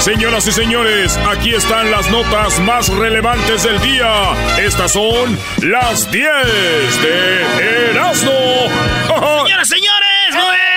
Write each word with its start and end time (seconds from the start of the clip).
Señoras 0.00 0.46
y 0.46 0.52
señores, 0.52 1.18
aquí 1.30 1.54
están 1.54 1.90
las 1.90 2.10
notas 2.10 2.58
más 2.60 2.88
relevantes 2.88 3.64
del 3.64 3.78
día. 3.82 4.32
Estas 4.58 4.92
son 4.92 5.38
las 5.60 6.10
10 6.10 6.26
de 7.02 7.90
Erasmo. 7.90 8.30
Señoras 9.44 9.68
y 9.68 9.74
señores, 9.74 10.69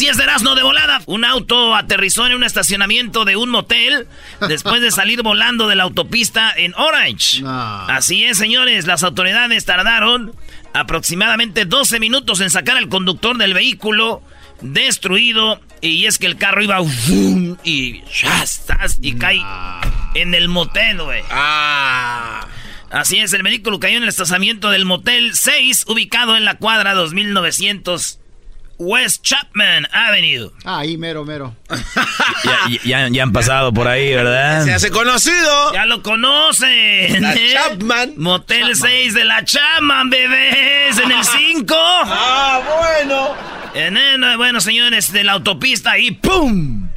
10 0.00 0.16
de 0.16 0.24
Erasmo 0.24 0.54
de 0.54 0.62
volada. 0.62 1.02
Un 1.06 1.24
auto 1.24 1.74
aterrizó 1.74 2.26
en 2.26 2.34
un 2.34 2.44
estacionamiento 2.44 3.24
de 3.24 3.36
un 3.36 3.50
motel 3.50 4.06
después 4.48 4.80
de 4.80 4.90
salir 4.90 5.22
volando 5.22 5.68
de 5.68 5.76
la 5.76 5.84
autopista 5.84 6.52
en 6.56 6.74
Orange. 6.74 7.42
Así 7.46 8.24
es, 8.24 8.38
señores, 8.38 8.86
las 8.86 9.02
autoridades 9.02 9.64
tardaron 9.64 10.34
aproximadamente 10.72 11.64
12 11.64 12.00
minutos 12.00 12.40
en 12.40 12.50
sacar 12.50 12.76
al 12.76 12.88
conductor 12.88 13.36
del 13.38 13.54
vehículo 13.54 14.22
destruido. 14.60 15.60
Y 15.80 16.06
es 16.06 16.18
que 16.18 16.26
el 16.26 16.36
carro 16.36 16.62
iba 16.62 16.78
y 17.64 18.02
y 19.00 19.12
cae 19.14 19.40
en 20.14 20.34
el 20.34 20.48
motel, 20.48 21.02
güey. 21.02 21.22
Ah. 21.30 22.46
Así 22.90 23.18
es, 23.18 23.32
el 23.32 23.42
vehículo 23.42 23.80
cayó 23.80 23.96
en 23.96 24.04
el 24.04 24.08
estacionamiento 24.08 24.70
del 24.70 24.84
motel 24.84 25.34
6, 25.34 25.86
ubicado 25.88 26.36
en 26.36 26.44
la 26.44 26.58
cuadra 26.58 26.94
2900 26.94 28.20
West 28.78 29.22
Chapman 29.22 29.86
Avenue. 29.92 30.50
Ahí, 30.64 30.96
mero, 30.96 31.24
mero. 31.24 31.54
ya, 32.84 33.04
han 33.04 33.32
pasado 33.32 33.72
por 33.72 33.88
ahí, 33.88 34.12
¿verdad? 34.14 34.64
Se 34.64 34.72
hace 34.72 34.90
conocido. 34.90 35.72
Ya 35.72 35.86
lo 35.86 36.02
conocen. 36.02 37.22
La 37.22 37.34
¿eh? 37.34 37.52
Chapman. 37.52 38.14
Motel 38.16 38.74
6 38.74 39.14
de 39.14 39.24
la 39.24 39.44
Chapman, 39.44 40.10
bebés. 40.10 40.98
En 40.98 41.12
el 41.12 41.24
5. 41.24 41.74
ah, 41.76 42.60
bueno. 42.80 43.34
En 43.74 43.96
el, 43.96 44.36
bueno, 44.36 44.60
señores, 44.60 45.12
de 45.12 45.24
la 45.24 45.32
autopista 45.32 45.98
y 45.98 46.12
¡pum! 46.12 46.88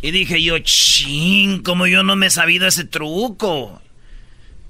Y 0.00 0.10
dije 0.10 0.42
yo, 0.42 0.58
ching, 0.58 1.62
como 1.62 1.86
yo 1.86 2.02
no 2.02 2.16
me 2.16 2.26
he 2.26 2.30
sabido 2.30 2.66
ese 2.66 2.84
truco. 2.84 3.81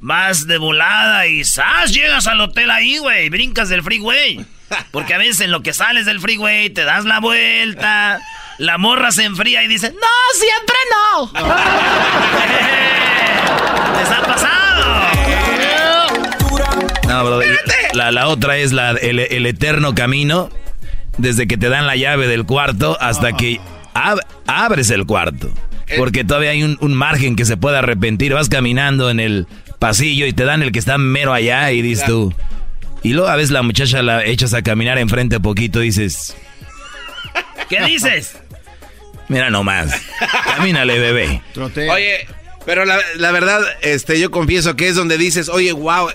Vas 0.04 0.48
de 0.48 0.58
volada 0.58 1.28
y 1.28 1.44
¡zas! 1.44 1.92
Llegas 1.92 2.26
al 2.26 2.40
hotel 2.40 2.72
ahí, 2.72 2.98
güey. 2.98 3.28
Brincas 3.28 3.68
del 3.68 3.84
freeway. 3.84 4.44
Porque 4.90 5.14
a 5.14 5.18
veces 5.18 5.42
en 5.42 5.52
lo 5.52 5.62
que 5.62 5.72
sales 5.72 6.06
del 6.06 6.18
freeway 6.18 6.70
te 6.70 6.82
das 6.82 7.04
la 7.04 7.20
vuelta, 7.20 8.18
la 8.58 8.78
morra 8.78 9.12
se 9.12 9.22
enfría 9.22 9.62
y 9.62 9.68
dice, 9.68 9.92
no, 9.92 10.08
siempre 10.34 10.74
no. 10.90 11.30
¿Les 14.00 14.10
ha 14.10 14.22
pasado? 14.22 15.06
No, 17.06 17.24
bro, 17.24 17.40
la, 17.92 18.10
la, 18.10 18.26
otra 18.26 18.56
es 18.56 18.72
la, 18.72 18.90
el, 18.90 19.46
eterno 19.46 19.94
camino, 19.94 20.50
desde 21.16 21.46
que 21.46 21.56
te 21.56 21.68
dan 21.68 21.86
la 21.86 21.94
llave 21.94 22.26
del 22.26 22.44
cuarto 22.44 22.98
hasta 23.00 23.34
que 23.34 23.60
abres 24.48 24.90
el 24.90 25.06
cuarto. 25.06 25.48
Porque 25.96 26.24
todavía 26.24 26.50
hay 26.50 26.64
un, 26.64 26.76
un, 26.80 26.94
margen 26.94 27.36
que 27.36 27.44
se 27.44 27.56
puede 27.58 27.76
arrepentir. 27.76 28.32
Vas 28.32 28.48
caminando 28.48 29.10
en 29.10 29.20
el 29.20 29.46
pasillo 29.82 30.26
y 30.26 30.32
te 30.32 30.44
dan 30.44 30.62
el 30.62 30.70
que 30.70 30.78
está 30.78 30.96
mero 30.96 31.32
allá 31.32 31.72
y 31.72 31.82
dices 31.82 32.06
tú, 32.06 32.32
y 33.02 33.14
luego 33.14 33.28
a 33.28 33.34
veces 33.34 33.50
la 33.50 33.62
muchacha 33.62 34.00
la 34.00 34.24
echas 34.24 34.54
a 34.54 34.62
caminar 34.62 34.96
enfrente 34.96 35.40
poquito 35.40 35.82
y 35.82 35.86
dices... 35.86 36.36
¿Qué 37.68 37.82
dices? 37.82 38.36
Mira 39.26 39.50
nomás. 39.50 39.92
Camínale, 40.56 41.00
bebé. 41.00 41.42
Oye, 41.90 42.28
pero 42.64 42.84
la, 42.84 43.32
verdad, 43.32 43.60
este, 43.80 44.20
yo 44.20 44.30
confieso 44.30 44.76
que 44.76 44.86
es 44.86 44.94
donde 44.94 45.18
dices, 45.18 45.48
oye, 45.48 45.72
wow, 45.72 46.10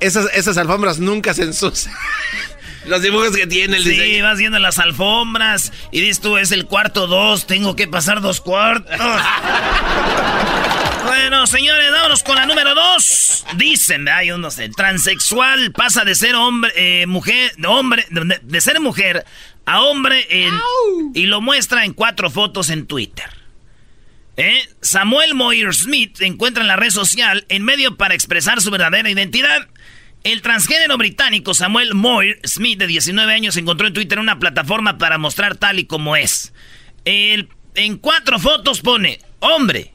esas, 0.00 0.26
esas 0.34 0.56
alfombras 0.58 0.98
nunca 0.98 1.32
se 1.32 1.44
ensucian. 1.44 1.94
Los 2.86 3.02
dibujos 3.02 3.36
que 3.36 3.46
tiene 3.46 3.76
el 3.76 3.84
Sí, 3.84 4.20
vas 4.20 4.36
viendo 4.36 4.58
las 4.58 4.80
alfombras 4.80 5.72
y 5.92 6.00
dices 6.00 6.20
tú, 6.20 6.38
es 6.38 6.50
el 6.50 6.66
cuarto 6.66 7.06
dos, 7.06 7.46
tengo 7.46 7.76
que 7.76 7.86
pasar 7.86 8.20
dos 8.20 8.40
cuartos. 8.40 8.98
bueno, 11.04 11.46
señores, 11.46 11.90
vámonos 11.90 12.22
con 12.22 12.36
la 12.36 12.46
número 12.46 12.74
dos. 12.74 13.44
Dicen, 13.56 14.08
ay, 14.08 14.28
yo 14.28 14.38
no 14.38 14.50
sé, 14.50 14.68
transexual 14.68 15.72
pasa 15.72 16.04
de 16.04 16.14
ser 16.14 16.34
hombre, 16.34 16.72
eh, 16.76 17.06
mujer, 17.06 17.52
de 17.56 17.66
hombre, 17.66 18.06
de, 18.10 18.60
ser 18.60 18.80
mujer 18.80 19.24
a 19.64 19.82
hombre 19.82 20.26
y 21.14 21.26
lo 21.26 21.40
muestra 21.40 21.84
en 21.84 21.92
cuatro 21.92 22.30
fotos 22.30 22.70
en 22.70 22.86
Twitter. 22.86 23.30
¿Eh? 24.36 24.62
Samuel 24.80 25.34
Moyer 25.34 25.74
Smith 25.74 26.20
encuentra 26.22 26.62
en 26.62 26.68
la 26.68 26.76
red 26.76 26.90
social 26.90 27.44
en 27.48 27.64
medio 27.64 27.96
para 27.96 28.14
expresar 28.14 28.60
su 28.60 28.70
verdadera 28.70 29.10
identidad. 29.10 29.68
El 30.24 30.40
transgénero 30.40 30.96
británico 30.96 31.52
Samuel 31.52 31.94
Moyer 31.94 32.40
Smith, 32.44 32.78
de 32.78 32.86
19 32.86 33.32
años, 33.32 33.56
encontró 33.56 33.86
en 33.86 33.92
Twitter 33.92 34.18
una 34.18 34.38
plataforma 34.38 34.96
para 34.96 35.18
mostrar 35.18 35.56
tal 35.56 35.78
y 35.78 35.84
como 35.84 36.16
es. 36.16 36.52
en 37.04 37.98
cuatro 37.98 38.38
fotos 38.38 38.80
pone 38.80 39.18
hombre, 39.40 39.92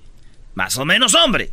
más 0.58 0.76
o 0.80 0.86
menos 0.86 1.14
hombre, 1.14 1.52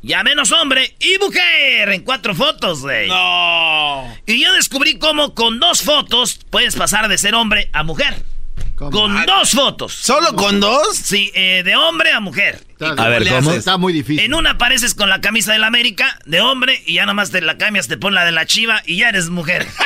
ya 0.00 0.22
menos 0.22 0.50
hombre 0.50 0.96
y 0.98 1.18
mujer 1.18 1.90
en 1.90 2.02
cuatro 2.04 2.34
fotos, 2.34 2.80
güey. 2.80 3.06
No. 3.06 4.16
Y 4.24 4.42
yo 4.42 4.50
descubrí 4.54 4.98
cómo 4.98 5.34
con 5.34 5.60
dos 5.60 5.82
fotos 5.82 6.40
puedes 6.48 6.74
pasar 6.74 7.08
de 7.08 7.18
ser 7.18 7.34
hombre 7.34 7.68
a 7.74 7.82
mujer. 7.82 8.24
Con 8.76 9.26
dos 9.26 9.50
fotos. 9.50 9.92
¿Solo 9.92 10.34
con 10.34 10.58
dos? 10.58 10.96
Sí, 10.96 11.30
eh, 11.34 11.62
de 11.66 11.76
hombre 11.76 12.12
a 12.12 12.20
mujer. 12.20 12.64
a 12.80 13.08
ver, 13.08 13.28
¿cómo? 13.28 13.52
Está 13.52 13.76
muy 13.76 13.92
difícil. 13.92 14.24
En 14.24 14.32
una 14.32 14.52
apareces 14.52 14.94
con 14.94 15.10
la 15.10 15.20
camisa 15.20 15.52
del 15.52 15.62
América 15.62 16.18
de 16.24 16.40
hombre 16.40 16.82
y 16.86 16.94
ya 16.94 17.04
nomás 17.04 17.30
te 17.30 17.42
la 17.42 17.58
cambias, 17.58 17.88
te 17.88 17.98
pones 17.98 18.14
la 18.14 18.24
de 18.24 18.32
la 18.32 18.46
Chiva 18.46 18.82
y 18.86 18.96
ya 18.96 19.10
eres 19.10 19.28
mujer. 19.28 19.68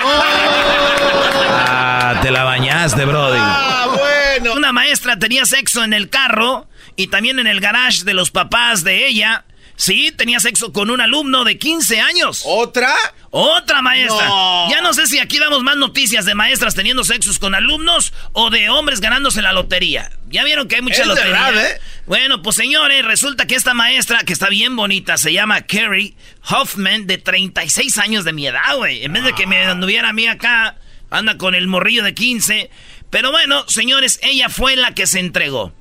Ah, 1.68 2.20
te 2.22 2.30
la 2.30 2.44
bañaste, 2.44 3.04
brody. 3.04 3.38
Ah, 3.40 3.88
bueno. 3.88 4.54
Una 4.54 4.72
maestra 4.72 5.18
tenía 5.18 5.44
sexo 5.44 5.82
en 5.82 5.92
el 5.92 6.08
carro 6.08 6.68
y 6.94 7.08
también 7.08 7.38
en 7.38 7.46
el 7.46 7.60
garage 7.60 8.04
de 8.04 8.14
los 8.14 8.30
papás 8.30 8.84
de 8.84 9.06
ella. 9.06 9.44
Sí, 9.76 10.10
tenía 10.16 10.40
sexo 10.40 10.72
con 10.72 10.90
un 10.90 11.02
alumno 11.02 11.44
de 11.44 11.58
15 11.58 12.00
años. 12.00 12.42
¿Otra? 12.46 12.94
Otra 13.30 13.82
maestra. 13.82 14.26
Ya 14.70 14.80
no 14.82 14.94
sé 14.94 15.06
si 15.06 15.18
aquí 15.18 15.38
damos 15.38 15.62
más 15.62 15.76
noticias 15.76 16.24
de 16.24 16.34
maestras 16.34 16.74
teniendo 16.74 17.04
sexos 17.04 17.38
con 17.38 17.54
alumnos 17.54 18.14
o 18.32 18.48
de 18.48 18.70
hombres 18.70 19.00
ganándose 19.02 19.42
la 19.42 19.52
lotería. 19.52 20.10
Ya 20.28 20.44
vieron 20.44 20.66
que 20.66 20.76
hay 20.76 20.82
mucha 20.82 21.04
lotería. 21.04 21.52
¿eh? 21.54 21.80
Bueno, 22.06 22.40
pues 22.40 22.56
señores, 22.56 23.04
resulta 23.04 23.46
que 23.46 23.54
esta 23.54 23.74
maestra, 23.74 24.20
que 24.20 24.32
está 24.32 24.48
bien 24.48 24.74
bonita, 24.76 25.18
se 25.18 25.34
llama 25.34 25.60
Carrie 25.62 26.14
Hoffman, 26.48 27.06
de 27.06 27.18
36 27.18 27.98
años 27.98 28.24
de 28.24 28.32
mi 28.32 28.46
edad, 28.46 28.76
güey. 28.76 29.04
En 29.04 29.12
vez 29.12 29.24
de 29.24 29.34
que 29.34 29.46
me 29.46 29.62
anduviera 29.62 30.08
a 30.08 30.12
mí 30.14 30.26
acá, 30.26 30.78
anda 31.10 31.36
con 31.36 31.54
el 31.54 31.66
morrillo 31.68 32.02
de 32.02 32.14
15. 32.14 32.70
Pero 33.10 33.30
bueno, 33.30 33.64
señores, 33.68 34.18
ella 34.22 34.48
fue 34.48 34.76
la 34.76 34.94
que 34.94 35.06
se 35.06 35.18
entregó. 35.20 35.74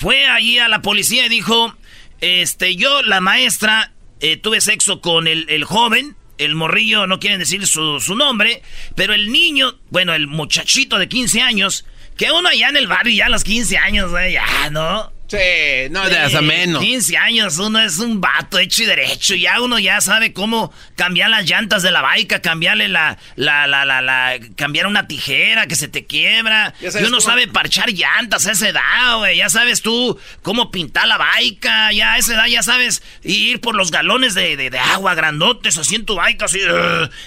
Fue 0.00 0.26
allí 0.26 0.58
a 0.58 0.68
la 0.68 0.80
policía 0.80 1.26
y 1.26 1.28
dijo, 1.28 1.76
este, 2.22 2.74
yo, 2.74 3.02
la 3.02 3.20
maestra, 3.20 3.92
eh, 4.20 4.38
tuve 4.38 4.62
sexo 4.62 5.02
con 5.02 5.26
el, 5.26 5.62
joven, 5.64 6.16
el 6.38 6.54
morrillo, 6.54 7.06
no 7.06 7.20
quieren 7.20 7.38
decir 7.38 7.66
su, 7.66 8.00
su, 8.00 8.16
nombre, 8.16 8.62
pero 8.96 9.12
el 9.12 9.30
niño, 9.30 9.78
bueno, 9.90 10.14
el 10.14 10.26
muchachito 10.26 10.98
de 10.98 11.06
15 11.06 11.42
años, 11.42 11.84
que 12.16 12.32
uno 12.32 12.48
allá 12.48 12.70
en 12.70 12.78
el 12.78 12.86
barrio, 12.86 13.14
ya 13.14 13.26
a 13.26 13.28
los 13.28 13.44
15 13.44 13.76
años, 13.76 14.10
ya, 14.32 14.70
¿no? 14.70 15.12
Sí, 15.30 15.88
no 15.90 16.08
de 16.08 16.18
hasta 16.18 16.42
menos. 16.42 16.82
15 16.82 17.16
años, 17.16 17.58
uno 17.58 17.78
es 17.78 17.98
un 17.98 18.20
vato 18.20 18.58
hecho 18.58 18.82
y 18.82 18.86
derecho. 18.86 19.36
Ya 19.36 19.60
uno 19.60 19.78
ya 19.78 20.00
sabe 20.00 20.32
cómo 20.32 20.72
cambiar 20.96 21.30
las 21.30 21.48
llantas 21.48 21.84
de 21.84 21.92
la 21.92 22.02
baica, 22.02 22.42
cambiarle 22.42 22.88
la, 22.88 23.16
la, 23.36 23.68
la, 23.68 23.84
la, 23.84 24.02
la 24.02 24.40
cambiar 24.56 24.88
una 24.88 25.06
tijera 25.06 25.68
que 25.68 25.76
se 25.76 25.86
te 25.86 26.04
quiebra. 26.04 26.74
Y 26.80 27.04
uno 27.04 27.20
sabe 27.20 27.46
parchar 27.46 27.92
llantas 27.92 28.48
a 28.48 28.52
esa 28.52 28.70
edad, 28.70 29.18
güey. 29.18 29.36
Ya 29.36 29.48
sabes 29.48 29.82
tú 29.82 30.18
cómo 30.42 30.72
pintar 30.72 31.06
la 31.06 31.16
baica. 31.16 31.92
Ya 31.92 32.14
a 32.14 32.18
esa 32.18 32.34
edad 32.34 32.46
ya 32.46 32.64
sabes 32.64 33.00
ir 33.22 33.60
por 33.60 33.76
los 33.76 33.92
galones 33.92 34.34
de, 34.34 34.56
de, 34.56 34.78
agua 34.80 35.14
grandotes 35.14 35.78
así 35.78 35.94
en 35.94 36.06
tu 36.06 36.16
baica. 36.16 36.46
Así, 36.46 36.58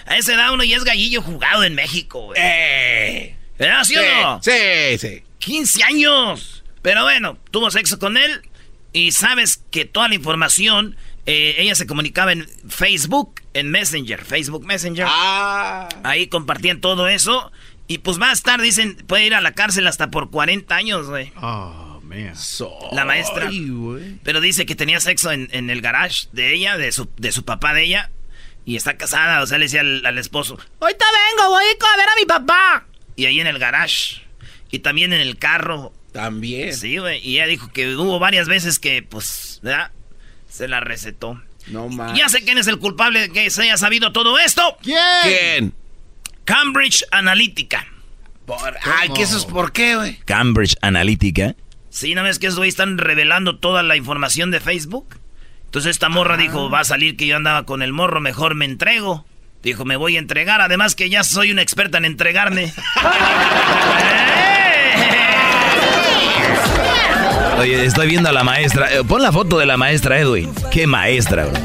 a 0.05 0.17
esa 0.17 0.33
edad 0.33 0.51
uno 0.51 0.65
ya 0.65 0.75
es 0.75 0.83
gallillo 0.83 1.21
jugado 1.21 1.63
en 1.63 1.73
México, 1.73 2.25
güey. 2.25 2.41
Eh. 2.41 3.37
¿Verdad, 3.57 3.85
sí, 3.85 3.95
o 3.95 4.01
no? 4.01 4.43
Sí, 4.43 4.97
sí. 4.99 5.23
15 5.39 5.83
años. 5.83 6.52
Pero 6.83 7.01
bueno, 7.03 7.39
tuvo 7.49 7.71
sexo 7.71 7.97
con 7.97 8.17
él 8.17 8.43
y 8.91 9.11
sabes 9.13 9.63
que 9.71 9.85
toda 9.85 10.07
la 10.09 10.15
información, 10.15 10.95
eh, 11.25 11.55
ella 11.57 11.73
se 11.73 11.87
comunicaba 11.87 12.31
en 12.31 12.47
Facebook, 12.69 13.41
en 13.55 13.71
Messenger, 13.71 14.23
Facebook 14.23 14.65
Messenger. 14.65 15.07
Ah. 15.09 15.89
Ahí 16.03 16.27
compartían 16.27 16.79
todo 16.79 17.07
eso. 17.07 17.51
Y 17.87 17.99
pues 17.99 18.21
va 18.21 18.29
a 18.29 18.33
estar, 18.33 18.61
dicen, 18.61 18.95
puede 19.07 19.25
ir 19.25 19.33
a 19.33 19.41
la 19.41 19.53
cárcel 19.53 19.87
hasta 19.87 20.11
por 20.11 20.29
40 20.29 20.75
años, 20.75 21.07
güey. 21.07 21.31
Oh, 21.41 22.01
La 22.91 23.05
maestra. 23.05 23.49
Pero 24.23 24.41
dice 24.41 24.65
que 24.65 24.75
tenía 24.75 24.99
sexo 24.99 25.31
en, 25.31 25.69
el 25.69 25.81
garage 25.81 26.27
de 26.31 26.53
ella, 26.53 26.77
de 26.77 26.91
su, 26.91 27.09
de 27.17 27.31
su 27.31 27.43
papá 27.43 27.73
de 27.73 27.85
ella. 27.85 28.11
Y 28.65 28.75
está 28.75 28.95
casada, 28.95 29.41
o 29.41 29.47
sea, 29.47 29.57
le 29.57 29.65
decía 29.65 29.81
al, 29.81 30.17
esposo, 30.17 30.57
ahorita 30.79 31.05
vengo, 31.31 31.49
voy 31.49 31.65
a 31.65 31.97
ver 31.97 32.07
a 32.07 32.15
mi 32.17 32.25
papá. 32.25 32.85
Y 33.15 33.25
ahí 33.25 33.41
en 33.41 33.47
el 33.47 33.59
garage. 33.59 34.21
Y 34.71 34.79
también 34.79 35.11
en 35.13 35.19
el 35.21 35.37
carro. 35.37 35.91
También. 36.13 36.73
Sí, 36.75 36.97
güey. 36.99 37.19
Y 37.27 37.35
ella 37.35 37.47
dijo 37.47 37.69
que 37.73 37.95
hubo 37.95 38.19
varias 38.19 38.47
veces 38.47 38.79
que, 38.79 39.01
pues, 39.01 39.59
¿verdad? 39.63 39.91
Se 40.47 40.67
la 40.67 40.79
recetó. 40.79 41.41
No 41.67 41.89
más. 41.89 42.17
Ya 42.17 42.29
sé 42.29 42.43
quién 42.43 42.57
es 42.57 42.67
el 42.67 42.77
culpable 42.77 43.21
de 43.21 43.29
que 43.29 43.49
se 43.49 43.63
haya 43.63 43.77
sabido 43.77 44.13
todo 44.13 44.37
esto. 44.39 44.77
¿Quién? 44.81 44.97
¿Quién? 45.23 45.73
Cambridge 46.45 47.03
Analytica. 47.11 47.87
Ay, 48.99 49.09
¿qué 49.15 49.23
eso 49.23 49.37
es 49.37 49.45
por 49.45 49.71
qué, 49.71 49.95
güey? 49.95 50.17
Cambridge 50.25 50.75
Analytica. 50.81 51.55
Sí, 51.89 52.15
¿no 52.15 52.23
ves 52.23 52.39
que 52.39 52.47
esos 52.47 52.57
güey 52.57 52.69
están 52.69 52.97
revelando 52.97 53.57
toda 53.57 53.83
la 53.83 53.95
información 53.95 54.51
de 54.51 54.59
Facebook? 54.59 55.19
Entonces 55.65 55.91
esta 55.91 56.09
morra 56.09 56.37
dijo, 56.37 56.69
va 56.69 56.81
a 56.81 56.85
salir 56.85 57.15
que 57.17 57.25
yo 57.25 57.35
andaba 57.35 57.65
con 57.65 57.81
el 57.81 57.93
morro, 57.93 58.19
mejor 58.21 58.55
me 58.55 58.65
entrego. 58.65 59.25
Dijo, 59.63 59.85
me 59.85 59.95
voy 59.95 60.17
a 60.17 60.19
entregar, 60.19 60.59
además 60.59 60.93
que 60.93 61.09
ya 61.09 61.23
soy 61.23 61.51
una 61.51 61.61
experta 61.61 61.97
en 61.97 62.05
entregarme. 62.05 62.73
Oye, 67.59 67.85
estoy 67.85 68.07
viendo 68.07 68.29
a 68.29 68.31
la 68.31 68.43
maestra. 68.43 68.91
Eh, 68.93 69.03
pon 69.03 69.21
la 69.21 69.31
foto 69.31 69.57
de 69.59 69.65
la 69.65 69.77
maestra 69.77 70.19
Edwin. 70.19 70.53
Qué 70.71 70.87
maestra, 70.87 71.45
bro. 71.45 71.59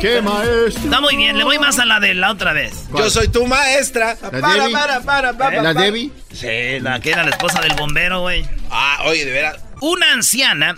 ¡Qué 0.00 0.20
maestra! 0.20 0.84
Está 0.84 1.00
muy 1.00 1.16
bien, 1.16 1.38
le 1.38 1.44
voy 1.44 1.58
más 1.58 1.78
a 1.78 1.84
la 1.84 2.00
de 2.00 2.14
la 2.14 2.30
otra 2.30 2.52
vez. 2.52 2.86
Yo 2.96 3.08
soy 3.08 3.28
tu 3.28 3.46
maestra. 3.46 4.16
¿La 4.20 4.40
para, 4.40 4.68
para, 4.70 5.00
para, 5.00 5.32
para, 5.32 5.62
¿La 5.62 5.74
Debbie? 5.74 6.10
Sí, 6.32 6.80
la 6.80 7.00
que 7.00 7.10
era 7.10 7.22
la 7.22 7.30
esposa 7.30 7.60
del 7.60 7.74
bombero, 7.74 8.20
güey. 8.20 8.44
Ah, 8.70 8.98
oye, 9.06 9.24
de 9.24 9.32
veras. 9.32 9.56
Una 9.80 10.12
anciana. 10.12 10.76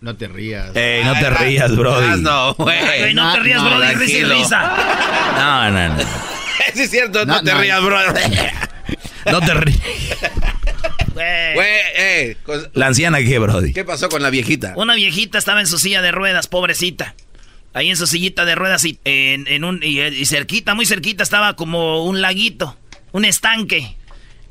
No 0.00 0.16
te 0.16 0.28
rías. 0.28 0.74
Ey, 0.74 1.04
no 1.04 1.12
te 1.12 1.30
rías, 1.30 1.76
brody. 1.76 2.22
No, 2.22 2.54
güey. 2.54 3.14
No, 3.14 3.32
te 3.34 3.40
rías, 3.40 3.62
no, 3.62 3.70
brody. 3.70 3.94
risa. 3.94 4.76
No, 5.36 5.70
no, 5.70 5.88
no. 5.88 5.94
Sí, 6.74 6.82
es 6.82 6.90
cierto, 6.90 7.26
no, 7.26 7.42
te 7.42 7.52
rías, 7.52 7.82
brody. 7.82 8.20
No 9.30 9.40
te 9.40 9.54
rías. 9.54 9.80
Güey, 11.54 11.68
eh. 11.96 12.36
¿La 12.74 12.86
anciana 12.86 13.18
qué, 13.18 13.38
Brody? 13.38 13.72
¿Qué 13.72 13.84
pasó 13.84 14.08
con 14.08 14.22
la 14.22 14.30
viejita? 14.30 14.72
Una 14.76 14.94
viejita 14.94 15.38
estaba 15.38 15.60
en 15.60 15.66
su 15.66 15.78
silla 15.78 16.02
de 16.02 16.12
ruedas, 16.12 16.48
pobrecita. 16.48 17.14
Ahí 17.72 17.88
en 17.88 17.96
su 17.96 18.06
sillita 18.06 18.44
de 18.44 18.54
ruedas 18.54 18.84
y, 18.84 18.98
en, 19.04 19.64
un, 19.64 19.80
y, 19.82 20.26
cerquita, 20.26 20.74
muy 20.74 20.86
cerquita, 20.86 21.22
estaba 21.22 21.54
como 21.54 22.04
un 22.04 22.20
laguito, 22.20 22.76
un 23.12 23.24
estanque. 23.24 23.96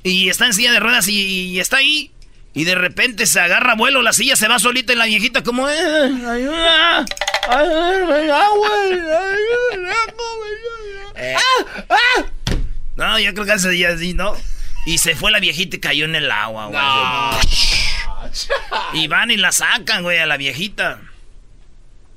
Y 0.03 0.29
está 0.29 0.45
en 0.45 0.53
silla 0.53 0.71
de 0.71 0.79
ruedas 0.79 1.07
y, 1.07 1.59
está 1.59 1.77
ahí. 1.77 2.11
Y 2.53 2.63
de 2.63 2.75
repente 2.75 3.25
se 3.25 3.39
agarra 3.39 3.75
vuelo, 3.75 4.01
la 4.01 4.13
silla 4.13 4.35
se 4.35 4.47
va 4.47 4.57
solita 4.57 4.93
y 4.93 4.95
la 4.95 5.05
viejita 5.05 5.43
como... 5.43 5.69
Eh, 5.69 5.73
ayuda, 5.75 7.05
eh. 11.15 11.35
¡Ah! 11.35 11.85
¡Ah! 11.89 12.25
No, 12.95 13.19
yo 13.19 13.33
creo 13.33 13.45
que 13.45 13.53
ese 13.53 13.69
día 13.69 13.89
así, 13.89 14.13
¿no? 14.13 14.35
Y 14.89 14.97
se 14.97 15.15
fue 15.15 15.29
la 15.29 15.39
viejita 15.39 15.75
y 15.75 15.79
cayó 15.79 16.05
en 16.05 16.15
el 16.15 16.31
agua, 16.31 16.65
güey. 16.65 16.81
Y 18.93 19.07
van 19.07 19.29
y 19.29 19.37
la 19.37 19.51
sacan, 19.51 20.01
güey, 20.01 20.17
a 20.17 20.25
la 20.25 20.35
viejita. 20.35 20.99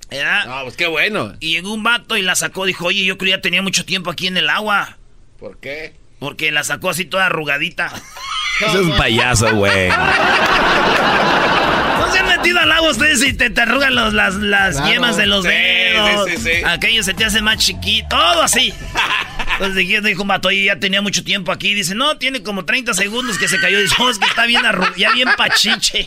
¿Verdad? 0.09 0.47
No, 0.47 0.63
pues 0.63 0.77
qué 0.77 0.87
bueno. 0.87 1.35
Y 1.39 1.51
llegó 1.51 1.75
un 1.75 1.83
vato 1.83 2.17
y 2.17 2.23
la 2.23 2.35
sacó. 2.35 2.65
Dijo, 2.65 2.87
oye, 2.87 3.05
yo 3.05 3.19
creo 3.19 3.27
que 3.27 3.37
ya 3.37 3.43
tenía 3.43 3.61
mucho 3.61 3.85
tiempo 3.85 4.09
aquí 4.11 4.27
en 4.27 4.39
el 4.39 4.49
agua. 4.49 4.97
¿Por 5.39 5.61
qué? 5.61 5.97
Porque 6.19 6.51
la 6.51 6.65
sacó 6.65 6.89
así 6.89 7.05
toda 7.05 7.27
arrugadita. 7.27 7.93
Eso 8.63 8.81
es 8.81 8.87
un 8.87 8.97
payaso, 8.97 9.55
güey. 9.55 9.91
¿No 12.13 12.19
se 12.19 12.19
han 12.19 12.39
metido 12.39 12.61
al 12.61 12.71
agua 12.71 12.91
ustedes 12.91 13.23
y 13.25 13.33
te, 13.33 13.49
te 13.49 13.61
arrugan 13.63 13.95
los, 13.95 14.13
las, 14.13 14.35
las 14.35 14.85
yemas 14.87 15.17
de 15.17 15.27
los 15.27 15.45
dedos? 15.45 16.29
Sí. 16.39 16.51
Aquello 16.67 17.03
se 17.03 17.15
te 17.15 17.25
hace 17.25 17.41
más 17.41 17.57
chiquito. 17.57 18.09
Todo 18.11 18.43
así. 18.43 18.75
Entonces 19.53 20.03
dijo 20.03 20.23
un 20.23 20.29
vato, 20.29 20.49
oye, 20.49 20.65
ya 20.65 20.79
tenía 20.79 21.01
mucho 21.01 21.25
tiempo 21.25 21.53
aquí. 21.53 21.73
Dice, 21.75 21.95
no, 21.95 22.19
tiene 22.19 22.43
como 22.43 22.65
30 22.65 22.95
segundos 22.95 23.39
que 23.39 23.49
se 23.49 23.59
cayó. 23.61 23.81
Dice, 23.81 23.95
oh, 23.99 24.11
es 24.11 24.19
que 24.19 24.27
está 24.27 24.45
bien 24.45 24.65
arrugado, 24.67 24.95
ya 24.97 25.13
bien 25.13 25.29
pachiche. 25.37 26.05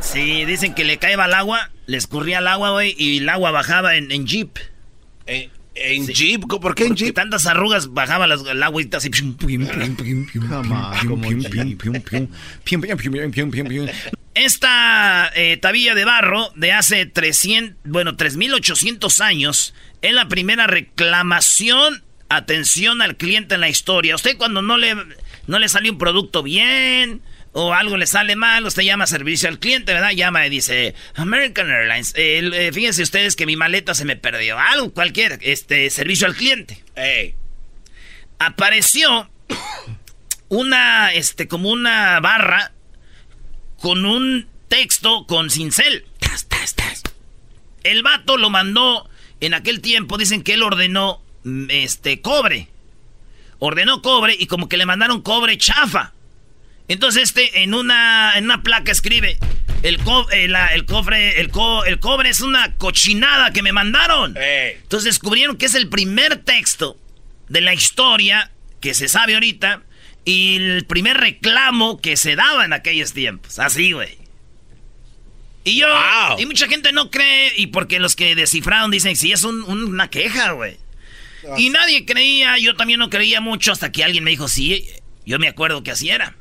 Sí, 0.00 0.44
dicen 0.44 0.74
que 0.74 0.84
le 0.84 0.98
caía 0.98 1.22
al 1.22 1.32
agua, 1.32 1.70
le 1.86 1.96
escurría 1.96 2.40
el 2.40 2.48
agua, 2.48 2.72
güey, 2.72 2.94
y 2.98 3.18
el 3.18 3.28
agua 3.28 3.50
bajaba 3.50 3.94
en, 3.94 4.26
jeep. 4.26 4.58
¿En, 5.74 6.06
jeep? 6.06 6.46
¿Por 6.46 6.74
qué 6.74 6.84
en 6.84 6.94
jeep? 6.94 7.14
tantas 7.14 7.46
arrugas 7.46 7.92
bajaba 7.92 8.26
las, 8.26 8.44
el 8.44 8.62
así. 8.62 9.10
Esta 14.34 15.30
eh, 15.34 15.56
tabilla 15.58 15.94
de 15.94 16.04
barro 16.04 16.50
de 16.56 16.72
hace 16.72 17.06
300, 17.06 17.76
bueno, 17.84 18.16
3800 18.16 19.20
años 19.20 19.74
es 20.02 20.12
la 20.14 20.28
primera 20.28 20.66
reclamación, 20.66 22.02
atención 22.28 23.02
al 23.02 23.16
cliente 23.16 23.54
en 23.54 23.60
la 23.60 23.68
historia. 23.68 24.14
Usted 24.14 24.36
cuando 24.36 24.62
no 24.62 24.76
le, 24.76 24.94
no 25.46 25.58
le 25.58 25.68
sale 25.68 25.90
un 25.90 25.98
producto 25.98 26.42
bien, 26.42 27.22
o 27.52 27.74
algo 27.74 27.96
le 27.96 28.06
sale 28.06 28.34
mal, 28.36 28.64
usted 28.66 28.82
llama 28.82 29.04
a 29.04 29.06
servicio 29.06 29.48
al 29.48 29.58
cliente, 29.58 29.92
¿verdad? 29.92 30.12
Llama 30.12 30.46
y 30.46 30.50
dice, 30.50 30.94
American 31.14 31.70
Airlines, 31.70 32.14
eh, 32.16 32.70
fíjense 32.72 33.02
ustedes 33.02 33.36
que 33.36 33.46
mi 33.46 33.56
maleta 33.56 33.94
se 33.94 34.04
me 34.04 34.16
perdió, 34.16 34.58
algo, 34.58 34.92
cualquier, 34.92 35.38
este, 35.42 35.90
servicio 35.90 36.26
al 36.26 36.34
cliente. 36.34 36.82
Apareció 38.38 39.30
una, 40.48 41.12
este, 41.12 41.48
como 41.48 41.70
una 41.70 42.20
barra 42.20 42.72
con 43.80 44.04
un 44.04 44.48
texto 44.68 45.26
con 45.26 45.50
cincel. 45.50 46.06
El 47.84 48.02
vato 48.02 48.36
lo 48.36 48.48
mandó 48.48 49.08
en 49.40 49.54
aquel 49.54 49.80
tiempo, 49.80 50.18
dicen 50.18 50.42
que 50.42 50.54
él 50.54 50.62
ordenó, 50.62 51.20
mm, 51.44 51.66
este, 51.70 52.20
cobre. 52.20 52.68
Ordenó 53.58 54.02
cobre 54.02 54.36
y 54.38 54.46
como 54.46 54.68
que 54.68 54.76
le 54.76 54.86
mandaron 54.86 55.22
cobre 55.22 55.58
chafa. 55.58 56.12
Entonces 56.92 57.22
este 57.22 57.62
en 57.62 57.72
una, 57.72 58.36
en 58.36 58.44
una 58.44 58.62
placa 58.62 58.92
escribe, 58.92 59.38
el, 59.82 59.98
eh, 60.32 60.48
el 60.74 60.84
cofre, 60.84 61.40
el, 61.40 61.50
el 61.86 62.00
cobre 62.00 62.28
es 62.28 62.40
una 62.40 62.76
cochinada 62.76 63.50
que 63.52 63.62
me 63.62 63.72
mandaron. 63.72 64.36
Entonces 64.36 65.04
descubrieron 65.14 65.56
que 65.56 65.66
es 65.66 65.74
el 65.74 65.88
primer 65.88 66.36
texto 66.38 66.98
de 67.48 67.62
la 67.62 67.72
historia 67.72 68.50
que 68.80 68.92
se 68.92 69.08
sabe 69.08 69.34
ahorita 69.34 69.82
y 70.26 70.56
el 70.56 70.84
primer 70.84 71.16
reclamo 71.16 71.98
que 71.98 72.18
se 72.18 72.36
daba 72.36 72.66
en 72.66 72.74
aquellos 72.74 73.14
tiempos. 73.14 73.58
Así, 73.58 73.92
güey. 73.92 74.18
Y 75.64 75.78
yo, 75.78 75.86
y 76.38 76.44
mucha 76.44 76.66
gente 76.66 76.92
no 76.92 77.10
cree, 77.10 77.52
y 77.56 77.68
porque 77.68 78.00
los 78.00 78.16
que 78.16 78.34
descifraron 78.34 78.90
dicen, 78.90 79.14
sí, 79.14 79.30
es 79.30 79.44
una 79.44 80.10
queja, 80.10 80.52
güey. 80.52 80.76
Y 81.56 81.70
nadie 81.70 82.04
creía, 82.04 82.58
yo 82.58 82.74
también 82.74 82.98
no 82.98 83.08
creía 83.08 83.40
mucho 83.40 83.72
hasta 83.72 83.92
que 83.92 84.02
alguien 84.02 84.24
me 84.24 84.32
dijo, 84.32 84.48
sí, 84.48 84.88
yo 85.24 85.38
me 85.38 85.48
acuerdo 85.48 85.84
que 85.84 85.92
así 85.92 86.10
era. 86.10 86.36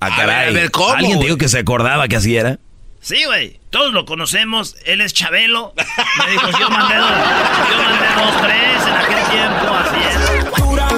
Ah, 0.00 0.14
caray. 0.16 0.68
¿Alguien 0.94 1.20
dijo 1.20 1.36
que 1.36 1.48
se 1.48 1.58
acordaba 1.58 2.08
que 2.08 2.16
así 2.16 2.36
era? 2.36 2.58
Sí, 3.00 3.24
güey. 3.24 3.60
Todos 3.70 3.92
lo 3.92 4.04
conocemos. 4.04 4.76
Él 4.84 5.00
es 5.00 5.12
Chabelo. 5.12 5.74
Me 5.76 6.32
dijo, 6.32 6.50
yo 6.58 6.70
mandé 6.70 6.96
dos, 6.96 7.10
yo 7.10 7.82
mandé 7.82 8.06
dos, 8.16 8.42
tres 8.42 8.86
en 8.86 8.94
aquel 8.94 9.24
tiempo. 9.30 9.74
Así 9.74 9.96
es. 10.08 10.14
Dura, 10.58 10.88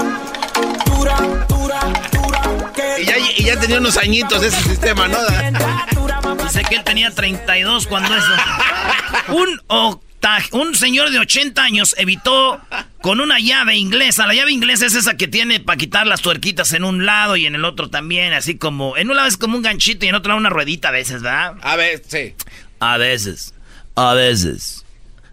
dura, 0.86 1.16
y 2.98 3.04
ya, 3.04 3.18
y 3.18 3.44
ya 3.44 3.58
tenía 3.58 3.78
unos 3.78 3.96
añitos 3.96 4.42
ese 4.42 4.62
sistema, 4.62 5.08
¿no? 5.08 5.18
Dice 6.42 6.62
que 6.68 6.76
él 6.76 6.84
tenía 6.84 7.10
32 7.10 7.86
cuando 7.86 8.14
eso. 8.16 8.32
Un 9.28 9.60
un 10.52 10.74
señor 10.74 11.10
de 11.10 11.18
80 11.18 11.62
años 11.62 11.94
evitó 11.98 12.60
con 13.00 13.20
una 13.20 13.38
llave 13.38 13.76
inglesa. 13.76 14.26
La 14.26 14.34
llave 14.34 14.52
inglesa 14.52 14.86
es 14.86 14.94
esa 14.94 15.16
que 15.16 15.28
tiene 15.28 15.60
para 15.60 15.76
quitar 15.76 16.06
las 16.06 16.20
tuerquitas 16.20 16.72
en 16.72 16.84
un 16.84 17.06
lado 17.06 17.36
y 17.36 17.46
en 17.46 17.54
el 17.54 17.64
otro 17.64 17.90
también, 17.90 18.32
así 18.32 18.56
como 18.56 18.96
en 18.96 19.10
un 19.10 19.16
lado 19.16 19.28
es 19.28 19.36
como 19.36 19.56
un 19.56 19.62
ganchito 19.62 20.04
y 20.04 20.08
en 20.08 20.14
otro 20.14 20.30
lado 20.30 20.40
una 20.40 20.50
ruedita 20.50 20.88
a 20.88 20.92
veces, 20.92 21.22
¿verdad? 21.22 21.54
A 21.62 21.76
veces, 21.76 22.06
sí. 22.08 22.34
A 22.80 22.96
veces. 22.96 23.54
A 23.94 24.14
veces. 24.14 24.84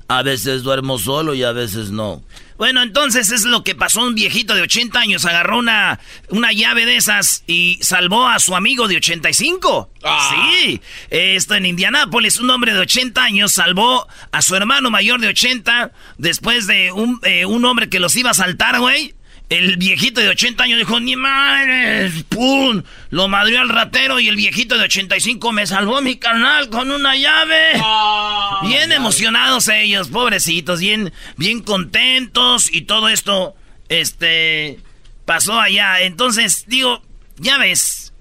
A 0.07 0.23
veces 0.23 0.63
duermo 0.63 0.97
solo 0.99 1.33
y 1.33 1.43
a 1.43 1.51
veces 1.51 1.89
no. 1.89 2.23
Bueno, 2.57 2.81
entonces 2.81 3.31
es 3.31 3.43
lo 3.43 3.63
que 3.63 3.75
pasó 3.75 4.01
un 4.01 4.15
viejito 4.15 4.55
de 4.55 4.61
80 4.61 4.99
años. 4.99 5.25
Agarró 5.25 5.59
una, 5.59 5.99
una 6.29 6.51
llave 6.51 6.85
de 6.85 6.95
esas 6.95 7.43
y 7.47 7.79
salvó 7.81 8.27
a 8.27 8.39
su 8.39 8.55
amigo 8.55 8.87
de 8.87 8.97
85. 8.97 9.91
Ah. 10.03 10.31
Sí, 10.31 10.81
esto 11.09 11.55
en 11.55 11.65
Indianápolis, 11.65 12.39
un 12.39 12.49
hombre 12.49 12.73
de 12.73 12.79
80 12.79 13.23
años 13.23 13.53
salvó 13.53 14.07
a 14.31 14.41
su 14.41 14.55
hermano 14.55 14.89
mayor 14.89 15.19
de 15.19 15.27
80 15.27 15.91
después 16.17 16.67
de 16.67 16.91
un, 16.91 17.19
eh, 17.23 17.45
un 17.45 17.63
hombre 17.65 17.89
que 17.89 17.99
los 17.99 18.15
iba 18.15 18.31
a 18.31 18.33
saltar, 18.33 18.79
güey. 18.79 19.13
El 19.49 19.77
viejito 19.77 20.19
de 20.19 20.27
80 20.27 20.61
años 20.61 20.79
dijo, 20.79 20.99
ni 20.99 21.15
madre, 21.15 22.11
¡pum! 22.27 22.83
Lo 23.11 23.29
madrió 23.29 23.61
al 23.61 23.69
ratero 23.69 24.19
y 24.19 24.27
el 24.27 24.35
viejito 24.35 24.77
de 24.77 24.83
85 24.83 25.53
me 25.53 25.65
salvó 25.65 26.01
mi 26.01 26.17
canal 26.17 26.69
con 26.69 26.91
una 26.91 27.15
llave. 27.15 27.79
Ah, 27.81 28.59
bien 28.63 28.91
emocionados 28.91 29.69
ellos, 29.69 30.09
pobrecitos, 30.09 30.81
bien, 30.81 31.13
bien 31.37 31.61
contentos 31.61 32.69
y 32.69 32.81
todo 32.81 33.07
esto, 33.07 33.55
este, 33.87 34.79
pasó 35.23 35.61
allá. 35.61 36.01
Entonces, 36.01 36.65
digo, 36.67 37.01
ya 37.37 37.57
ves, 37.57 38.11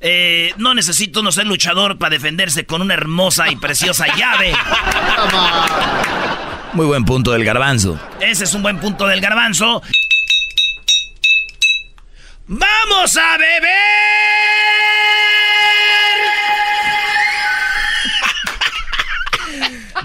eh, 0.00 0.52
no 0.58 0.74
necesito 0.74 1.22
no 1.22 1.32
ser 1.32 1.46
luchador 1.46 1.96
para 1.96 2.10
defenderse 2.10 2.66
con 2.66 2.82
una 2.82 2.92
hermosa 2.92 3.50
y 3.50 3.56
preciosa 3.56 4.04
llave. 4.14 4.52
Muy 6.74 6.84
buen 6.84 7.06
punto 7.06 7.30
del 7.30 7.44
garbanzo. 7.44 7.98
Ese 8.20 8.44
es 8.44 8.52
un 8.52 8.62
buen 8.62 8.80
punto 8.80 9.06
del 9.06 9.22
garbanzo. 9.22 9.80
¡Vamos 12.46 13.16
a 13.16 13.38
beber! 13.38 13.70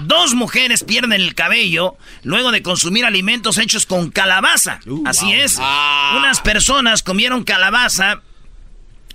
Dos 0.00 0.34
mujeres 0.34 0.82
pierden 0.84 1.12
el 1.12 1.34
cabello 1.34 1.96
luego 2.22 2.50
de 2.50 2.62
consumir 2.62 3.04
alimentos 3.04 3.58
hechos 3.58 3.84
con 3.84 4.10
calabaza. 4.10 4.80
Uh, 4.86 5.06
Así 5.06 5.32
es. 5.32 5.58
Ah. 5.60 6.14
Unas 6.16 6.40
personas 6.40 7.02
comieron 7.02 7.44
calabaza 7.44 8.22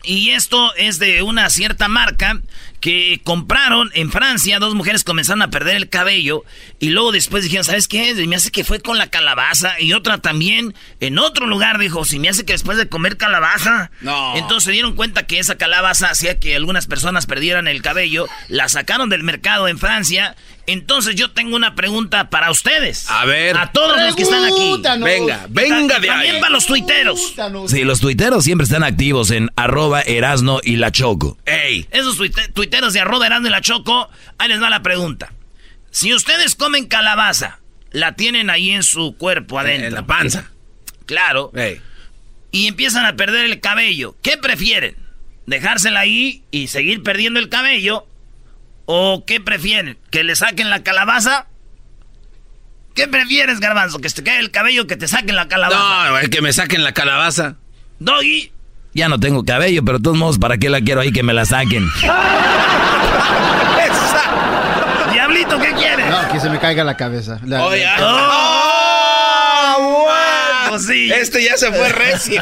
y 0.04 0.30
esto 0.32 0.76
es 0.76 1.00
de 1.00 1.24
una 1.24 1.50
cierta 1.50 1.88
marca 1.88 2.42
que 2.86 3.20
compraron 3.24 3.90
en 3.96 4.12
Francia. 4.12 4.60
Dos 4.60 4.76
mujeres 4.76 5.04
comenzaron 5.04 5.42
a 5.42 5.50
perder 5.50 5.76
el 5.76 5.90
cabello 5.90 6.44
y 6.78 6.90
luego 6.90 7.12
después 7.12 7.44
dijeron, 7.44 7.64
¿sabes 7.64 7.88
qué? 7.88 8.14
Me 8.28 8.36
hace 8.36 8.52
que 8.52 8.64
fue 8.64 8.80
con 8.80 9.00
la 9.00 9.08
calabaza. 9.08 9.80
Y 9.80 9.94
otra 9.94 10.20
también 10.20 10.76
en 11.00 11.18
otro 11.18 11.48
lugar 11.48 11.80
dijo, 11.80 12.06
si 12.06 12.20
me 12.20 12.30
hace 12.30 12.46
que 12.46 12.54
después 12.54 12.78
de 12.78 12.88
comer 12.88 13.18
calabaza. 13.18 13.90
No. 14.02 14.38
Entonces 14.38 14.66
se 14.66 14.72
dieron 14.72 14.94
cuenta 14.94 15.26
que 15.26 15.40
esa 15.40 15.56
calabaza 15.58 16.12
hacía 16.12 16.40
que 16.40 16.56
algunas 16.56 16.86
personas 16.86 17.26
perdieran 17.26 17.68
el 17.68 17.82
cabello. 17.82 18.28
La 18.50 18.70
sacaron 18.70 19.10
del 19.10 19.24
mercado 19.24 19.68
en 19.68 19.80
Francia 19.80 20.36
entonces 20.68 21.16
yo 21.16 21.32
tengo 21.32 21.56
una 21.56 21.76
pregunta 21.76 22.30
para 22.30 22.52
ustedes. 22.52 23.10
A 23.10 23.26
ver. 23.26 23.58
A 23.58 23.72
todos 23.72 24.02
los 24.02 24.16
que 24.16 24.24
están 24.24 24.44
aquí. 24.46 24.82
Venga, 25.04 25.46
venga 25.50 26.00
de 26.00 26.10
ahí. 26.10 26.18
También 26.18 26.40
para 26.40 26.52
los 26.52 26.66
tuiteros. 26.66 27.36
Sí, 27.68 27.84
los 27.84 28.00
tuiteros 28.00 28.44
siempre 28.44 28.66
están 28.66 28.84
activos 28.84 29.32
en 29.32 29.50
arroba 29.56 30.02
Erasno 30.02 30.60
y 30.64 30.78
la 30.78 30.92
Choco. 30.92 31.38
Ey. 31.46 31.88
Esos 31.92 32.18
tuiteros 32.54 32.94
de 32.94 33.00
arroba 33.00 33.28
Erasno 33.28 33.48
y 33.48 33.52
la 33.52 33.62
Choco, 33.62 34.10
ahí 34.38 34.50
les 34.50 34.62
va 34.62 34.70
la 34.70 34.82
pregunta. 34.82 35.32
Si 35.92 36.14
ustedes 36.14 36.56
comen 36.56 36.88
calabaza, 36.88 37.60
la 37.92 38.16
tienen 38.16 38.50
ahí 38.50 38.72
en 38.72 38.84
su 38.84 39.16
cuerpo 39.18 39.60
adentro. 39.60 39.88
En 39.88 39.94
la 39.94 40.06
panza. 40.06 40.52
Claro. 41.06 41.52
Ey. 41.56 41.80
Y 42.52 42.68
empiezan 42.68 43.06
a 43.06 43.16
perder 43.16 43.46
el 43.46 43.60
cabello. 43.60 44.16
¿Qué 44.22 44.38
prefieren? 44.38 44.96
¿Dejársela 45.46 46.00
ahí 46.00 46.44
y 46.52 46.68
seguir 46.68 47.04
perdiendo 47.04 47.40
el 47.40 47.50
cabello? 47.50 48.08
¿O 48.86 49.24
qué 49.26 49.40
prefieren? 49.40 49.98
¿Que 50.12 50.24
le 50.24 50.36
saquen 50.36 50.70
la 50.70 50.84
calabaza? 50.84 51.48
¿Qué 52.94 53.08
prefieres, 53.08 53.60
garbanzo? 53.60 54.00
¿Que 54.00 54.10
te 54.10 54.24
caiga 54.24 54.40
el 54.40 54.52
cabello 54.52 54.84
o 54.84 54.88
que 54.88 54.96
te 54.96 55.08
saquen 55.08 55.36
la 55.36 55.48
calabaza? 55.48 56.10
No, 56.10 56.18
el 56.20 56.30
que 56.30 56.42
me 56.42 56.54
saquen 56.54 56.84
la 56.84 56.94
calabaza. 56.94 57.56
Doggy. 58.00 58.52
Ya 58.94 59.10
no 59.10 59.20
tengo 59.20 59.44
cabello, 59.44 59.84
pero 59.84 59.98
de 59.98 60.04
todos 60.04 60.18
modos, 60.18 60.40
¿para 60.40 60.58
qué 60.58 60.70
la 60.70 60.80
quiero 60.80 61.02
ahí 61.02 61.12
que 61.12 61.22
me 61.24 61.34
la 61.34 61.46
saquen? 61.46 61.90
Diablito, 65.12 65.60
¿qué 65.60 65.74
quieres? 65.74 66.10
No, 66.10 66.30
que 66.32 66.40
se 66.40 66.50
me 66.50 66.60
caiga 66.60 66.86
la 66.86 66.96
cabeza. 66.96 67.42
Oye, 67.44 67.86
oh, 68.02 68.76
pues 70.70 70.86
sí. 70.88 71.12
Este 71.12 71.44
ya 71.44 71.58
se 71.58 71.72
fue 71.74 71.90
recio. 71.90 72.42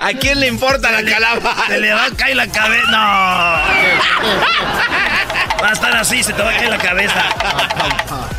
¿A 0.00 0.12
quién 0.12 0.38
le 0.38 0.46
importa 0.46 0.92
la 0.92 1.02
calabaza? 1.02 1.66
Se 1.66 1.80
le 1.80 1.92
va 1.92 2.04
a 2.06 2.10
caer 2.12 2.36
la 2.36 2.46
cabeza. 2.46 2.90
No. 2.90 3.56
Va 5.62 5.68
a 5.70 5.72
estar 5.72 5.96
así, 5.96 6.22
se 6.22 6.32
te 6.32 6.42
va 6.42 6.50
a 6.50 6.56
caer 6.56 6.70
la 6.70 6.78
cabeza. 6.78 7.24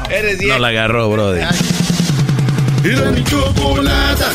Eres 0.09 0.37
bien. 0.39 0.51
No 0.51 0.59
la 0.59 0.67
agarró, 0.69 1.09
brother. 1.09 1.47
Era 2.83 3.11
mi 3.11 3.23
chocolata, 3.23 4.31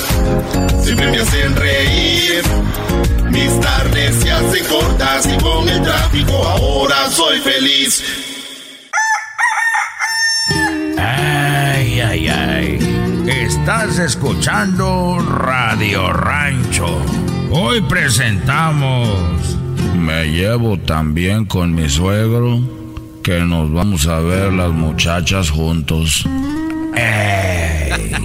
siempre 0.83 1.11
me 1.11 1.19
hacen 1.21 1.57
reír. 1.57 2.43
Mis 3.31 3.61
tardes 3.61 4.17
se 4.17 4.31
hacen 4.31 4.65
cortas 4.67 5.27
y 5.27 5.43
con 5.43 5.69
el 5.69 5.83
tráfico 5.83 6.33
ahora 6.47 7.09
soy 7.11 7.39
feliz. 7.41 8.03
Ay, 10.99 12.01
ay, 12.01 12.29
ay. 12.29 13.25
Estás 13.27 13.99
escuchando 13.99 15.19
Radio 15.19 16.13
Rancho. 16.13 17.01
Hoy 17.51 17.81
presentamos 17.83 19.57
me 19.95 20.27
llevo 20.27 20.79
tan 20.79 21.15
bien 21.15 21.45
con 21.45 21.75
mi 21.75 21.89
suegro 21.89 22.61
que 23.23 23.41
nos 23.41 23.73
vamos 23.73 24.07
a 24.07 24.21
ver 24.21 24.53
las 24.53 24.71
muchachas 24.71 25.51
juntos. 25.51 26.25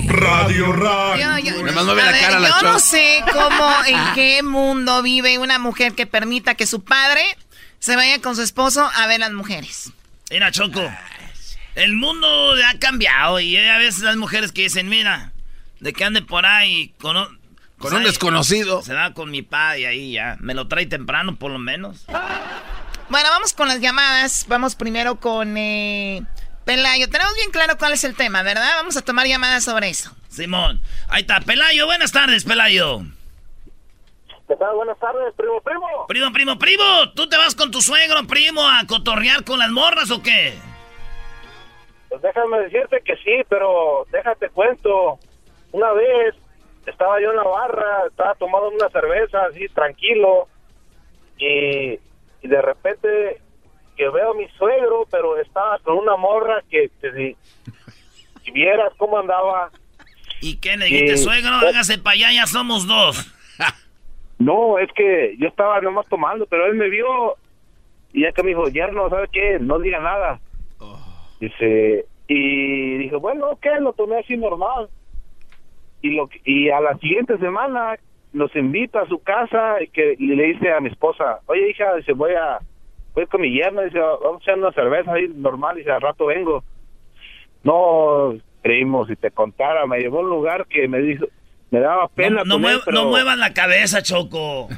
Radio 0.08 0.74
Radio. 0.74 1.38
Yo, 1.40 1.52
yo 1.52 2.62
no 2.64 2.80
sé 2.80 3.24
cómo, 3.32 3.72
en 3.88 4.14
qué 4.16 4.42
mundo 4.44 5.02
vive 5.04 5.38
una 5.38 5.60
mujer 5.60 5.94
que 5.94 6.08
permita 6.08 6.56
que 6.56 6.66
su 6.66 6.84
padre 6.84 7.22
se 7.80 7.96
vaya 7.96 8.22
con 8.22 8.36
su 8.36 8.42
esposo 8.42 8.90
a 8.96 9.08
ver 9.08 9.20
las 9.20 9.32
mujeres. 9.32 9.92
Mira, 10.32 10.52
Choco, 10.52 10.82
el 11.76 11.94
mundo 11.94 12.28
ha 12.66 12.80
cambiado 12.80 13.40
y 13.40 13.56
hay 13.56 13.68
a 13.68 13.78
veces 13.78 14.02
las 14.02 14.18
mujeres 14.18 14.52
que 14.52 14.64
dicen, 14.64 14.90
mira, 14.90 15.32
de 15.80 15.94
que 15.94 16.04
ande 16.04 16.22
por 16.22 16.46
ahí 16.46 16.94
con 17.00 17.40
con 17.78 17.94
un 17.94 18.04
desconocido. 18.04 18.82
Se 18.82 18.94
da 18.94 19.14
con 19.14 19.32
mi 19.32 19.42
padre 19.42 19.82
y 19.82 19.86
ahí 19.86 20.12
ya. 20.14 20.38
Me 20.40 20.54
lo 20.54 20.68
trae 20.68 20.86
temprano, 20.86 21.36
por 21.38 21.52
lo 21.52 21.60
menos. 21.60 22.06
Bueno, 23.10 23.30
vamos 23.30 23.54
con 23.54 23.68
las 23.68 23.80
llamadas. 23.80 24.46
Vamos 24.48 24.76
primero 24.76 25.20
con 25.20 25.58
eh, 25.58 26.24
Pelayo. 26.66 27.10
Tenemos 27.10 27.36
bien 27.36 27.52
claro 27.52 27.78
cuál 27.78 27.94
es 27.94 28.04
el 28.04 28.16
tema, 28.16 28.44
¿verdad? 28.44 28.76
Vamos 28.78 28.98
a 28.98 29.02
tomar 29.02 29.28
llamadas 29.28 29.64
sobre 29.64 29.90
eso. 29.90 30.12
Simón. 30.30 30.82
Ahí 31.08 31.22
está, 31.22 31.40
Pelayo. 31.42 31.86
Buenas 31.86 32.12
tardes, 32.12 32.44
Pelayo. 32.44 33.02
¿Qué 34.48 34.56
tal? 34.56 34.76
Buenas 34.76 34.98
tardes, 35.00 35.34
primo, 35.36 35.60
primo. 35.62 36.06
Primo, 36.08 36.32
primo, 36.32 36.58
primo. 36.58 37.12
¿Tú 37.16 37.28
te 37.28 37.38
vas 37.38 37.54
con 37.54 37.70
tu 37.70 37.82
suegro, 37.82 38.26
primo, 38.28 38.66
a 38.66 38.86
cotorrear 38.88 39.44
con 39.44 39.60
las 39.60 39.70
morras 39.72 40.10
o 40.10 40.24
qué? 40.24 40.54
Pues 42.08 42.22
déjame 42.22 42.60
decirte 42.60 43.02
que 43.04 43.18
sí, 43.18 43.44
pero 43.50 44.08
déjate 44.10 44.50
cuento. 44.50 45.20
Una 45.74 45.92
vez 45.92 46.34
estaba 46.88 47.22
yo 47.22 47.32
en 47.32 47.36
la 47.36 47.44
barra, 47.44 48.08
estaba 48.08 48.34
tomando 48.36 48.70
una 48.70 48.90
cerveza 48.90 49.46
así 49.46 49.68
tranquilo 49.70 50.48
y, 51.38 52.00
de 52.48 52.62
repente 52.62 53.42
que 53.96 54.10
veo 54.10 54.32
a 54.32 54.36
mi 54.36 54.48
suegro, 54.58 55.06
pero 55.12 55.38
estaba 55.38 55.80
con 55.80 55.98
una 55.98 56.16
morra 56.16 56.64
que 56.70 56.90
si, 57.02 58.52
vieras 58.52 58.94
cómo 58.98 59.18
andaba. 59.18 59.72
¿Y 60.40 60.58
qué 60.58 60.78
le 60.78 60.86
dijiste, 60.86 61.18
suegro? 61.18 61.56
Hágase 61.56 61.98
para 61.98 62.14
allá, 62.14 62.32
ya 62.32 62.46
somos 62.46 62.88
dos. 62.88 63.34
no, 64.40 64.80
es 64.80 64.90
que 64.94 65.36
yo 65.40 65.48
estaba 65.48 65.82
nomás 65.82 66.08
tomando, 66.08 66.46
pero 66.46 66.68
él 66.68 66.76
me 66.76 66.90
vio 66.90 67.36
y 68.14 68.22
ya 68.22 68.32
que 68.32 68.44
me 68.44 68.50
dijo, 68.50 68.70
yerno, 68.70 69.10
¿sabe 69.10 69.28
qué? 69.32 69.58
No 69.60 69.80
diga 69.80 70.00
nada. 70.00 70.40
Oh. 70.80 71.00
Dice, 71.40 72.06
y 72.28 72.98
dije, 72.98 73.16
bueno, 73.18 73.50
ok, 73.50 73.66
lo 73.82 73.94
tomé 73.94 74.20
así 74.20 74.38
normal 74.38 74.90
y 76.02 76.12
lo 76.12 76.30
y 76.44 76.70
a 76.70 76.80
la 76.80 76.98
siguiente 76.98 77.38
semana 77.38 77.96
nos 78.34 78.56
invita 78.56 79.02
a 79.02 79.08
su 79.08 79.20
casa 79.20 79.82
y 79.82 79.88
que 79.88 80.16
le 80.20 80.44
dice 80.44 80.72
a 80.72 80.80
mi 80.80 80.90
esposa, 80.90 81.40
oye 81.48 81.70
hija, 81.70 81.96
dice 81.96 82.14
voy 82.14 82.34
a 82.34 82.60
voy 83.14 83.26
con 83.28 83.42
mi 83.42 83.52
yerno, 83.52 83.82
dice 83.82 84.00
vamos 84.00 84.42
a 84.42 84.44
echar 84.44 84.60
una 84.60 84.72
cerveza 84.72 85.14
ahí 85.14 85.28
normal, 85.36 85.78
dice 85.78 85.92
al 85.92 86.02
rato 86.02 86.28
vengo. 86.28 86.64
No 87.64 88.34
creímos, 88.62 89.08
si 89.08 89.16
te 89.16 89.32
contara, 89.32 89.86
me 89.88 90.00
llevó 90.00 90.20
a 90.20 90.22
un 90.22 90.30
lugar 90.30 90.68
que 90.68 90.88
me 90.88 91.00
dijo, 91.00 91.26
me 91.72 91.80
daba 91.80 92.08
pena. 92.08 92.44
No, 92.46 92.60
no, 92.60 93.06
muevan 93.06 93.40
la 93.40 93.54
cabeza, 93.54 94.02
Choco. 94.02 94.70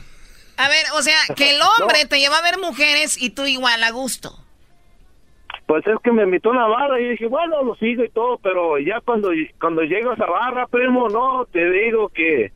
A 0.57 0.67
ver, 0.67 0.85
o 0.95 1.01
sea, 1.01 1.17
que 1.35 1.51
el 1.55 1.61
hombre 1.81 2.05
te 2.05 2.19
lleva 2.19 2.38
a 2.38 2.41
ver 2.41 2.59
mujeres 2.59 3.21
y 3.21 3.29
tú 3.29 3.45
igual 3.45 3.83
a 3.83 3.91
gusto. 3.91 4.31
Pues 5.69 5.85
es 5.85 5.97
que 6.03 6.11
me 6.11 6.23
invitó 6.23 6.49
a 6.49 6.53
una 6.53 6.65
barra 6.65 6.99
y 6.99 7.09
dije, 7.09 7.27
bueno, 7.27 7.61
lo 7.61 7.75
sigo 7.75 8.03
y 8.03 8.09
todo, 8.09 8.39
pero 8.39 8.79
ya 8.79 9.01
cuando, 9.05 9.29
cuando 9.61 9.83
llego 9.83 10.09
a 10.09 10.13
esa 10.15 10.25
barra, 10.25 10.65
primo, 10.65 11.09
no, 11.09 11.45
te 11.45 11.63
digo 11.69 12.09
que 12.09 12.51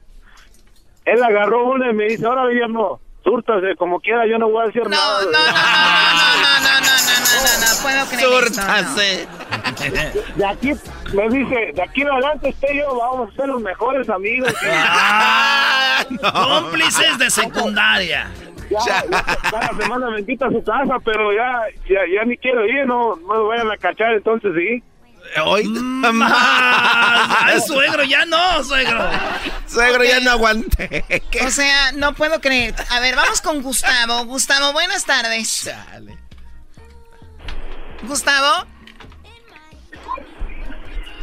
él 1.06 1.24
agarró 1.24 1.64
una 1.64 1.92
y 1.92 1.94
me 1.94 2.06
dice, 2.06 2.26
ahora 2.26 2.50
no, 2.68 3.00
súrtase 3.24 3.76
como 3.76 4.00
quiera, 4.00 4.26
yo 4.26 4.40
no 4.40 4.50
voy 4.50 4.64
a 4.64 4.66
decir 4.66 4.90
nada. 4.90 5.20
No, 5.26 5.32
no, 5.32 5.32
no, 5.32 5.38
no, 5.38 5.52
no, 6.64 6.80
no, 6.82 7.04
no, 7.20 7.38
no, 7.46 7.54
no, 7.62 7.84
puedo 7.84 8.06
creer 8.08 8.50
Súrtase. 8.50 9.28
De 10.36 10.46
aquí, 10.48 10.72
me 11.14 11.30
dice, 11.30 11.72
de 11.72 11.82
aquí 11.84 12.02
en 12.02 12.10
adelante 12.10 12.50
usted 12.50 12.74
y 12.74 12.78
yo 12.80 12.98
vamos 12.98 13.30
a 13.32 13.36
ser 13.36 13.48
los 13.48 13.62
mejores 13.62 14.10
amigos. 14.10 14.52
Ah, 14.66 16.04
Cómplices 16.10 17.20
de 17.20 17.30
secundaria 17.30 18.32
ya, 18.86 19.04
cada 19.50 19.70
semana 19.78 20.10
me 20.10 20.20
invita 20.20 20.48
a 20.48 20.52
su 20.52 20.64
casa, 20.64 20.98
pero 21.04 21.34
ya, 21.34 21.62
ya, 21.90 22.02
ya 22.14 22.26
ni 22.26 22.38
quiero 22.38 22.66
ir, 22.66 22.86
no, 22.86 23.16
no 23.16 23.44
me 23.44 23.48
vayan 23.48 23.72
a 23.72 23.78
cachar, 23.78 24.14
entonces 24.14 24.52
sí. 24.56 24.84
Hoy 25.44 25.64
Ay, 26.04 27.60
suegro, 27.62 28.04
ya 28.04 28.26
no, 28.26 28.64
suegro. 28.64 29.00
Suegro, 29.68 30.04
ya 30.04 30.20
no 30.20 30.32
aguante. 30.32 31.06
O 31.46 31.50
sea, 31.50 31.92
no 31.94 32.14
puedo 32.14 32.40
creer. 32.42 32.76
A 32.90 33.00
ver, 33.00 33.16
vamos 33.16 33.42
con 33.42 33.62
Gustavo. 33.62 34.26
Gustavo, 34.26 34.74
buenas 34.74 35.06
tardes. 35.06 35.66
Dale. 35.66 36.18
Gustavo. 38.04 38.68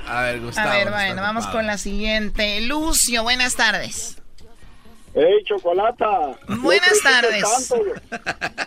A 0.09 0.23
ver, 0.23 0.40
Gustavo. 0.40 0.71
A 0.71 0.75
ver, 0.75 0.90
bueno, 0.90 1.23
vamos 1.23 1.47
con 1.49 1.66
la 1.66 1.78
siguiente. 1.78 2.61
Lucio, 2.62 3.23
buenas 3.23 3.54
tardes. 3.54 4.20
Hey, 5.12 5.43
Chocolata. 5.45 6.38
Buenas 6.62 7.00
tardes. 7.02 7.75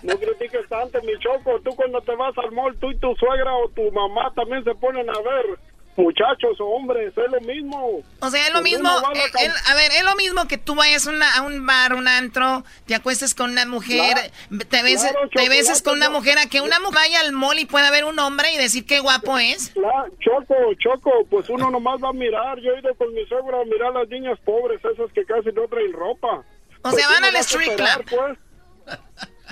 no 0.04 0.18
critiques 0.18 0.68
tanto, 0.68 1.02
mi 1.04 1.18
Choco. 1.20 1.60
Tú 1.62 1.76
cuando 1.76 2.02
te 2.02 2.16
vas 2.16 2.38
al 2.38 2.52
mall, 2.52 2.78
tú 2.80 2.92
y 2.92 2.98
tu 2.98 3.16
suegra 3.16 3.56
o 3.56 3.70
tu 3.70 3.90
mamá 3.92 4.32
también 4.36 4.64
se 4.64 4.76
ponen 4.76 5.10
a 5.10 5.20
ver 5.22 5.60
muchachos 5.96 6.58
hombres, 6.60 7.14
es 7.16 7.32
lo 7.32 7.42
mismo. 7.42 8.02
O 8.20 8.30
sea, 8.30 8.48
es 8.48 8.54
lo 8.54 8.62
mismo, 8.62 8.90
eh, 8.90 9.50
a 9.68 9.76
ver, 9.76 9.92
es 9.92 10.04
lo 10.04 10.16
mismo 10.16 10.48
que 10.48 10.58
tú 10.58 10.76
vayas 10.76 11.08
a 11.08 11.42
un 11.42 11.66
bar, 11.66 11.94
un 11.94 12.08
antro, 12.08 12.64
te 12.86 12.96
acuestes 12.96 13.36
con 13.36 13.52
una 13.52 13.66
mujer, 13.66 14.32
te 14.70 14.84
beses, 14.84 15.14
te 15.34 15.50
beses 15.50 15.82
con 15.82 15.98
una 15.98 16.10
mujer, 16.10 16.38
a 16.38 16.48
que 16.48 16.62
una 16.62 16.80
mujer 16.80 16.94
vaya 16.94 17.22
al 17.22 17.32
mall 17.32 17.58
y 17.58 17.66
pueda 17.66 17.90
ver 17.92 18.06
un 18.06 18.20
hombre 18.20 18.54
y 18.54 18.58
decir 18.58 18.86
qué 18.86 19.00
guapo 19.00 19.38
es. 19.38 19.74
choco, 20.20 20.56
choco, 20.78 21.12
pues 21.30 21.50
uno 21.50 21.72
nomás 21.72 22.02
va 22.04 22.10
a 22.10 22.14
mirar, 22.14 22.60
yo 22.60 22.72
he 22.72 22.80
ido 22.80 22.94
con 22.96 23.14
mi 23.14 23.26
suegra 23.26 23.62
a 23.62 23.66
mirar 23.66 23.96
a 23.96 24.00
las 24.00 24.10
niñas 24.10 24.38
pobres, 24.46 24.80
esas 24.84 25.12
que 25.12 25.26
casi 25.26 25.52
no 25.52 25.68
traen 25.68 25.92
ropa. 25.94 26.44
O 26.84 26.92
sea, 26.92 27.08
pues 27.08 27.08
van 27.10 27.24
al 27.24 27.36
street 27.38 27.76
club. 27.76 28.06
Pues. 28.10 28.38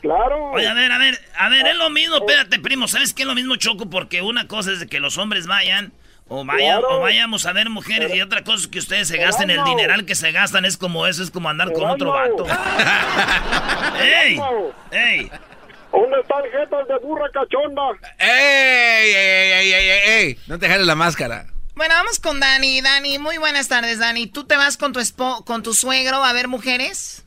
Claro. 0.02 0.52
Oye, 0.52 0.68
a 0.68 0.74
ver, 0.74 0.92
a 0.92 0.98
ver, 0.98 1.20
a 1.38 1.50
ver, 1.50 1.68
es 1.68 1.78
lo 1.78 1.90
mismo, 1.90 2.18
espérate, 2.18 2.60
primo, 2.60 2.88
¿sabes 2.88 3.14
qué 3.14 3.22
es 3.22 3.28
lo 3.28 3.36
mismo, 3.36 3.56
Choco? 3.56 3.90
Porque 3.90 4.22
una 4.22 4.48
cosa 4.48 4.72
es 4.72 4.86
que 4.86 5.00
los 5.00 5.18
hombres 5.18 5.48
vayan 5.48 5.94
o, 6.34 6.46
vaya, 6.46 6.80
o 6.80 7.02
vayamos 7.02 7.46
a 7.46 7.52
ver 7.52 7.70
mujeres 7.70 8.16
y 8.16 8.22
otra 8.22 8.42
cosa 8.46 8.60
es 8.60 8.68
que 8.70 8.80
ustedes 8.80 9.10
se 9.10 9.18
gasten 9.18 9.50
el 9.50 9.62
dineral 9.66 10.06
que 10.06 10.16
se 10.16 10.32
gastan 10.32 10.64
es 10.64 10.78
como 10.78 11.06
eso, 11.06 11.22
es 11.24 11.30
como 11.30 11.50
andar 11.50 11.74
con 11.74 11.90
otro 11.90 12.14
vato. 12.14 12.46
¡Ey! 14.02 14.40
¡Ey! 14.92 15.30
¿Dónde 15.92 16.20
están 16.22 16.44
jetas 16.44 16.88
de 16.88 16.98
burra 17.00 17.30
cachonda? 17.34 17.82
¡Ey, 18.18 19.14
ey, 19.14 19.52
ey, 19.52 19.74
ey, 19.74 20.10
ey! 20.10 20.40
No 20.48 20.58
te 20.58 20.70
jales 20.70 20.88
la 20.88 20.96
máscara. 20.96 21.48
Bueno, 21.76 21.96
vamos 21.96 22.22
con 22.22 22.40
Dani. 22.40 22.80
Dani, 22.80 23.20
muy 23.20 23.38
buenas 23.38 23.68
tardes, 23.68 24.00
Dani. 24.00 24.28
¿Tú 24.28 24.46
te 24.46 24.56
vas 24.56 24.78
con 24.78 24.94
tu, 24.94 25.02
con 25.46 25.64
tu 25.64 25.74
suegro 25.74 26.24
a 26.24 26.32
ver 26.32 26.48
mujeres? 26.48 27.26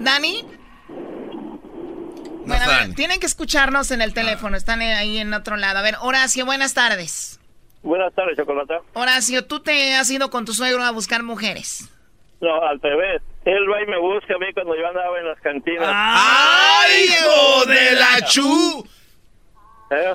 ¿Dani? 0.00 0.42
Bueno, 2.46 2.94
tienen 2.94 3.20
que 3.20 3.26
escucharnos 3.26 3.90
en 3.90 4.02
el 4.02 4.14
teléfono, 4.14 4.56
están 4.56 4.80
ahí 4.80 5.18
en 5.18 5.32
otro 5.34 5.56
lado. 5.56 5.78
A 5.78 5.82
ver, 5.82 5.94
Horacio, 6.00 6.44
buenas 6.44 6.74
tardes. 6.74 7.40
Buenas 7.82 8.14
tardes, 8.14 8.36
Chocolata. 8.36 8.80
Horacio, 8.94 9.44
¿tú 9.46 9.60
te 9.60 9.94
has 9.94 10.10
ido 10.10 10.30
con 10.30 10.44
tu 10.44 10.52
suegro 10.52 10.82
a 10.82 10.92
buscar 10.92 11.22
mujeres? 11.22 11.88
No, 12.40 12.62
al 12.62 12.80
revés. 12.80 13.22
Él 13.44 13.70
va 13.70 13.82
y 13.82 13.86
me 13.86 13.98
busca 13.98 14.34
a 14.34 14.38
mí 14.38 14.46
cuando 14.54 14.76
yo 14.76 14.86
andaba 14.86 15.18
en 15.18 15.26
las 15.26 15.40
cantinas. 15.40 15.88
¡Ay, 15.92 17.04
hijo 17.04 17.66
de 17.66 17.92
la 17.92 18.26
chu! 18.26 18.86
¿Eh? 19.90 20.14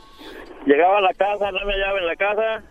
Llegaba 0.65 0.97
a 0.97 1.01
la 1.01 1.13
casa, 1.13 1.51
no 1.51 1.65
me 1.65 1.73
hallaba 1.73 1.99
en 1.99 2.07
la 2.07 2.15
casa 2.15 2.63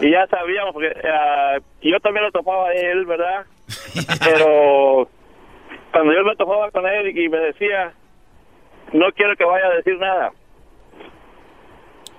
y 0.00 0.10
ya 0.10 0.26
sabíamos, 0.28 0.72
porque 0.74 0.88
uh, 0.88 1.62
yo 1.82 2.00
también 2.00 2.24
lo 2.24 2.32
topaba 2.32 2.68
a 2.68 2.72
él, 2.72 3.04
¿verdad? 3.04 3.46
Pero 4.24 5.08
cuando 5.92 6.12
yo 6.12 6.24
me 6.24 6.36
topaba 6.36 6.70
con 6.70 6.86
él 6.86 7.16
y 7.16 7.28
me 7.28 7.38
decía, 7.38 7.92
no 8.92 9.12
quiero 9.12 9.36
que 9.36 9.44
vaya 9.44 9.66
a 9.66 9.74
decir 9.74 9.98
nada. 9.98 10.32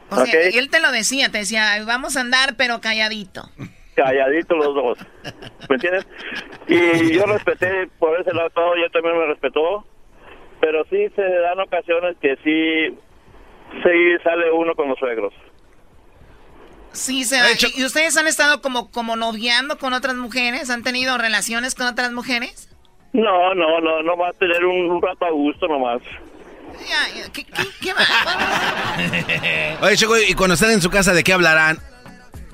O 0.09 0.25
sea, 0.25 0.41
él 0.41 0.69
te 0.69 0.79
lo 0.79 0.91
decía, 0.91 1.29
te 1.31 1.39
decía, 1.39 1.83
vamos 1.85 2.15
a 2.15 2.21
andar, 2.21 2.55
pero 2.57 2.79
calladito. 2.79 3.49
Calladito 3.95 4.55
los 4.55 4.73
dos. 4.73 4.99
¿Me 5.69 5.75
entiendes? 5.75 6.07
Y 6.67 7.13
yo 7.13 7.25
respeté 7.25 7.87
por 7.99 8.19
ese 8.19 8.33
lado 8.33 8.49
todo, 8.51 8.77
y 8.77 8.83
él 8.83 8.91
también 8.91 9.17
me 9.17 9.25
respetó. 9.25 9.85
Pero 10.61 10.83
sí 10.89 11.07
se 11.15 11.21
dan 11.21 11.59
ocasiones 11.59 12.15
que 12.21 12.35
sí, 12.37 12.97
sí 13.83 14.23
sale 14.23 14.51
uno 14.51 14.73
con 14.75 14.89
los 14.89 14.97
suegros. 14.97 15.33
Sí, 16.93 17.25
se 17.25 17.35
da. 17.37 17.47
¿Y 17.75 17.83
ustedes 17.83 18.17
han 18.17 18.27
estado 18.27 18.61
como, 18.61 18.89
como 18.91 19.15
noviando 19.15 19.77
con 19.77 19.93
otras 19.93 20.15
mujeres? 20.15 20.69
¿Han 20.69 20.83
tenido 20.83 21.17
relaciones 21.17 21.75
con 21.75 21.85
otras 21.85 22.11
mujeres? 22.11 22.69
No, 23.13 23.53
no, 23.53 23.79
no, 23.81 24.01
no 24.03 24.17
va 24.17 24.29
a 24.29 24.33
tener 24.33 24.65
un, 24.65 24.89
un 24.89 25.01
rato 25.01 25.25
a 25.25 25.31
gusto 25.31 25.67
nomás. 25.67 26.01
¿Qué, 27.33 27.45
qué, 27.81 27.93
va? 27.93 29.77
Oye, 29.81 29.97
Choco, 29.97 30.17
y 30.17 30.33
cuando 30.33 30.53
están 30.55 30.71
en 30.71 30.81
su 30.81 30.89
casa, 30.89 31.13
¿de 31.13 31.23
qué 31.23 31.33
hablarán? 31.33 31.79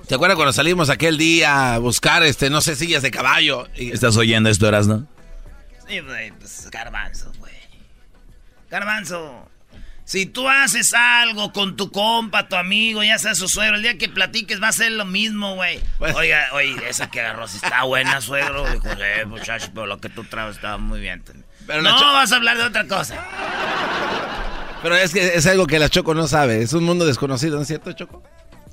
¿Te 0.08 0.16
acuerdas 0.16 0.36
cuando 0.36 0.54
salimos 0.54 0.90
aquel 0.90 1.18
día 1.18 1.76
a 1.76 1.78
buscar, 1.80 2.24
este, 2.24 2.50
no 2.50 2.62
sé, 2.62 2.76
sillas 2.76 3.02
de 3.04 3.12
caballo? 3.12 3.68
¿Estás 3.76 4.18
oyendo 4.18 4.50
esto, 4.50 4.70
no? 4.72 5.08
Sí, 5.88 6.00
güey, 6.00 6.32
pues 6.32 6.70
garbanzo, 6.70 7.32
güey. 7.40 7.54
Garbanzo, 8.70 9.50
si 10.06 10.26
tú 10.26 10.50
haces 10.50 10.94
algo 10.94 11.54
con 11.54 11.78
tu 11.78 11.90
compa, 11.92 12.50
tu 12.50 12.56
amigo, 12.56 13.04
ya 13.04 13.18
sea 13.18 13.36
su 13.36 13.48
suegro, 13.48 13.78
el 13.78 13.84
día 13.84 13.98
que 13.98 14.10
platiques 14.10 14.62
va 14.62 14.68
a 14.70 14.74
ser 14.74 14.92
lo 14.92 15.06
mismo, 15.06 15.56
güey. 15.56 15.80
Pues- 15.98 16.16
Oiga, 16.16 16.48
oye, 16.54 16.76
esa 16.90 17.10
que 17.10 17.22
agarró, 17.22 17.48
si 17.48 17.58
está 17.58 17.84
buena, 17.84 18.20
suegro. 18.20 18.70
Dijo, 18.70 18.88
eh, 19.00 19.26
muchacho, 19.26 19.70
pero 19.74 19.86
lo 19.86 20.00
que 20.00 20.10
tú 20.10 20.24
traes 20.26 20.56
estaba 20.56 20.78
muy 20.78 21.00
bien. 21.00 21.24
Pero 21.67 21.82
no 21.82 21.91
vas 21.91 22.32
a 22.32 22.36
hablar 22.36 22.58
de 22.58 22.63
otra 22.63 22.88
cosa. 22.88 23.23
Pero 24.82 24.95
es 24.97 25.13
que 25.13 25.36
es 25.36 25.47
algo 25.47 25.65
que 25.65 25.80
la 25.80 25.89
Choco 25.89 26.13
no 26.13 26.28
sabe. 26.28 26.62
Es 26.62 26.73
un 26.73 26.84
mundo 26.84 27.06
desconocido, 27.06 27.56
¿no 27.56 27.62
es 27.62 27.67
cierto, 27.69 27.93
Choco? 27.93 28.21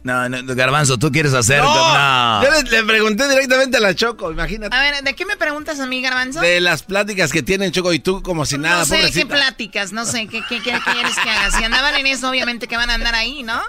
No, 0.03 0.29
no 0.29 0.55
Garbanzo, 0.55 0.98
tú 0.98 1.12
quieres 1.12 1.35
hacer. 1.35 1.62
No, 1.62 2.42
Yo 2.42 2.50
le, 2.62 2.85
pregunté 2.85 3.29
directamente 3.29 3.76
a 3.76 3.81
la 3.81 3.94
Choco, 3.94 4.33
imagínate. 4.33 4.74
A 4.74 4.81
ver, 4.81 5.05
¿de 5.05 5.14
qué 5.14 5.26
me 5.26 5.37
preguntas 5.37 5.79
a 5.79 5.87
mí, 5.87 6.00
Garbanzo? 6.00 6.40
De 6.40 6.61
las 6.61 6.83
pláticas 6.83 7.31
que 7.31 7.42
tienen 7.42 7.70
Choco 7.70 7.92
y 7.92 7.98
tú 7.98 8.22
como 8.22 8.46
si 8.46 8.57
nada, 8.57 8.79
No 8.79 8.87
sé 8.87 9.11
qué 9.12 9.26
pláticas, 9.26 9.92
no 9.92 10.07
sé 10.07 10.26
qué, 10.26 10.42
qué, 10.48 10.61
quieres 10.61 10.83
que 11.22 11.31
haga. 11.31 11.50
Si 11.50 11.62
andaban 11.62 11.94
en 11.96 12.07
eso, 12.07 12.31
obviamente 12.31 12.66
que 12.66 12.76
van 12.76 12.90
a 12.90 12.94
andar 12.94 13.14
ahí, 13.14 13.42
¿no? 13.42 13.61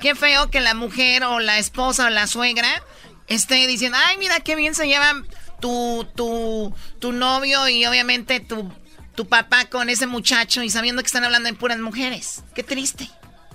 Qué 0.00 0.14
feo 0.14 0.50
que 0.50 0.60
la 0.60 0.74
mujer 0.74 1.22
o 1.24 1.38
la 1.38 1.58
esposa 1.58 2.06
o 2.06 2.10
la 2.10 2.26
suegra 2.26 2.82
esté 3.26 3.66
diciendo, 3.66 3.98
ay, 4.06 4.16
mira 4.18 4.40
qué 4.40 4.56
bien 4.56 4.74
se 4.74 4.86
llevan 4.86 5.26
tu, 5.60 6.06
tu, 6.14 6.74
tu 6.98 7.12
novio 7.12 7.68
y 7.68 7.84
obviamente 7.86 8.40
tu, 8.40 8.70
tu 9.14 9.26
papá 9.26 9.66
con 9.66 9.88
ese 9.88 10.06
muchacho 10.06 10.62
y 10.62 10.70
sabiendo 10.70 11.02
que 11.02 11.06
están 11.06 11.24
hablando 11.24 11.48
en 11.48 11.56
puras 11.56 11.78
mujeres. 11.78 12.44
Qué 12.54 12.62
triste. 12.62 13.08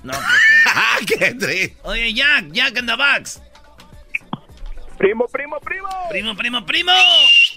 No, 0.04 0.14
pues. 0.14 1.06
¡Qué 1.20 1.34
triste! 1.34 1.78
Oye, 1.84 2.14
Jack, 2.14 2.52
Jack 2.52 2.78
in 2.78 2.86
the 2.86 2.96
box. 2.96 3.42
Primo, 4.98 5.28
primo, 5.28 5.60
primo. 5.62 5.88
Primo, 6.10 6.36
primo, 6.36 6.66
primo. 6.66 6.92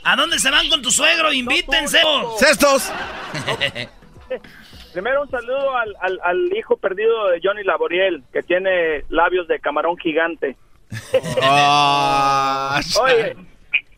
¿A 0.04 0.14
dónde 0.14 0.38
se 0.38 0.50
van 0.50 0.68
con 0.68 0.80
tu 0.80 0.92
suegro? 0.92 1.32
Invítense. 1.32 2.00
¡Cestos! 2.38 2.90
Primero 4.92 5.22
un 5.22 5.30
saludo 5.30 5.76
al, 5.76 5.96
al, 6.00 6.20
al, 6.22 6.56
hijo 6.56 6.76
perdido 6.76 7.30
de 7.30 7.40
Johnny 7.42 7.64
Laboriel, 7.64 8.22
que 8.32 8.42
tiene 8.42 9.04
labios 9.08 9.48
de 9.48 9.58
camarón 9.58 9.96
gigante. 9.96 10.56
oh, 11.42 12.80
Oye, 13.02 13.36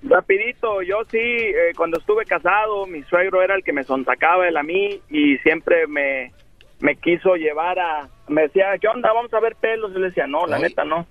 Rapidito, 0.06 0.82
yo 0.82 1.02
sí, 1.10 1.18
eh, 1.18 1.72
cuando 1.76 1.98
estuve 1.98 2.26
casado, 2.26 2.86
mi 2.86 3.02
suegro 3.04 3.42
era 3.42 3.54
el 3.54 3.64
que 3.64 3.72
me 3.72 3.84
sontacaba 3.84 4.46
él 4.46 4.56
a 4.56 4.62
mí 4.62 5.00
y 5.08 5.38
siempre 5.38 5.86
me, 5.86 6.32
me 6.80 6.96
quiso 6.96 7.36
llevar 7.36 7.78
a... 7.78 8.08
Me 8.28 8.42
decía, 8.42 8.76
¿qué 8.78 8.88
onda? 8.88 9.12
Vamos 9.14 9.32
a 9.32 9.40
ver 9.40 9.56
pelos. 9.56 9.92
Y 9.92 9.98
le 9.98 10.08
decía, 10.08 10.26
no, 10.26 10.46
la 10.46 10.58
neta 10.58 10.84
no, 10.84 11.06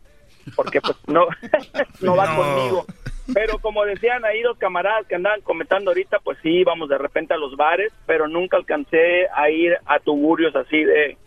porque 0.56 0.80
pues 0.80 0.96
no, 1.08 1.26
no 2.02 2.16
va 2.16 2.36
conmigo. 2.36 2.86
Pero 3.34 3.58
como 3.60 3.84
decían 3.86 4.26
ahí 4.26 4.42
dos 4.42 4.58
camaradas 4.58 5.08
que 5.08 5.16
andaban 5.16 5.42
comentando 5.42 5.90
ahorita, 5.90 6.20
pues 6.20 6.38
sí, 6.44 6.50
íbamos 6.50 6.90
de 6.90 6.98
repente 6.98 7.34
a 7.34 7.38
los 7.38 7.56
bares, 7.56 7.92
pero 8.06 8.28
nunca 8.28 8.58
alcancé 8.58 9.28
a 9.34 9.50
ir 9.50 9.76
a 9.86 10.00
tuburios 10.00 10.56
así 10.56 10.84
de, 10.84 11.18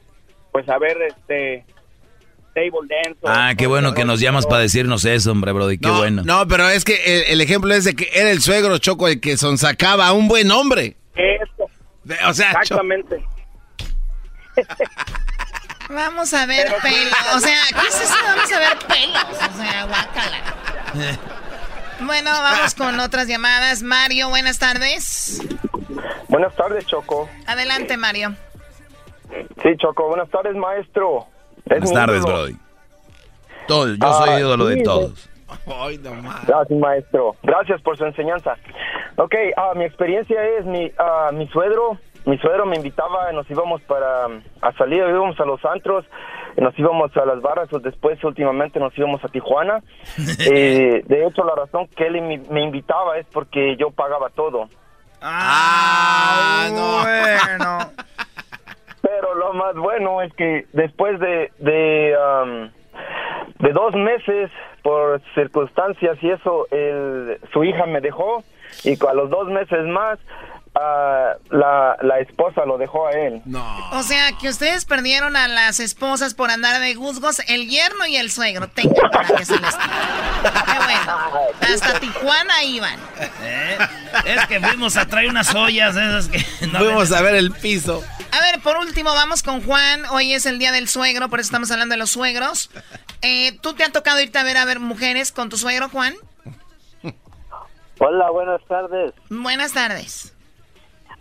pues 0.53 0.69
a 0.69 0.79
ver, 0.79 1.03
este, 1.03 1.65
table 2.57 2.89
dance. 2.89 3.21
Ah, 3.25 3.53
qué 3.57 3.67
bueno 3.67 3.93
que 3.93 4.07
nos 4.07 4.19
llamas 4.19 4.47
para 4.47 4.63
decirnos 4.63 5.05
eso, 5.05 5.31
hombre, 5.31 5.53
Brody, 5.53 5.77
qué 5.77 5.91
bueno. 5.91 6.23
No, 6.25 6.49
pero 6.49 6.69
es 6.71 6.85
que 6.85 7.27
el, 7.31 7.41
ejemplo 7.43 7.75
es 7.75 7.85
de 7.85 7.95
que 7.95 8.09
era 8.15 8.31
el 8.31 8.41
suegro 8.41 8.79
Choco 8.79 9.09
el 9.09 9.21
que 9.21 9.37
sonsacaba 9.37 10.07
a 10.07 10.13
un 10.15 10.27
buen 10.27 10.51
hombre. 10.51 10.97
Eso. 11.15 11.71
o 12.27 12.35
sea, 12.35 12.53
Exactamente. 12.53 13.23
Vamos 15.89 16.33
a 16.35 16.47
ver 16.47 16.67
pelos. 16.83 17.15
O 17.35 17.41
sea, 17.41 17.61
¿qué 17.69 17.87
es 17.87 18.01
eso? 18.01 18.15
Vamos 18.25 18.51
a 18.51 18.59
ver 18.59 18.79
pelos. 18.89 19.25
O 19.31 19.57
sea, 19.57 19.85
guácala. 19.85 20.43
Bueno, 22.01 22.31
vamos 22.31 22.75
con 22.75 22.99
otras 22.99 23.29
llamadas. 23.29 23.83
Mario, 23.83 24.29
buenas 24.29 24.59
tardes. 24.59 25.41
Buenas 26.29 26.57
tardes, 26.57 26.87
Choco. 26.87 27.29
Adelante, 27.47 27.97
Mario. 27.97 28.35
Sí, 29.63 29.77
Choco, 29.79 30.09
buenas 30.09 30.29
tardes, 30.29 30.57
maestro. 30.57 31.29
Buenas 31.65 31.93
tardes, 31.93 32.25
Brody. 32.25 32.57
Todo, 33.67 33.89
yo 33.89 34.13
soy 34.13 34.31
ah, 34.31 34.41
ídolo 34.41 34.67
de 34.67 34.83
todos. 34.83 35.29
Gracias, 36.47 36.79
maestro. 36.79 37.37
Gracias 37.43 37.81
por 37.83 37.97
su 37.97 38.05
enseñanza. 38.05 38.57
Ok, 39.17 39.35
uh, 39.57 39.77
mi 39.77 39.85
experiencia 39.85 40.43
es, 40.45 40.67
mi, 40.67 40.87
uh, 40.87 41.33
mi 41.33 41.49
suegro, 41.49 41.99
mi 42.27 42.39
suegro 42.39 42.67
me 42.67 42.77
invitaba, 42.77 43.33
nos 43.33 43.49
íbamos 43.51 43.81
para, 43.83 44.27
a 44.61 44.73
salir, 44.77 44.99
íbamos 45.09 45.39
a 45.41 45.45
los 45.45 45.65
antros, 45.65 46.05
nos 46.57 46.79
íbamos 46.79 47.17
a 47.17 47.25
las 47.25 47.41
barras, 47.41 47.69
después 47.83 48.23
últimamente 48.25 48.79
nos 48.79 48.97
íbamos 48.99 49.25
a 49.25 49.29
Tijuana. 49.29 49.83
eh, 50.51 51.03
de 51.07 51.27
hecho, 51.27 51.45
la 51.45 51.55
razón 51.55 51.89
que 51.89 52.07
él 52.07 52.21
me, 52.23 52.63
invitaba 52.63 53.19
es 53.19 53.27
porque 53.33 53.77
yo 53.77 53.91
pagaba 53.91 54.31
todo. 54.31 54.69
Ah, 55.23 56.69
no. 56.73 57.03
Bueno. 57.03 57.93
Pero 59.07 59.37
lo 59.37 59.53
más 59.53 59.77
bueno 59.77 60.21
es 60.21 60.33
que 60.35 60.67
después 60.73 61.21
de, 61.21 61.53
de, 61.59 62.17
um, 62.19 62.71
de 63.61 63.73
dos 63.73 63.95
meses 63.95 64.51
por 64.83 65.21
circunstancias 65.35 66.19
y 66.23 66.31
eso, 66.31 66.67
el, 66.73 67.39
su 67.53 67.63
hija 67.63 67.87
me 67.87 68.01
dejó 68.01 68.43
y 68.83 68.99
a 69.07 69.15
los 69.15 69.31
dos 69.31 69.47
meses 69.47 69.85
más 69.87 70.19
Ah, 70.79 71.33
la, 71.49 71.97
la, 72.03 72.19
esposa 72.19 72.67
lo 72.67 72.77
dejó 72.77 73.07
a 73.07 73.13
él. 73.13 73.41
O 73.93 74.03
sea, 74.03 74.33
que 74.33 74.51
ustedes 74.51 74.85
perdieron 74.85 75.35
a 75.35 75.49
las 75.49 75.81
esposas 75.81 76.35
por 76.35 76.51
andar 76.51 76.79
de 76.83 76.95
juzgos, 76.95 77.41
el 77.49 77.67
yerno 77.67 78.07
y 78.07 78.17
el 78.17 78.31
suegro. 78.31 78.69
Tengan 78.69 79.11
para 79.11 79.27
que 79.37 79.47
se 79.47 79.59
les 79.59 79.75
Qué 79.75 80.79
bueno. 80.85 81.19
Hasta 81.63 81.99
Tijuana 81.99 82.63
iban. 82.65 83.01
¿Eh? 83.41 83.79
Es 84.27 84.47
que 84.49 84.61
fuimos 84.61 84.99
a 84.99 85.07
traer 85.07 85.31
unas 85.31 85.55
ollas 85.55 85.97
esas 85.97 86.29
que... 86.29 86.45
No 86.67 86.81
fuimos 86.81 87.11
a 87.11 87.23
ver 87.23 87.37
el 87.37 87.53
piso. 87.53 88.05
A 88.33 88.41
ver, 88.41 88.61
por 88.61 88.77
último, 88.77 89.15
vamos 89.15 89.43
con 89.43 89.63
Juan. 89.63 90.05
Hoy 90.11 90.35
es 90.35 90.45
el 90.45 90.59
día 90.59 90.73
del 90.73 90.89
suegro, 90.89 91.31
por 91.31 91.41
eso 91.41 91.47
estamos 91.47 91.71
hablando 91.71 91.95
de 91.95 91.99
los 91.99 92.11
suegros. 92.11 92.71
Eh, 93.23 93.59
¿Tú 93.63 93.73
te 93.73 93.83
ha 93.83 93.91
tocado 93.91 94.21
irte 94.21 94.39
a 94.39 94.45
ver 94.45 94.59
a 94.59 94.67
ver 94.67 94.79
mujeres 94.79 95.33
con 95.33 95.49
tu 95.49 95.57
suegro, 95.57 95.89
Juan? 95.89 96.15
Hola, 97.99 98.31
buenas 98.31 98.61
tardes. 98.69 99.15
Buenas 99.31 99.73
tardes. 99.73 100.36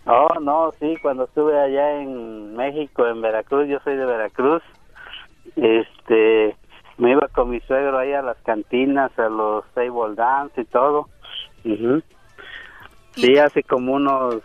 Oh, 0.08 0.40
no, 0.40 0.72
sí, 0.80 0.98
cuando 1.02 1.24
estuve 1.24 1.60
allá 1.60 2.00
en 2.02 2.56
México, 2.56 3.08
en 3.08 3.22
Veracruz, 3.22 3.68
yo 3.68 3.80
soy 3.84 3.96
de 3.96 4.06
Veracruz, 4.06 4.62
este, 5.56 6.56
me 6.98 7.12
iba 7.12 7.28
con 7.30 7.50
mi 7.50 7.60
suegro 7.62 7.98
ahí 7.98 8.14
a 8.14 8.22
las 8.22 8.38
cantinas, 8.38 9.18
a 9.18 9.30
los 9.30 9.66
table 9.74 10.16
dance 10.16 10.62
y 10.62 10.66
todo. 10.66 11.10
Sí, 13.16 13.38
hace 13.40 13.64
como 13.64 13.94
unos 13.94 14.44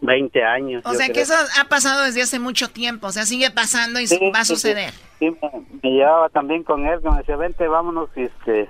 20 0.00 0.44
años. 0.44 0.82
O 0.86 0.94
sea 0.94 1.08
que 1.08 1.22
eso 1.22 1.34
ha 1.60 1.68
pasado 1.68 2.04
desde 2.04 2.22
hace 2.22 2.38
mucho 2.38 2.68
tiempo, 2.68 3.08
o 3.08 3.12
sea, 3.12 3.24
sigue 3.24 3.50
pasando 3.50 3.98
y 3.98 4.06
va 4.32 4.40
a 4.40 4.44
suceder. 4.44 4.92
Sí, 5.18 5.30
me, 5.30 5.50
me, 5.82 5.90
llevaba 5.90 6.28
también 6.28 6.62
con 6.62 6.86
él, 6.86 7.00
me 7.02 7.16
decía, 7.16 7.36
vente, 7.36 7.66
vámonos, 7.66 8.08
este 8.14 8.68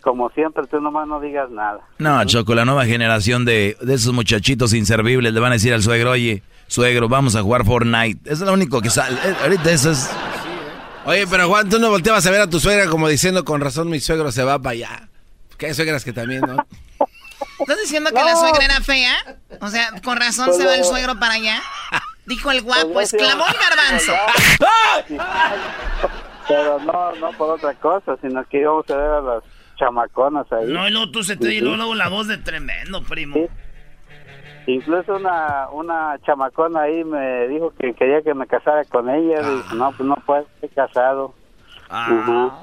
como 0.00 0.30
siempre, 0.30 0.66
tú 0.66 0.80
nomás 0.80 1.06
no 1.06 1.20
digas 1.20 1.50
nada. 1.50 1.80
No, 1.98 2.24
Choco, 2.24 2.54
la 2.54 2.64
nueva 2.64 2.86
generación 2.86 3.44
de, 3.44 3.76
de 3.80 3.94
esos 3.94 4.12
muchachitos 4.12 4.72
inservibles 4.74 5.32
le 5.32 5.40
van 5.40 5.52
a 5.52 5.54
decir 5.54 5.72
al 5.72 5.82
suegro, 5.82 6.10
oye, 6.12 6.42
suegro, 6.66 7.08
vamos 7.08 7.36
a 7.36 7.42
jugar 7.42 7.64
Fortnite. 7.64 8.30
Es 8.30 8.40
lo 8.40 8.52
único 8.52 8.80
que 8.80 8.90
sale. 8.90 9.16
Eh, 9.24 9.36
ahorita 9.42 9.70
eso 9.70 9.90
es... 9.90 10.10
Oye, 11.06 11.26
pero 11.26 11.48
Juan, 11.48 11.68
tú 11.68 11.78
no 11.78 11.90
volteabas 11.90 12.26
a 12.26 12.30
ver 12.30 12.42
a 12.42 12.46
tu 12.46 12.60
suegra 12.60 12.86
como 12.88 13.08
diciendo, 13.08 13.44
con 13.44 13.60
razón 13.60 13.88
mi 13.88 14.00
suegro 14.00 14.30
se 14.32 14.44
va 14.44 14.58
para 14.58 14.72
allá. 14.72 15.08
Que 15.56 15.66
hay 15.66 15.74
suegras 15.74 16.04
que 16.04 16.12
también, 16.12 16.42
¿no? 16.42 16.56
¿Estás 17.58 17.78
diciendo 17.78 18.10
que 18.10 18.16
la 18.22 18.36
suegra 18.36 18.64
era 18.64 18.80
fea? 18.80 19.14
O 19.60 19.68
sea, 19.68 19.90
con 20.02 20.16
razón 20.18 20.46
pues 20.46 20.58
se 20.58 20.66
va 20.66 20.74
el 20.74 20.84
suegro 20.84 21.18
para 21.18 21.34
allá. 21.34 21.60
Dijo 22.26 22.50
el 22.50 22.62
guapo, 22.62 22.92
pues 22.92 23.12
exclamó 23.12 23.44
el 23.46 23.54
garbanzo. 23.54 24.12
Pero 26.48 26.78
no, 26.80 27.14
no 27.16 27.30
por 27.32 27.50
otra 27.50 27.74
cosa, 27.74 28.16
sino 28.20 28.44
que 28.44 28.58
íbamos 28.60 28.88
a 28.90 28.96
ver 28.96 29.10
a 29.10 29.20
las 29.20 29.44
chamaconas 29.80 30.46
ahí. 30.52 30.66
No, 30.68 30.86
y 30.86 30.92
luego 30.92 31.10
tú 31.10 31.24
se 31.24 31.36
te 31.36 31.48
dio 31.48 31.74
luego 31.74 31.94
la 31.94 32.08
voz 32.08 32.28
de 32.28 32.36
tremendo, 32.36 33.02
primo. 33.02 33.36
Incluso 34.66 35.16
una, 35.16 35.68
una 35.72 36.18
chamacona 36.24 36.82
ahí 36.82 37.02
me 37.02 37.48
dijo 37.48 37.72
que 37.76 37.94
quería 37.94 38.22
que 38.22 38.34
me 38.34 38.46
casara 38.46 38.84
con 38.84 39.08
ella. 39.08 39.40
Ah. 39.42 39.74
no, 39.74 39.92
pues 39.92 40.08
no 40.08 40.14
puedo, 40.26 40.46
estoy 40.54 40.68
casado. 40.68 41.34
Ah. 41.88 42.60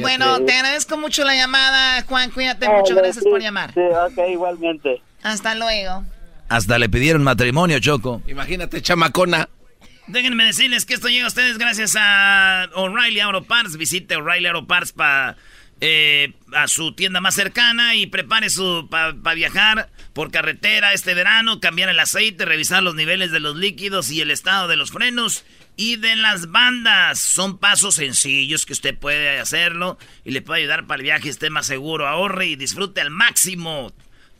Bueno, 0.00 0.40
te 0.44 0.52
agradezco 0.52 0.96
mucho 0.96 1.24
la 1.24 1.34
llamada, 1.34 2.02
Juan. 2.02 2.30
Cuídate 2.30 2.68
mucho, 2.68 2.94
gracias 2.94 3.24
por 3.24 3.40
llamar. 3.40 3.72
Sí, 3.72 3.80
ok, 3.80 4.28
igualmente. 4.30 5.02
Hasta 5.22 5.54
luego. 5.54 6.04
Hasta 6.48 6.78
le 6.78 6.88
pidieron 6.88 7.22
matrimonio, 7.22 7.78
Choco. 7.80 8.20
Imagínate, 8.26 8.82
chamacona. 8.82 9.48
Déjenme 10.06 10.44
decirles 10.44 10.84
que 10.84 10.94
esto 10.94 11.08
llega 11.08 11.24
a 11.24 11.28
ustedes 11.28 11.56
gracias 11.56 11.96
a 11.98 12.68
O'Reilly 12.74 13.20
Auto 13.20 13.42
Parts. 13.42 13.76
Visite 13.76 14.16
O'Reilly 14.16 14.46
Auto 14.46 14.66
Parts 14.66 14.92
para 14.92 15.36
eh, 15.80 16.32
a 16.52 16.68
su 16.68 16.92
tienda 16.92 17.20
más 17.20 17.34
cercana 17.34 17.94
y 17.94 18.06
prepare 18.06 18.48
su 18.48 18.88
para 18.90 19.34
viajar 19.34 19.90
por 20.12 20.30
carretera 20.30 20.92
este 20.92 21.14
verano, 21.14 21.60
cambiar 21.60 21.88
el 21.88 21.98
aceite, 21.98 22.44
revisar 22.44 22.82
los 22.82 22.94
niveles 22.94 23.32
de 23.32 23.40
los 23.40 23.56
líquidos 23.56 24.10
y 24.10 24.20
el 24.20 24.30
estado 24.30 24.68
de 24.68 24.76
los 24.76 24.92
frenos 24.92 25.44
y 25.76 25.96
de 25.96 26.16
las 26.16 26.50
bandas. 26.50 27.18
Son 27.18 27.58
pasos 27.58 27.96
sencillos 27.96 28.64
que 28.64 28.72
usted 28.72 28.96
puede 28.96 29.38
hacerlo 29.38 29.98
y 30.24 30.30
le 30.30 30.42
puede 30.42 30.60
ayudar 30.62 30.86
para 30.86 30.98
el 31.00 31.04
viaje 31.04 31.28
esté 31.28 31.50
más 31.50 31.66
seguro, 31.66 32.06
ahorre 32.06 32.46
y 32.46 32.56
disfrute 32.56 33.00
al 33.00 33.10
máximo. 33.10 33.92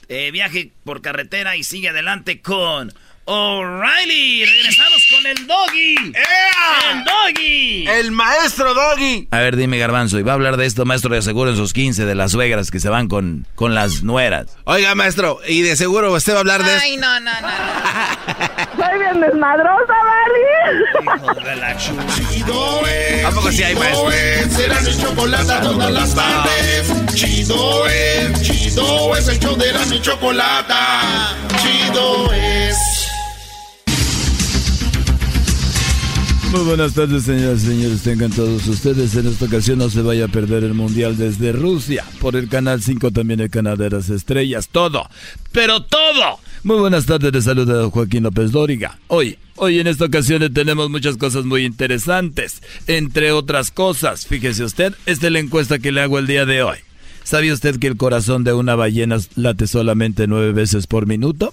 Eh, 0.09 0.31
viaje 0.31 0.71
por 0.85 1.01
carretera 1.01 1.57
y 1.57 1.65
sigue 1.65 1.89
adelante 1.89 2.43
con 2.43 2.93
O'Reilly. 3.27 4.45
Regresamos 4.45 5.07
con 5.11 5.27
el 5.27 5.47
doggy. 5.47 5.95
El 6.15 7.05
doggy. 7.05 7.89
El 7.89 8.13
maestro 8.13 8.75
doggy. 8.75 9.29
A 9.31 9.39
ver, 9.39 9.57
dime, 9.57 9.79
Garbanzo. 9.79 10.19
Y 10.19 10.23
va 10.23 10.33
a 10.33 10.35
hablar 10.35 10.57
de 10.57 10.67
esto, 10.67 10.85
maestro, 10.85 11.15
de 11.15 11.23
seguro 11.23 11.51
en 11.51 11.57
sus 11.57 11.73
15 11.73 12.05
de 12.05 12.15
las 12.15 12.33
suegras 12.33 12.71
que 12.71 12.81
se 12.81 12.89
van 12.91 13.09
con, 13.09 13.47
con 13.55 13.75
las 13.75 14.03
nueras. 14.03 14.47
Oiga, 14.65 14.95
maestro, 14.95 15.39
y 15.47 15.63
de 15.63 15.77
seguro 15.77 16.13
usted 16.13 16.35
va 16.35 16.37
a 16.37 16.41
hablar 16.41 16.65
de 16.65 16.71
Ay, 16.71 16.97
no, 16.97 17.21
no, 17.21 17.31
no. 17.41 17.49
Soy 18.85 18.99
bien 18.99 19.21
desmadrosa, 19.21 19.95
¿vale? 20.05 20.45
Chido 21.79 22.87
es. 22.87 23.25
¿A 23.25 23.31
poco 23.31 23.51
sí 23.51 23.63
hay 23.63 23.75
maestro? 23.75 24.11
Será 24.51 24.79
el 24.81 25.01
chocolate 25.01 25.53
todas 25.63 25.93
las 25.93 26.15
tardes. 26.15 27.15
Chido 27.15 27.87
es, 27.87 28.43
chido 28.43 29.17
es 29.17 29.29
el 29.29 29.39
show 29.39 29.57
de 29.57 29.73
la 29.73 30.01
chocolate. 30.03 30.75
Chido 31.63 32.33
es. 32.33 33.14
Muy 36.55 36.63
buenas 36.63 36.95
tardes, 36.95 37.25
señoras 37.25 37.65
y 37.65 37.67
señores. 37.67 38.03
Tengan 38.03 38.31
todos 38.31 38.65
ustedes. 38.69 39.17
En 39.17 39.27
esta 39.27 39.47
ocasión 39.47 39.79
no 39.79 39.91
se 39.91 40.03
vaya 40.03 40.27
a 40.27 40.29
perder 40.29 40.63
el 40.63 40.73
Mundial 40.73 41.17
desde 41.17 41.51
Rusia. 41.51 42.05
Por 42.21 42.37
el 42.37 42.49
Canal 42.49 42.81
5 42.81 43.11
también 43.11 43.41
el 43.41 43.51
Canal 43.51 43.77
de 43.77 43.91
las 43.91 44.09
Estrellas. 44.09 44.69
Todo. 44.69 45.11
Pero 45.51 45.83
todo. 45.83 46.39
Muy 46.63 46.77
buenas 46.77 47.07
tardes. 47.07 47.33
Les 47.33 47.43
saluda 47.43 47.91
Joaquín 47.91 48.23
López 48.23 48.53
Dóriga. 48.53 49.01
Hoy, 49.09 49.37
hoy 49.57 49.81
en 49.81 49.89
esta 49.89 50.05
ocasión 50.05 50.55
tenemos 50.55 50.91
muchas 50.91 51.17
cosas 51.17 51.45
muy 51.45 51.65
interesantes. 51.65 52.63
Entre 52.87 53.33
otras 53.33 53.73
cosas, 53.73 54.25
fíjese 54.25 54.63
usted, 54.63 54.95
esta 55.07 55.27
es 55.27 55.33
la 55.33 55.41
encuesta 55.41 55.81
que 55.81 55.91
le 55.91 56.03
hago 56.03 56.21
el 56.21 56.29
día 56.29 56.47
de 56.47 56.63
hoy. 56.63 56.79
¿Sabía 57.25 57.53
usted 57.53 57.81
que 57.81 57.89
el 57.89 57.97
corazón 57.97 58.45
de 58.45 58.53
una 58.53 58.77
ballena 58.77 59.17
late 59.35 59.67
solamente 59.67 60.29
nueve 60.29 60.53
veces 60.53 60.87
por 60.87 61.09
minuto? 61.09 61.53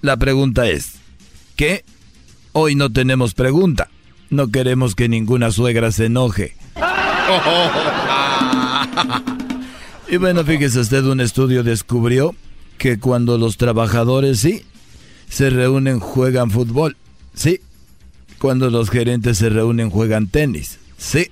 La 0.00 0.16
pregunta 0.16 0.66
es, 0.66 0.92
¿qué? 1.56 1.84
Hoy 2.52 2.74
no 2.74 2.90
tenemos 2.90 3.34
pregunta. 3.34 3.90
No 4.30 4.48
queremos 4.48 4.94
que 4.94 5.08
ninguna 5.08 5.50
suegra 5.50 5.92
se 5.92 6.06
enoje. 6.06 6.54
y 10.08 10.16
bueno, 10.18 10.44
fíjese 10.44 10.80
usted, 10.80 11.04
un 11.04 11.20
estudio 11.20 11.62
descubrió 11.62 12.34
que 12.76 12.98
cuando 12.98 13.38
los 13.38 13.56
trabajadores, 13.56 14.40
sí, 14.40 14.64
se 15.28 15.50
reúnen, 15.50 16.00
juegan 16.00 16.50
fútbol. 16.50 16.96
Sí. 17.34 17.60
Cuando 18.38 18.70
los 18.70 18.90
gerentes 18.90 19.38
se 19.38 19.48
reúnen, 19.48 19.90
juegan 19.90 20.28
tenis. 20.28 20.78
Sí. 20.96 21.30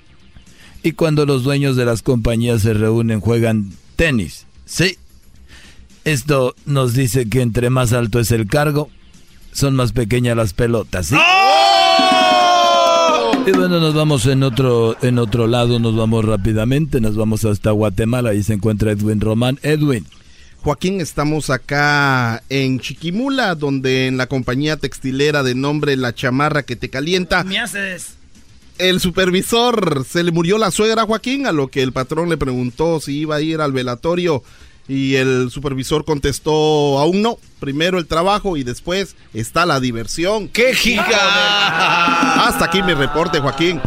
Y 0.82 0.92
cuando 0.92 1.26
los 1.26 1.44
dueños 1.44 1.76
de 1.76 1.84
las 1.84 2.02
compañías 2.02 2.62
se 2.62 2.74
reúnen, 2.74 3.20
juegan 3.20 3.72
tenis. 3.96 4.46
Sí. 4.64 4.98
Esto 6.04 6.54
nos 6.64 6.94
dice 6.94 7.28
que 7.28 7.42
entre 7.42 7.70
más 7.70 7.92
alto 7.92 8.20
es 8.20 8.30
el 8.30 8.46
cargo, 8.46 8.90
son 9.52 9.74
más 9.74 9.92
pequeñas 9.92 10.36
las 10.36 10.52
pelotas. 10.52 11.06
¿sí? 11.06 11.16
Y 13.46 13.52
bueno, 13.52 13.78
nos 13.78 13.94
vamos 13.94 14.26
en 14.26 14.42
otro, 14.42 14.96
en 15.02 15.20
otro 15.20 15.46
lado, 15.46 15.78
nos 15.78 15.94
vamos 15.94 16.24
rápidamente, 16.24 17.00
nos 17.00 17.14
vamos 17.14 17.44
hasta 17.44 17.70
Guatemala, 17.70 18.30
ahí 18.30 18.42
se 18.42 18.54
encuentra 18.54 18.90
Edwin 18.90 19.20
Román. 19.20 19.60
Edwin. 19.62 20.04
Joaquín, 20.62 21.00
estamos 21.00 21.48
acá 21.50 22.42
en 22.48 22.80
Chiquimula, 22.80 23.54
donde 23.54 24.08
en 24.08 24.16
la 24.16 24.26
compañía 24.26 24.78
textilera 24.78 25.44
de 25.44 25.54
nombre 25.54 25.96
La 25.96 26.12
Chamarra 26.12 26.64
que 26.64 26.74
te 26.74 26.90
calienta. 26.90 27.44
¿Me 27.44 27.60
haces? 27.60 28.14
El 28.78 28.98
supervisor 28.98 30.04
se 30.04 30.24
le 30.24 30.32
murió 30.32 30.58
la 30.58 30.72
suegra 30.72 31.06
Joaquín, 31.06 31.46
a 31.46 31.52
lo 31.52 31.68
que 31.68 31.84
el 31.84 31.92
patrón 31.92 32.28
le 32.28 32.36
preguntó 32.36 32.98
si 32.98 33.16
iba 33.16 33.36
a 33.36 33.40
ir 33.40 33.60
al 33.60 33.70
velatorio 33.70 34.42
y 34.88 35.16
el 35.16 35.50
supervisor 35.50 36.04
contestó, 36.04 36.98
aún 36.98 37.22
no, 37.22 37.38
primero 37.58 37.98
el 37.98 38.06
trabajo 38.06 38.56
y 38.56 38.62
después 38.62 39.16
está 39.34 39.66
la 39.66 39.80
diversión. 39.80 40.48
¡Qué 40.48 40.74
giga! 40.74 42.46
Hasta 42.46 42.66
aquí 42.66 42.82
mi 42.82 42.94
reporte, 42.94 43.40
Joaquín. 43.40 43.80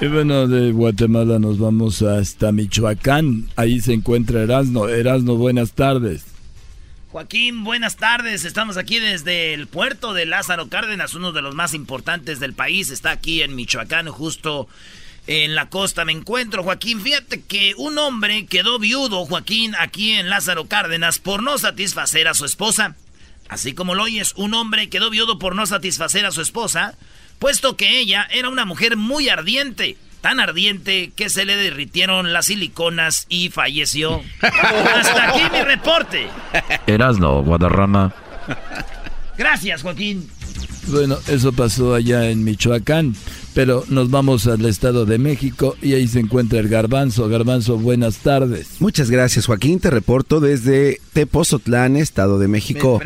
Y 0.00 0.06
bueno, 0.08 0.48
de 0.48 0.72
Guatemala 0.72 1.38
nos 1.38 1.60
vamos 1.60 2.02
hasta 2.02 2.50
Michoacán. 2.50 3.48
Ahí 3.54 3.80
se 3.80 3.92
encuentra 3.92 4.42
Erasno. 4.42 4.88
Erasno, 4.88 5.36
buenas 5.36 5.74
tardes. 5.74 6.24
Joaquín, 7.12 7.62
buenas 7.62 7.96
tardes. 7.96 8.44
Estamos 8.44 8.78
aquí 8.78 8.98
desde 8.98 9.54
el 9.54 9.68
puerto 9.68 10.12
de 10.12 10.26
Lázaro 10.26 10.68
Cárdenas, 10.68 11.14
uno 11.14 11.30
de 11.30 11.42
los 11.42 11.54
más 11.54 11.72
importantes 11.72 12.40
del 12.40 12.52
país. 12.52 12.90
Está 12.90 13.10
aquí 13.12 13.42
en 13.42 13.54
Michoacán, 13.54 14.08
justo 14.08 14.66
en 15.26 15.54
la 15.54 15.68
costa 15.68 16.04
me 16.04 16.12
encuentro, 16.12 16.62
Joaquín. 16.62 17.00
Fíjate 17.00 17.42
que 17.42 17.74
un 17.76 17.98
hombre 17.98 18.46
quedó 18.46 18.78
viudo, 18.78 19.24
Joaquín, 19.24 19.74
aquí 19.78 20.12
en 20.12 20.28
Lázaro 20.28 20.66
Cárdenas 20.66 21.18
por 21.18 21.42
no 21.42 21.58
satisfacer 21.58 22.28
a 22.28 22.34
su 22.34 22.44
esposa. 22.44 22.96
Así 23.48 23.74
como 23.74 23.94
lo 23.94 24.04
oyes, 24.04 24.32
un 24.36 24.54
hombre 24.54 24.88
quedó 24.88 25.10
viudo 25.10 25.38
por 25.38 25.54
no 25.54 25.66
satisfacer 25.66 26.26
a 26.26 26.32
su 26.32 26.40
esposa, 26.40 26.94
puesto 27.38 27.76
que 27.76 27.98
ella 27.98 28.26
era 28.30 28.48
una 28.48 28.64
mujer 28.64 28.96
muy 28.96 29.28
ardiente 29.28 29.96
tan 30.22 30.38
ardiente 30.40 31.12
que 31.14 31.28
se 31.28 31.44
le 31.44 31.56
derritieron 31.56 32.32
las 32.32 32.46
siliconas 32.46 33.26
y 33.28 33.50
falleció. 33.50 34.22
Hasta 34.40 35.28
aquí 35.28 35.42
mi 35.52 35.62
reporte. 35.62 36.28
Erasno, 36.86 37.42
Guadarrama. 37.42 38.14
Gracias, 39.36 39.82
Joaquín. 39.82 40.30
Bueno, 40.86 41.18
eso 41.26 41.52
pasó 41.52 41.94
allá 41.94 42.30
en 42.30 42.44
Michoacán, 42.44 43.14
pero 43.54 43.84
nos 43.88 44.10
vamos 44.10 44.46
al 44.46 44.64
Estado 44.64 45.04
de 45.04 45.18
México 45.18 45.76
y 45.82 45.94
ahí 45.94 46.08
se 46.08 46.20
encuentra 46.20 46.60
el 46.60 46.68
Garbanzo. 46.68 47.28
Garbanzo, 47.28 47.78
buenas 47.78 48.18
tardes. 48.18 48.80
Muchas 48.80 49.10
gracias, 49.10 49.46
Joaquín. 49.46 49.80
Te 49.80 49.90
reporto 49.90 50.40
desde 50.40 51.00
Tepozotlán, 51.12 51.96
Estado 51.96 52.38
de 52.38 52.48
México. 52.48 53.00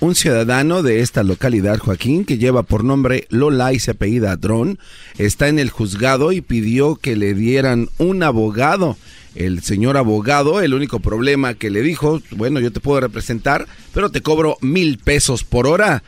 Un 0.00 0.14
ciudadano 0.14 0.82
de 0.82 1.00
esta 1.00 1.22
localidad, 1.22 1.78
Joaquín, 1.78 2.24
que 2.24 2.38
lleva 2.38 2.62
por 2.62 2.84
nombre 2.84 3.26
Lola 3.30 3.72
y 3.72 3.78
se 3.78 3.92
apellida 3.92 4.36
Dron, 4.36 4.78
está 5.18 5.48
en 5.48 5.58
el 5.58 5.70
juzgado 5.70 6.32
y 6.32 6.40
pidió 6.40 6.96
que 6.96 7.16
le 7.16 7.34
dieran 7.34 7.88
un 7.98 8.22
abogado 8.22 8.96
el 9.34 9.62
señor 9.62 9.98
abogado, 9.98 10.62
el 10.62 10.72
único 10.72 11.00
problema 11.00 11.52
que 11.52 11.68
le 11.68 11.82
dijo, 11.82 12.22
bueno, 12.30 12.58
yo 12.58 12.72
te 12.72 12.80
puedo 12.80 13.00
representar, 13.00 13.66
pero 13.92 14.10
te 14.10 14.22
cobro 14.22 14.56
mil 14.62 14.96
pesos 14.96 15.44
por 15.44 15.66
hora 15.66 16.02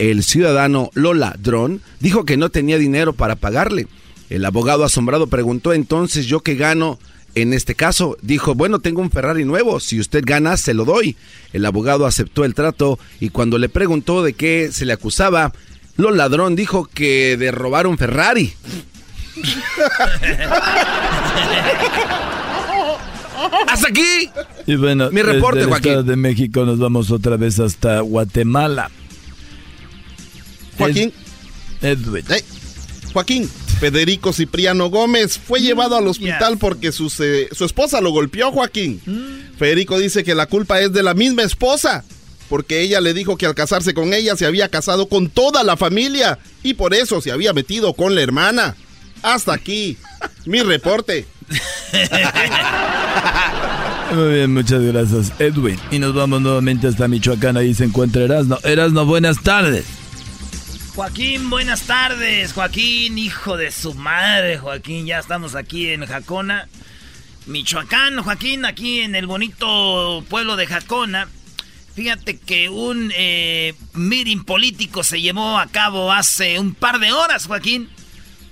el 0.00 0.24
ciudadano 0.24 0.90
Lola 0.94 1.36
Dron 1.38 1.82
dijo 2.00 2.24
que 2.24 2.38
no 2.38 2.48
tenía 2.48 2.78
dinero 2.78 3.12
para 3.12 3.36
pagarle. 3.36 3.86
El 4.30 4.46
abogado 4.46 4.82
asombrado 4.84 5.26
preguntó 5.26 5.74
entonces 5.74 6.24
yo 6.24 6.40
qué 6.40 6.54
gano 6.54 6.98
en 7.34 7.52
este 7.52 7.74
caso. 7.74 8.16
Dijo, 8.22 8.54
bueno, 8.54 8.78
tengo 8.78 9.02
un 9.02 9.10
Ferrari 9.10 9.44
nuevo, 9.44 9.78
si 9.78 10.00
usted 10.00 10.24
gana, 10.24 10.56
se 10.56 10.72
lo 10.72 10.86
doy. 10.86 11.16
El 11.52 11.66
abogado 11.66 12.06
aceptó 12.06 12.46
el 12.46 12.54
trato 12.54 12.98
y 13.20 13.28
cuando 13.28 13.58
le 13.58 13.68
preguntó 13.68 14.22
de 14.22 14.32
qué 14.32 14.70
se 14.72 14.86
le 14.86 14.94
acusaba, 14.94 15.52
Lola 15.96 16.16
Ladrón 16.16 16.56
dijo 16.56 16.86
que 16.86 17.36
de 17.36 17.50
robar 17.50 17.86
un 17.86 17.98
Ferrari. 17.98 18.54
Hasta 23.68 23.88
aquí. 23.88 24.30
Y 24.66 24.76
bueno, 24.76 25.10
mi 25.10 25.20
reporte, 25.20 25.64
Joaquín. 25.64 26.06
de 26.06 26.16
México 26.16 26.64
nos 26.64 26.78
vamos 26.78 27.10
otra 27.10 27.36
vez 27.36 27.60
hasta 27.60 28.00
Guatemala. 28.00 28.90
Joaquín. 30.80 31.12
Edwin. 31.82 32.24
Joaquín. 33.12 33.50
Federico 33.80 34.32
Cipriano 34.34 34.90
Gómez 34.90 35.38
fue 35.38 35.58
mm, 35.58 35.62
llevado 35.62 35.96
al 35.96 36.06
hospital 36.06 36.58
porque 36.58 36.92
su, 36.92 37.08
su, 37.08 37.64
esposa 37.64 38.02
lo 38.02 38.10
golpeó, 38.10 38.52
Joaquín. 38.52 39.00
Mm. 39.06 39.56
Federico 39.56 39.98
dice 39.98 40.22
que 40.22 40.34
la 40.34 40.44
culpa 40.46 40.80
es 40.80 40.92
de 40.92 41.02
la 41.02 41.14
misma 41.14 41.44
esposa, 41.44 42.04
porque 42.50 42.82
ella 42.82 43.00
le 43.00 43.14
dijo 43.14 43.38
que 43.38 43.46
al 43.46 43.54
casarse 43.54 43.94
con 43.94 44.12
ella 44.12 44.36
se 44.36 44.44
había 44.44 44.68
casado 44.68 45.08
con 45.08 45.30
toda 45.30 45.64
la 45.64 45.78
familia 45.78 46.38
y 46.62 46.74
por 46.74 46.92
eso 46.92 47.22
se 47.22 47.32
había 47.32 47.54
metido 47.54 47.94
con 47.94 48.14
la 48.14 48.20
hermana. 48.20 48.76
Hasta 49.22 49.54
aquí, 49.54 49.96
mi 50.44 50.60
reporte. 50.60 51.26
Muy 54.14 54.34
bien, 54.34 54.52
muchas 54.52 54.82
gracias, 54.82 55.32
Edwin. 55.38 55.78
Y 55.90 56.00
nos 56.00 56.14
vamos 56.14 56.42
nuevamente 56.42 56.86
hasta 56.86 57.08
Michoacán, 57.08 57.56
ahí 57.56 57.72
se 57.72 57.84
encuentra 57.84 58.24
Erasno. 58.24 58.58
Erasno, 58.62 59.06
buenas 59.06 59.42
tardes. 59.42 59.86
Joaquín, 61.00 61.48
buenas 61.48 61.84
tardes. 61.84 62.52
Joaquín, 62.52 63.16
hijo 63.16 63.56
de 63.56 63.72
su 63.72 63.94
madre, 63.94 64.58
Joaquín. 64.58 65.06
Ya 65.06 65.18
estamos 65.18 65.54
aquí 65.54 65.88
en 65.88 66.04
Jacona, 66.04 66.68
Michoacán. 67.46 68.22
Joaquín, 68.22 68.66
aquí 68.66 69.00
en 69.00 69.14
el 69.14 69.26
bonito 69.26 70.22
pueblo 70.28 70.56
de 70.56 70.66
Jacona. 70.66 71.26
Fíjate 71.94 72.38
que 72.38 72.68
un 72.68 73.10
eh, 73.16 73.74
meeting 73.94 74.44
político 74.44 75.02
se 75.02 75.22
llevó 75.22 75.58
a 75.58 75.68
cabo 75.68 76.12
hace 76.12 76.58
un 76.58 76.74
par 76.74 76.98
de 76.98 77.12
horas, 77.12 77.46
Joaquín. 77.46 77.88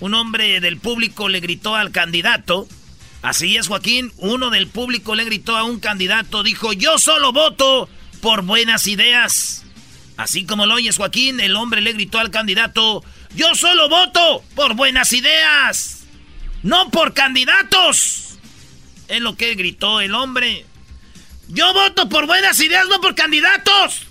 Un 0.00 0.14
hombre 0.14 0.60
del 0.60 0.78
público 0.78 1.28
le 1.28 1.40
gritó 1.40 1.74
al 1.74 1.90
candidato. 1.90 2.66
Así 3.20 3.58
es, 3.58 3.68
Joaquín. 3.68 4.10
Uno 4.16 4.48
del 4.48 4.68
público 4.68 5.14
le 5.14 5.26
gritó 5.26 5.54
a 5.54 5.64
un 5.64 5.80
candidato. 5.80 6.42
Dijo, 6.42 6.72
yo 6.72 6.96
solo 6.96 7.30
voto 7.30 7.90
por 8.22 8.40
buenas 8.40 8.86
ideas. 8.86 9.66
Así 10.18 10.44
como 10.44 10.66
lo 10.66 10.74
oyes, 10.74 10.96
Joaquín, 10.96 11.38
el 11.38 11.54
hombre 11.54 11.80
le 11.80 11.92
gritó 11.92 12.18
al 12.18 12.32
candidato, 12.32 13.04
yo 13.36 13.54
solo 13.54 13.88
voto 13.88 14.42
por 14.56 14.74
buenas 14.74 15.12
ideas, 15.12 16.06
no 16.64 16.90
por 16.90 17.14
candidatos. 17.14 18.36
Es 19.06 19.20
lo 19.20 19.36
que 19.36 19.54
gritó 19.54 20.00
el 20.00 20.16
hombre. 20.16 20.66
Yo 21.46 21.72
voto 21.72 22.08
por 22.08 22.26
buenas 22.26 22.58
ideas, 22.58 22.88
no 22.88 23.00
por 23.00 23.14
candidatos. 23.14 24.08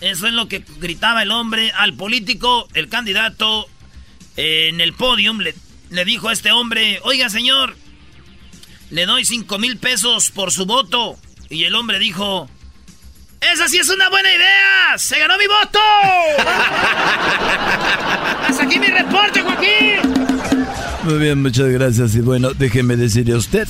Eso 0.00 0.26
es 0.26 0.32
lo 0.32 0.48
que 0.48 0.64
gritaba 0.78 1.22
el 1.22 1.32
hombre 1.32 1.70
al 1.72 1.92
político, 1.92 2.66
el 2.72 2.88
candidato 2.88 3.68
en 4.36 4.80
el 4.80 4.94
podium. 4.94 5.40
Le, 5.40 5.54
le 5.90 6.06
dijo 6.06 6.30
a 6.30 6.32
este 6.32 6.50
hombre, 6.50 6.98
oiga 7.02 7.28
señor, 7.28 7.76
le 8.88 9.04
doy 9.04 9.26
cinco 9.26 9.58
mil 9.58 9.76
pesos 9.76 10.30
por 10.30 10.50
su 10.50 10.64
voto. 10.64 11.18
Y 11.50 11.64
el 11.64 11.74
hombre 11.74 11.98
dijo, 11.98 12.48
¡Esa 13.40 13.68
sí 13.68 13.78
es 13.78 13.88
una 13.88 14.08
buena 14.08 14.28
idea! 14.28 14.98
¡Se 14.98 15.18
ganó 15.18 15.34
mi 15.38 15.46
voto! 15.46 15.78
¡Hasta 18.48 18.64
aquí 18.64 18.78
mi 18.78 18.86
reporte, 18.86 19.42
Joaquín! 19.42 20.14
Muy 21.04 21.18
bien, 21.18 21.42
muchas 21.42 21.68
gracias. 21.68 22.14
Y 22.14 22.20
bueno, 22.20 22.52
déjeme 22.52 22.96
decirle 22.96 23.34
a 23.34 23.38
usted 23.38 23.68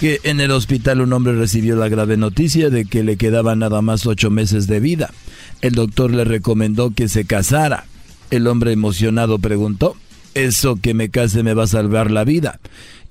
que 0.00 0.20
en 0.22 0.40
el 0.40 0.50
hospital 0.50 1.00
un 1.00 1.12
hombre 1.12 1.34
recibió 1.34 1.76
la 1.76 1.88
grave 1.88 2.16
noticia 2.16 2.70
de 2.70 2.84
que 2.84 3.02
le 3.02 3.16
quedaban 3.16 3.58
nada 3.58 3.82
más 3.82 4.06
ocho 4.06 4.30
meses 4.30 4.66
de 4.66 4.80
vida. 4.80 5.10
El 5.60 5.74
doctor 5.74 6.12
le 6.12 6.24
recomendó 6.24 6.92
que 6.94 7.08
se 7.08 7.24
casara. 7.24 7.84
El 8.30 8.46
hombre 8.46 8.72
emocionado 8.72 9.38
preguntó, 9.38 9.96
¿eso 10.34 10.78
que 10.80 10.94
me 10.94 11.08
case 11.08 11.42
me 11.42 11.54
va 11.54 11.64
a 11.64 11.68
salvar 11.68 12.10
la 12.10 12.24
vida? 12.24 12.60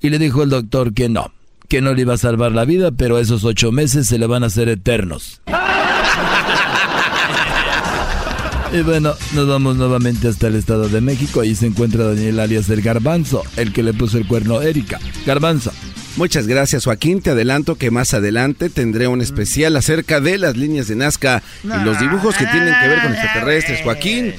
Y 0.00 0.10
le 0.10 0.18
dijo 0.18 0.42
el 0.42 0.50
doctor 0.50 0.94
que 0.94 1.08
no, 1.08 1.32
que 1.68 1.82
no 1.82 1.92
le 1.92 2.02
iba 2.02 2.14
a 2.14 2.18
salvar 2.18 2.52
la 2.52 2.64
vida, 2.64 2.92
pero 2.92 3.18
esos 3.18 3.44
ocho 3.44 3.72
meses 3.72 4.06
se 4.06 4.18
le 4.18 4.26
van 4.26 4.44
a 4.44 4.46
hacer 4.46 4.68
eternos. 4.68 5.42
Y 8.70 8.82
bueno, 8.82 9.14
nos 9.34 9.48
vamos 9.48 9.76
nuevamente 9.76 10.28
hasta 10.28 10.48
el 10.48 10.56
Estado 10.56 10.88
de 10.88 11.00
México. 11.00 11.40
Ahí 11.40 11.54
se 11.54 11.66
encuentra 11.66 12.04
Daniel 12.04 12.38
alias 12.38 12.68
el 12.68 12.82
Garbanzo, 12.82 13.42
el 13.56 13.72
que 13.72 13.82
le 13.82 13.94
puso 13.94 14.18
el 14.18 14.26
cuerno 14.26 14.58
a 14.58 14.64
Erika. 14.66 15.00
Garbanzo. 15.24 15.72
Muchas 16.16 16.46
gracias 16.48 16.84
Joaquín, 16.84 17.22
te 17.22 17.30
adelanto 17.30 17.76
que 17.76 17.92
más 17.92 18.12
adelante 18.12 18.70
tendré 18.70 19.06
un 19.06 19.20
especial 19.20 19.76
acerca 19.76 20.20
de 20.20 20.36
las 20.36 20.56
líneas 20.56 20.88
de 20.88 20.96
Nazca 20.96 21.44
y 21.62 21.84
los 21.84 22.00
dibujos 22.00 22.34
que 22.34 22.44
tienen 22.46 22.74
que 22.80 22.88
ver 22.88 23.02
con 23.02 23.12
extraterrestres. 23.12 23.82
Joaquín, 23.84 24.34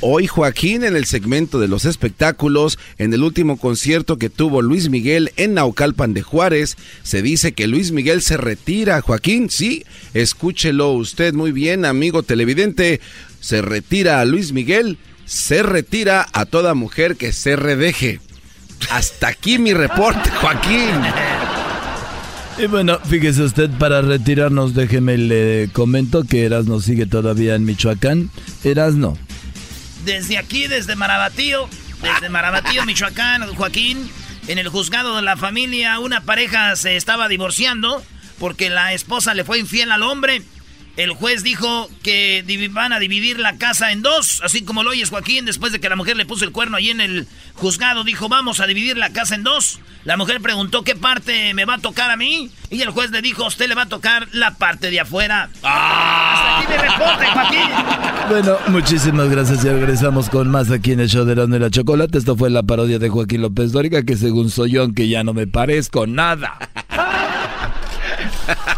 Hoy 0.00 0.28
Joaquín 0.28 0.84
en 0.84 0.94
el 0.94 1.06
segmento 1.06 1.58
de 1.58 1.66
los 1.66 1.84
espectáculos, 1.84 2.78
en 2.98 3.12
el 3.12 3.24
último 3.24 3.56
concierto 3.56 4.16
que 4.16 4.30
tuvo 4.30 4.62
Luis 4.62 4.90
Miguel 4.90 5.32
en 5.36 5.54
Naucalpan 5.54 6.14
de 6.14 6.22
Juárez, 6.22 6.76
se 7.02 7.20
dice 7.20 7.50
que 7.50 7.66
Luis 7.66 7.90
Miguel 7.90 8.22
se 8.22 8.36
retira. 8.36 9.00
Joaquín, 9.00 9.50
sí, 9.50 9.84
escúchelo 10.14 10.92
usted 10.92 11.34
muy 11.34 11.50
bien, 11.50 11.84
amigo 11.84 12.22
televidente. 12.22 13.00
Se 13.40 13.62
retira 13.62 14.20
a 14.20 14.24
Luis 14.24 14.52
Miguel, 14.52 14.98
se 15.24 15.62
retira 15.62 16.26
a 16.32 16.44
toda 16.46 16.74
mujer 16.74 17.16
que 17.16 17.32
se 17.32 17.56
redeje. 17.56 18.20
Hasta 18.90 19.28
aquí 19.28 19.58
mi 19.58 19.72
reporte, 19.74 20.30
Joaquín. 20.40 20.94
Y 22.58 22.66
bueno, 22.66 22.98
fíjese 23.04 23.42
usted, 23.42 23.70
para 23.78 24.02
retirarnos, 24.02 24.74
déjeme 24.74 25.16
le 25.16 25.70
comento 25.72 26.24
que 26.24 26.44
Erasno 26.44 26.80
sigue 26.80 27.06
todavía 27.06 27.54
en 27.54 27.64
Michoacán. 27.64 28.30
Erasno, 28.64 29.16
desde 30.04 30.38
aquí, 30.38 30.66
desde 30.66 30.96
Marabatío, 30.96 31.68
desde 32.02 32.28
Marabatío, 32.30 32.84
Michoacán, 32.86 33.46
Joaquín, 33.54 34.10
en 34.46 34.58
el 34.58 34.68
juzgado 34.68 35.16
de 35.16 35.22
la 35.22 35.36
familia, 35.36 35.98
una 35.98 36.22
pareja 36.22 36.74
se 36.76 36.96
estaba 36.96 37.28
divorciando 37.28 38.02
porque 38.38 38.70
la 38.70 38.94
esposa 38.94 39.34
le 39.34 39.44
fue 39.44 39.58
infiel 39.58 39.92
al 39.92 40.02
hombre. 40.02 40.42
El 40.98 41.12
juez 41.12 41.44
dijo 41.44 41.88
que 42.02 42.44
van 42.72 42.92
a 42.92 42.98
dividir 42.98 43.38
la 43.38 43.56
casa 43.56 43.92
en 43.92 44.02
dos, 44.02 44.42
así 44.42 44.62
como 44.62 44.82
lo 44.82 44.90
oyes 44.90 45.10
Joaquín, 45.10 45.44
después 45.44 45.70
de 45.70 45.78
que 45.78 45.88
la 45.88 45.94
mujer 45.94 46.16
le 46.16 46.26
puso 46.26 46.44
el 46.44 46.50
cuerno 46.50 46.76
ahí 46.76 46.90
en 46.90 47.00
el 47.00 47.28
juzgado, 47.54 48.02
dijo 48.02 48.28
vamos 48.28 48.58
a 48.58 48.66
dividir 48.66 48.96
la 48.96 49.10
casa 49.10 49.36
en 49.36 49.44
dos. 49.44 49.78
La 50.04 50.16
mujer 50.16 50.40
preguntó 50.40 50.82
qué 50.82 50.96
parte 50.96 51.54
me 51.54 51.66
va 51.66 51.74
a 51.74 51.78
tocar 51.78 52.10
a 52.10 52.16
mí 52.16 52.50
y 52.68 52.82
el 52.82 52.90
juez 52.90 53.12
le 53.12 53.22
dijo 53.22 53.44
a 53.44 53.46
usted 53.46 53.68
le 53.68 53.76
va 53.76 53.82
a 53.82 53.88
tocar 53.88 54.26
la 54.32 54.56
parte 54.56 54.90
de 54.90 54.98
afuera. 54.98 55.50
¡Ah! 55.62 56.58
Hasta 56.58 56.58
aquí 56.58 56.72
mi 56.72 56.88
reporte, 56.88 57.26
Joaquín. 57.26 58.28
Bueno, 58.28 58.56
muchísimas 58.66 59.28
gracias 59.28 59.64
y 59.64 59.68
regresamos 59.68 60.28
con 60.28 60.50
más 60.50 60.68
aquí 60.72 60.90
en 60.90 60.98
el 60.98 61.08
show 61.08 61.24
de 61.24 61.36
la, 61.36 61.46
la 61.46 61.70
chocolate. 61.70 62.18
Esto 62.18 62.36
fue 62.36 62.50
la 62.50 62.64
parodia 62.64 62.98
de 62.98 63.08
Joaquín 63.08 63.42
López 63.42 63.70
Dóriga, 63.70 64.02
que 64.02 64.16
según 64.16 64.50
soy 64.50 64.72
yo, 64.72 64.82
aunque 64.82 65.06
ya 65.06 65.22
no 65.22 65.32
me 65.32 65.46
parezco 65.46 66.08
nada. 66.08 66.58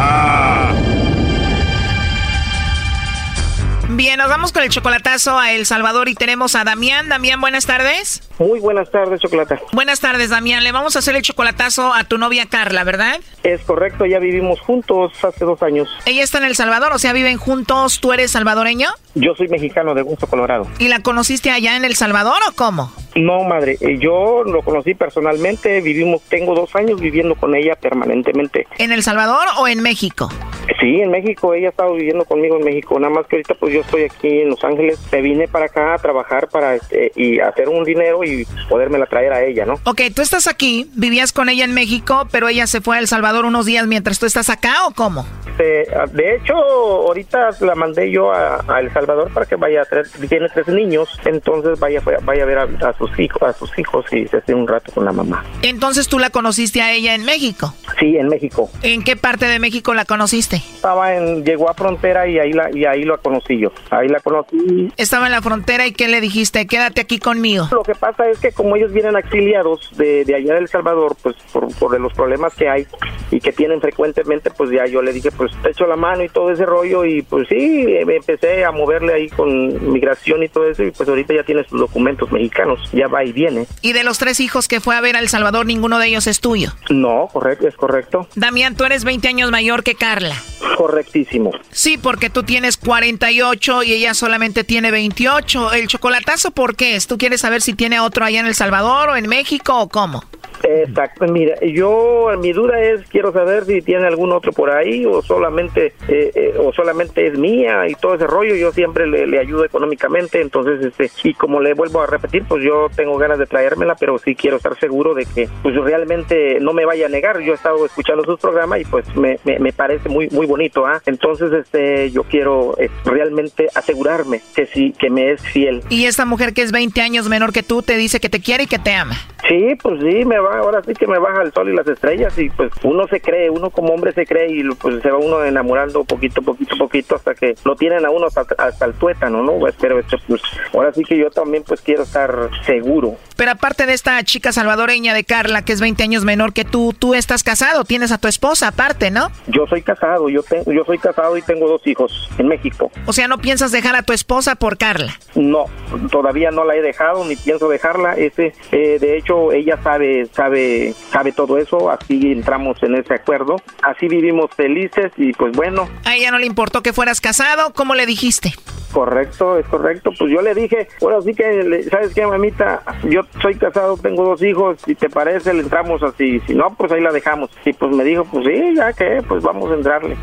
Bien, 4.01 4.17
nos 4.17 4.29
vamos 4.29 4.51
con 4.51 4.63
el 4.63 4.69
chocolatazo 4.69 5.37
a 5.37 5.51
El 5.51 5.67
Salvador 5.67 6.09
y 6.09 6.15
tenemos 6.15 6.55
a 6.55 6.63
Damián. 6.63 7.07
Damián, 7.07 7.39
buenas 7.39 7.67
tardes. 7.67 8.27
Muy 8.39 8.59
buenas 8.59 8.89
tardes, 8.89 9.21
Chocolata. 9.21 9.59
Buenas 9.73 9.99
tardes, 9.99 10.31
Damián. 10.31 10.63
Le 10.63 10.71
vamos 10.71 10.95
a 10.95 10.99
hacer 10.99 11.15
el 11.15 11.21
chocolatazo 11.21 11.93
a 11.93 12.03
tu 12.05 12.17
novia 12.17 12.47
Carla, 12.47 12.83
¿verdad? 12.83 13.19
Es 13.43 13.61
correcto, 13.61 14.07
ya 14.07 14.17
vivimos 14.17 14.59
juntos 14.59 15.11
hace 15.23 15.45
dos 15.45 15.61
años. 15.61 15.87
Ella 16.07 16.23
está 16.23 16.39
en 16.39 16.45
El 16.45 16.55
Salvador, 16.55 16.93
o 16.93 16.97
sea, 16.97 17.13
viven 17.13 17.37
juntos. 17.37 17.99
¿Tú 18.01 18.11
eres 18.11 18.31
salvadoreño? 18.31 18.89
Yo 19.13 19.35
soy 19.35 19.49
mexicano 19.49 19.93
de 19.93 20.01
Gusto, 20.01 20.25
Colorado. 20.25 20.65
¿Y 20.79 20.87
la 20.87 21.01
conociste 21.01 21.51
allá 21.51 21.75
en 21.75 21.85
El 21.85 21.95
Salvador 21.95 22.39
o 22.49 22.53
cómo? 22.53 22.91
No, 23.13 23.43
madre, 23.43 23.77
eh, 23.81 23.99
yo 23.99 24.43
lo 24.43 24.63
conocí 24.63 24.95
personalmente, 24.95 25.79
vivimos, 25.79 26.23
tengo 26.23 26.55
dos 26.55 26.75
años 26.75 26.99
viviendo 26.99 27.35
con 27.35 27.53
ella 27.53 27.75
permanentemente. 27.75 28.65
¿En 28.79 28.93
El 28.93 29.03
Salvador 29.03 29.47
o 29.59 29.67
en 29.67 29.83
México? 29.83 30.31
Sí, 30.79 31.01
en 31.01 31.11
México, 31.11 31.53
ella 31.53 31.67
ha 31.67 31.71
estado 31.71 31.93
viviendo 31.93 32.25
conmigo 32.25 32.57
en 32.57 32.63
México, 32.63 32.99
nada 32.99 33.13
más 33.13 33.27
que 33.27 33.37
ahorita 33.37 33.55
pues 33.55 33.73
yo 33.73 33.81
estoy 33.81 34.03
aquí 34.03 34.41
en 34.41 34.49
Los 34.49 34.63
Ángeles, 34.63 34.99
me 35.11 35.21
vine 35.21 35.47
para 35.47 35.65
acá 35.65 35.95
a 35.95 35.97
trabajar 35.97 36.47
para 36.49 36.75
este, 36.75 37.11
y 37.15 37.39
hacer 37.39 37.69
un 37.69 37.83
dinero 37.83 38.23
y 38.23 38.47
podérmela 38.69 39.05
traer 39.05 39.33
a 39.33 39.43
ella, 39.43 39.65
¿no? 39.65 39.73
Ok, 39.83 40.01
tú 40.15 40.21
estás 40.21 40.47
aquí, 40.47 40.89
vivías 40.95 41.33
con 41.33 41.49
ella 41.49 41.65
en 41.65 41.73
México, 41.73 42.27
pero 42.31 42.47
ella 42.47 42.67
se 42.67 42.81
fue 42.81 42.97
a 42.97 42.99
El 42.99 43.07
Salvador 43.07 43.45
unos 43.45 43.65
días 43.65 43.87
mientras 43.87 44.19
tú 44.19 44.25
estás 44.25 44.49
acá 44.49 44.87
o 44.87 44.91
cómo? 44.91 45.25
de 45.57 46.35
hecho, 46.35 46.55
ahorita 46.55 47.49
la 47.59 47.75
mandé 47.75 48.09
yo 48.11 48.31
a, 48.31 48.79
El 48.79 48.91
Salvador 48.93 49.31
para 49.31 49.45
que 49.45 49.55
vaya 49.55 49.81
a 49.81 49.85
traer, 49.85 50.07
tiene 50.27 50.49
tres 50.49 50.67
niños, 50.67 51.09
entonces 51.25 51.79
vaya, 51.79 52.01
vaya 52.23 52.43
a 52.43 52.45
ver 52.45 52.57
a, 52.57 52.63
a 52.63 52.97
sus 52.97 53.17
hijos, 53.19 53.41
a 53.43 53.53
sus 53.53 53.77
hijos 53.77 54.05
y 54.11 54.27
se 54.27 54.37
esté 54.37 54.53
un 54.53 54.67
rato 54.67 54.91
con 54.91 55.05
la 55.05 55.11
mamá. 55.11 55.43
Entonces 55.61 56.07
tú 56.07 56.19
la 56.19 56.29
conociste 56.29 56.81
a 56.81 56.93
ella 56.93 57.15
en 57.15 57.25
México. 57.25 57.73
Sí, 57.99 58.17
en 58.17 58.27
México. 58.27 58.69
¿En 58.81 59.03
qué 59.03 59.15
parte 59.15 59.45
de 59.45 59.59
México 59.59 59.93
la 59.93 60.05
conociste? 60.05 60.60
Estaba 60.75 61.15
en, 61.15 61.43
llegó 61.43 61.69
a 61.69 61.73
frontera 61.73 62.27
y 62.27 62.39
ahí 62.39 62.53
la, 62.53 62.69
y 62.73 62.85
ahí 62.85 63.03
lo 63.03 63.19
conocí 63.19 63.59
yo. 63.59 63.71
Ahí 63.89 64.07
la 64.07 64.19
conocí. 64.19 64.91
Estaba 64.97 65.27
en 65.27 65.31
la 65.31 65.41
frontera 65.41 65.85
y 65.85 65.91
¿qué 65.91 66.07
le 66.07 66.21
dijiste? 66.21 66.65
Quédate 66.67 67.01
aquí 67.01 67.19
conmigo. 67.19 67.67
Lo 67.71 67.83
que 67.83 67.95
pasa 67.95 68.29
es 68.29 68.39
que 68.39 68.51
como 68.51 68.75
ellos 68.75 68.91
vienen 68.91 69.15
exiliados 69.15 69.89
de, 69.97 70.25
de 70.25 70.35
allá 70.35 70.53
de 70.53 70.59
El 70.59 70.67
Salvador, 70.67 71.15
pues 71.21 71.35
por, 71.51 71.73
por 71.75 71.99
los 71.99 72.13
problemas 72.13 72.53
que 72.55 72.69
hay 72.69 72.87
y 73.31 73.39
que 73.39 73.51
tienen 73.51 73.79
frecuentemente, 73.79 74.51
pues 74.51 74.69
ya 74.71 74.85
yo 74.85 75.01
le 75.01 75.13
dije, 75.13 75.31
pues 75.31 75.51
te 75.61 75.69
echo 75.69 75.85
la 75.85 75.95
mano 75.95 76.23
y 76.23 76.29
todo 76.29 76.51
ese 76.51 76.65
rollo 76.65 77.05
y 77.05 77.21
pues 77.21 77.47
sí, 77.47 77.85
me 78.05 78.15
empecé 78.15 78.65
a 78.65 78.71
moverle 78.71 79.13
ahí 79.13 79.29
con 79.29 79.91
migración 79.91 80.43
y 80.43 80.49
todo 80.49 80.69
eso 80.69 80.83
y 80.83 80.91
pues 80.91 81.07
ahorita 81.07 81.33
ya 81.33 81.43
tiene 81.43 81.63
sus 81.63 81.79
documentos 81.79 82.31
mexicanos, 82.31 82.79
ya 82.91 83.07
va 83.07 83.23
y 83.23 83.31
viene. 83.31 83.67
¿Y 83.81 83.93
de 83.93 84.03
los 84.03 84.17
tres 84.17 84.39
hijos 84.39 84.67
que 84.67 84.79
fue 84.79 84.95
a 84.95 85.01
ver 85.01 85.15
a 85.15 85.19
El 85.19 85.29
Salvador, 85.29 85.65
ninguno 85.65 85.99
de 85.99 86.07
ellos 86.07 86.27
es 86.27 86.41
tuyo? 86.41 86.71
No, 86.89 87.29
correcto, 87.31 87.67
es 87.67 87.75
correcto. 87.75 88.27
Damián, 88.35 88.75
tú 88.75 88.83
eres 88.83 89.03
20 89.03 89.27
años 89.27 89.51
mayor 89.51 89.83
que 89.83 89.95
Carla. 89.95 90.35
Correctísimo. 90.77 91.51
Sí, 91.71 91.97
porque 91.97 92.29
tú 92.29 92.43
tienes 92.43 92.77
48 92.77 93.83
y 93.83 93.93
ella 93.93 94.13
solamente 94.13 94.63
tiene 94.63 94.91
28. 94.91 95.73
¿El 95.73 95.87
chocolatazo 95.87 96.51
por 96.51 96.75
qué 96.75 96.95
es? 96.95 97.07
¿Tú 97.07 97.17
quieres 97.17 97.41
saber 97.41 97.61
si 97.61 97.73
tiene 97.73 97.99
otro 97.99 98.25
allá 98.25 98.39
en 98.39 98.47
El 98.47 98.55
Salvador 98.55 99.09
o 99.09 99.15
en 99.15 99.27
México 99.27 99.77
o 99.79 99.89
cómo? 99.89 100.23
Exacto, 100.63 101.25
mira, 101.27 101.55
yo 101.61 102.29
mi 102.39 102.53
duda 102.53 102.79
es 102.81 103.01
quiero 103.07 103.31
saber 103.31 103.65
si 103.65 103.81
tiene 103.81 104.05
algún 104.07 104.31
otro 104.31 104.51
por 104.51 104.69
ahí 104.69 105.05
o 105.05 105.21
solamente 105.21 105.93
eh, 106.07 106.31
eh, 106.35 106.53
o 106.57 106.71
solamente 106.73 107.27
es 107.27 107.37
mía 107.37 107.87
y 107.87 107.95
todo 107.95 108.15
ese 108.15 108.27
rollo. 108.27 108.55
Yo 108.55 108.71
siempre 108.71 109.07
le, 109.07 109.39
ayudo 109.39 109.65
económicamente, 109.65 110.41
entonces 110.41 110.83
este 110.85 111.09
y 111.23 111.33
como 111.33 111.59
le 111.59 111.73
vuelvo 111.73 112.01
a 112.01 112.07
repetir, 112.07 112.43
pues 112.47 112.63
yo 112.63 112.87
tengo 112.95 113.17
ganas 113.17 113.39
de 113.39 113.45
traérmela, 113.45 113.95
pero 113.95 114.17
sí 114.17 114.35
quiero 114.35 114.57
estar 114.57 114.77
seguro 114.79 115.13
de 115.13 115.25
que 115.25 115.49
pues 115.61 115.75
realmente 115.75 116.59
no 116.59 116.73
me 116.73 116.85
vaya 116.85 117.05
a 117.05 117.09
negar. 117.09 117.39
Yo 117.39 117.53
he 117.53 117.55
estado 117.55 117.85
escuchando 117.85 118.23
sus 118.23 118.39
programas 118.39 118.81
y 118.81 118.85
pues 118.85 119.05
me, 119.15 119.39
me, 119.45 119.73
parece 119.73 120.09
muy 120.09 120.29
muy 120.29 120.45
bonito, 120.45 120.85
¿ah? 120.85 121.01
Entonces 121.05 121.51
este 121.51 122.11
yo 122.11 122.23
quiero 122.23 122.75
eh, 122.77 122.89
realmente 123.05 123.67
asegurarme 123.73 124.41
que 124.55 124.65
sí 124.65 124.93
que 124.97 125.09
me 125.09 125.31
es 125.31 125.41
fiel. 125.41 125.81
Y 125.89 126.05
esta 126.05 126.25
mujer 126.25 126.53
que 126.53 126.61
es 126.61 126.71
20 126.71 127.01
años 127.01 127.29
menor 127.29 127.53
que 127.53 127.63
tú 127.63 127.81
te 127.81 127.97
dice 127.97 128.19
que 128.19 128.29
te 128.29 128.41
quiere 128.41 128.63
y 128.63 128.67
que 128.67 128.79
te 128.79 128.93
ama. 128.93 129.15
Sí, 129.47 129.75
pues 129.81 129.99
sí, 130.01 130.23
me 130.25 130.37
va 130.37 130.50
ahora 130.57 130.81
sí 130.83 130.93
que 130.93 131.07
me 131.07 131.19
baja 131.19 131.41
el 131.41 131.53
sol 131.53 131.69
y 131.69 131.75
las 131.75 131.87
estrellas 131.87 132.37
y 132.37 132.49
pues 132.49 132.71
uno 132.83 133.07
se 133.07 133.21
cree, 133.21 133.49
uno 133.49 133.69
como 133.69 133.93
hombre 133.93 134.13
se 134.13 134.25
cree 134.25 134.51
y 134.51 134.63
pues 134.75 135.01
se 135.01 135.11
va 135.11 135.17
uno 135.17 135.43
enamorando 135.43 136.03
poquito, 136.03 136.41
poquito, 136.41 136.77
poquito 136.77 137.15
hasta 137.15 137.33
que 137.33 137.55
lo 137.63 137.75
tienen 137.75 138.05
a 138.05 138.09
uno 138.09 138.27
hasta, 138.27 138.85
el 138.85 138.93
tuétano, 138.93 139.43
¿no? 139.43 139.59
Pues, 139.59 139.75
pero 139.79 139.99
este, 139.99 140.17
pues 140.27 140.41
ahora 140.73 140.93
sí 140.93 141.03
que 141.03 141.17
yo 141.17 141.29
también 141.29 141.63
pues 141.63 141.81
quiero 141.81 142.03
estar 142.03 142.49
seguro. 142.65 143.15
Pero 143.41 143.53
aparte 143.53 143.87
de 143.87 143.93
esta 143.93 144.23
chica 144.23 144.51
salvadoreña 144.51 145.15
de 145.15 145.23
Carla, 145.23 145.65
que 145.65 145.73
es 145.73 145.81
20 145.81 146.03
años 146.03 146.23
menor 146.23 146.53
que 146.53 146.63
tú, 146.63 146.93
tú 146.93 147.15
estás 147.15 147.41
casado, 147.41 147.85
tienes 147.85 148.11
a 148.11 148.19
tu 148.19 148.27
esposa 148.27 148.67
aparte, 148.67 149.09
¿no? 149.09 149.31
Yo 149.47 149.65
soy 149.65 149.81
casado, 149.81 150.29
yo 150.29 150.43
tengo, 150.43 150.71
yo 150.71 150.83
soy 150.85 150.99
casado 150.99 151.35
y 151.35 151.41
tengo 151.41 151.67
dos 151.67 151.81
hijos 151.87 152.29
en 152.37 152.49
México. 152.49 152.91
O 153.07 153.13
sea, 153.13 153.27
¿no 153.27 153.39
piensas 153.39 153.71
dejar 153.71 153.95
a 153.95 154.03
tu 154.03 154.13
esposa 154.13 154.53
por 154.53 154.77
Carla? 154.77 155.17
No, 155.33 155.65
todavía 156.11 156.51
no 156.51 156.65
la 156.65 156.75
he 156.75 156.83
dejado 156.83 157.25
ni 157.25 157.35
pienso 157.35 157.67
dejarla. 157.67 158.13
Ese, 158.13 158.53
eh, 158.71 158.99
de 159.01 159.17
hecho, 159.17 159.51
ella 159.51 159.79
sabe, 159.81 160.27
sabe 160.27 160.93
sabe 161.11 161.31
todo 161.31 161.57
eso, 161.57 161.89
así 161.89 162.31
entramos 162.31 162.77
en 162.83 162.93
ese 162.93 163.15
acuerdo, 163.15 163.55
así 163.81 164.07
vivimos 164.07 164.51
felices 164.55 165.13
y 165.17 165.33
pues 165.33 165.51
bueno. 165.53 165.89
A 166.05 166.15
ella 166.15 166.29
no 166.29 166.37
le 166.37 166.45
importó 166.45 166.83
que 166.83 166.93
fueras 166.93 167.19
casado, 167.19 167.73
¿cómo 167.73 167.95
le 167.95 168.05
dijiste? 168.05 168.53
Correcto, 168.91 169.57
es 169.57 169.65
correcto. 169.67 170.11
Pues 170.17 170.31
yo 170.31 170.41
le 170.41 170.53
dije, 170.53 170.87
bueno, 170.99 171.21
sí 171.21 171.33
que, 171.33 171.87
¿sabes 171.89 172.13
qué, 172.13 172.25
mamita? 172.25 172.81
Yo 173.09 173.21
soy 173.41 173.55
casado, 173.55 173.97
tengo 173.97 174.23
dos 174.23 174.41
hijos, 174.41 174.77
si 174.85 174.95
te 174.95 175.09
parece, 175.09 175.53
le 175.53 175.61
entramos 175.61 176.01
así. 176.03 176.39
Si 176.47 176.53
no, 176.53 176.73
pues 176.75 176.91
ahí 176.91 177.01
la 177.01 177.11
dejamos. 177.11 177.49
Y 177.65 177.73
pues 177.73 177.91
me 177.91 178.03
dijo, 178.03 178.25
pues 178.25 178.45
sí, 178.45 178.75
ya 178.75 178.93
que, 178.93 179.21
pues 179.27 179.43
vamos 179.43 179.71
a 179.71 179.75
entrarle. 179.75 180.17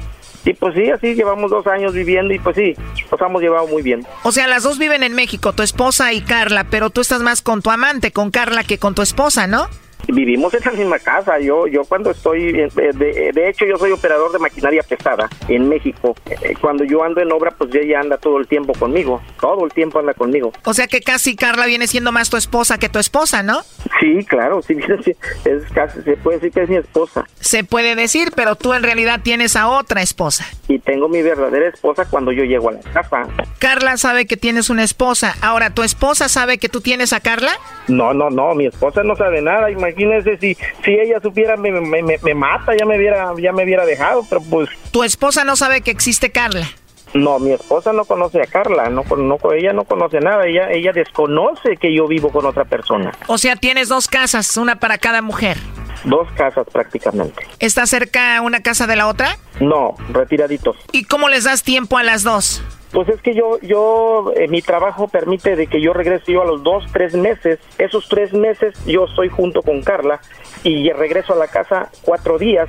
Y 0.45 0.55
pues 0.55 0.75
sí, 0.75 0.91
así 0.91 1.15
llevamos 1.15 1.51
dos 1.51 1.67
años 1.67 1.93
viviendo 1.93 2.33
y 2.33 2.39
pues 2.39 2.57
sí, 2.57 2.75
nos 3.11 3.21
hemos 3.21 3.43
llevado 3.43 3.67
muy 3.67 3.83
bien. 3.83 4.07
O 4.23 4.33
sea, 4.33 4.47
las 4.47 4.63
dos 4.63 4.79
viven 4.79 5.03
en 5.03 5.15
México, 5.15 5.53
tu 5.53 5.63
esposa 5.63 6.13
y 6.13 6.21
Carla, 6.23 6.65
pero 6.71 6.91
tú 6.91 7.01
estás 7.01 7.23
más 7.23 7.43
con 7.43 7.61
tu 7.61 7.71
amante, 7.71 8.13
con 8.13 8.31
Carla, 8.31 8.65
que 8.65 8.79
con 8.79 8.95
tu 8.95 9.03
esposa, 9.03 9.47
¿no? 9.47 9.69
Vivimos 10.07 10.55
en 10.55 10.61
la 10.65 10.73
misma 10.73 10.99
casa. 10.99 11.39
Yo, 11.39 11.67
yo 11.67 11.85
cuando 11.85 12.11
estoy, 12.11 12.49
eh, 12.49 12.69
de, 12.75 13.33
de, 13.33 13.49
hecho, 13.49 13.67
yo 13.67 13.77
soy 13.77 13.93
operador 13.93 14.33
de 14.33 14.39
maquinaria 14.39 14.83
pesada 14.83 15.29
en 15.49 15.69
México. 15.69 16.15
Eh, 16.31 16.55
cuando 16.61 16.85
yo 16.85 17.03
ando 17.03 17.21
en 17.21 17.31
obra, 17.33 17.51
pues 17.51 17.75
ella 17.75 18.01
anda 18.01 18.17
todo 18.17 18.39
el 18.39 18.47
tiempo 18.47 18.73
conmigo. 18.75 19.21
Todo 19.41 19.65
el 19.65 19.73
tiempo 19.73 19.99
anda 19.99 20.15
conmigo. 20.15 20.53
O 20.65 20.75
sea 20.75 20.87
que 20.87 21.01
casi 21.01 21.37
Carla 21.37 21.67
viene 21.67 21.87
siendo 21.87 22.13
más 22.13 22.31
tu 22.31 22.37
esposa 22.37 22.79
que 22.79 22.89
tu 22.89 22.99
esposa, 22.99 23.43
¿no? 23.43 23.63
Sí, 24.01 24.25
claro, 24.25 24.63
sí, 24.63 24.77
es 25.45 25.63
casi, 25.75 26.03
se 26.03 26.17
puede 26.17 26.39
decir 26.39 26.53
que 26.53 26.63
es 26.63 26.69
mi 26.69 26.77
esposa. 26.77 27.25
Se 27.41 27.65
puede 27.65 27.95
decir, 27.95 28.33
pero 28.35 28.57
tú 28.57 28.73
en 28.75 28.83
realidad 28.83 29.21
tienes 29.23 29.57
a 29.57 29.69
otra 29.69 30.03
esposa. 30.03 30.47
Y 30.69 30.79
tengo 30.79 31.09
mi 31.09 31.23
verdadera 31.23 31.69
esposa 31.69 32.07
cuando 32.09 32.33
yo 32.33 32.45
llego 32.45 32.69
a 32.69 32.73
la 32.73 32.81
casa. 32.81 33.27
Carla 33.59 33.97
sabe 33.97 34.27
que 34.27 34.37
tienes 34.37 34.71
una 34.71 34.85
esposa. 34.85 35.35
Ahora, 35.41 35.71
¿tu 35.71 35.83
esposa 35.83 36.29
sabe 36.29 36.59
que 36.59 36.69
tú 36.69 36.81
tienes 36.81 37.13
a 37.13 37.21
Carla? 37.21 37.53
No, 37.89 38.13
no, 38.13 38.31
no, 38.31 38.55
mi 38.55 38.67
esposa 38.67 39.03
no 39.03 39.17
sabe 39.17 39.41
nada. 39.41 39.71
Imagínese 39.89 40.37
si, 40.39 40.55
si 40.85 40.91
ella 40.93 41.21
supiera 41.21 41.57
me, 41.57 41.71
me, 41.71 42.03
me, 42.03 42.35
mata, 42.35 42.77
ya 42.77 42.85
me 42.85 42.97
hubiera, 42.97 43.33
ya 43.41 43.53
me 43.53 43.65
hubiera 43.65 43.85
dejado, 43.87 44.25
pero 44.29 44.43
pues. 44.43 44.69
¿Tu 44.91 45.03
esposa 45.03 45.45
no 45.45 45.57
sabe 45.57 45.81
que 45.81 45.91
existe 45.91 46.31
Carla? 46.31 46.67
No, 47.15 47.39
mi 47.39 47.53
esposa 47.53 47.93
no 47.93 48.05
conoce 48.05 48.43
a 48.43 48.47
Carla, 48.47 48.91
no, 48.91 49.03
no, 49.17 49.39
ella 49.53 49.73
no 49.73 49.85
conoce 49.85 50.21
nada, 50.21 50.47
ella, 50.47 50.71
ella 50.71 50.93
desconoce 50.93 51.77
que 51.77 51.95
yo 51.95 52.07
vivo 52.07 52.31
con 52.31 52.45
otra 52.45 52.65
persona. 52.67 53.13
O 53.29 53.39
sea, 53.39 53.57
tienes 53.57 53.89
dos 53.89 54.09
casas, 54.09 54.57
una 54.59 54.77
para 54.77 54.99
cada 54.99 55.23
mujer. 55.23 55.57
Dos 56.05 56.29
casas 56.37 56.67
prácticamente. 56.71 57.47
¿Está 57.59 57.87
cerca 57.87 58.41
una 58.43 58.61
casa 58.61 58.87
de 58.87 58.97
la 58.97 59.09
otra? 59.09 59.39
No, 59.59 59.95
retiraditos. 60.11 60.77
¿Y 60.93 61.05
cómo 61.05 61.29
les 61.29 61.45
das 61.45 61.63
tiempo 61.63 61.97
a 61.99 62.03
las 62.03 62.23
dos? 62.23 62.63
Pues 62.93 63.09
es 63.09 63.21
que 63.21 63.35
yo, 63.35 63.59
yo, 63.61 64.33
eh, 64.35 64.49
mi 64.49 64.63
trabajo 64.63 65.09
permite 65.09 65.57
de 65.57 65.67
que 65.67 65.81
yo 65.81 65.93
regrese 65.93 66.33
yo 66.33 66.43
a 66.43 66.47
los 66.47 66.63
dos, 66.63 66.85
tres 66.93 67.15
meses. 67.15 67.59
Esos 67.77 68.09
tres 68.09 68.33
meses 68.33 68.75
yo 68.87 69.05
estoy 69.05 69.29
junto 69.29 69.63
con 69.63 69.83
Carla 69.83 70.21
y 70.63 70.91
regreso 70.93 71.35
a 71.35 71.37
la 71.37 71.49
casa 71.49 71.91
cuatro 72.03 72.39
días 72.39 72.69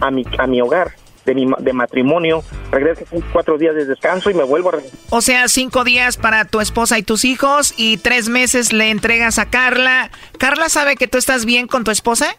a 0.00 0.10
mi, 0.10 0.24
a 0.38 0.46
mi 0.46 0.60
hogar. 0.60 0.92
De, 1.28 1.34
mi, 1.34 1.46
de 1.58 1.74
matrimonio, 1.74 2.42
regreso 2.70 3.04
cuatro 3.34 3.58
días 3.58 3.74
de 3.74 3.84
descanso 3.84 4.30
y 4.30 4.34
me 4.34 4.44
vuelvo 4.44 4.70
a... 4.70 4.78
O 5.10 5.20
sea, 5.20 5.46
cinco 5.48 5.84
días 5.84 6.16
para 6.16 6.46
tu 6.46 6.58
esposa 6.58 6.98
y 6.98 7.02
tus 7.02 7.26
hijos 7.26 7.74
y 7.76 7.98
tres 7.98 8.30
meses 8.30 8.72
le 8.72 8.88
entregas 8.88 9.38
a 9.38 9.44
Carla. 9.44 10.10
¿Carla 10.38 10.70
sabe 10.70 10.96
que 10.96 11.06
tú 11.06 11.18
estás 11.18 11.44
bien 11.44 11.66
con 11.66 11.84
tu 11.84 11.90
esposa? 11.90 12.34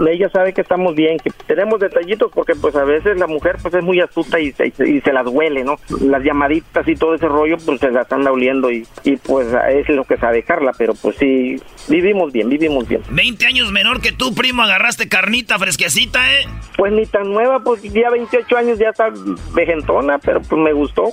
Ella 0.00 0.28
sabe 0.30 0.52
que 0.52 0.62
estamos 0.62 0.96
bien, 0.96 1.18
que 1.18 1.30
tenemos 1.46 1.78
detallitos 1.78 2.32
porque 2.34 2.56
pues 2.56 2.74
a 2.74 2.82
veces 2.82 3.16
la 3.16 3.28
mujer 3.28 3.58
pues 3.62 3.72
es 3.74 3.84
muy 3.84 4.00
astuta 4.00 4.40
y 4.40 4.50
se, 4.50 4.66
y 4.66 5.00
se 5.00 5.12
las 5.12 5.26
huele, 5.28 5.62
¿no? 5.62 5.76
Las 6.00 6.24
llamaditas 6.24 6.86
y 6.88 6.96
todo 6.96 7.14
ese 7.14 7.28
rollo 7.28 7.56
pues 7.64 7.78
se 7.78 7.92
las 7.92 8.10
anda 8.10 8.32
oliendo 8.32 8.72
y, 8.72 8.84
y 9.04 9.16
pues 9.18 9.46
es 9.68 9.88
lo 9.90 10.04
que 10.04 10.16
sabe 10.16 10.42
Carla, 10.42 10.72
pero 10.76 10.94
pues 10.94 11.16
sí, 11.16 11.62
vivimos 11.88 12.32
bien, 12.32 12.48
vivimos 12.48 12.86
bien. 12.86 13.02
20 13.10 13.46
años 13.46 13.72
menor 13.72 14.00
que 14.00 14.12
tú, 14.12 14.34
primo, 14.34 14.62
agarraste 14.62 15.08
carnita 15.08 15.58
fresquecita, 15.58 16.32
¿eh? 16.32 16.46
Pues 16.76 16.92
ni 16.92 17.06
tan 17.06 17.32
nueva, 17.32 17.60
pues 17.60 17.82
ya 17.82 18.10
28 18.10 18.56
años 18.56 18.78
ya 18.78 18.90
está 18.90 19.12
vejentona, 19.54 20.18
pero 20.18 20.42
pues 20.42 20.60
me 20.60 20.72
gustó. 20.72 21.04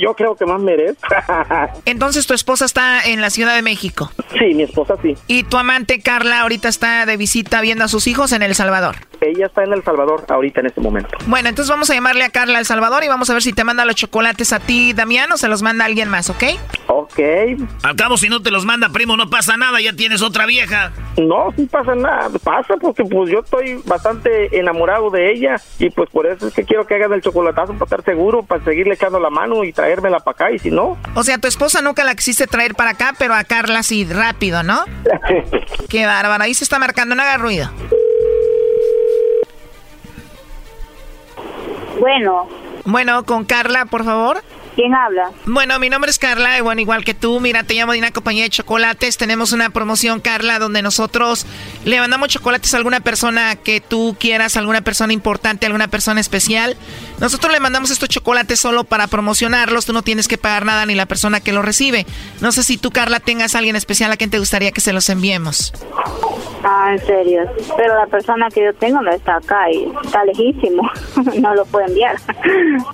Yo 0.00 0.14
creo 0.14 0.36
que 0.36 0.46
más 0.46 0.60
merezco. 0.60 1.06
Entonces 1.84 2.26
tu 2.26 2.34
esposa 2.34 2.64
está 2.64 3.02
en 3.02 3.20
la 3.20 3.30
Ciudad 3.30 3.54
de 3.54 3.62
México. 3.62 4.10
Sí, 4.38 4.54
mi 4.54 4.64
esposa 4.64 4.96
sí. 5.02 5.14
¿Y 5.26 5.44
tu 5.44 5.56
amante 5.56 6.00
Carla 6.00 6.40
ahorita 6.40 6.68
está 6.68 7.06
de 7.06 7.16
visita 7.16 7.60
viendo 7.60 7.84
a 7.84 7.88
sus 7.88 8.06
hijos 8.06 8.32
en 8.32 8.42
El 8.42 8.54
Salvador? 8.54 8.96
Ella 9.30 9.46
está 9.46 9.64
en 9.64 9.72
El 9.72 9.82
Salvador 9.82 10.24
ahorita 10.28 10.60
en 10.60 10.66
este 10.66 10.80
momento. 10.80 11.16
Bueno, 11.26 11.48
entonces 11.48 11.70
vamos 11.70 11.90
a 11.90 11.94
llamarle 11.94 12.24
a 12.24 12.30
Carla 12.30 12.58
El 12.58 12.66
Salvador 12.66 13.04
y 13.04 13.08
vamos 13.08 13.30
a 13.30 13.32
ver 13.34 13.42
si 13.42 13.52
te 13.52 13.64
manda 13.64 13.84
los 13.84 13.96
chocolates 13.96 14.52
a 14.52 14.60
ti, 14.60 14.92
Damián, 14.92 15.30
o 15.32 15.36
se 15.36 15.48
los 15.48 15.62
manda 15.62 15.84
alguien 15.84 16.08
más, 16.08 16.30
¿ok? 16.30 16.44
Ok. 16.86 17.18
Al 17.82 17.96
cabo, 17.96 18.16
si 18.16 18.28
no 18.28 18.42
te 18.42 18.50
los 18.50 18.64
manda, 18.64 18.88
primo, 18.88 19.16
no 19.16 19.30
pasa 19.30 19.56
nada, 19.56 19.80
ya 19.80 19.92
tienes 19.92 20.22
otra 20.22 20.46
vieja. 20.46 20.92
No, 21.16 21.52
sí 21.56 21.66
pasa 21.66 21.94
nada, 21.94 22.30
pasa 22.42 22.74
porque 22.80 23.04
pues 23.04 23.30
yo 23.30 23.40
estoy 23.40 23.80
bastante 23.84 24.58
enamorado 24.58 25.10
de 25.10 25.32
ella 25.32 25.56
y 25.78 25.90
pues 25.90 26.10
por 26.10 26.26
eso 26.26 26.48
es 26.48 26.54
que 26.54 26.64
quiero 26.64 26.86
que 26.86 26.94
hagan 26.94 27.12
el 27.12 27.22
chocolatazo 27.22 27.72
para 27.74 27.84
estar 27.84 28.04
seguro, 28.04 28.42
para 28.42 28.64
seguirle 28.64 28.94
echando 28.94 29.20
la 29.20 29.30
mano 29.30 29.64
y 29.64 29.72
traérmela 29.72 30.20
para 30.20 30.34
acá 30.34 30.50
y 30.50 30.58
si 30.58 30.70
no... 30.70 30.98
O 31.14 31.22
sea, 31.22 31.38
tu 31.38 31.46
esposa 31.46 31.82
nunca 31.82 32.04
la 32.04 32.14
quisiste 32.14 32.46
traer 32.46 32.74
para 32.74 32.90
acá, 32.90 33.14
pero 33.18 33.34
a 33.34 33.44
Carla 33.44 33.82
sí, 33.82 34.04
rápido, 34.04 34.62
¿no? 34.62 34.84
Qué 35.88 36.06
bárbaro, 36.06 36.42
ahí 36.42 36.54
se 36.54 36.64
está 36.64 36.78
marcando, 36.78 37.14
no 37.14 37.22
haga 37.22 37.36
ruido. 37.36 37.70
Bueno. 41.98 42.48
Bueno, 42.84 43.24
con 43.24 43.44
Carla, 43.44 43.86
por 43.86 44.04
favor. 44.04 44.42
¿Quién 44.74 44.92
habla? 44.92 45.30
Bueno, 45.46 45.78
mi 45.78 45.88
nombre 45.88 46.10
es 46.10 46.18
Carla, 46.18 46.58
y 46.58 46.60
bueno, 46.60 46.80
igual 46.80 47.04
que 47.04 47.14
tú, 47.14 47.38
mira, 47.38 47.62
te 47.62 47.74
llamo 47.74 47.92
de 47.92 47.98
una 48.00 48.10
compañía 48.10 48.42
de 48.42 48.50
chocolates. 48.50 49.16
Tenemos 49.16 49.52
una 49.52 49.70
promoción, 49.70 50.20
Carla, 50.20 50.58
donde 50.58 50.82
nosotros 50.82 51.46
le 51.84 52.00
mandamos 52.00 52.28
chocolates 52.28 52.72
a 52.74 52.78
alguna 52.78 53.00
persona 53.00 53.56
que 53.56 53.80
tú 53.80 54.16
quieras, 54.18 54.56
alguna 54.56 54.80
persona 54.80 55.12
importante, 55.12 55.66
alguna 55.66 55.88
persona 55.88 56.20
especial. 56.20 56.76
Nosotros 57.20 57.52
le 57.52 57.60
mandamos 57.60 57.90
estos 57.90 58.08
chocolates 58.08 58.58
solo 58.58 58.84
para 58.84 59.06
promocionarlos, 59.06 59.86
tú 59.86 59.92
no 59.92 60.02
tienes 60.02 60.28
que 60.28 60.38
pagar 60.38 60.64
nada 60.64 60.86
ni 60.86 60.94
la 60.94 61.06
persona 61.06 61.40
que 61.40 61.52
los 61.52 61.64
recibe. 61.64 62.06
No 62.40 62.52
sé 62.52 62.62
si 62.62 62.78
tú, 62.78 62.90
Carla, 62.90 63.20
tengas 63.20 63.54
a 63.54 63.58
alguien 63.58 63.76
especial 63.76 64.10
a 64.12 64.16
quien 64.16 64.30
te 64.30 64.38
gustaría 64.38 64.72
que 64.72 64.80
se 64.80 64.92
los 64.92 65.08
enviemos. 65.10 65.72
Ah, 66.64 66.92
en 66.92 67.06
serio. 67.06 67.42
Pero 67.76 67.94
la 67.94 68.06
persona 68.06 68.48
que 68.48 68.64
yo 68.64 68.74
tengo 68.74 69.02
no 69.02 69.10
está 69.12 69.36
acá 69.36 69.70
y 69.70 69.92
está 70.04 70.24
lejísimo. 70.24 70.90
no 71.40 71.54
lo 71.54 71.66
puedo 71.66 71.86
enviar. 71.86 72.16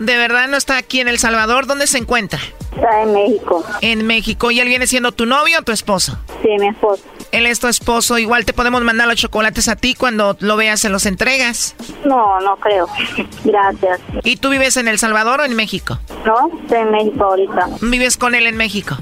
¿De 0.00 0.16
verdad 0.16 0.48
no 0.48 0.56
está 0.56 0.76
aquí 0.76 1.00
en 1.00 1.08
El 1.08 1.18
Salvador? 1.18 1.66
¿Dónde 1.66 1.86
se 1.86 1.98
encuentra? 1.98 2.40
Está 2.74 3.02
en 3.02 3.12
México. 3.12 3.64
En 3.80 4.06
México. 4.06 4.50
¿Y 4.50 4.60
él 4.60 4.68
viene 4.68 4.86
siendo 4.86 5.12
tu 5.12 5.26
novio 5.26 5.58
o 5.58 5.62
tu 5.62 5.72
esposo? 5.72 6.18
Sí, 6.42 6.48
mi 6.58 6.68
esposo. 6.68 7.02
Él 7.32 7.46
es 7.46 7.60
tu 7.60 7.68
esposo. 7.68 8.18
Igual 8.18 8.44
te 8.44 8.52
podemos 8.52 8.82
mandar 8.82 9.06
los 9.06 9.16
chocolates 9.16 9.68
a 9.68 9.76
ti 9.76 9.94
cuando 9.94 10.36
lo 10.40 10.56
veas, 10.56 10.80
se 10.80 10.88
los 10.88 11.06
entregas. 11.06 11.74
No, 12.04 12.40
no 12.40 12.56
creo. 12.56 12.86
Gracias. 13.44 14.00
¿Y 14.24 14.36
tú 14.36 14.50
vives 14.50 14.76
en 14.76 14.88
El 14.88 14.98
Salvador 14.98 15.40
o 15.40 15.44
en 15.44 15.54
México? 15.54 15.98
No, 16.24 16.50
estoy 16.62 16.78
en 16.78 16.90
México 16.90 17.24
ahorita. 17.24 17.68
¿Vives 17.82 18.16
con 18.16 18.34
él 18.34 18.46
en 18.46 18.56
México? 18.56 18.96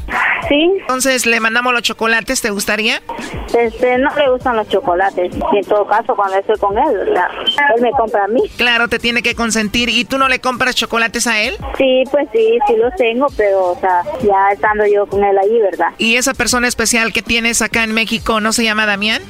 Sí. 0.49 0.71
Entonces, 0.81 1.27
¿le 1.27 1.41
mandamos 1.41 1.73
los 1.73 1.83
chocolates? 1.83 2.41
¿Te 2.41 2.51
gustaría? 2.51 3.03
Este, 3.57 3.99
no 3.99 4.15
le 4.15 4.31
gustan 4.31 4.57
los 4.57 4.69
chocolates. 4.69 5.33
En 5.35 5.65
todo 5.65 5.87
caso, 5.87 6.15
cuando 6.15 6.37
estoy 6.37 6.59
con 6.59 6.77
él, 6.77 7.09
él 7.15 7.83
me 7.83 7.91
compra 7.93 8.25
a 8.25 8.29
mí. 8.29 8.43
Claro, 8.57 8.89
te 8.89 8.99
tiene 8.99 9.23
que 9.23 9.35
consentir. 9.35 9.89
¿Y 9.89 10.05
tú 10.05 10.19
no 10.19 10.29
le 10.29 10.41
compras 10.41 10.75
chocolates 10.75 11.27
a 11.27 11.41
él? 11.43 11.57
Sí, 11.77 12.05
pues 12.11 12.29
sí, 12.33 12.59
sí 12.67 12.77
los 12.77 12.95
tengo, 12.97 13.27
pero, 13.37 13.58
o 13.59 13.81
sea, 13.81 14.03
ya 14.23 14.53
estando 14.53 14.87
yo 14.87 15.07
con 15.07 15.23
él 15.25 15.37
ahí, 15.39 15.61
¿verdad? 15.61 15.89
¿Y 15.99 16.17
esa 16.17 16.35
persona 16.35 16.69
especial 16.69 17.13
que 17.13 17.23
tienes 17.23 17.63
acá 17.63 17.85
en 17.85 17.93
México 17.93 18.41
no 18.41 18.53
se 18.53 18.65
llama 18.65 18.87
Damián? 18.87 19.23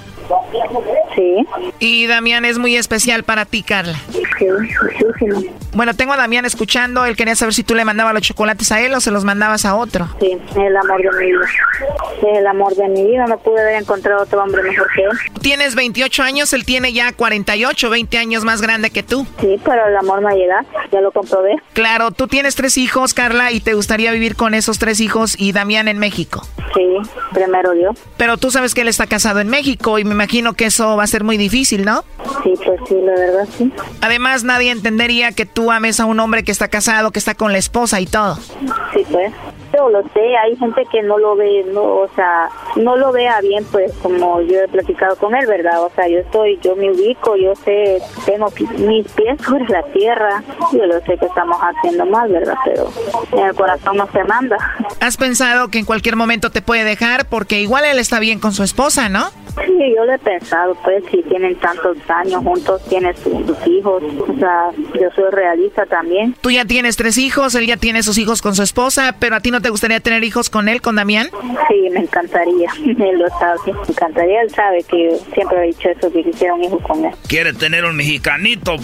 Sí. 1.14 1.46
Y 1.78 2.06
Damián 2.06 2.44
es 2.44 2.58
muy 2.58 2.76
especial 2.76 3.24
para 3.24 3.44
ti, 3.44 3.62
Carla. 3.62 3.98
Sí, 4.12 4.46
muchísimo. 4.46 5.42
Bueno, 5.74 5.94
tengo 5.94 6.12
a 6.12 6.16
Damián 6.16 6.44
escuchando. 6.44 7.04
Él 7.04 7.16
quería 7.16 7.34
saber 7.34 7.54
si 7.54 7.62
tú 7.62 7.74
le 7.74 7.84
mandabas 7.84 8.14
los 8.14 8.22
chocolates 8.22 8.70
a 8.72 8.80
él 8.80 8.94
o 8.94 9.00
se 9.00 9.10
los 9.10 9.24
mandabas 9.24 9.64
a 9.64 9.74
otro. 9.74 10.08
Sí, 10.20 10.36
el 10.56 10.76
amor 10.76 11.02
de 11.02 11.10
mi 11.18 11.26
vida. 11.26 12.38
El 12.38 12.46
amor 12.46 12.74
de 12.74 12.88
mi 12.88 13.04
vida. 13.06 13.26
No 13.26 13.38
pude 13.38 13.60
haber 13.60 13.82
encontrado 13.82 14.22
otro 14.22 14.42
hombre 14.42 14.62
mejor 14.62 14.86
que 14.94 15.02
él. 15.02 15.10
Tienes 15.40 15.74
28 15.74 16.22
años, 16.22 16.52
él 16.52 16.64
tiene 16.64 16.92
ya 16.92 17.12
48, 17.12 17.90
20 17.90 18.18
años 18.18 18.44
más 18.44 18.62
grande 18.62 18.90
que 18.90 19.02
tú. 19.02 19.26
Sí, 19.40 19.60
pero 19.64 19.86
el 19.86 19.96
amor 19.96 20.22
no 20.22 20.30
llega. 20.30 20.64
Ya 20.92 21.00
lo 21.00 21.10
comprobé. 21.12 21.56
Claro, 21.72 22.10
tú 22.10 22.28
tienes 22.28 22.54
tres 22.54 22.76
hijos, 22.78 23.14
Carla, 23.14 23.52
y 23.52 23.60
te 23.60 23.74
gustaría 23.74 24.12
vivir 24.12 24.36
con 24.36 24.54
esos 24.54 24.78
tres 24.78 25.00
hijos 25.00 25.34
y 25.38 25.52
Damián 25.52 25.88
en 25.88 25.98
México. 25.98 26.46
Sí, 26.74 26.96
primero 27.32 27.74
yo. 27.74 27.90
Pero 28.16 28.36
tú 28.36 28.50
sabes 28.50 28.74
que 28.74 28.82
él 28.82 28.88
está 28.88 29.06
casado 29.06 29.40
en 29.40 29.48
México 29.48 29.98
y 29.98 30.04
me 30.04 30.14
imagino 30.18 30.54
que 30.54 30.66
eso 30.66 30.96
va 30.96 31.04
a 31.04 31.06
ser 31.06 31.22
muy 31.22 31.36
difícil, 31.36 31.84
¿no? 31.84 32.04
Sí, 32.42 32.52
pues 32.64 32.80
sí, 32.88 32.96
la 33.00 33.12
verdad 33.12 33.48
sí. 33.56 33.72
Además, 34.00 34.42
nadie 34.42 34.72
entendería 34.72 35.30
que 35.30 35.46
tú 35.46 35.70
ames 35.70 36.00
a 36.00 36.06
un 36.06 36.18
hombre 36.18 36.42
que 36.42 36.50
está 36.50 36.66
casado, 36.66 37.12
que 37.12 37.20
está 37.20 37.34
con 37.34 37.52
la 37.52 37.58
esposa 37.58 38.00
y 38.00 38.06
todo. 38.06 38.36
Sí, 38.92 39.06
pues. 39.10 39.32
Yo 39.74 39.88
lo 39.90 40.02
sé, 40.14 40.36
hay 40.36 40.56
gente 40.56 40.86
que 40.90 41.02
no 41.02 41.18
lo 41.18 41.36
ve, 41.36 41.64
no, 41.72 41.82
o 41.82 42.08
sea, 42.14 42.48
no 42.76 42.96
lo 42.96 43.12
vea 43.12 43.40
bien, 43.40 43.64
pues 43.70 43.92
como 44.02 44.40
yo 44.42 44.60
he 44.60 44.68
platicado 44.68 45.16
con 45.16 45.34
él, 45.34 45.46
¿verdad? 45.46 45.82
O 45.82 45.90
sea, 45.94 46.08
yo 46.08 46.18
estoy, 46.18 46.58
yo 46.62 46.74
me 46.76 46.90
ubico, 46.90 47.36
yo 47.36 47.54
sé, 47.54 48.00
tengo 48.24 48.50
mis 48.78 49.06
pies 49.12 49.40
sobre 49.46 49.66
la 49.68 49.82
tierra, 49.84 50.42
yo 50.72 50.86
lo 50.86 51.00
sé 51.00 51.18
que 51.18 51.26
estamos 51.26 51.58
haciendo 51.60 52.06
mal, 52.06 52.30
¿verdad? 52.30 52.56
Pero 52.64 52.90
en 53.32 53.46
el 53.46 53.54
corazón 53.54 53.96
no 53.96 54.08
se 54.10 54.24
manda. 54.24 54.56
¿Has 55.00 55.16
pensado 55.16 55.68
que 55.68 55.78
en 55.78 55.84
cualquier 55.84 56.16
momento 56.16 56.50
te 56.50 56.62
puede 56.62 56.84
dejar? 56.84 57.26
Porque 57.26 57.60
igual 57.60 57.84
él 57.84 57.98
está 57.98 58.20
bien 58.20 58.40
con 58.40 58.52
su 58.52 58.62
esposa, 58.62 59.08
¿no? 59.08 59.30
Sí, 59.66 59.94
yo 59.96 60.04
lo 60.04 60.12
he 60.12 60.18
pensado, 60.18 60.76
pues 60.84 61.02
si 61.10 61.22
tienen 61.24 61.56
tantos 61.56 61.96
años 62.08 62.44
juntos, 62.44 62.80
tienes 62.88 63.18
sus 63.18 63.66
hijos, 63.66 64.02
o 64.02 64.38
sea, 64.38 64.70
yo 64.94 65.10
soy 65.14 65.30
realista 65.32 65.84
también. 65.86 66.34
Tú 66.40 66.50
ya 66.50 66.64
tienes 66.64 66.96
tres 66.96 67.18
hijos, 67.18 67.54
él 67.54 67.66
ya 67.66 67.76
tiene 67.76 68.02
sus 68.02 68.18
hijos 68.18 68.40
con 68.40 68.54
su 68.54 68.62
esposa, 68.62 69.16
pero 69.18 69.36
a 69.36 69.40
ti 69.40 69.50
no 69.50 69.57
te 69.61 69.70
gustaría 69.70 70.00
tener 70.00 70.24
hijos 70.24 70.50
con 70.50 70.68
él, 70.68 70.80
con 70.80 70.96
Damián? 70.96 71.28
Sí, 71.68 71.90
me 71.90 72.00
encantaría, 72.00 72.70
él 72.86 73.18
lo 73.18 73.28
sabe, 73.38 73.59
me 73.66 73.88
encantaría, 73.88 74.42
él 74.42 74.50
sabe 74.50 74.82
que 74.84 75.18
siempre 75.34 75.59
he 75.59 75.66
dicho 75.68 75.88
eso, 75.88 76.12
que 76.12 76.22
quisiera 76.22 76.54
un 76.54 76.64
hijo 76.64 76.78
con 76.80 77.04
él. 77.04 77.12
Quiere 77.26 77.52
tener 77.52 77.84
un 77.84 77.96
mexicanito, 77.96 78.76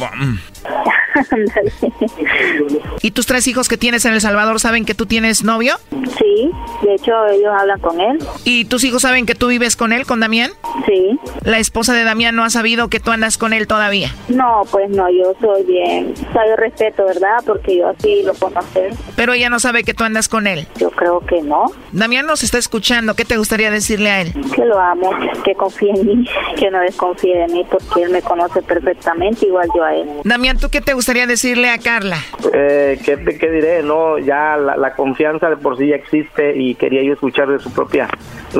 ¿Y 3.02 3.10
tus 3.12 3.26
tres 3.26 3.46
hijos 3.46 3.68
que 3.68 3.76
tienes 3.76 4.04
en 4.04 4.14
El 4.14 4.20
Salvador 4.20 4.60
saben 4.60 4.84
que 4.84 4.94
tú 4.94 5.06
tienes 5.06 5.44
novio? 5.44 5.76
Sí, 5.90 6.50
de 6.82 6.94
hecho 6.94 7.12
ellos 7.26 7.52
hablan 7.56 7.80
con 7.80 8.00
él. 8.00 8.18
¿Y 8.44 8.64
tus 8.66 8.84
hijos 8.84 9.02
saben 9.02 9.26
que 9.26 9.34
tú 9.34 9.48
vives 9.48 9.76
con 9.76 9.92
él, 9.92 10.06
con 10.06 10.20
Damián? 10.20 10.50
Sí. 10.86 11.18
¿La 11.42 11.58
esposa 11.58 11.92
de 11.94 12.04
Damián 12.04 12.34
no 12.34 12.44
ha 12.44 12.50
sabido 12.50 12.88
que 12.88 13.00
tú 13.00 13.10
andas 13.10 13.38
con 13.38 13.52
él 13.52 13.66
todavía? 13.66 14.10
No, 14.28 14.62
pues 14.70 14.90
no, 14.90 15.08
yo 15.10 15.34
soy 15.40 15.62
bien. 15.64 16.14
O 16.28 16.32
sea, 16.32 16.46
yo 16.48 16.56
respeto, 16.56 17.04
¿verdad? 17.04 17.42
Porque 17.46 17.76
yo 17.78 17.88
así 17.88 18.22
lo 18.22 18.34
puedo 18.34 18.58
hacer. 18.58 18.94
Pero 19.16 19.32
ella 19.32 19.50
no 19.50 19.60
sabe 19.60 19.84
que 19.84 19.94
tú 19.94 20.04
andas 20.04 20.28
con 20.28 20.46
él. 20.46 20.66
Yo 20.78 20.90
creo 20.90 21.20
que 21.20 21.42
no. 21.42 21.66
Damián 21.92 22.26
nos 22.26 22.42
está 22.42 22.58
escuchando. 22.58 23.14
¿Qué 23.14 23.24
te 23.24 23.36
gustaría 23.36 23.70
decirle 23.70 24.10
a 24.10 24.20
él? 24.22 24.32
Que 24.54 24.64
lo 24.64 24.78
amo, 24.78 25.10
que 25.44 25.54
confíe 25.54 25.90
en 25.90 26.06
mí, 26.06 26.28
que 26.56 26.70
no 26.70 26.80
desconfíe 26.80 27.36
de 27.36 27.48
mí 27.48 27.64
porque 27.70 28.02
él 28.02 28.10
me 28.10 28.22
conoce 28.22 28.62
perfectamente, 28.62 29.46
igual 29.46 29.68
yo 29.74 29.84
a 29.84 29.94
él. 29.94 30.08
Damián, 30.24 30.53
¿tú 30.60 30.68
qué 30.70 30.80
te 30.80 30.94
gustaría 30.94 31.26
decirle 31.26 31.70
a 31.70 31.78
Carla? 31.78 32.18
Eh, 32.52 32.98
¿qué, 33.04 33.16
¿Qué 33.16 33.50
diré? 33.50 33.82
No, 33.82 34.18
ya 34.18 34.56
la, 34.56 34.76
la 34.76 34.94
confianza 34.94 35.48
de 35.48 35.56
por 35.56 35.76
sí 35.76 35.88
ya 35.88 35.96
existe 35.96 36.56
y 36.56 36.74
quería 36.74 37.02
yo 37.02 37.12
escuchar 37.14 37.48
de 37.48 37.58
su 37.58 37.72
propia 37.72 38.08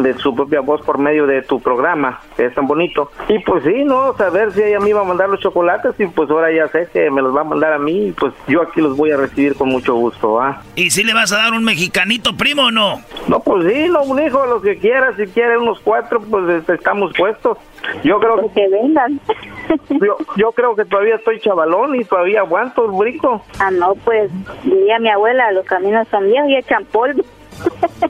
de 0.03 0.15
su 0.19 0.35
propia 0.35 0.61
voz 0.61 0.81
por 0.83 0.99
medio 0.99 1.27
de 1.27 1.43
tu 1.43 1.61
programa, 1.61 2.21
que 2.37 2.47
es 2.47 2.55
tan 2.55 2.67
bonito. 2.67 3.11
Y 3.29 3.39
pues 3.41 3.65
sí, 3.65 3.85
no, 3.85 4.17
saber 4.17 4.53
si 4.53 4.63
ella 4.63 4.81
me 4.81 4.91
iba 4.91 5.01
a 5.01 5.05
mandar 5.05 5.29
los 5.29 5.41
chocolates 5.41 5.95
y 5.99 6.07
pues 6.07 6.31
ahora 6.31 6.53
ya 6.53 6.69
sé 6.69 6.89
que 6.93 7.11
me 7.11 7.23
los 7.23 7.35
va 7.35 7.43
a 7.43 7.45
mandar 7.45 7.73
a 7.73 7.79
mí 7.79 8.09
y 8.09 8.13
pues 8.13 8.35
yo 8.49 8.63
aquí 8.63 8.81
los 8.81 8.97
voy 8.97 9.13
a 9.13 9.17
recibir 9.17 9.55
con 9.55 9.69
mucho 9.69 9.95
gusto, 9.95 10.41
¿ah? 10.41 10.63
¿Y 10.75 10.91
si 10.91 11.05
le 11.05 11.15
vas 11.15 11.33
a 11.33 11.37
dar 11.37 11.53
un 11.53 11.65
mexicanito 11.65 12.37
primo 12.37 12.65
o 12.65 12.71
no? 12.71 13.03
No, 13.29 13.41
pues 13.41 13.73
sí, 13.73 13.89
no, 13.89 14.03
un 14.03 14.21
hijo, 14.23 14.45
lo 14.47 14.61
que 14.61 14.79
quiera, 14.79 15.15
si 15.17 15.27
quiere 15.27 15.59
unos 15.59 15.79
cuatro, 15.81 16.21
pues 16.21 16.49
este, 16.49 16.75
estamos 16.75 17.13
puestos. 17.17 17.59
Yo 18.03 18.19
creo 18.19 18.49
que... 18.49 18.49
que 18.55 18.69
vengan. 18.69 19.21
yo, 19.91 20.17
yo 20.37 20.53
creo 20.53 20.75
que 20.75 20.85
todavía 20.85 21.17
estoy 21.17 21.41
chavalón 21.41 21.95
y 21.95 22.05
todavía 22.05 22.41
aguanto 22.41 22.85
el 22.85 22.93
brinco. 22.93 23.43
Ah, 23.59 23.71
no, 23.71 23.95
pues 24.05 24.31
diría 24.63 24.99
mi 24.99 25.09
abuela, 25.09 25.53
los 25.53 25.65
caminos 25.67 26.07
son 26.09 26.27
viejos 26.27 26.51
y 26.51 26.57
echan 26.57 26.85
polvo. 26.87 27.23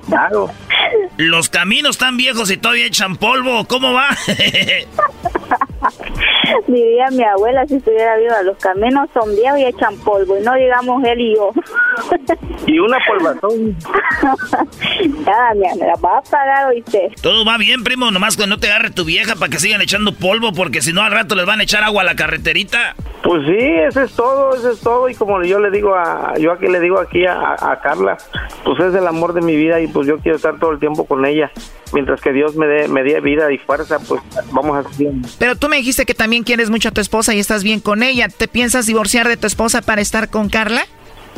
Claro. 0.08 0.50
Los 1.16 1.48
caminos 1.48 1.96
están 1.96 2.16
viejos 2.16 2.50
y 2.50 2.56
todavía 2.56 2.86
echan 2.86 3.16
polvo. 3.16 3.64
¿Cómo 3.66 3.92
va? 3.92 4.08
Diría 6.66 7.06
mi 7.10 7.24
abuela 7.24 7.66
si 7.66 7.76
estuviera 7.76 8.16
viva, 8.16 8.42
los 8.42 8.56
caminos 8.58 9.08
son 9.12 9.34
viejos 9.34 9.58
y 9.58 9.64
echan 9.64 9.96
polvo, 9.98 10.38
y 10.38 10.42
no 10.42 10.54
digamos 10.54 11.02
él 11.04 11.20
y 11.20 11.34
yo. 11.34 11.50
y 12.66 12.78
una 12.78 12.98
polvazón. 13.06 13.76
ya, 15.26 15.54
me 15.54 15.86
la 15.86 15.94
va 15.96 16.18
a 16.18 16.22
pagar, 16.22 16.68
oíste. 16.68 17.12
Todo 17.20 17.44
va 17.44 17.58
bien, 17.58 17.84
primo, 17.84 18.10
nomás 18.10 18.36
que 18.36 18.46
no 18.46 18.58
te 18.58 18.70
agarre 18.70 18.90
tu 18.90 19.04
vieja 19.04 19.34
para 19.36 19.50
que 19.50 19.58
sigan 19.58 19.82
echando 19.82 20.14
polvo, 20.14 20.52
porque 20.52 20.80
si 20.80 20.92
no 20.92 21.02
al 21.02 21.12
rato 21.12 21.34
les 21.34 21.46
van 21.46 21.60
a 21.60 21.64
echar 21.64 21.82
agua 21.82 22.02
a 22.02 22.04
la 22.04 22.16
carreterita. 22.16 22.94
Pues 23.22 23.42
sí, 23.46 23.56
eso 23.58 24.02
es 24.02 24.12
todo, 24.14 24.54
eso 24.54 24.70
es 24.70 24.80
todo. 24.80 25.08
Y 25.08 25.14
como 25.14 25.42
yo 25.42 25.58
le 25.58 25.70
digo 25.70 25.94
a, 25.94 26.34
yo 26.38 26.52
aquí 26.52 26.66
le 26.66 26.80
digo 26.80 26.98
aquí 26.98 27.26
a, 27.26 27.56
a 27.58 27.80
Carla, 27.80 28.16
pues 28.64 28.78
es 28.80 28.94
el 28.94 29.06
amor 29.06 29.33
de 29.34 29.40
mi 29.40 29.56
vida 29.56 29.80
y 29.80 29.88
pues 29.88 30.06
yo 30.06 30.18
quiero 30.18 30.36
estar 30.36 30.58
todo 30.58 30.72
el 30.72 30.78
tiempo 30.78 31.04
con 31.04 31.24
ella 31.26 31.50
mientras 31.94 32.20
que 32.20 32.32
Dios 32.32 32.56
me 32.56 32.66
dé, 32.66 32.88
me 32.88 33.02
dé 33.02 33.20
vida 33.20 33.50
y 33.52 33.58
fuerza, 33.58 33.98
pues 34.00 34.20
vamos 34.50 34.84
a 34.84 34.90
seguir. 34.90 35.12
Pero 35.38 35.56
tú 35.56 35.68
me 35.68 35.76
dijiste 35.76 36.04
que 36.04 36.14
también 36.14 36.42
quieres 36.42 36.68
mucho 36.68 36.90
a 36.90 36.92
tu 36.92 37.00
esposa 37.00 37.34
y 37.34 37.38
estás 37.38 37.64
bien 37.64 37.80
con 37.80 38.02
ella. 38.02 38.28
¿Te 38.28 38.48
piensas 38.48 38.86
divorciar 38.86 39.28
de 39.28 39.36
tu 39.36 39.46
esposa 39.46 39.80
para 39.80 40.02
estar 40.02 40.28
con 40.28 40.48
Carla? 40.48 40.82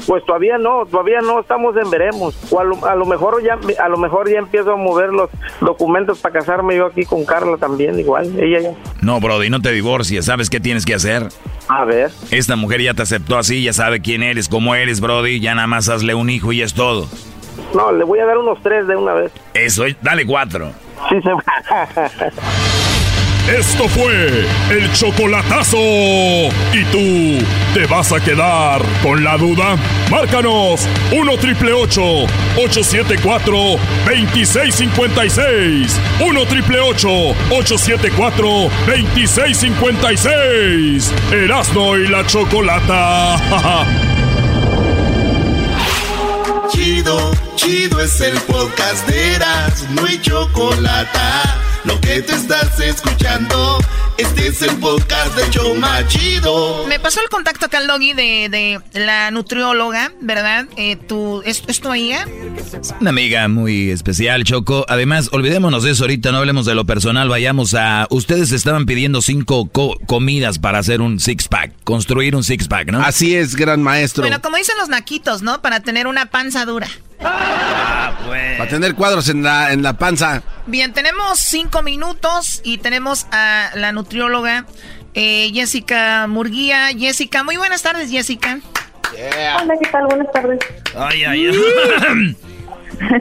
Pues 0.07 0.25
todavía 0.27 0.59
no, 0.59 0.85
todavía 0.85 1.21
no 1.23 1.41
estamos 1.41 1.75
en 1.77 1.91
veremos. 1.91 2.37
O 2.51 2.61
a 2.61 2.65
lo, 2.95 3.07
mejor 3.07 3.43
ya 3.43 3.59
a 3.83 3.89
lo 3.89 3.97
mejor 3.97 4.31
ya 4.31 4.39
empiezo 4.39 4.73
a 4.73 4.77
mover 4.77 5.11
los 5.11 5.31
documentos 5.61 6.19
para 6.19 6.39
casarme 6.39 6.77
yo 6.77 6.87
aquí 6.87 7.05
con 7.05 7.25
Carla 7.25 7.57
también, 7.57 7.99
igual, 7.99 8.31
ella 8.39 8.61
ya. 8.61 8.71
No, 9.01 9.21
Brody, 9.21 9.49
no 9.49 9.63
te 9.63 9.73
divorcies, 9.73 10.27
¿sabes 10.27 10.51
qué 10.51 10.61
tienes 10.61 10.85
que 10.85 10.95
hacer? 10.95 11.29
A 11.69 11.85
ver. 11.85 12.11
Esta 12.31 12.57
mujer 12.57 12.83
ya 12.83 12.93
te 12.93 13.03
aceptó 13.03 13.39
así, 13.39 13.63
ya 13.63 13.73
sabe 13.73 14.01
quién 14.01 14.23
eres, 14.23 14.49
cómo 14.49 14.75
eres, 14.75 15.01
Brody, 15.01 15.41
ya 15.41 15.55
nada 15.55 15.67
más 15.67 15.89
hazle 15.89 16.15
un 16.15 16.29
hijo 16.29 16.53
y 16.53 16.61
es 16.61 16.75
todo. 16.75 17.09
No, 17.75 17.93
le 17.93 18.05
voy 18.05 18.19
a 18.19 18.27
dar 18.27 18.37
unos 18.39 18.59
tres 18.63 18.87
de 18.87 18.97
una 18.97 19.15
vez. 19.15 19.33
Eso, 19.55 19.85
dale 20.03 20.27
cuatro. 20.27 20.71
Sí, 21.09 21.17
se 21.23 21.31
Esto 23.49 23.89
fue 23.89 24.45
el 24.71 24.93
chocolatazo. 24.93 25.77
¿Y 25.79 26.85
tú 26.91 27.39
te 27.75 27.87
vas 27.87 28.13
a 28.13 28.19
quedar 28.19 28.83
con 29.05 29.23
la 29.23 29.37
duda? 29.37 29.77
Márcanos 30.11 30.85
1 31.13 31.37
triple 31.39 31.73
874 31.73 33.57
2656. 34.05 36.01
1 36.27 36.47
triple 36.47 36.81
874 36.81 38.49
2656. 38.89 41.15
Erasno 41.31 41.97
y 41.99 42.09
la 42.09 42.27
chocolata. 42.27 43.37
Chido, 46.69 47.33
chido 47.55 48.01
es 48.01 48.21
el 48.21 48.39
podcast 48.41 49.07
de 49.09 49.35
Eras, 49.35 49.89
no 49.91 50.05
hay 50.05 50.21
chocolate. 50.21 51.66
Lo 51.87 52.01
que 52.01 52.20
te 52.20 52.34
estás 52.34 52.80
escuchando, 52.80 53.78
este 54.18 54.49
es 54.49 54.61
el 54.61 54.74
podcast 54.78 55.37
de 55.37 55.49
Choma 55.51 56.05
Chido. 56.09 56.84
Me 56.89 56.99
pasó 56.99 57.20
el 57.20 57.28
contacto 57.28 57.66
acá 57.66 57.78
al 57.78 57.87
doggy 57.87 58.12
de, 58.12 58.80
la 58.93 59.30
nutrióloga, 59.30 60.11
¿verdad? 60.20 60.66
Eh, 60.76 60.97
¿tu, 60.97 61.43
¿es, 61.43 61.62
tu 61.62 61.89
amiga? 61.89 62.26
Una 63.01 63.11
amiga 63.11 63.47
muy 63.47 63.93
especial, 63.93 64.43
Choco. 64.43 64.84
Además, 64.89 65.28
olvidémonos 65.30 65.84
de 65.84 65.93
eso 65.93 66.03
ahorita, 66.03 66.32
no 66.32 66.39
hablemos 66.39 66.66
de 66.66 66.74
lo 66.74 66.87
personal, 66.87 67.28
vayamos 67.28 67.74
a... 67.74 68.09
Ustedes 68.11 68.51
estaban 68.51 68.84
pidiendo 68.84 69.22
cinco 69.22 69.68
comidas 70.07 70.59
para 70.59 70.80
hacer 70.80 71.01
un 71.01 71.20
six-pack, 71.20 71.84
construir 71.84 72.34
un 72.34 72.43
six-pack, 72.43 72.91
¿no? 72.91 73.01
Así 73.01 73.37
es, 73.37 73.55
gran 73.55 73.80
maestro. 73.80 74.24
Bueno, 74.24 74.43
como 74.43 74.57
dicen 74.57 74.76
los 74.76 74.89
naquitos, 74.89 75.43
¿no? 75.43 75.62
Para 75.62 75.78
tener 75.78 76.09
una 76.09 76.26
panza 76.26 76.64
dura. 76.64 76.89
Ah, 77.21 78.19
pues. 78.27 78.59
Para 78.59 78.71
tener 78.71 78.95
cuadros 78.95 79.29
en 79.29 79.43
la, 79.43 79.73
en 79.73 79.83
la 79.83 79.95
panza. 79.99 80.43
Bien, 80.67 80.93
tenemos 80.93 81.39
cinco 81.39 81.83
minutos 81.83 82.61
y 82.64 82.79
tenemos 82.79 83.27
a 83.33 83.71
la 83.75 83.93
nutrióloga 83.93 84.67
eh, 85.14 85.51
Jessica 85.55 86.27
Murguía. 86.29 86.89
Jessica, 86.97 87.43
muy 87.43 87.57
buenas 87.57 87.83
tardes, 87.83 88.11
Jessica. 88.11 88.61
Hola, 89.62 89.75
¿qué 89.81 89.89
tal? 89.91 90.07
Buenas 90.07 90.31
tardes. 90.33 90.59
Ay, 90.95 91.25
ay, 91.25 91.47
ay. 91.47 92.37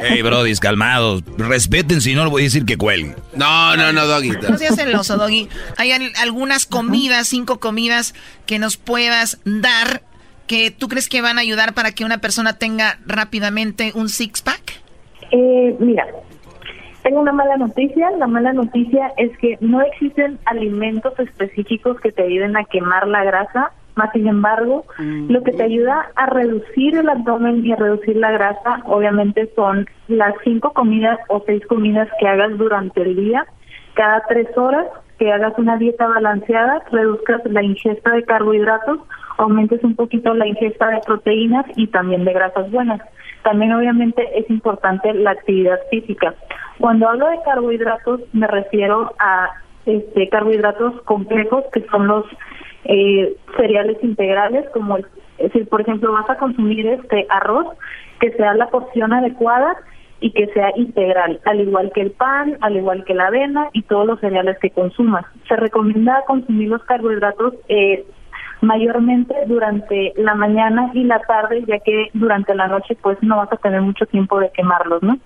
Hey, 0.02 0.22
brodis, 0.22 0.60
calmados. 0.60 1.24
Respeten, 1.38 2.00
si 2.00 2.16
no, 2.16 2.24
le 2.24 2.30
voy 2.30 2.43
a 2.43 2.46
decir 2.46 2.66
que 2.66 2.78
cuelgue. 2.78 3.16
No, 3.34 3.76
no, 3.76 3.91
no, 3.91 4.06
Doggy. 4.06 4.30
No 4.30 4.58
seas 4.58 4.76
celoso, 4.76 5.18
Doggy. 5.18 5.50
Hay 5.78 5.91
algunas 5.91 6.66
comidas, 6.66 7.28
cinco 7.28 7.60
comidas 7.60 8.14
que 8.46 8.58
nos 8.58 8.78
puedas 8.78 9.39
dar 9.43 10.02
que 10.48 10.72
tú 10.72 10.88
crees 10.88 11.10
que 11.10 11.22
van 11.22 11.38
a 11.38 11.41
ayudar 11.41 11.74
para 11.74 11.91
que 11.91 12.06
una 12.06 12.20
persona 12.20 12.58
tenga 12.58 12.98
rápidamente 13.06 13.91
un 13.96 14.10
six-pack? 14.10 14.82
Eh, 15.32 15.76
mira, 15.80 16.06
tengo 17.04 17.22
una 17.22 17.34
mala 17.34 17.58
noticia. 17.58 18.10
La 18.18 18.26
mala 18.26 18.52
noticia 18.54 19.12
es 19.18 19.38
que 19.38 19.58
no 19.62 19.82
existen 19.82 20.39
alimentos 20.46 21.14
específicos 21.20 22.00
que 22.02 22.12
te 22.12 22.24
ayuden 22.24 22.58
a 22.58 22.66
quemar 22.66 23.08
la 23.08 23.24
grasa. 23.24 23.72
Más 23.96 24.12
sin 24.12 24.28
embargo, 24.28 24.86
mm. 24.98 25.32
lo 25.32 25.43
que 25.43 25.52
te 25.52 25.64
ayuda 25.64 26.10
a 26.16 26.26
reducir 26.26 26.98
el 26.98 27.08
abdomen 27.08 27.66
y 27.66 27.72
a 27.72 27.76
reducir 27.78 28.18
la 28.18 28.32
grasa, 28.32 28.82
obviamente, 28.86 29.50
son 29.56 29.88
las 30.08 30.34
cinco 30.43 30.74
comidas 30.74 31.20
o 31.30 31.43
seis 31.46 31.66
comidas 31.68 32.10
que 32.20 32.28
hagas 32.28 32.58
durante 32.58 33.04
el 33.04 33.16
día, 33.16 33.46
cada 33.93 34.24
tres 34.28 34.48
horas, 34.58 34.88
que 35.18 35.32
hagas 35.32 35.54
una 35.58 35.78
dieta 35.78 36.08
balanceada, 36.08 36.84
reduzcas 36.91 37.41
la 37.46 37.64
ingesta 37.64 38.12
de 38.12 38.24
carbohidratos 38.24 39.00
aumentes 39.38 39.84
un 39.84 39.96
poquito 39.96 40.34
la 40.34 40.48
ingesta 40.48 40.90
de 40.90 41.02
proteínas 41.06 41.66
y 41.76 41.88
también 41.88 42.26
de 42.26 42.34
grasas 42.34 42.70
buenas. 42.72 43.02
También 43.44 43.74
obviamente 43.74 44.28
es 44.38 44.50
importante 44.50 45.14
la 45.14 45.32
actividad 45.32 45.80
física. 45.90 46.34
Cuando 46.80 47.08
hablo 47.08 47.28
de 47.28 47.42
carbohidratos 47.44 48.22
me 48.34 48.48
refiero 48.48 49.14
a 49.20 49.50
este, 49.86 50.30
carbohidratos 50.30 51.02
complejos 51.04 51.64
que 51.74 51.86
son 51.92 52.08
los 52.08 52.26
eh, 52.86 53.36
cereales 53.58 53.98
integrales, 54.04 54.68
como 54.72 54.98
el, 54.98 55.06
es 55.38 55.52
decir, 55.52 55.68
por 55.68 55.82
ejemplo, 55.82 56.14
vas 56.14 56.30
a 56.30 56.38
consumir 56.38 56.88
este 56.88 57.28
arroz 57.30 57.68
que 58.20 58.32
sea 58.32 58.54
la 58.54 58.70
porción 58.70 59.14
adecuada 59.14 59.76
y 60.22 60.32
que 60.32 60.48
sea 60.48 60.72
integral, 60.76 61.40
al 61.46 61.60
igual 61.60 61.92
que 61.94 62.02
el 62.02 62.12
pan, 62.12 62.58
al 62.62 62.78
igual 62.78 63.04
que 63.04 63.14
la 63.14 63.28
avena 63.28 63.70
y 63.74 63.84
todos 63.84 64.08
los 64.08 64.20
cereales 64.22 64.58
que 64.60 64.70
consumas. 64.70 65.26
Se 65.48 65.56
recomienda 65.56 66.24
consumir 66.26 66.70
los 66.70 66.84
carbohidratos 66.84 67.54
eh, 67.68 68.06
mayormente 68.66 69.36
durante 69.47 70.13
la 70.16 70.36
mañana 70.36 70.91
y 70.93 71.03
la 71.03 71.20
tarde, 71.22 71.63
ya 71.68 71.80
que 71.80 72.09
durante 72.13 72.53
la 72.55 72.68
noche 72.68 72.97
pues 73.01 73.18
no 73.22 73.38
vas 73.38 73.51
a 73.51 73.57
tener 73.57 73.82
mucho 73.82 74.05
tiempo 74.05 74.39
de 74.39 74.51
quemarlos, 74.51 75.01
¿no? 75.03 75.18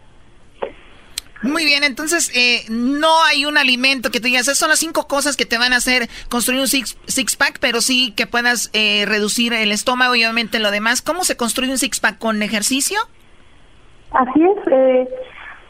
Muy 1.42 1.64
bien, 1.64 1.86
entonces 1.86 2.32
eh, 2.36 2.66
no 2.70 3.24
hay 3.24 3.46
un 3.46 3.58
alimento 3.58 4.12
que 4.12 4.20
te 4.20 4.28
digas, 4.28 4.42
esas 4.42 4.58
son 4.58 4.70
las 4.70 4.80
cinco 4.80 5.08
cosas 5.08 5.38
que 5.38 5.46
te 5.46 5.58
van 5.58 5.72
a 5.72 5.78
hacer 5.78 6.10
construir 6.30 6.60
un 6.60 6.68
six, 6.68 6.98
six 7.08 7.38
pack, 7.38 7.60
pero 7.62 7.80
sí 7.80 8.14
que 8.18 8.28
puedas 8.28 8.70
eh, 8.74 9.06
reducir 9.08 9.54
el 9.54 9.72
estómago 9.72 10.16
y 10.16 10.26
obviamente 10.26 10.60
lo 10.60 10.70
demás. 10.70 11.02
¿Cómo 11.02 11.24
se 11.24 11.38
construye 11.38 11.72
un 11.72 11.78
six 11.78 12.02
pack 12.02 12.20
con 12.20 12.44
ejercicio? 12.44 13.00
Así 14.12 14.44
es, 14.44 14.68
eh, 14.70 15.08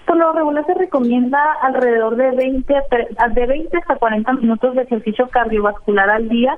por 0.07 0.17
lo 0.17 0.33
regular 0.33 0.65
se 0.65 0.73
recomienda 0.73 1.39
alrededor 1.61 2.15
de 2.15 2.31
20, 2.31 2.73
de 3.35 3.45
20 3.45 3.77
hasta 3.77 3.95
40 3.95 4.33
minutos 4.33 4.73
de 4.73 4.81
ejercicio 4.81 5.29
cardiovascular 5.29 6.09
al 6.09 6.29
día 6.29 6.57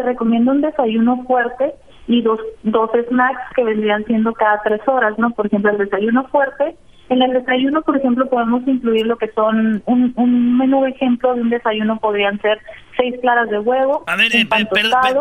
se 0.00 0.06
recomienda 0.06 0.52
un 0.52 0.60
desayuno 0.60 1.24
fuerte 1.26 1.74
y 2.06 2.22
dos, 2.22 2.40
dos 2.62 2.90
snacks 3.08 3.54
que 3.54 3.64
vendrían 3.64 4.04
siendo 4.04 4.32
cada 4.32 4.60
tres 4.62 4.80
horas, 4.86 5.18
¿no? 5.18 5.30
Por 5.30 5.46
ejemplo, 5.46 5.70
el 5.70 5.78
desayuno 5.78 6.26
fuerte. 6.28 6.76
En 7.08 7.22
el 7.22 7.32
desayuno, 7.32 7.82
por 7.82 7.96
ejemplo, 7.96 8.28
podemos 8.28 8.66
incluir 8.68 9.04
lo 9.04 9.18
que 9.18 9.28
son 9.32 9.82
un, 9.86 10.12
un 10.16 10.58
menú 10.58 10.86
ejemplo 10.86 11.34
de 11.34 11.40
un 11.40 11.50
desayuno 11.50 11.98
podrían 11.98 12.40
ser 12.40 12.60
seis 12.96 13.16
claras 13.20 13.50
de 13.50 13.58
huevo. 13.58 14.04
A 14.06 14.14
ver, 14.14 14.34
eh, 14.34 14.46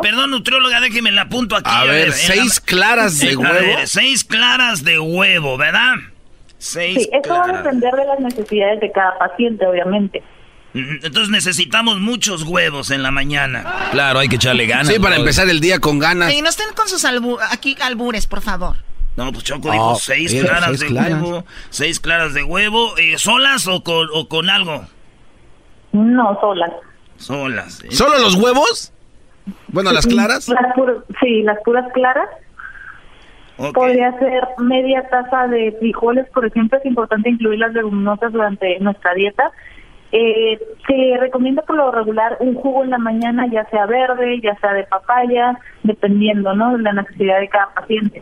perdón, 0.01 0.29
nutrióloga, 0.29 0.81
déjeme 0.81 1.11
la 1.11 1.23
apunto 1.23 1.55
aquí. 1.55 1.69
A, 1.73 1.85
ver, 1.85 2.11
seis 2.11 2.59
claras 2.59 3.19
de 3.19 3.35
huevo. 3.35 3.79
seis 3.85 4.23
claras 4.23 4.83
de 4.83 4.99
huevo, 4.99 5.57
¿verdad? 5.57 5.95
Seis 6.59 7.03
sí, 7.03 7.09
eso 7.11 7.33
va 7.33 7.45
a 7.45 7.57
depender 7.57 7.93
de 7.93 8.05
las 8.05 8.19
necesidades 8.19 8.79
de 8.81 8.91
cada 8.91 9.17
paciente, 9.17 9.65
obviamente. 9.65 10.21
Entonces 11.03 11.29
necesitamos 11.29 11.99
muchos 11.99 12.43
huevos 12.43 12.91
en 12.91 13.03
la 13.03 13.11
mañana. 13.11 13.65
Claro, 13.91 14.19
hay 14.19 14.27
que 14.29 14.35
echarle 14.35 14.65
ganas. 14.65 14.87
Sí, 14.87 14.99
para 14.99 15.15
empezar 15.15 15.49
el 15.49 15.59
día 15.59 15.79
con 15.79 15.99
ganas. 15.99 16.33
Y 16.33 16.41
no 16.41 16.49
estén 16.49 16.67
con 16.75 16.87
sus 16.87 17.05
aquí 17.51 17.75
albures, 17.81 18.27
por 18.27 18.41
favor. 18.41 18.77
No, 19.15 19.31
pues 19.31 19.43
Choco 19.43 19.71
dijo 19.71 19.95
seis 19.95 20.33
claras 20.33 20.79
de 20.79 20.87
huevo. 20.87 21.45
Seis 21.69 21.99
claras 21.99 22.33
de 22.33 22.43
huevo. 22.43 22.97
Eh, 22.97 23.17
¿Solas 23.17 23.67
o 23.67 23.83
con, 23.83 24.07
o 24.13 24.29
con 24.29 24.49
algo? 24.49 24.85
No, 25.91 26.37
solas. 26.39 26.71
Solas. 27.17 27.83
¿eh? 27.83 27.91
¿Solo 27.91 28.17
los 28.19 28.35
huevos? 28.35 28.93
Bueno, 29.67 29.91
¿las 29.91 30.05
claras? 30.05 30.45
sí, 31.21 31.41
las 31.43 31.57
puras 31.65 31.85
claras. 31.93 32.29
Podría 33.73 34.17
ser 34.19 34.47
media 34.59 35.05
taza 35.09 35.47
de 35.47 35.75
frijoles, 35.79 36.25
por 36.33 36.45
ejemplo. 36.45 36.77
Es 36.77 36.85
importante 36.85 37.29
incluir 37.29 37.59
las 37.59 37.73
leguminosas 37.73 38.31
durante 38.31 38.79
nuestra 38.79 39.13
dieta 39.15 39.51
eh, 40.11 40.59
se 40.87 41.17
recomienda 41.19 41.61
por 41.63 41.75
lo 41.75 41.91
regular 41.91 42.37
un 42.39 42.55
jugo 42.55 42.83
en 42.83 42.89
la 42.91 42.97
mañana, 42.97 43.45
ya 43.51 43.65
sea 43.69 43.85
verde, 43.85 44.39
ya 44.41 44.55
sea 44.59 44.73
de 44.73 44.83
papaya, 44.85 45.57
dependiendo, 45.83 46.53
¿no? 46.55 46.75
De 46.77 46.83
la 46.83 46.93
necesidad 46.93 47.39
de 47.39 47.47
cada 47.49 47.73
paciente. 47.73 48.21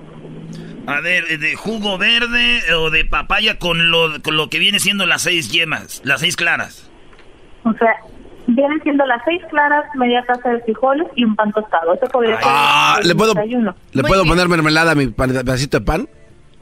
A 0.88 1.02
ver, 1.02 1.26
de 1.40 1.56
jugo 1.56 1.98
verde 1.98 2.62
o 2.76 2.90
de 2.90 3.04
papaya 3.06 3.60
con 3.60 3.92
lo, 3.92 4.22
con 4.24 4.38
lo 4.38 4.50
que 4.50 4.60
viene 4.60 4.80
siendo 4.80 5.06
las 5.06 5.24
seis 5.24 5.52
yemas, 5.52 6.02
las 6.06 6.22
seis 6.22 6.36
claras. 6.38 6.90
O 7.64 7.74
sea, 7.74 7.94
vienen 8.48 8.82
siendo 8.84 9.06
las 9.06 9.22
seis 9.26 9.42
claras, 9.50 9.84
media 9.96 10.24
taza 10.26 10.50
de 10.50 10.62
frijoles 10.62 11.08
y 11.16 11.26
un 11.26 11.36
pan 11.36 11.52
tostado. 11.52 11.94
Eso 11.94 12.06
podría 12.08 12.38
ser 12.38 12.46
Ah, 12.50 12.98
el 13.02 13.08
¿le 13.10 13.16
puedo, 13.16 13.34
desayuno. 13.34 13.76
¿le 13.92 14.04
puedo 14.04 14.26
poner 14.26 14.48
mermelada 14.48 14.94
a 14.94 14.96
mi 14.96 15.08
pedacito 15.08 15.80
de 15.80 15.86
pan? 15.86 16.08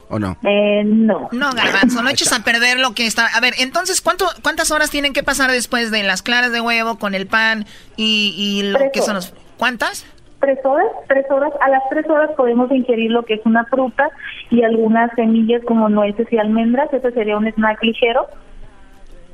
¿O 0.08 0.18
no? 0.18 0.36
Eh, 0.44 0.84
no. 0.84 1.28
No, 1.32 1.50
garbanzo, 1.52 2.02
no 2.02 2.10
eches 2.10 2.32
a 2.32 2.44
perder 2.44 2.78
lo 2.78 2.92
que 2.94 3.06
está. 3.06 3.26
A 3.26 3.40
ver, 3.40 3.54
entonces, 3.58 4.00
¿cuánto, 4.00 4.26
¿cuántas 4.42 4.70
horas 4.70 4.90
tienen 4.90 5.12
que 5.12 5.24
pasar 5.24 5.50
después 5.50 5.90
de 5.90 6.02
las 6.04 6.22
claras 6.22 6.52
de 6.52 6.60
huevo 6.60 6.98
con 6.98 7.14
el 7.14 7.26
pan 7.26 7.66
y, 7.96 8.34
y 8.36 8.62
lo 8.70 8.78
Tres 8.78 8.90
que 8.92 9.02
son 9.02 9.16
los. 9.16 9.34
¿Cuántas? 9.56 10.06
Tres 10.40 10.58
horas, 10.64 10.86
tres 11.08 11.24
horas. 11.30 11.52
A 11.60 11.70
las 11.70 11.82
tres 11.90 12.08
horas 12.08 12.30
podemos 12.36 12.70
ingerir 12.70 13.10
lo 13.10 13.24
que 13.24 13.34
es 13.34 13.40
una 13.44 13.64
fruta 13.64 14.08
y 14.50 14.62
algunas 14.62 15.10
semillas 15.16 15.62
como 15.66 15.88
nueces 15.88 16.28
y 16.30 16.38
almendras. 16.38 16.92
Ese 16.92 17.10
sería 17.12 17.36
un 17.36 17.48
snack 17.48 17.82
ligero. 17.82 18.26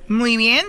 Muy 0.08 0.36
bien. 0.36 0.64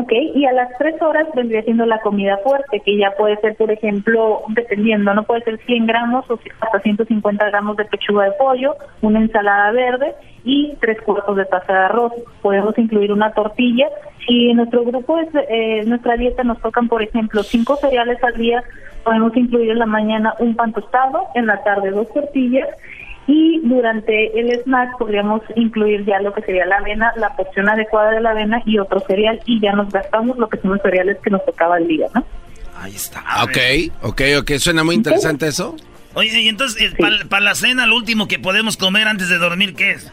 Ok, 0.00 0.12
y 0.12 0.44
a 0.44 0.52
las 0.52 0.68
tres 0.78 0.94
horas 1.02 1.26
vendría 1.34 1.62
siendo 1.62 1.84
la 1.84 2.00
comida 2.00 2.38
fuerte, 2.44 2.78
que 2.84 2.96
ya 2.96 3.16
puede 3.18 3.36
ser, 3.38 3.56
por 3.56 3.68
ejemplo, 3.72 4.42
dependiendo, 4.50 5.12
no 5.12 5.24
puede 5.24 5.42
ser 5.42 5.58
100 5.58 5.86
gramos 5.86 6.24
o 6.30 6.38
hasta 6.60 6.78
150 6.78 7.44
gramos 7.46 7.76
de 7.76 7.84
pechuga 7.84 8.26
de 8.26 8.32
pollo, 8.38 8.76
una 9.02 9.18
ensalada 9.18 9.72
verde 9.72 10.14
y 10.44 10.76
tres 10.80 11.00
cuartos 11.00 11.34
de 11.34 11.46
taza 11.46 11.72
de 11.72 11.78
arroz. 11.80 12.12
Podemos 12.42 12.78
incluir 12.78 13.10
una 13.10 13.32
tortilla. 13.32 13.88
Si 14.24 14.50
en 14.50 14.58
nuestro 14.58 14.84
grupo, 14.84 15.18
es, 15.18 15.30
eh, 15.48 15.82
nuestra 15.84 16.16
dieta 16.16 16.44
nos 16.44 16.60
tocan, 16.60 16.86
por 16.86 17.02
ejemplo, 17.02 17.42
cinco 17.42 17.74
cereales 17.74 18.22
al 18.22 18.34
día, 18.34 18.62
podemos 19.02 19.36
incluir 19.36 19.72
en 19.72 19.80
la 19.80 19.86
mañana 19.86 20.32
un 20.38 20.54
pan 20.54 20.72
tostado, 20.72 21.24
en 21.34 21.46
la 21.46 21.60
tarde 21.64 21.90
dos 21.90 22.08
tortillas 22.12 22.68
y 23.28 23.60
durante 23.62 24.40
el 24.40 24.50
snack 24.62 24.96
podríamos 24.98 25.42
incluir 25.54 26.04
ya 26.06 26.18
lo 26.20 26.32
que 26.32 26.40
sería 26.42 26.64
la 26.66 26.78
avena, 26.78 27.12
la 27.16 27.36
porción 27.36 27.68
adecuada 27.68 28.12
de 28.12 28.20
la 28.22 28.30
avena 28.30 28.60
y 28.64 28.78
otro 28.78 28.98
cereal 29.00 29.38
y 29.44 29.60
ya 29.60 29.72
nos 29.72 29.90
gastamos 29.92 30.36
lo 30.38 30.48
que 30.48 30.58
son 30.58 30.72
los 30.72 30.82
cereales 30.82 31.18
que 31.22 31.30
nos 31.30 31.44
tocaba 31.44 31.76
el 31.78 31.86
día, 31.86 32.06
¿no? 32.14 32.24
Ahí 32.80 32.94
está. 32.96 33.20
Ok, 33.44 33.92
ok, 34.02 34.22
ok. 34.40 34.50
Suena 34.58 34.82
muy 34.82 34.94
interesante 34.94 35.46
eso. 35.46 35.76
Oye, 36.14 36.40
y 36.40 36.48
entonces, 36.48 36.94
para 37.28 37.42
la 37.44 37.54
cena, 37.54 37.86
lo 37.86 37.96
último 37.96 38.26
que 38.28 38.38
podemos 38.38 38.76
comer 38.76 39.06
antes 39.08 39.28
de 39.28 39.36
dormir, 39.38 39.74
¿qué 39.76 39.90
es? 39.92 40.12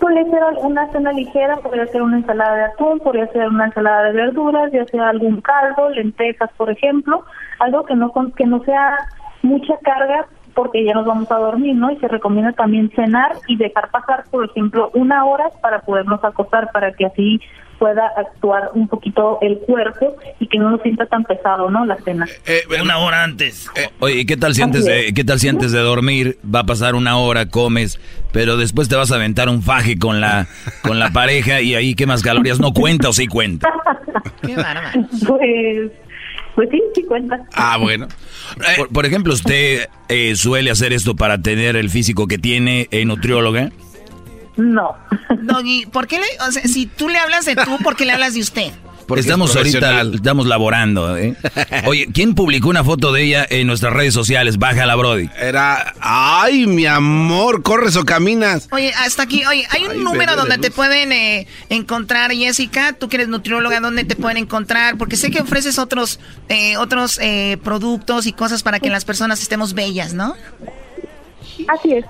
Puede 0.00 0.24
ser 0.30 0.40
una 0.60 0.90
cena 0.92 1.12
ligera, 1.12 1.56
podría 1.56 1.86
ser 1.88 2.02
una 2.02 2.16
ensalada 2.18 2.56
de 2.56 2.64
atún, 2.64 2.98
podría 3.00 3.26
ser 3.28 3.48
una 3.48 3.66
ensalada 3.66 4.04
de 4.04 4.12
verduras, 4.12 4.72
ya 4.72 4.84
sea 4.86 5.08
algún 5.10 5.40
caldo, 5.40 5.90
lentejas, 5.90 6.50
por 6.56 6.70
ejemplo, 6.70 7.24
algo 7.58 7.84
que 7.84 7.94
no 7.94 8.10
con- 8.12 8.32
que 8.32 8.44
no 8.46 8.62
sea 8.64 8.96
mucha 9.42 9.74
carga 9.84 10.26
porque 10.54 10.84
ya 10.84 10.94
nos 10.94 11.06
vamos 11.06 11.30
a 11.30 11.36
dormir, 11.36 11.74
¿no? 11.74 11.90
Y 11.90 11.96
se 11.98 12.08
recomienda 12.08 12.52
también 12.52 12.90
cenar 12.94 13.32
y 13.48 13.56
dejar 13.56 13.90
pasar, 13.90 14.24
por 14.30 14.44
ejemplo, 14.44 14.90
una 14.94 15.24
hora 15.24 15.50
para 15.60 15.80
podernos 15.80 16.22
acostar, 16.24 16.70
para 16.72 16.92
que 16.92 17.06
así 17.06 17.40
pueda 17.78 18.06
actuar 18.16 18.70
un 18.74 18.88
poquito 18.88 19.38
el 19.42 19.58
cuerpo 19.58 20.16
y 20.38 20.46
que 20.46 20.58
no 20.58 20.70
nos 20.70 20.82
sienta 20.82 21.06
tan 21.06 21.24
pesado, 21.24 21.70
¿no? 21.70 21.84
La 21.84 21.96
cena. 21.96 22.26
Una 22.80 22.98
hora 22.98 23.24
antes. 23.24 23.68
Oye, 23.98 24.20
¿y 24.20 24.26
qué 24.26 24.36
tal 24.36 24.54
si 24.54 24.62
antes 24.62 24.84
de, 24.84 25.12
qué 25.12 25.24
tal 25.24 25.38
si 25.38 25.48
antes 25.48 25.72
de 25.72 25.80
dormir 25.80 26.38
va 26.42 26.60
a 26.60 26.64
pasar 26.64 26.94
una 26.94 27.18
hora, 27.18 27.46
comes, 27.46 28.00
pero 28.32 28.56
después 28.56 28.88
te 28.88 28.96
vas 28.96 29.12
a 29.12 29.16
aventar 29.16 29.48
un 29.48 29.62
faje 29.62 29.98
con 29.98 30.20
la, 30.20 30.46
con 30.82 30.98
la 30.98 31.10
pareja 31.10 31.60
y 31.60 31.74
ahí 31.74 31.94
quemas 31.94 32.22
calorías? 32.22 32.60
¿No 32.60 32.72
cuenta 32.72 33.08
o 33.08 33.12
sí 33.12 33.26
cuenta? 33.26 33.72
Pues, 35.26 35.90
pues 36.54 36.68
sí, 36.70 36.80
sí 36.94 37.02
cuenta. 37.04 37.40
Ah, 37.54 37.76
bueno. 37.76 38.08
Por, 38.76 38.88
por 38.88 39.06
ejemplo, 39.06 39.32
¿usted 39.34 39.88
eh, 40.08 40.36
suele 40.36 40.70
hacer 40.70 40.92
esto 40.92 41.14
para 41.16 41.38
tener 41.38 41.76
el 41.76 41.90
físico 41.90 42.26
que 42.26 42.38
tiene 42.38 42.88
eh, 42.90 43.04
nutrióloga? 43.04 43.70
No. 44.56 44.96
Doggy, 45.42 45.86
¿por 45.86 46.06
qué 46.06 46.18
le, 46.18 46.26
o 46.46 46.52
sea, 46.52 46.62
si 46.62 46.86
tú 46.86 47.08
le 47.08 47.18
hablas 47.18 47.44
de 47.44 47.56
tú, 47.56 47.78
¿por 47.82 47.96
qué 47.96 48.04
le 48.04 48.12
hablas 48.12 48.34
de 48.34 48.40
usted? 48.40 48.72
Porque 49.06 49.20
estamos 49.20 49.54
ahorita, 49.54 50.02
estamos 50.02 50.46
laborando, 50.46 51.16
¿eh? 51.16 51.34
Oye, 51.86 52.08
¿quién 52.12 52.34
publicó 52.34 52.68
una 52.68 52.84
foto 52.84 53.12
de 53.12 53.22
ella 53.22 53.46
en 53.48 53.66
nuestras 53.66 53.92
redes 53.92 54.14
sociales? 54.14 54.58
Bájala, 54.58 54.96
Brody. 54.96 55.28
Era, 55.38 55.94
ay, 56.00 56.66
mi 56.66 56.86
amor, 56.86 57.62
corres 57.62 57.96
o 57.96 58.04
caminas. 58.04 58.68
Oye, 58.72 58.92
hasta 58.98 59.24
aquí, 59.24 59.44
oye, 59.44 59.66
hay 59.70 59.84
un 59.84 59.92
Ay, 59.92 59.98
número 59.98 60.36
donde 60.36 60.56
de 60.56 60.62
te 60.62 60.70
pueden 60.70 61.12
eh, 61.12 61.46
encontrar, 61.68 62.32
Jessica, 62.32 62.92
tú 62.92 63.08
que 63.08 63.16
eres 63.16 63.28
nutrióloga, 63.28 63.80
¿dónde 63.80 64.04
te 64.04 64.16
pueden 64.16 64.38
encontrar? 64.38 64.96
Porque 64.96 65.16
sé 65.16 65.30
que 65.30 65.40
ofreces 65.40 65.78
otros, 65.78 66.20
eh, 66.48 66.76
otros 66.76 67.18
eh, 67.20 67.58
productos 67.62 68.26
y 68.26 68.32
cosas 68.32 68.62
para 68.62 68.80
que 68.80 68.90
las 68.90 69.04
personas 69.04 69.42
estemos 69.42 69.74
bellas, 69.74 70.14
¿no? 70.14 70.34
Así 71.68 71.92
es. 71.92 72.04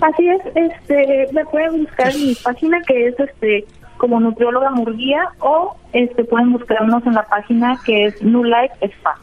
Así 0.00 0.28
es, 0.28 0.40
este, 0.54 1.28
me 1.32 1.44
pueden 1.46 1.84
buscar 1.84 2.14
en 2.14 2.26
mi 2.26 2.34
página 2.34 2.78
que 2.86 3.08
es 3.08 3.14
este 3.18 3.64
como 3.98 4.20
nutrióloga 4.20 4.70
Murguía 4.70 5.20
o 5.40 5.76
este 5.92 6.24
pueden 6.24 6.52
buscarnos 6.52 7.04
en 7.06 7.14
la 7.14 7.22
página 7.24 7.78
que 7.84 8.06
es 8.06 8.22
New 8.22 8.44
Life 8.44 8.74
Spa. 8.82 9.14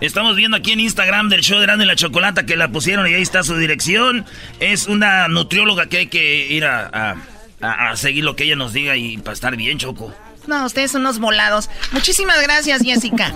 Estamos 0.00 0.36
viendo 0.36 0.56
aquí 0.56 0.72
en 0.72 0.80
Instagram 0.80 1.28
del 1.28 1.40
show 1.40 1.58
de 1.58 1.66
Grande 1.66 1.84
y 1.84 1.88
la 1.88 1.96
Chocolata 1.96 2.44
que 2.44 2.56
la 2.56 2.68
pusieron 2.68 3.06
y 3.08 3.14
ahí 3.14 3.22
está 3.22 3.42
su 3.42 3.56
dirección. 3.56 4.26
Es 4.60 4.86
una 4.88 5.28
nutrióloga 5.28 5.86
que 5.86 5.98
hay 5.98 6.06
que 6.08 6.46
ir 6.48 6.64
a, 6.64 6.90
a- 7.60 7.90
a- 7.90 7.96
seguir 7.96 8.24
lo 8.24 8.36
que 8.36 8.44
ella 8.44 8.56
nos 8.56 8.72
diga 8.72 8.96
y 8.96 9.16
para 9.18 9.32
estar 9.34 9.56
bien, 9.56 9.78
Choco. 9.78 10.12
No, 10.46 10.66
ustedes 10.66 10.90
son 10.90 11.02
unos 11.02 11.20
volados. 11.20 11.70
Muchísimas 11.92 12.42
gracias, 12.42 12.82
Jessica. 12.82 13.32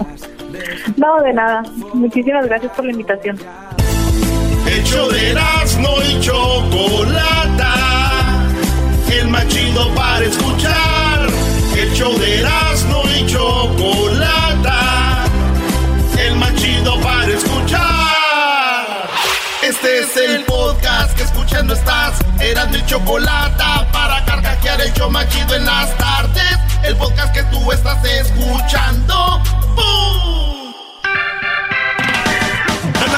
No, 0.96 1.22
de 1.22 1.32
nada. 1.32 1.62
Muchísimas 1.94 2.46
gracias 2.46 2.70
por 2.72 2.84
la 2.84 2.90
invitación. 2.92 3.38
El 4.66 4.84
show 4.84 5.08
de 5.10 5.30
Erasmo 5.30 5.88
y 6.06 6.20
Chocolata. 6.20 7.77
El 9.10 9.28
más 9.28 9.46
chido 9.48 9.94
para 9.94 10.24
escuchar. 10.24 11.26
El 11.76 11.92
show 11.94 12.16
de 12.18 12.40
Erasmo 12.40 13.02
y 13.16 13.26
Chocolata. 13.26 15.24
El 16.18 16.36
más 16.36 16.54
chido 16.54 17.00
para 17.00 17.26
escuchar. 17.26 19.08
Este 19.62 20.00
es 20.00 20.16
el 20.16 20.44
podcast 20.44 21.16
que 21.16 21.22
escuchando 21.22 21.74
estás. 21.74 22.18
Erasmo 22.40 22.76
y 22.76 22.86
Chocolata 22.86 23.86
para 23.92 24.24
carcajear 24.24 24.80
el 24.80 24.92
show 24.92 25.10
más 25.10 25.28
chido 25.28 25.54
en 25.54 25.64
las 25.64 25.96
tardes. 25.96 26.58
El 26.84 26.96
podcast 26.96 27.32
que 27.34 27.42
tú 27.44 27.72
estás 27.72 28.04
escuchando. 28.04 29.42
¡Bum! 29.74 30.37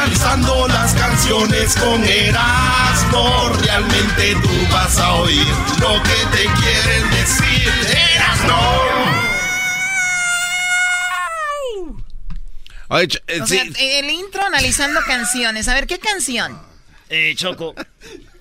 Analizando 0.01 0.67
las 0.69 0.95
canciones 0.95 1.77
con 1.77 2.03
Erasmo, 2.03 3.53
realmente 3.63 4.35
tú 4.43 4.49
vas 4.73 4.97
a 4.99 5.13
oír 5.17 5.47
lo 5.79 6.03
que 6.03 6.37
te 6.39 6.45
quieren 6.59 7.11
decir. 7.11 7.71
Erasmo. 8.15 8.81
Oye, 12.89 13.09
eh, 13.27 13.41
O 13.43 13.47
sí, 13.47 13.59
sea, 13.59 13.99
el 13.99 14.09
intro 14.09 14.43
analizando 14.43 15.01
canciones. 15.07 15.69
A 15.69 15.75
ver, 15.75 15.87
¿qué 15.87 15.99
canción? 15.99 16.59
Eh, 17.11 17.35
Choco. 17.37 17.75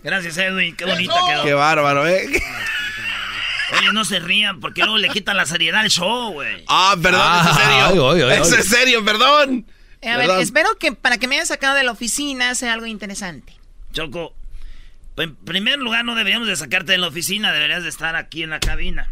Gracias, 0.01 0.37
Edwin. 0.37 0.77
Qué 0.77 0.85
bonita 0.85 1.13
quedó. 1.27 1.43
qué 1.43 1.53
bárbaro, 1.53 2.07
¿eh? 2.07 2.41
Oye, 3.77 3.91
no 3.91 4.05
se 4.05 4.19
rían 4.21 4.61
porque 4.61 4.81
luego 4.83 4.97
le 4.97 5.09
quitan 5.09 5.35
la 5.35 5.45
seriedad 5.45 5.81
al 5.81 5.89
show, 5.89 6.31
güey. 6.31 6.63
Ah, 6.69 6.95
perdón, 7.03 7.21
eso 7.41 7.49
es 7.51 7.57
serio. 7.57 8.11
ay, 8.11 8.21
ay, 8.23 8.31
ay. 8.31 8.41
Eso 8.41 8.55
es 8.55 8.65
serio, 8.65 9.03
perdón. 9.03 9.65
A 10.01 10.17
ver, 10.17 10.29
espero 10.39 10.69
que 10.79 10.91
para 10.93 11.17
que 11.17 11.27
me 11.27 11.35
hayan 11.35 11.47
sacado 11.47 11.75
de 11.75 11.83
la 11.83 11.91
oficina 11.91 12.55
sea 12.55 12.73
algo 12.73 12.85
interesante. 12.85 13.53
Choco, 13.91 14.33
en 15.17 15.35
primer 15.35 15.79
lugar 15.79 16.05
no 16.05 16.15
deberíamos 16.15 16.47
de 16.47 16.55
sacarte 16.55 16.93
de 16.93 16.97
la 16.97 17.07
oficina, 17.07 17.51
deberías 17.51 17.83
de 17.83 17.89
estar 17.89 18.15
aquí 18.15 18.43
en 18.43 18.51
la 18.51 18.59
cabina. 18.59 19.11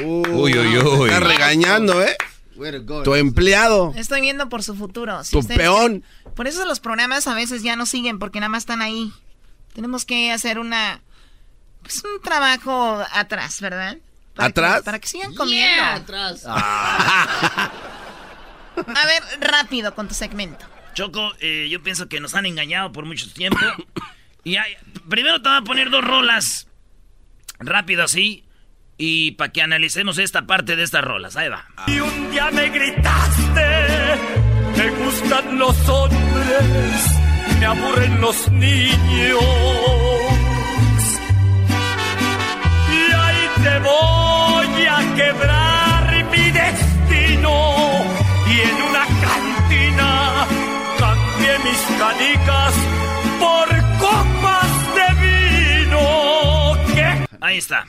Uy, 0.00 0.22
uy, 0.58 0.78
uy. 0.78 1.08
Está 1.08 1.20
regañando, 1.20 2.02
¿eh? 2.02 2.16
Tu 3.04 3.14
empleado. 3.14 3.92
Estoy 3.96 4.20
viendo 4.20 4.48
por 4.48 4.62
su 4.62 4.74
futuro. 4.76 5.24
Si 5.24 5.32
Tu 5.40 5.46
peón. 5.46 6.04
Por 6.36 6.46
eso 6.46 6.64
los 6.66 6.80
programas 6.80 7.26
a 7.26 7.34
veces 7.34 7.62
ya 7.62 7.76
no 7.76 7.86
siguen 7.86 8.18
porque 8.18 8.40
nada 8.40 8.50
más 8.50 8.62
están 8.62 8.82
ahí. 8.82 9.12
Tenemos 9.74 10.04
que 10.04 10.30
hacer 10.32 10.58
una 10.58 11.00
pues 11.82 12.02
un 12.04 12.20
trabajo 12.22 13.02
atrás, 13.12 13.60
¿verdad? 13.60 13.96
Para 14.34 14.48
¿Atrás? 14.48 14.76
que- 14.78 14.82
para 14.84 14.98
que 15.00 15.08
sigan 15.08 15.34
comiendo. 15.34 15.82
atrás. 15.82 16.44
A 18.76 19.06
ver, 19.06 19.22
rápido 19.40 19.94
con 19.94 20.08
tu 20.08 20.14
segmento. 20.14 20.64
Choco, 20.94 21.32
eh, 21.40 21.68
yo 21.70 21.82
pienso 21.82 22.08
que 22.08 22.20
nos 22.20 22.34
han 22.34 22.46
engañado 22.46 22.92
por 22.92 23.04
mucho 23.06 23.30
tiempo. 23.32 23.58
y 24.44 24.56
hay- 24.56 24.76
primero 25.08 25.40
te 25.42 25.48
voy 25.48 25.58
a 25.58 25.62
poner 25.62 25.90
dos 25.90 26.04
rolas 26.04 26.66
rápido 27.58 28.04
así 28.04 28.44
y 28.98 29.32
para 29.32 29.52
que 29.52 29.62
analicemos 29.62 30.18
esta 30.18 30.42
parte 30.46 30.76
de 30.76 30.82
estas 30.82 31.02
rolas. 31.04 31.36
Ahí 31.36 31.48
va. 31.48 31.64
Y 31.86 31.98
un 32.00 32.30
día 32.30 32.50
me 32.50 32.68
gritaste, 32.68 34.16
me 34.76 34.90
gustan 34.90 35.58
los 35.58 35.88
hombres, 35.88 37.18
me 37.58 37.66
aburren 37.66 38.20
los 38.20 38.50
niños. 38.50 39.42
Y 42.90 43.12
ahí 43.12 43.48
te 43.62 43.78
voy 43.80 44.86
a 44.86 45.14
quebrar. 45.16 45.81
Y 48.52 48.60
en 48.60 48.82
una 48.82 49.06
cantina 49.06 50.46
cambié 50.98 51.58
mis 51.60 51.80
canicas 51.98 52.74
por 53.40 53.68
copas 53.98 54.70
de 54.94 55.86
vino. 55.86 56.94
¿Qué? 56.94 57.26
Ahí 57.40 57.56
está. 57.56 57.86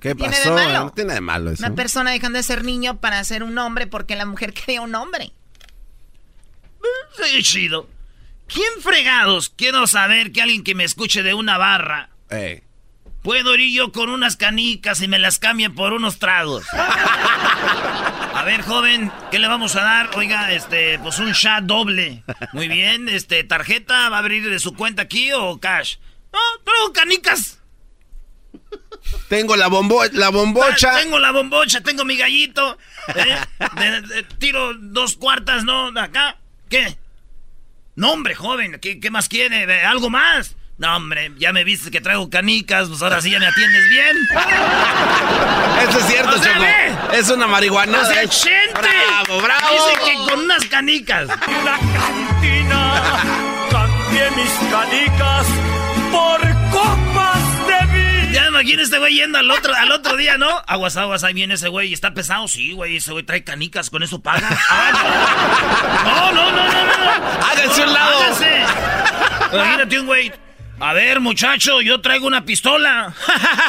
¿Qué 0.00 0.14
tiene 0.14 0.34
pasó? 0.34 0.54
de 0.54 0.64
malo? 0.64 0.84
No 0.84 0.90
tiene 0.92 1.14
de 1.14 1.20
malo 1.20 1.50
eso. 1.50 1.66
Una 1.66 1.74
persona 1.74 2.10
dejando 2.12 2.38
de 2.38 2.42
ser 2.42 2.64
niño 2.64 3.00
para 3.00 3.22
ser 3.24 3.42
un 3.42 3.58
hombre 3.58 3.86
porque 3.86 4.16
la 4.16 4.24
mujer 4.24 4.54
quería 4.54 4.80
un 4.80 4.94
hombre. 4.94 5.32
Sí, 7.22 7.42
chido. 7.42 7.88
¿Quién 8.46 8.80
fregados? 8.80 9.50
Quiero 9.50 9.86
saber 9.86 10.32
que 10.32 10.40
alguien 10.40 10.64
que 10.64 10.74
me 10.74 10.84
escuche 10.84 11.22
de 11.22 11.34
una 11.34 11.58
barra. 11.58 12.08
Eh. 12.30 12.62
Puedo 13.22 13.54
ir 13.56 13.74
yo 13.74 13.92
con 13.92 14.08
unas 14.08 14.36
canicas 14.36 15.02
y 15.02 15.08
me 15.08 15.18
las 15.18 15.38
cambien 15.38 15.74
por 15.74 15.92
unos 15.92 16.18
tragos. 16.18 16.64
A 18.48 18.50
ver, 18.50 18.62
joven, 18.62 19.12
¿qué 19.30 19.38
le 19.38 19.46
vamos 19.46 19.76
a 19.76 19.82
dar? 19.82 20.08
Oiga, 20.16 20.50
este, 20.52 20.98
pues 21.00 21.18
un 21.18 21.32
shot 21.32 21.64
doble. 21.64 22.24
Muy 22.54 22.66
bien, 22.66 23.06
este, 23.10 23.44
¿tarjeta 23.44 24.08
va 24.08 24.16
a 24.16 24.20
abrir 24.20 24.48
de 24.48 24.58
su 24.58 24.72
cuenta 24.72 25.02
aquí 25.02 25.30
o 25.34 25.60
cash? 25.60 25.96
No, 26.32 26.38
traigo 26.64 26.90
canicas. 26.94 27.58
Tengo 29.28 29.54
la, 29.54 29.66
bombo 29.66 30.02
la 30.12 30.30
bombocha. 30.30 30.94
Ah, 30.96 31.00
Tengo 31.02 31.18
la 31.18 31.30
bombocha, 31.30 31.82
tengo 31.82 32.06
mi 32.06 32.16
gallito. 32.16 32.78
¿eh? 33.14 33.36
De- 33.76 34.00
de- 34.00 34.22
tiro 34.38 34.72
dos 34.78 35.16
cuartas, 35.18 35.64
¿no? 35.64 35.88
Acá. 36.00 36.38
¿Qué? 36.70 36.96
No, 37.96 38.12
hombre, 38.12 38.34
joven, 38.34 38.78
¿qué, 38.80 38.98
qué 38.98 39.10
más 39.10 39.28
quiere? 39.28 39.64
¿Eh, 39.64 39.84
¿Algo 39.84 40.08
más? 40.08 40.56
No, 40.78 40.96
hombre, 40.96 41.32
ya 41.38 41.52
me 41.52 41.64
viste 41.64 41.90
que 41.90 42.00
traigo 42.00 42.30
canicas, 42.30 42.88
pues 42.88 43.02
ahora 43.02 43.20
sí 43.20 43.30
ya 43.30 43.40
me 43.40 43.48
atiendes 43.48 43.88
bien. 43.90 44.16
Eso 45.88 45.98
es 45.98 46.06
cierto, 46.06 46.36
O 46.36 46.38
sea, 46.42 46.52
Choco. 46.54 46.64
ve. 47.10 47.18
Es 47.18 47.28
una 47.30 47.46
marihuana. 47.48 47.98
O 48.00 48.04
sea, 48.04 48.14
gente. 48.20 48.72
Bravo, 48.74 49.40
bravo. 49.42 49.66
Dice 49.72 50.04
que 50.04 50.30
con 50.30 50.40
unas 50.40 50.64
canicas. 50.66 51.24
Una 51.24 51.78
cantina, 51.78 53.02
cambié 53.70 54.30
mis 54.30 54.50
canicas 54.70 55.46
por 56.12 56.40
copas 56.70 57.66
de 57.66 57.86
vino. 57.92 58.32
Ya 58.32 58.42
me 58.42 58.48
imagino 58.48 58.82
este 58.82 58.98
güey 58.98 59.14
yendo 59.14 59.38
al 59.38 59.50
otro, 59.50 59.74
al 59.74 59.90
otro 59.90 60.16
día, 60.16 60.38
¿no? 60.38 60.62
Aguas, 60.68 60.96
aguas, 60.96 61.24
ahí 61.24 61.34
viene 61.34 61.54
ese 61.54 61.68
güey. 61.68 61.88
¿Y 61.88 61.92
está 61.94 62.14
pesado? 62.14 62.46
Sí, 62.46 62.70
güey, 62.72 62.98
ese 62.98 63.10
güey 63.10 63.24
trae 63.24 63.42
canicas, 63.42 63.90
¿con 63.90 64.04
eso 64.04 64.20
paga? 64.20 64.48
Ah, 64.70 64.92
no. 66.04 66.32
no, 66.32 66.50
no, 66.52 66.52
no, 66.52 66.84
no, 66.86 67.04
no. 67.04 67.46
Háganse 67.46 67.82
un 67.82 67.92
lado. 67.92 68.20
Háganse. 68.22 68.60
Imagínate 69.52 69.98
un 70.00 70.06
güey. 70.06 70.32
A 70.80 70.92
ver, 70.92 71.20
muchacho, 71.20 71.80
yo 71.80 72.00
traigo 72.00 72.26
una 72.26 72.44
pistola. 72.44 73.12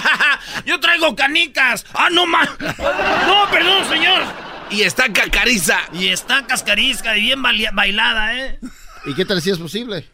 yo 0.66 0.80
traigo 0.80 1.16
canicas. 1.16 1.86
Ah, 1.93 2.10
no 2.12 2.26
más. 2.26 2.49
No, 2.60 3.49
perdón, 3.51 3.88
señor. 3.89 4.24
Y 4.70 4.84
está 4.84 5.12
cacariza. 5.12 5.80
Y 5.93 6.10
está 6.10 6.45
cascarisca 6.45 7.18
y 7.18 7.22
bien 7.22 7.41
bailada, 7.41 8.38
¿eh? 8.38 8.60
¿Y 9.05 9.16
qué 9.16 9.26
tal 9.26 9.41
si 9.41 9.49
es 9.49 9.57
posible? 9.57 10.05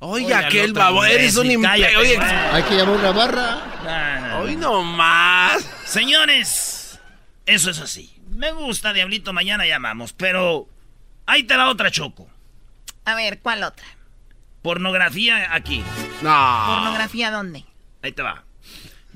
Oye, 0.00 0.26
Oye, 0.26 0.34
aquel 0.34 0.74
babo, 0.74 1.02
eres 1.04 1.36
un 1.36 1.50
imperio. 1.50 1.98
Oye. 1.98 2.18
Hay 2.18 2.62
que 2.64 2.76
llamar 2.76 2.96
una 2.96 3.10
barra. 3.12 3.62
Ah, 3.86 4.40
hoy 4.42 4.56
no 4.56 4.82
más. 4.82 5.66
Señores, 5.86 7.00
eso 7.46 7.70
es 7.70 7.78
así. 7.78 8.14
Me 8.28 8.52
gusta, 8.52 8.92
Diablito, 8.92 9.32
mañana 9.32 9.64
llamamos, 9.64 10.12
pero 10.12 10.68
ahí 11.24 11.44
te 11.44 11.56
va 11.56 11.70
otra 11.70 11.90
choco. 11.90 12.28
A 13.06 13.14
ver, 13.14 13.38
¿cuál 13.40 13.62
otra? 13.62 13.86
Pornografía 14.64 15.54
aquí. 15.54 15.84
No. 16.22 16.30
¿Pornografía 16.66 17.30
dónde? 17.30 17.66
Ahí 18.00 18.12
te 18.12 18.22
va. 18.22 18.44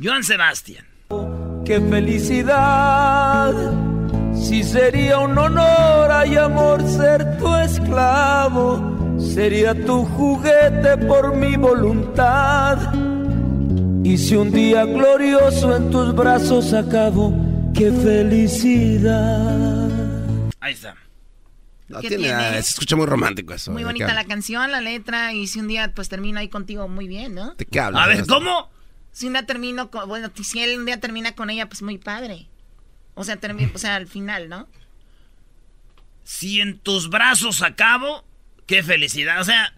Joan 0.00 0.22
Sebastián. 0.22 0.84
¡Qué 1.64 1.80
felicidad! 1.80 3.54
Si 4.34 4.62
sería 4.62 5.16
un 5.18 5.38
honor, 5.38 6.12
hay 6.12 6.36
amor, 6.36 6.86
ser 6.86 7.38
tu 7.38 7.56
esclavo. 7.56 9.16
Sería 9.18 9.72
tu 9.86 10.04
juguete 10.04 10.98
por 10.98 11.34
mi 11.34 11.56
voluntad. 11.56 12.92
Y 14.04 14.18
si 14.18 14.36
un 14.36 14.52
día 14.52 14.84
glorioso 14.84 15.74
en 15.74 15.90
tus 15.90 16.14
brazos 16.14 16.74
acabo, 16.74 17.32
¡qué 17.72 17.90
felicidad! 17.90 19.88
Ahí 20.60 20.74
está. 20.74 20.94
No 21.88 22.00
¿Qué 22.00 22.08
tiene 22.08 22.24
tiene? 22.24 22.38
nada, 22.38 22.62
se 22.62 22.70
escucha 22.70 22.96
muy 22.96 23.06
romántico 23.06 23.54
eso. 23.54 23.72
Muy 23.72 23.82
¿De 23.82 23.86
bonita 23.86 24.12
la 24.12 24.24
canción, 24.24 24.70
la 24.70 24.80
letra, 24.80 25.32
y 25.32 25.46
si 25.46 25.58
un 25.58 25.68
día 25.68 25.92
pues 25.94 26.08
termino 26.08 26.38
ahí 26.38 26.48
contigo, 26.48 26.86
muy 26.86 27.08
bien, 27.08 27.34
¿no? 27.34 27.54
¿De 27.54 27.64
qué 27.64 27.80
hablas? 27.80 28.02
A 28.02 28.06
ver, 28.06 28.26
¿cómo? 28.26 28.70
Si 29.12 29.26
un 29.26 29.32
día 29.32 29.46
termino 29.46 29.90
con, 29.90 30.06
bueno, 30.08 30.30
si 30.42 30.60
él 30.60 30.78
un 30.78 30.84
día 30.84 31.00
termina 31.00 31.32
con 31.32 31.48
ella, 31.50 31.66
pues 31.68 31.82
muy 31.82 31.98
padre. 31.98 32.46
O 33.14 33.24
sea, 33.24 33.36
termina, 33.36 33.70
o 33.74 33.78
sea, 33.78 33.96
al 33.96 34.06
final, 34.06 34.48
¿no? 34.48 34.68
Si 36.24 36.60
en 36.60 36.78
tus 36.78 37.08
brazos 37.08 37.62
acabo, 37.62 38.24
qué 38.66 38.82
felicidad. 38.82 39.40
O 39.40 39.44
sea, 39.44 39.72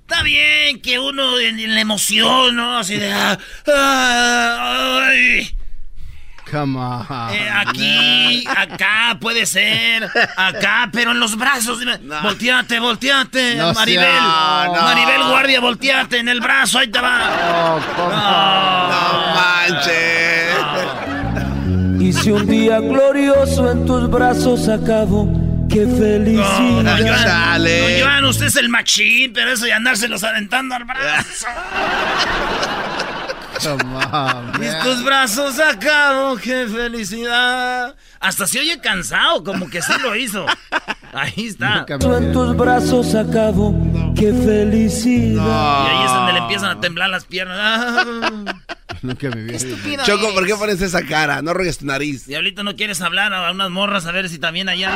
está 0.00 0.22
bien 0.22 0.80
que 0.80 0.98
uno 0.98 1.38
en, 1.38 1.60
en 1.60 1.74
la 1.74 1.80
emoción, 1.82 2.56
¿no? 2.56 2.78
Así 2.78 2.96
de. 2.96 3.12
ah, 3.12 3.38
ah, 3.68 5.08
ay. 5.10 5.54
Come 6.50 6.78
on. 6.78 7.06
Eh, 7.32 7.48
aquí, 7.50 8.44
acá, 8.56 9.16
puede 9.20 9.46
ser, 9.46 10.04
acá, 10.36 10.88
pero 10.92 11.12
en 11.12 11.18
los 11.20 11.36
brazos. 11.36 11.80
dime, 11.80 11.96
Volteate, 12.22 12.78
volteate, 12.80 13.56
No 13.56 13.72
Maribel. 13.72 14.04
sea- 14.04 14.64
no, 14.66 14.74
no. 14.76 14.82
Maribel 14.82 15.22
Guardia, 15.24 15.60
volteate 15.60 16.18
en 16.18 16.28
el 16.28 16.40
brazo, 16.40 16.78
ahí 16.78 16.88
te 16.88 17.00
va. 17.00 17.80
No 17.96 19.34
manches. 19.34 20.54
Y 22.00 22.12
si 22.12 22.30
un 22.30 22.46
día 22.46 22.78
glorioso 22.80 23.70
en 23.70 23.86
tus 23.86 24.10
brazos 24.10 24.68
acabo, 24.68 25.26
¡qué 25.70 25.86
No, 25.86 25.96
felicidad! 25.96 26.82
no, 26.82 26.90
Joan, 27.08 27.24
Chale. 27.24 27.98
no, 27.98 28.04
Joan, 28.04 28.24
usted 28.26 28.46
es 28.46 28.56
el 28.56 28.68
machín, 28.68 29.32
pero 29.32 29.50
eso 29.52 29.64
de 29.64 29.72
andárselos 29.72 30.22
aventando 30.22 30.74
al 30.74 30.84
brazo. 30.84 31.46
Man. 33.84 34.52
tus 34.82 35.04
brazos 35.04 35.58
acabo, 35.58 36.36
qué 36.36 36.66
felicidad. 36.66 37.94
Hasta 38.20 38.46
se 38.46 38.60
oye 38.60 38.80
cansado, 38.80 39.44
como 39.44 39.68
que 39.70 39.80
sí 39.80 39.92
lo 40.02 40.14
hizo. 40.16 40.46
Ahí 41.12 41.46
está. 41.46 41.86
Me 41.88 42.16
en 42.16 42.32
tus 42.32 42.56
brazos 42.56 43.14
acabo, 43.14 43.74
¡qué 44.16 44.32
felicidad! 44.32 45.86
Y 45.86 45.88
ahí 45.88 46.04
es 46.04 46.12
donde 46.12 46.32
le 46.32 46.38
empiezan 46.40 46.76
a 46.76 46.80
temblar 46.80 47.10
las 47.10 47.24
piernas. 47.24 47.58
Ah. 47.60 48.60
Nunca 49.02 49.28
me 49.30 49.54
Estúpido 49.54 50.04
Choco, 50.04 50.32
¿por 50.34 50.46
qué 50.46 50.52
es. 50.52 50.58
pones 50.58 50.80
esa 50.80 51.02
cara? 51.06 51.42
No 51.42 51.54
ruegues 51.54 51.78
tu 51.78 51.86
nariz. 51.86 52.26
Diablito, 52.26 52.64
¿no 52.64 52.74
quieres 52.74 53.00
hablar 53.00 53.32
a 53.32 53.50
unas 53.50 53.70
morras 53.70 54.06
a 54.06 54.12
ver 54.12 54.28
si 54.28 54.38
también 54.38 54.68
allá? 54.68 54.90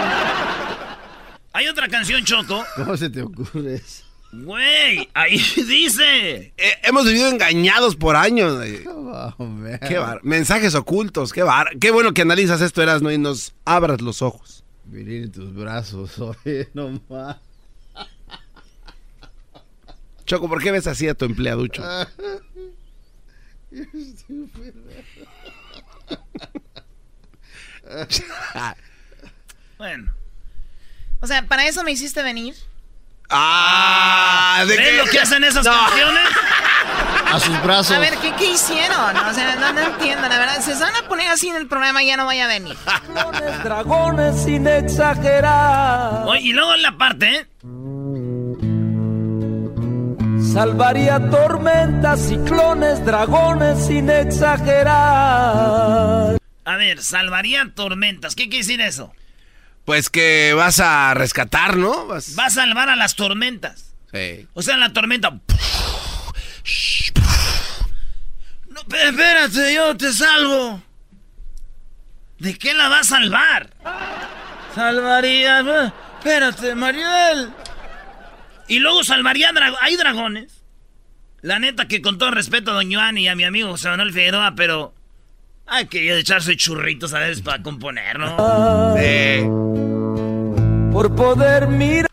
Hay 1.53 1.69
otra 1.69 1.89
canción, 1.89 2.25
Choco. 2.25 2.65
¿Cómo 2.77 2.97
se 2.97 3.11
te 3.11 3.23
ocurre 3.23 3.77
eso? 3.77 4.08
Güey, 4.31 5.09
ahí 5.15 5.39
dice. 5.57 6.53
Eh, 6.57 6.73
hemos 6.85 7.07
vivido 7.07 7.29
engañados 7.29 7.97
por 7.97 8.15
años. 8.17 8.59
man. 9.39 9.81
Qué 9.87 9.99
bar- 9.99 10.21
Mensajes 10.23 10.75
ocultos, 10.75 11.33
qué 11.33 11.43
bar... 11.43 11.71
Qué 11.81 11.91
bueno 11.91 12.13
que 12.13 12.23
analizas 12.23 12.61
esto, 12.61 12.83
Erasmo, 12.83 13.11
y 13.11 13.19
nos 13.19 13.55
abras 13.65 14.01
los 14.03 14.21
ojos. 14.23 14.65
En 14.93 15.31
tus 15.33 15.55
brazos, 15.55 16.19
oye, 16.45 16.69
no 16.75 17.01
más. 17.09 17.37
Choco, 20.25 20.47
¿por 20.49 20.63
qué 20.63 20.73
ves 20.73 20.87
así 20.87 21.09
a 21.09 21.15
tu 21.15 21.25
empleaducho? 21.25 21.83
Bueno. 29.77 30.13
O 31.21 31.27
sea, 31.27 31.47
¿para 31.47 31.67
eso 31.67 31.83
me 31.85 31.93
hiciste 31.93 32.23
venir? 32.23 32.55
¡Ah! 33.31 34.65
¿de 34.67 34.77
¿Ves 34.77 34.89
qué? 34.89 34.97
lo 34.97 35.05
que 35.07 35.21
hacen 35.21 35.45
esas 35.45 35.65
No. 35.65 35.73
canciones? 35.73 36.23
A 37.31 37.39
sus 37.41 37.63
brazos. 37.63 37.95
A 37.97 38.01
ver, 38.01 38.17
¿qué, 38.19 38.33
qué 38.39 38.53
hicieron? 38.53 39.17
O 39.17 39.35
sea, 39.35 39.55
no, 39.57 39.73
no 39.75 39.81
entiendo, 39.81 40.27
la 40.29 40.39
verdad. 40.39 40.61
Se 40.61 40.73
van 40.75 40.97
a 40.97 41.03
poner 41.09 41.29
así 41.29 41.49
en 41.49 41.57
el 41.57 41.67
programa, 41.69 42.03
ya 42.03 42.17
no 42.17 42.25
vaya 42.25 42.47
a 42.47 42.49
venir. 42.49 42.75
Dragones, 43.13 43.65
dragones 43.65 44.43
sin 44.45 44.67
exagerar. 44.67 46.23
Oye, 46.27 46.41
y 46.41 46.53
luego 46.55 46.75
en 46.75 46.83
la 46.83 46.97
parte, 46.97 47.37
¿eh? 47.37 47.47
Salvaría 50.55 51.29
tormentas, 51.31 52.21
ciclones, 52.21 53.05
dragones 53.05 53.87
sin 53.87 54.09
exagerar. 54.09 56.39
A 56.65 56.77
ver, 56.77 57.03
salvaría 57.03 57.71
tormentas. 57.75 58.35
¿Qué 58.35 58.45
quiere 58.45 58.59
decir 58.59 58.81
eso? 58.81 59.13
Pues 59.89 60.11
que 60.11 60.53
vas 60.55 60.81
a 60.81 61.15
rescatar, 61.15 61.79
¿no? 61.79 62.09
Vas... 62.09 62.39
Va 62.39 62.45
a 62.45 62.51
salvar 62.51 62.91
a 62.91 62.95
las 62.95 63.17
tormentas. 63.17 63.95
Sí. 64.13 64.47
O 64.53 64.61
sea, 64.61 64.75
en 64.75 64.81
la 64.81 64.93
tormenta. 64.93 65.31
No, 68.69 68.81
espérate, 68.83 69.75
yo 69.75 69.97
te 69.97 70.13
salvo. 70.13 70.83
¿De 72.39 72.59
qué 72.59 72.75
la 72.75 72.91
va 72.91 72.99
a 73.01 73.05
salvar? 73.05 73.71
Salvaría. 74.75 75.63
Espérate, 76.19 76.75
Mariel. 76.75 77.51
Y 78.69 78.81
luego 78.81 79.03
salvaría. 79.05 79.53
dra- 79.53 79.75
Hay 79.81 79.97
dragones. 79.97 80.65
La 81.41 81.59
neta 81.59 81.89
que 81.89 82.03
con 82.03 82.19
todo 82.19 82.31
respeto 82.31 82.73
a 82.73 82.75
Don 82.75 82.93
Joan 82.93 83.17
y 83.17 83.27
a 83.27 83.35
mi 83.35 83.45
amigo 83.45 83.71
José 83.71 83.89
Manuel 83.89 84.13
Figueroa, 84.13 84.53
pero. 84.55 84.95
Hay 85.71 85.87
que 85.87 86.19
echarse 86.19 86.57
churritos 86.57 87.13
a 87.13 87.19
veces 87.19 87.43
para 87.43 87.63
componer, 87.63 88.19
¿no? 88.19 88.97
Sí. 88.97 89.45
Por 90.91 91.15
poder 91.15 91.69
mirar, 91.69 92.09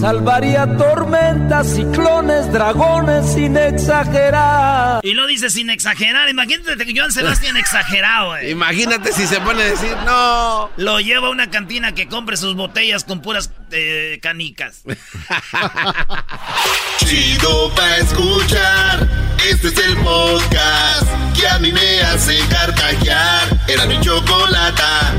Salvaría 0.00 0.76
tormentas, 0.76 1.74
ciclones, 1.74 2.52
dragones 2.52 3.32
sin 3.32 3.56
exagerar. 3.56 5.00
Y 5.02 5.14
lo 5.14 5.26
dice 5.26 5.48
sin 5.48 5.70
exagerar. 5.70 6.28
Imagínate 6.28 6.84
que 6.84 6.92
Joan 6.94 7.10
Sebastián 7.12 7.56
exagerado, 7.66 8.36
eh. 8.36 8.50
Imagínate 8.50 9.12
si 9.12 9.26
se 9.26 9.40
pone 9.40 9.62
a 9.62 9.66
decir, 9.66 9.96
no. 10.04 10.70
Lo 10.76 11.00
lleva 11.00 11.28
a 11.28 11.30
una 11.30 11.50
cantina 11.50 11.92
que 11.92 12.08
compre 12.08 12.36
sus 12.36 12.54
botellas 12.54 13.04
con 13.04 13.22
puras 13.22 13.50
eh, 13.70 14.18
canicas. 14.22 14.82
Chido 16.98 17.74
pa' 17.74 17.96
escuchar. 17.96 19.08
Este 19.48 19.68
es 19.68 19.78
el 19.78 19.96
podcast 19.98 21.06
que 21.38 21.48
a 21.48 21.58
mí 21.58 21.72
me 21.72 22.00
hace 22.02 22.38
carcajear. 22.50 23.60
Era 23.66 23.86
mi 23.86 23.98
chocolata. 24.00 25.14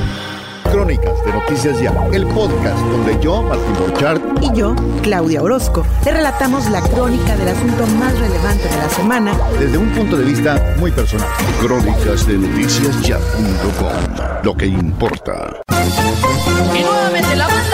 Crónicas 0.71 1.23
de 1.25 1.31
Noticias 1.33 1.79
Ya, 1.79 1.93
el 2.11 2.25
podcast 2.27 2.79
donde 2.79 3.17
yo, 3.21 3.41
Martín 3.41 3.73
Borchardt, 3.79 4.21
y 4.41 4.51
yo, 4.53 4.75
Claudia 5.01 5.41
Orozco, 5.41 5.85
te 6.03 6.11
relatamos 6.11 6.69
la 6.69 6.81
crónica 6.81 7.35
del 7.37 7.49
asunto 7.49 7.87
más 7.99 8.17
relevante 8.19 8.67
de 8.67 8.77
la 8.77 8.89
semana 8.89 9.37
desde 9.59 9.77
un 9.77 9.89
punto 9.89 10.17
de 10.17 10.25
vista 10.25 10.75
muy 10.79 10.91
personal. 10.91 11.27
Crónicas 11.61 12.27
de 12.27 12.37
Noticias 12.37 13.01
Ya.com, 13.01 14.43
lo 14.43 14.55
que 14.55 14.67
importa. 14.67 15.61
Y 16.75 16.81
nuevamente 16.83 17.35
la 17.35 17.47
banda. 17.47 17.67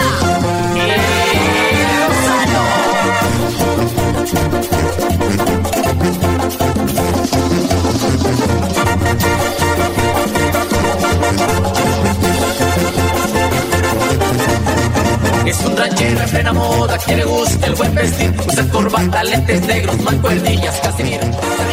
Un 15.61 15.77
ranchero 15.77 16.19
en 16.19 16.29
plena 16.29 16.53
moda 16.53 16.97
que 16.97 17.15
le 17.15 17.25
gusta 17.25 17.67
el 17.67 17.75
buen 17.75 17.95
vestir. 17.95 18.33
Usa 18.47 18.69
corbata, 18.69 19.23
lentes 19.23 19.61
negros, 19.61 19.99
mancuernillas, 20.01 20.79
casimir. 20.81 21.19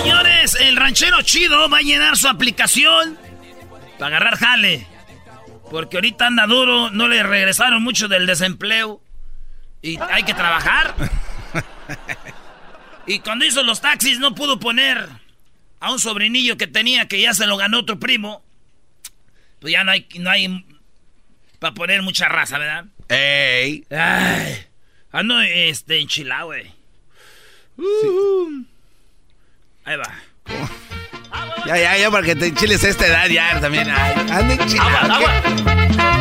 Señores, 0.00 0.56
el 0.60 0.76
ranchero 0.76 1.22
chido 1.22 1.68
va 1.68 1.78
a 1.78 1.82
llenar 1.82 2.16
su 2.16 2.28
aplicación 2.28 3.18
para 3.98 4.16
agarrar 4.16 4.36
jale. 4.36 4.86
Porque 5.70 5.96
ahorita 5.96 6.26
anda 6.26 6.46
duro, 6.46 6.90
no 6.90 7.08
le 7.08 7.22
regresaron 7.22 7.82
mucho 7.82 8.08
del 8.08 8.26
desempleo. 8.26 9.00
Y 9.82 9.98
hay 9.98 10.24
que 10.24 10.34
trabajar. 10.34 10.94
Y 13.06 13.18
cuando 13.20 13.44
hizo 13.44 13.62
los 13.62 13.80
taxis 13.80 14.20
no 14.20 14.34
pudo 14.34 14.60
poner 14.60 15.08
a 15.80 15.90
un 15.90 15.98
sobrinillo 15.98 16.56
que 16.56 16.66
tenía 16.66 17.08
que 17.08 17.20
ya 17.20 17.34
se 17.34 17.46
lo 17.46 17.56
ganó 17.56 17.80
otro 17.80 17.98
primo. 17.98 18.42
Pues 19.58 19.72
ya 19.72 19.82
no 19.82 19.90
hay, 19.90 20.06
no 20.18 20.30
hay 20.30 20.64
para 21.58 21.74
poner 21.74 22.02
mucha 22.02 22.28
raza, 22.28 22.58
¿verdad? 22.58 22.84
¡Ey! 23.10 23.84
Ay, 23.90 24.66
ando 25.10 25.40
este, 25.40 25.98
enchilado, 25.98 26.46
güey. 26.46 26.72
Uh. 27.76 28.64
Ahí 29.84 29.96
va. 29.96 30.14
Ya, 31.66 31.76
ya, 31.76 31.98
ya, 31.98 32.10
porque 32.10 32.36
te 32.36 32.46
enchiles 32.46 32.84
a 32.84 32.88
esta 32.88 33.06
edad 33.06 33.28
ya 33.28 33.60
también. 33.60 33.90
Ay, 33.90 34.14
anda 34.30 34.54
enchilado. 34.54 36.19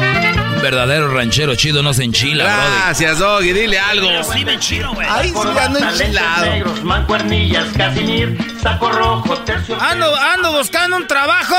Un 0.60 0.64
verdadero 0.64 1.08
ranchero 1.14 1.56
chido 1.56 1.82
no 1.82 1.94
se 1.94 2.04
enchila, 2.04 2.44
Gracias, 2.44 3.20
Doggy, 3.20 3.54
dile 3.54 3.80
algo. 3.80 4.12
Yo 4.12 4.24
sí 4.26 4.44
me 4.44 4.56
enchilo, 4.56 4.94
güey. 4.94 5.08
Ay, 5.10 5.30
sí, 5.30 5.58
ando 5.58 5.80
enchilado. 5.80 6.46
negros, 6.48 6.84
mancuernillas, 6.84 7.66
casimir, 7.78 8.38
saco 8.62 8.92
rojo, 8.92 9.38
tercio. 9.38 9.82
Ando, 9.82 10.14
ando 10.14 10.52
buscando 10.52 10.98
un 10.98 11.08
trabajo. 11.08 11.56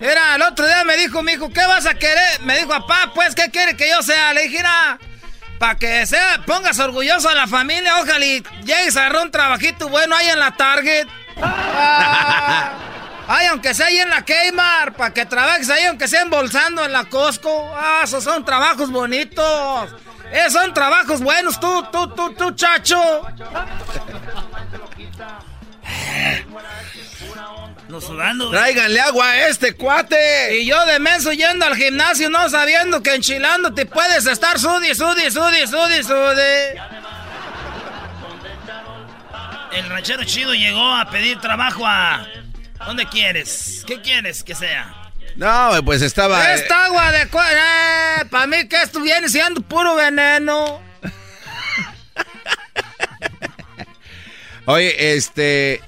Era, 0.00 0.34
el 0.34 0.42
otro 0.42 0.66
día 0.66 0.82
me 0.82 0.96
dijo 0.96 1.22
mi 1.22 1.34
hijo, 1.34 1.48
¿qué 1.50 1.64
vas 1.64 1.86
a 1.86 1.94
querer? 1.94 2.40
Me 2.40 2.56
dijo, 2.56 2.70
papá, 2.70 3.12
pues, 3.14 3.36
¿qué 3.36 3.52
quiere 3.52 3.76
que 3.76 3.88
yo 3.88 4.02
sea? 4.02 4.34
Le 4.34 4.48
dije, 4.48 4.64
para 5.60 5.76
que 5.76 6.06
sea, 6.06 6.42
pongas 6.44 6.80
orgulloso 6.80 7.28
a 7.28 7.36
la 7.36 7.46
familia, 7.46 8.00
ojalá 8.02 8.26
y 8.26 8.42
llegues 8.64 8.96
a 8.96 9.02
agarrar 9.02 9.22
un 9.22 9.30
trabajito 9.30 9.88
bueno 9.88 10.16
ahí 10.16 10.28
en 10.28 10.40
la 10.40 10.56
Target. 10.56 11.06
Ah, 11.40 12.72
ay, 13.28 13.46
aunque 13.46 13.74
sea 13.74 13.86
ahí 13.86 13.98
en 13.98 14.10
la 14.10 14.24
Kmart, 14.24 14.96
para 14.96 15.12
que 15.12 15.26
trabajes 15.26 15.68
ahí, 15.70 15.84
aunque 15.84 16.08
sea 16.08 16.22
embolsando 16.22 16.84
en 16.84 16.92
la 16.92 17.04
Costco. 17.04 17.74
Ah, 17.76 18.00
esos 18.04 18.24
son 18.24 18.44
trabajos 18.44 18.90
bonitos. 18.90 19.94
Esos 20.32 20.52
son 20.52 20.74
trabajos 20.74 21.20
buenos, 21.20 21.58
tú, 21.60 21.84
tú, 21.92 22.08
tú, 22.08 22.34
tú, 22.34 22.50
chacho. 22.52 23.00
No 27.88 28.00
sudando. 28.00 28.50
Tráiganle 28.50 29.00
agua 29.00 29.30
a 29.30 29.48
este 29.48 29.74
cuate. 29.74 30.58
Y 30.58 30.66
yo 30.66 30.84
de 30.86 30.98
menso 30.98 31.32
yendo 31.32 31.64
al 31.64 31.76
gimnasio 31.76 32.28
no 32.28 32.48
sabiendo 32.48 33.02
que 33.02 33.14
enchilando 33.14 33.72
te 33.72 33.86
puedes 33.86 34.26
estar 34.26 34.58
sudi, 34.58 34.94
sudi, 34.94 35.30
sudi, 35.30 35.66
sudi, 35.66 36.02
sudi. 36.02 36.80
El 39.72 39.88
ranchero 39.90 40.24
chido 40.24 40.54
llegó 40.54 40.94
a 40.94 41.08
pedir 41.10 41.38
trabajo 41.38 41.86
a... 41.86 42.26
¿Dónde 42.84 43.06
quieres? 43.06 43.84
¿Qué 43.86 44.00
quieres 44.00 44.42
que 44.42 44.54
sea? 44.54 45.10
No, 45.36 45.70
pues 45.84 46.02
estaba. 46.02 46.54
Esta 46.54 46.86
agua 46.86 47.12
de... 47.12 47.22
Eh, 47.22 48.24
para 48.30 48.46
mí 48.46 48.68
que 48.68 48.82
esto 48.82 49.00
viene 49.00 49.28
siendo 49.28 49.60
puro 49.60 49.94
veneno. 49.94 50.80
Oye, 54.66 55.14
este. 55.14 55.82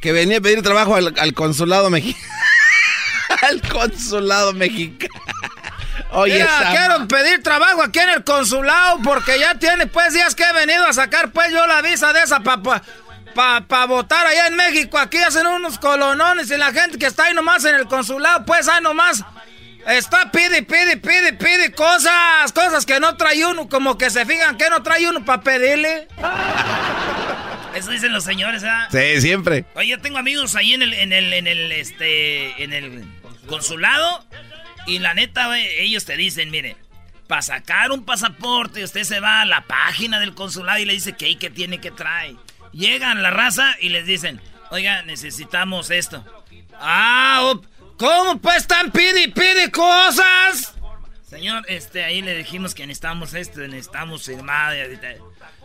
Que 0.00 0.12
venía 0.12 0.38
a 0.38 0.40
pedir 0.40 0.62
trabajo 0.62 0.96
al, 0.96 1.14
al 1.18 1.34
consulado 1.34 1.90
mexicano. 1.90 2.24
al 3.42 3.62
consulado 3.62 4.52
mexicano. 4.52 5.14
Oye, 6.10 6.34
Mira, 6.34 6.70
quiero 6.70 7.08
pedir 7.08 7.42
trabajo 7.42 7.82
aquí 7.82 7.98
en 7.98 8.10
el 8.10 8.24
consulado 8.24 9.00
porque 9.02 9.38
ya 9.38 9.56
tiene 9.56 9.86
pues 9.86 10.12
días 10.12 10.34
que 10.34 10.44
he 10.44 10.52
venido 10.52 10.86
a 10.86 10.92
sacar 10.92 11.32
pues 11.32 11.50
yo 11.50 11.66
la 11.66 11.82
visa 11.82 12.12
de 12.12 12.22
esa 12.22 12.40
para 13.34 13.66
pa, 13.66 13.86
votar 13.86 14.26
allá 14.26 14.46
en 14.46 14.56
México. 14.56 14.98
Aquí 14.98 15.18
hacen 15.18 15.46
unos 15.46 15.78
colonones 15.78 16.50
y 16.50 16.56
la 16.56 16.72
gente 16.72 16.98
que 16.98 17.06
está 17.06 17.24
ahí 17.24 17.34
nomás 17.34 17.64
en 17.64 17.74
el 17.74 17.86
consulado 17.86 18.44
pues 18.44 18.68
ahí 18.68 18.82
nomás 18.82 19.24
está 19.86 20.30
pide, 20.30 20.62
pide, 20.62 20.96
pide, 20.96 21.32
pide 21.34 21.72
cosas, 21.72 22.52
cosas 22.52 22.86
que 22.86 23.00
no 23.00 23.16
trae 23.16 23.44
uno, 23.46 23.68
como 23.68 23.98
que 23.98 24.10
se 24.10 24.24
fijan 24.24 24.56
que 24.56 24.70
no 24.70 24.82
trae 24.82 25.08
uno 25.08 25.24
para 25.24 25.42
pedirle. 25.42 26.08
Eso 27.74 27.90
dicen 27.90 28.12
los 28.12 28.22
señores, 28.22 28.62
¿verdad? 28.62 28.88
Sí, 28.90 29.20
siempre. 29.20 29.64
Oye, 29.74 29.88
yo 29.88 30.00
tengo 30.00 30.18
amigos 30.18 30.54
ahí 30.54 30.74
en 30.74 30.82
el, 30.82 30.94
en 30.94 31.12
el, 31.12 31.32
en 31.32 31.48
el, 31.48 31.72
este, 31.72 32.62
en 32.62 32.72
el 32.72 33.04
consulado 33.48 34.24
y 34.86 35.00
la 35.00 35.12
neta, 35.14 35.58
ellos 35.58 36.04
te 36.04 36.16
dicen, 36.16 36.50
mire, 36.50 36.76
para 37.26 37.42
sacar 37.42 37.90
un 37.90 38.04
pasaporte 38.04 38.84
usted 38.84 39.02
se 39.02 39.18
va 39.18 39.40
a 39.40 39.44
la 39.44 39.62
página 39.62 40.20
del 40.20 40.34
consulado 40.34 40.78
y 40.78 40.84
le 40.84 40.92
dice 40.92 41.14
que 41.14 41.26
ahí 41.26 41.36
que 41.36 41.50
tiene 41.50 41.78
que 41.78 41.90
traer. 41.90 42.36
Llegan 42.74 43.22
la 43.22 43.30
raza 43.30 43.76
y 43.80 43.88
les 43.90 44.04
dicen, 44.04 44.40
oiga, 44.70 45.02
necesitamos 45.02 45.90
esto. 45.90 46.24
Ah, 46.80 47.54
¿cómo 47.96 48.38
pues 48.40 48.56
están 48.56 48.90
pide 48.90 49.22
y 49.22 49.28
pide 49.28 49.70
cosas? 49.70 50.74
Señor, 51.28 51.64
este, 51.68 52.04
ahí 52.04 52.20
le 52.20 52.36
dijimos 52.36 52.74
que 52.74 52.86
necesitamos 52.86 53.32
esto, 53.34 53.60
necesitamos 53.60 54.28
y- 54.28 54.36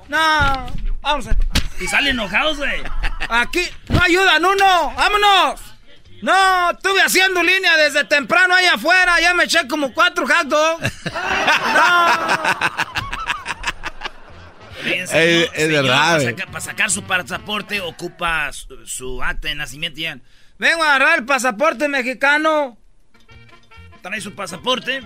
No, 0.07 0.72
vamos 1.01 1.28
a... 1.28 1.36
Y 1.80 1.88
salen 1.88 2.12
enojados, 2.12 2.57
güey. 2.57 2.82
Aquí 3.30 3.62
no 3.88 4.01
ayudan 4.01 4.45
uno, 4.45 4.93
vámonos. 4.95 5.62
No, 6.22 6.72
estuve 6.72 7.01
haciendo 7.01 7.41
línea 7.41 7.76
desde 7.78 8.03
temprano 8.03 8.53
ahí 8.53 8.66
afuera, 8.66 9.20
ya 9.22 9.34
me 9.34 9.45
eché 9.45 9.68
como 9.68 9.93
cuatro 9.93 10.28
hot 10.28 10.53
dogs. 14.90 15.14
Es- 15.14 15.50
es 15.54 15.70
verdad, 15.70 16.12
Para 16.18 16.24
sacar, 16.24 16.46
para 16.48 16.62
sacar 16.62 16.92
su 16.92 17.04
pasaporte 17.04 17.82
ocupa 17.82 18.52
su, 18.54 18.86
su 18.86 19.24
acta 19.24 19.48
de 19.48 19.56
nacimiento 19.56 20.00
y 20.00 20.04
ya. 20.04 20.18
Vengo 20.58 20.84
a 20.84 20.96
agarrar 20.96 21.20
el 21.20 21.26
pasaporte 21.26 21.88
mexicano. 21.88 22.78
¿Trae 24.02 24.22
su 24.22 24.34
pasaporte? 24.34 25.02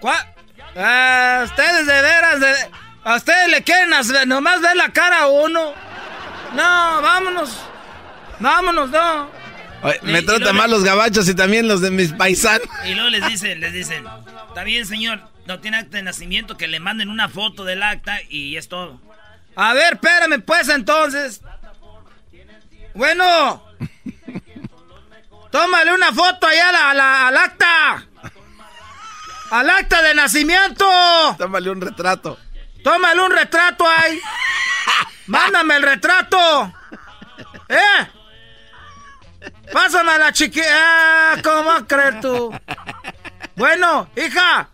¿Cuál? 0.00 0.16
Ah, 0.76 1.42
ustedes 1.44 1.86
de 1.86 2.02
veras, 2.02 2.40
de- 2.40 2.70
a 3.04 3.16
ustedes 3.16 3.48
le 3.48 3.62
quieren 3.62 3.92
hacer- 3.92 4.26
nomás 4.26 4.60
ver 4.60 4.76
la 4.76 4.90
cara 4.92 5.22
a 5.22 5.26
uno. 5.28 5.72
No, 6.54 7.02
vámonos. 7.02 7.58
Vámonos, 8.40 8.90
no. 8.90 9.30
Oye, 9.82 9.98
me 10.02 10.22
tratan 10.22 10.56
mal 10.56 10.70
los 10.70 10.82
gabachos 10.82 11.28
y 11.28 11.34
también 11.34 11.68
los 11.68 11.80
de 11.82 11.90
mis 11.90 12.12
paisanos. 12.12 12.66
Y 12.86 12.94
luego 12.94 13.10
les 13.10 13.26
dicen, 13.28 13.60
les 13.60 13.72
dicen, 13.72 14.04
está 14.48 14.64
bien 14.64 14.86
señor, 14.86 15.20
no 15.46 15.60
tiene 15.60 15.78
acta 15.78 15.96
de 15.98 16.02
nacimiento, 16.02 16.56
que 16.56 16.68
le 16.68 16.80
manden 16.80 17.08
una 17.10 17.28
foto 17.28 17.64
del 17.64 17.82
acta 17.82 18.18
y 18.28 18.56
es 18.56 18.68
todo. 18.68 19.00
A 19.56 19.72
ver, 19.74 19.94
espérame 19.94 20.40
pues 20.42 20.68
entonces. 20.68 21.40
Bueno. 22.94 23.62
Tómale 25.50 25.92
una 25.94 26.12
foto 26.12 26.46
allá 26.46 26.68
a 26.68 26.72
la- 26.72 26.90
a 26.90 26.94
la- 26.94 27.28
al 27.28 27.36
acta. 27.36 28.04
Al 29.50 29.70
acta 29.70 30.02
de 30.02 30.14
nacimiento. 30.14 30.84
Tómale 31.38 31.70
un 31.70 31.80
retrato. 31.80 32.38
Tómale 32.82 33.22
un 33.22 33.30
retrato 33.30 33.86
ahí. 33.88 34.20
Mándame 35.28 35.76
el 35.76 35.82
retrato. 35.84 36.72
¿Eh? 37.68 38.10
Pásame 39.72 40.12
a 40.12 40.18
la 40.18 40.32
chiquilla. 40.32 40.66
Ah, 40.72 41.36
¿Cómo 41.42 41.86
creer 41.86 42.20
tú? 42.20 42.52
Bueno, 43.56 44.10
hija, 44.16 44.68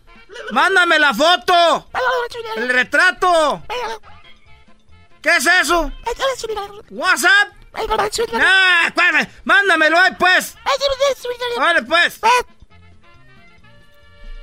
Mándame 0.51 0.99
la 0.99 1.13
foto. 1.13 1.87
El 2.55 2.69
retrato. 2.69 3.63
¿Qué 5.21 5.29
es 5.35 5.45
eso? 5.45 5.91
WhatsApp. 6.89 7.49
Ah, 8.43 8.91
mándamelo 9.43 9.97
ahí 9.99 10.11
pues. 10.17 10.55
Vale 11.57 11.83
pues. 11.83 12.19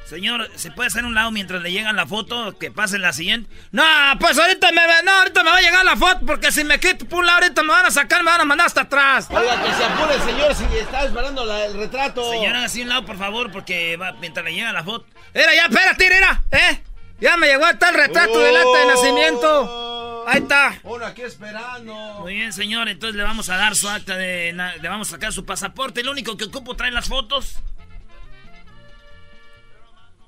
Señor, 0.09 0.50
¿se 0.54 0.70
puede 0.70 0.86
hacer 0.86 1.04
un 1.04 1.14
lado 1.14 1.30
mientras 1.30 1.61
le 1.61 1.70
llega 1.70 1.92
la 1.92 2.06
foto? 2.06 2.56
Que 2.56 2.70
pase 2.70 2.98
la 2.98 3.12
siguiente. 3.12 3.50
No, 3.72 3.84
pues 4.18 4.38
ahorita 4.38 4.72
me, 4.72 4.80
no, 5.04 5.12
ahorita 5.12 5.44
me 5.44 5.50
va 5.50 5.59
a 5.59 5.61
llegar 5.61 5.84
la 5.84 5.96
foto 5.96 6.20
porque 6.24 6.50
si 6.50 6.64
me 6.64 6.80
quito 6.80 7.04
por 7.04 7.20
un 7.20 7.26
lado 7.26 7.40
ahorita 7.42 7.62
me 7.62 7.68
van 7.68 7.84
a 7.84 7.90
sacar, 7.90 8.24
me 8.24 8.30
van 8.30 8.40
a 8.40 8.44
mandar 8.46 8.68
hasta 8.68 8.82
atrás. 8.82 9.28
Oiga, 9.30 9.62
que 9.62 9.70
se 9.74 9.84
apure 9.84 10.14
el 10.14 10.22
señor 10.22 10.54
si 10.54 10.64
está 10.78 11.04
esperando 11.04 11.42
el 11.52 11.74
retrato. 11.74 12.30
Señor, 12.30 12.56
así 12.56 12.80
un 12.80 12.88
lado, 12.88 13.04
por 13.04 13.18
favor, 13.18 13.52
porque 13.52 13.98
va, 13.98 14.12
mientras 14.12 14.44
le 14.46 14.54
llega 14.54 14.72
la 14.72 14.82
foto. 14.82 15.06
Era, 15.34 15.54
ya, 15.54 15.66
espérate, 15.66 16.06
era, 16.06 16.42
¿eh? 16.52 16.82
Ya 17.20 17.36
me 17.36 17.46
llegó 17.46 17.66
hasta 17.66 17.90
el 17.90 17.94
retrato 17.96 18.38
del 18.38 18.56
acta 18.56 18.78
de 18.78 18.86
nacimiento. 18.86 20.24
Ahí 20.26 20.40
está. 20.40 20.78
Uno 20.84 21.04
aquí 21.04 21.22
esperando. 21.22 21.94
Muy 22.20 22.34
bien, 22.34 22.52
señor. 22.54 22.88
Entonces 22.88 23.16
le 23.16 23.24
vamos 23.24 23.50
a 23.50 23.56
dar 23.56 23.76
su 23.76 23.88
acta 23.88 24.16
de. 24.16 24.54
Le 24.80 24.88
vamos 24.88 25.09
a 25.09 25.11
sacar 25.12 25.32
su 25.32 25.44
pasaporte. 25.44 26.00
El 26.00 26.09
único 26.09 26.36
que 26.36 26.44
ocupo 26.44 26.76
trae 26.76 26.90
las 26.92 27.09
fotos. 27.09 27.59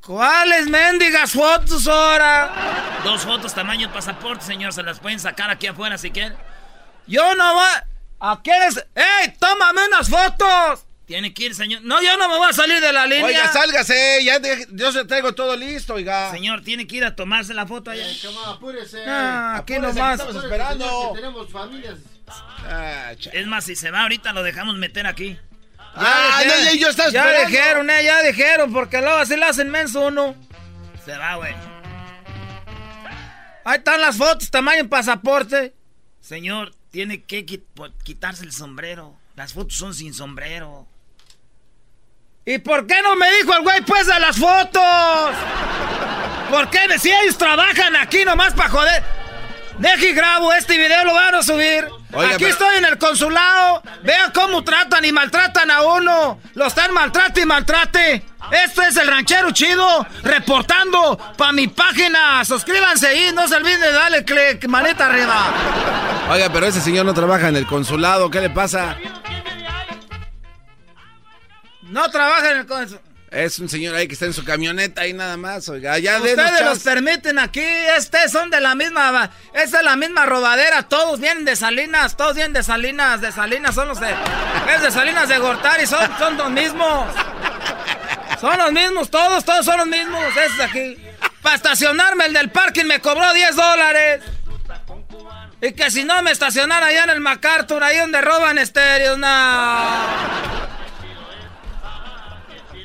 ¿Cuáles 0.05 0.67
mendigas 0.69 1.33
fotos 1.33 1.87
ahora? 1.87 3.01
Dos 3.05 3.23
fotos 3.23 3.55
tamaño 3.55 3.93
pasaporte, 3.93 4.45
señor. 4.45 4.73
Se 4.73 4.83
las 4.83 4.99
pueden 4.99 5.21
sacar 5.21 5.51
aquí 5.51 5.67
afuera 5.67 5.99
si 5.99 6.11
quieren. 6.11 6.35
Yo 7.07 7.35
no 7.35 7.55
voy. 7.55 7.67
¿A 8.21 8.41
quieres? 8.43 8.85
¡Ey! 8.95 9.35
¡Tómame 9.39 9.87
unas 9.87 10.09
fotos! 10.09 10.87
Tiene 11.07 11.35
que 11.35 11.47
ir, 11.47 11.55
señor. 11.55 11.83
No, 11.83 12.01
yo 12.01 12.17
no 12.17 12.29
me 12.29 12.37
voy 12.37 12.49
a 12.49 12.53
salir 12.53 12.81
de 12.81 12.93
la 12.93 13.05
línea. 13.05 13.25
Oiga, 13.25 13.53
sálgase. 13.53 14.23
Ya 14.23 14.41
yo 14.71 14.93
se 14.93 15.05
traigo 15.07 15.35
todo 15.35 15.57
listo, 15.57 15.95
oiga. 15.95 16.31
Señor, 16.31 16.63
tiene 16.63 16.87
que 16.87 16.97
ir 16.97 17.05
a 17.05 17.17
tomarse 17.17 17.53
la 17.53 17.67
foto 17.67 17.91
allá. 17.91 18.07
Eh, 18.07 18.17
apúrese. 18.47 19.05
Ah, 19.07 19.57
aquí 19.57 19.75
nomás. 19.79 20.21
Estamos 20.21 20.45
esperando. 20.45 21.13
tenemos 21.15 21.51
familias. 21.51 21.99
Ah, 22.29 23.13
es 23.33 23.47
más, 23.47 23.65
si 23.65 23.75
se 23.75 23.91
va 23.91 24.03
ahorita 24.03 24.33
lo 24.33 24.43
dejamos 24.43 24.77
meter 24.77 25.07
aquí. 25.07 25.37
Ah, 25.95 26.43
ya, 26.43 26.49
no, 26.49 26.75
yo 26.75 27.11
ya 27.11 27.47
dijeron, 27.47 27.91
eh, 27.91 28.05
ya 28.05 28.23
dijeron, 28.23 28.73
porque 28.73 29.01
luego 29.01 29.19
así 29.19 29.37
lo 29.37 29.47
hacen 29.47 29.71
menso 29.71 30.07
uno. 30.07 30.35
Se 31.05 31.17
va, 31.17 31.37
güey. 31.37 31.55
Ahí 33.65 33.79
están 33.79 34.01
las 34.01 34.17
fotos, 34.17 34.51
tamaño 34.51 34.89
pasaporte. 34.89 35.75
Señor, 36.21 36.75
tiene 36.91 37.23
que 37.25 37.45
quitarse 38.05 38.45
el 38.45 38.53
sombrero. 38.53 39.17
Las 39.37 39.53
fotos 39.53 39.77
son 39.77 39.95
sin 39.95 40.15
sombrero. 40.15 40.87
¿Y 42.45 42.59
por 42.59 42.87
qué 42.87 43.03
no 43.03 43.17
me 43.17 43.31
dijo 43.37 43.55
el 43.55 43.63
güey 43.63 43.81
pues 43.83 44.07
de 44.07 44.19
las 44.19 44.37
fotos? 44.37 45.31
¿Por 46.51 46.71
qué? 46.71 46.99
Si 46.99 47.11
ellos 47.11 47.37
trabajan 47.37 47.95
aquí 47.97 48.25
nomás 48.25 48.55
para 48.55 48.69
joder. 48.69 49.20
Deje 49.81 50.11
y 50.11 50.13
grabo 50.13 50.53
este 50.53 50.77
video, 50.77 51.05
lo 51.07 51.15
van 51.15 51.35
a 51.35 51.43
subir. 51.43 51.89
Aquí 52.35 52.45
estoy 52.45 52.77
en 52.77 52.85
el 52.85 52.99
consulado. 52.99 53.83
Vean 54.03 54.31
cómo 54.31 54.63
tratan 54.63 55.07
y 55.07 55.11
maltratan 55.11 55.71
a 55.71 55.81
uno. 55.81 56.39
Lo 56.53 56.67
están 56.67 56.93
maltrate 56.93 57.41
y 57.41 57.47
maltrate. 57.47 58.23
Esto 58.53 58.83
es 58.83 58.95
el 58.99 59.07
ranchero 59.07 59.53
chido 59.53 60.07
reportando 60.23 61.19
para 61.39 61.53
mi 61.53 61.67
página. 61.69 62.45
Suscríbanse 62.45 63.07
ahí, 63.07 63.31
no 63.33 63.49
se 63.49 63.55
olviden 63.55 63.81
de 63.81 63.93
darle 63.93 64.23
click, 64.23 64.69
manita 64.69 65.07
arriba. 65.07 65.47
Oiga, 66.31 66.51
pero 66.53 66.67
ese 66.67 66.83
señor 66.83 67.07
no 67.07 67.15
trabaja 67.15 67.49
en 67.49 67.57
el 67.57 67.67
consulado, 67.67 68.31
¿qué 68.31 68.43
le 68.43 68.51
pasa? 68.51 68.99
No 71.85 72.11
trabaja 72.11 72.51
en 72.51 72.57
el 72.59 72.67
consulado. 72.67 73.10
Es 73.31 73.61
un 73.61 73.69
señor 73.69 73.95
ahí 73.95 74.09
que 74.09 74.15
está 74.15 74.27
en 74.27 74.33
su 74.33 74.45
camioneta 74.45 75.03
ahí 75.03 75.13
nada 75.13 75.37
más, 75.37 75.69
oiga. 75.69 75.97
Ya 75.99 76.19
Ustedes 76.19 76.63
los 76.63 76.81
permiten 76.81 77.39
aquí, 77.39 77.65
este 77.97 78.29
son 78.29 78.51
de 78.51 78.61
la 78.61 78.75
misma, 78.75 79.31
esta 79.55 79.79
es 79.79 79.85
la 79.85 79.95
misma 79.95 80.27
robadera, 80.27 80.83
todos 80.83 81.21
vienen 81.21 81.45
de 81.45 81.55
Salinas, 81.55 82.17
todos 82.17 82.35
vienen 82.35 82.53
de 82.53 82.65
Salinas, 82.65 83.21
de 83.21 83.31
Salinas, 83.31 83.77
son 83.77 83.87
los 83.87 84.01
de, 84.01 84.13
es 84.75 84.83
de 84.83 84.91
Salinas 84.91 85.29
de 85.29 85.39
Gortari, 85.39 85.87
son, 85.87 86.01
son 86.19 86.37
los 86.37 86.51
mismos. 86.51 87.07
Son 88.41 88.59
los 88.59 88.73
mismos, 88.73 89.11
todos, 89.11 89.45
todos 89.45 89.65
son 89.65 89.79
los 89.79 89.87
mismos, 89.87 90.25
es 90.37 90.61
aquí. 90.61 90.97
Para 91.41 91.55
estacionarme 91.55 92.27
el 92.27 92.33
del 92.33 92.51
parking 92.51 92.87
me 92.87 93.01
cobró 93.01 93.33
10 93.33 93.55
dólares. 93.55 94.23
Y 95.63 95.73
que 95.73 95.91
si 95.91 96.05
no 96.05 96.21
me 96.23 96.33
estacionara 96.33 96.87
allá 96.87 97.05
en 97.05 97.11
el 97.11 97.21
MacArthur, 97.21 97.85
ahí 97.85 97.99
donde 97.99 98.21
roban 98.23 98.59
estéreos, 98.59 99.19
no. 99.19 99.29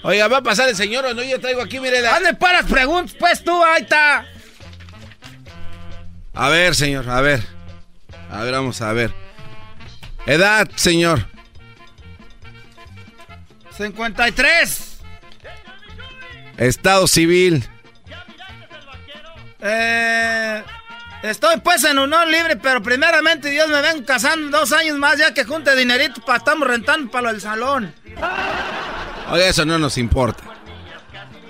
Oiga, 0.07 0.27
¿va 0.27 0.37
a 0.37 0.43
pasar 0.43 0.69
el 0.69 0.75
señor 0.75 1.03
o 1.03 1.15
no? 1.15 1.23
Yo 1.23 1.39
traigo 1.39 1.63
aquí, 1.63 1.79
mire. 1.79 1.99
La... 1.99 2.13
¿Dónde 2.13 2.35
paras 2.35 2.65
preguntas? 2.65 3.15
Pues 3.19 3.43
tú, 3.43 3.63
ahí 3.63 3.81
está. 3.81 4.23
A 6.35 6.49
ver, 6.49 6.75
señor, 6.75 7.09
a 7.09 7.21
ver. 7.21 7.41
A 8.29 8.43
ver, 8.43 8.53
vamos 8.53 8.79
a 8.83 8.93
ver. 8.93 9.11
Edad, 10.27 10.69
señor. 10.75 11.25
53. 13.75 14.97
Estado 16.57 17.07
civil. 17.07 17.67
Eh, 19.59 20.63
estoy 21.23 21.59
pues 21.61 21.83
en 21.83 21.97
unión 21.97 22.29
libre, 22.29 22.57
pero 22.57 22.83
primeramente 22.83 23.49
Dios 23.49 23.67
me 23.69 23.81
ven 23.81 24.03
casando 24.03 24.55
dos 24.55 24.71
años 24.71 24.99
más 24.99 25.17
ya 25.17 25.33
que 25.33 25.45
junte 25.45 25.75
dinerito 25.75 26.21
para 26.21 26.37
estamos 26.37 26.67
rentando 26.67 27.09
para 27.09 27.23
lo 27.23 27.31
del 27.31 27.41
salón. 27.41 27.95
Oye, 29.31 29.49
eso 29.49 29.65
no 29.65 29.77
nos 29.79 29.97
importa. 29.97 30.43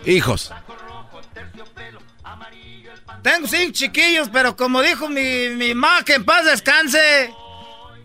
Hijos. 0.05 0.51
Tengo 3.21 3.47
cinco 3.47 3.71
chiquillos, 3.71 4.29
pero 4.31 4.55
como 4.55 4.81
dijo 4.81 5.09
mi, 5.09 5.49
mi 5.49 5.73
mamá, 5.73 6.03
que 6.03 6.13
en 6.13 6.25
paz 6.25 6.45
descanse. 6.45 7.33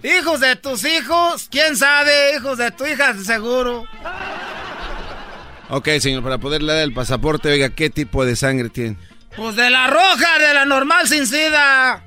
Hijos 0.02 0.40
de 0.40 0.56
tus 0.56 0.82
hijos, 0.84 1.46
quién 1.50 1.76
sabe, 1.76 2.34
hijos 2.36 2.56
de 2.56 2.70
tu 2.70 2.86
hija, 2.86 3.14
seguro. 3.22 3.84
Ok, 5.68 5.88
señor, 6.00 6.22
para 6.22 6.38
poderle 6.38 6.72
dar 6.72 6.82
el 6.82 6.94
pasaporte, 6.94 7.50
oiga, 7.50 7.68
¿qué 7.68 7.90
tipo 7.90 8.24
de 8.24 8.34
sangre 8.34 8.70
tiene? 8.70 8.96
Pues 9.36 9.56
de 9.56 9.68
la 9.68 9.88
roja, 9.88 10.38
de 10.38 10.54
la 10.54 10.64
normal 10.64 11.06
sin 11.06 11.26
sida. 11.26 12.02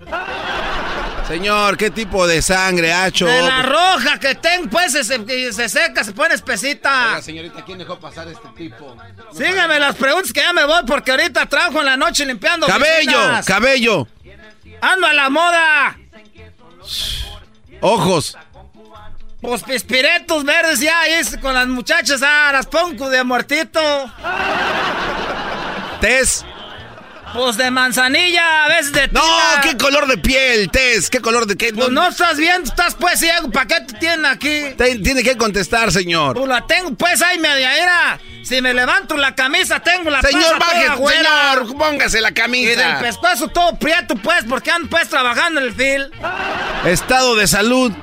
Señor, 1.28 1.78
¿qué 1.78 1.90
tipo 1.90 2.28
de 2.28 2.42
sangre, 2.42 2.92
hacho? 2.92 3.26
De 3.26 3.42
la 3.42 3.64
roja 3.64 4.20
que 4.20 4.36
tengo, 4.36 4.70
pues 4.70 4.92
se, 4.92 5.04
se, 5.04 5.70
seca, 5.70 6.04
se 6.04 6.12
pone 6.12 6.36
espesita. 6.36 7.08
Oiga, 7.10 7.22
señorita, 7.22 7.64
¿quién 7.66 7.78
dejó 7.78 7.98
pasar 7.98 8.28
este 8.28 8.48
tipo? 8.58 8.96
Sígueme 9.32 9.80
las 9.80 9.96
preguntas 9.96 10.34
que 10.34 10.42
ya 10.42 10.54
me 10.54 10.66
voy 10.66 10.84
porque 10.86 11.12
ahorita 11.12 11.46
trabajo 11.46 11.80
en 11.80 11.86
la 11.86 11.98
noche 11.98 12.26
limpiando 12.26 12.68
Cabello, 12.68 13.20
cabello. 13.46 14.08
Ando 14.82 15.08
a 15.08 15.14
la 15.14 15.30
moda. 15.30 15.98
Ojos. 17.80 18.38
Pues 19.42 19.64
pispiretos 19.64 20.44
verdes 20.44 20.80
ya, 20.80 21.02
ahí 21.02 21.22
con 21.42 21.54
las 21.54 21.68
muchachas, 21.68 22.22
ah, 22.24 22.50
las 22.54 22.66
pongo 22.66 23.10
de 23.10 23.24
muertito. 23.24 23.82
Tess. 26.00 26.46
Pues 27.34 27.58
de 27.58 27.72
manzanilla, 27.72 28.66
a 28.66 28.68
veces 28.68 28.92
de 28.92 29.08
No, 29.08 29.24
¿qué 29.64 29.76
color 29.76 30.08
de 30.08 30.18
piel, 30.18 30.70
Tess? 30.70 31.10
¿Qué 31.10 31.20
color 31.20 31.48
de 31.48 31.56
qué? 31.56 31.74
Pues 31.74 31.90
no 31.90 32.08
estás 32.08 32.38
viendo, 32.38 32.70
estás 32.70 32.96
pues 32.96 33.20
ciego. 33.20 33.50
¿Para 33.50 33.66
qué 33.66 33.82
te 33.82 33.94
tienen 33.96 34.26
aquí? 34.26 34.76
tiene 34.78 35.24
que 35.24 35.36
contestar, 35.36 35.92
señor. 35.92 36.36
Pues 36.36 36.48
la 36.48 36.66
tengo 36.68 36.94
pues 36.94 37.22
ahí 37.22 37.40
media 37.40 37.76
era. 37.76 38.20
Si 38.44 38.62
me 38.62 38.74
levanto 38.74 39.16
la 39.16 39.34
camisa, 39.34 39.80
tengo 39.80 40.10
la 40.10 40.22
Señor, 40.22 40.60
baje, 40.60 40.88
señor, 40.88 41.78
póngase 41.78 42.20
la 42.20 42.34
camisa. 42.34 42.74
Y 42.74 42.76
del 42.76 42.98
pescuezo 42.98 43.48
todo 43.48 43.80
prieto, 43.80 44.16
pues, 44.18 44.44
porque 44.48 44.70
ando 44.70 44.90
pues 44.90 45.08
trabajando 45.08 45.62
en 45.62 45.68
el 45.68 45.74
fil. 45.74 46.12
Estado 46.84 47.38
de 47.38 47.48
salud. 47.48 47.94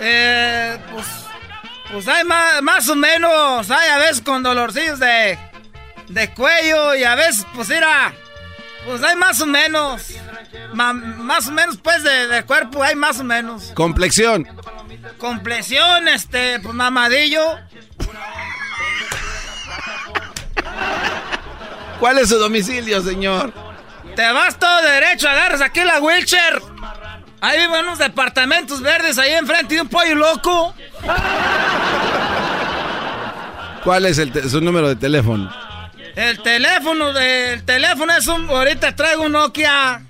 Eh, 0.00 0.78
pues, 0.90 1.06
pues 1.92 2.08
hay 2.08 2.24
más, 2.24 2.62
más 2.62 2.88
o 2.88 2.96
menos, 2.96 3.70
hay 3.70 3.90
a 3.90 3.98
veces 3.98 4.22
con 4.22 4.42
dolorcillos 4.42 4.98
de 4.98 5.38
de 6.08 6.32
cuello 6.32 6.94
y 6.94 7.04
a 7.04 7.14
veces, 7.14 7.46
pues 7.54 7.68
mira, 7.68 8.12
pues 8.86 9.02
hay 9.02 9.16
más 9.16 9.40
o 9.40 9.46
menos. 9.46 10.02
más 10.72 11.48
o 11.48 11.52
menos, 11.52 11.76
pues, 11.82 12.02
de, 12.02 12.44
cuerpo 12.46 12.82
hay 12.82 12.94
más 12.94 13.20
o 13.20 13.24
menos. 13.24 13.72
Complexión. 13.74 14.46
Complexión, 15.18 16.08
este, 16.08 16.60
pues 16.60 16.74
mamadillo. 16.74 17.58
¿Cuál 21.98 22.18
es 22.18 22.28
su 22.28 22.38
domicilio, 22.38 23.02
señor? 23.02 23.52
Te 24.14 24.32
vas 24.32 24.58
todo 24.58 24.82
derecho, 24.82 25.28
agarras 25.28 25.60
aquí 25.60 25.80
la 25.82 25.98
wheelchair. 26.00 26.62
Ahí 27.40 27.58
viven 27.58 27.84
unos 27.84 27.98
departamentos 27.98 28.80
verdes 28.80 29.18
ahí 29.18 29.32
enfrente 29.32 29.74
de 29.74 29.82
un 29.82 29.88
pollo 29.88 30.14
loco. 30.14 30.74
¿Cuál 33.84 34.06
es 34.06 34.18
el 34.18 34.50
su 34.50 34.60
número 34.60 34.88
de 34.88 34.96
teléfono? 34.96 35.65
El 36.16 36.42
teléfono, 36.42 37.16
el 37.16 37.62
teléfono 37.64 38.16
es 38.16 38.26
un. 38.26 38.48
Ahorita 38.48 38.96
traigo 38.96 39.24
un 39.24 39.32
Nokia. 39.32 40.02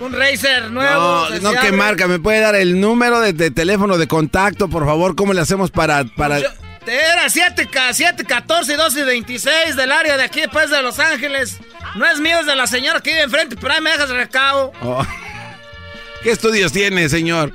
Un 0.00 0.12
Razer 0.12 0.70
nuevo. 0.70 1.28
No, 1.30 1.52
no, 1.52 1.60
¿qué 1.60 1.70
marca? 1.70 2.08
¿Me 2.08 2.18
puede 2.18 2.40
dar 2.40 2.56
el 2.56 2.80
número 2.80 3.20
de, 3.20 3.50
teléfono 3.50 3.98
de 3.98 4.08
contacto, 4.08 4.68
por 4.68 4.84
favor? 4.84 5.14
¿Cómo 5.14 5.32
le 5.32 5.40
hacemos 5.40 5.70
para.? 5.70 6.04
para... 6.16 6.38
Era 6.38 7.28
7, 7.28 7.68
7, 7.92 8.24
14, 8.24 8.76
12 8.76 9.00
y 9.00 9.02
26 9.04 9.76
del 9.76 9.92
área 9.92 10.16
de 10.16 10.24
aquí, 10.24 10.40
después 10.40 10.70
de 10.70 10.82
Los 10.82 10.98
Ángeles. 10.98 11.58
No 11.94 12.06
es 12.06 12.18
mío, 12.18 12.40
es 12.40 12.46
de 12.46 12.56
la 12.56 12.66
señora 12.66 13.00
que 13.00 13.10
vive 13.10 13.22
enfrente, 13.22 13.56
pero 13.60 13.74
ahí 13.74 13.80
me 13.80 13.90
dejas 13.90 14.08
recado. 14.10 14.72
Oh. 14.82 15.06
¿Qué 16.22 16.32
estudios 16.32 16.72
tiene, 16.72 17.08
señor? 17.08 17.52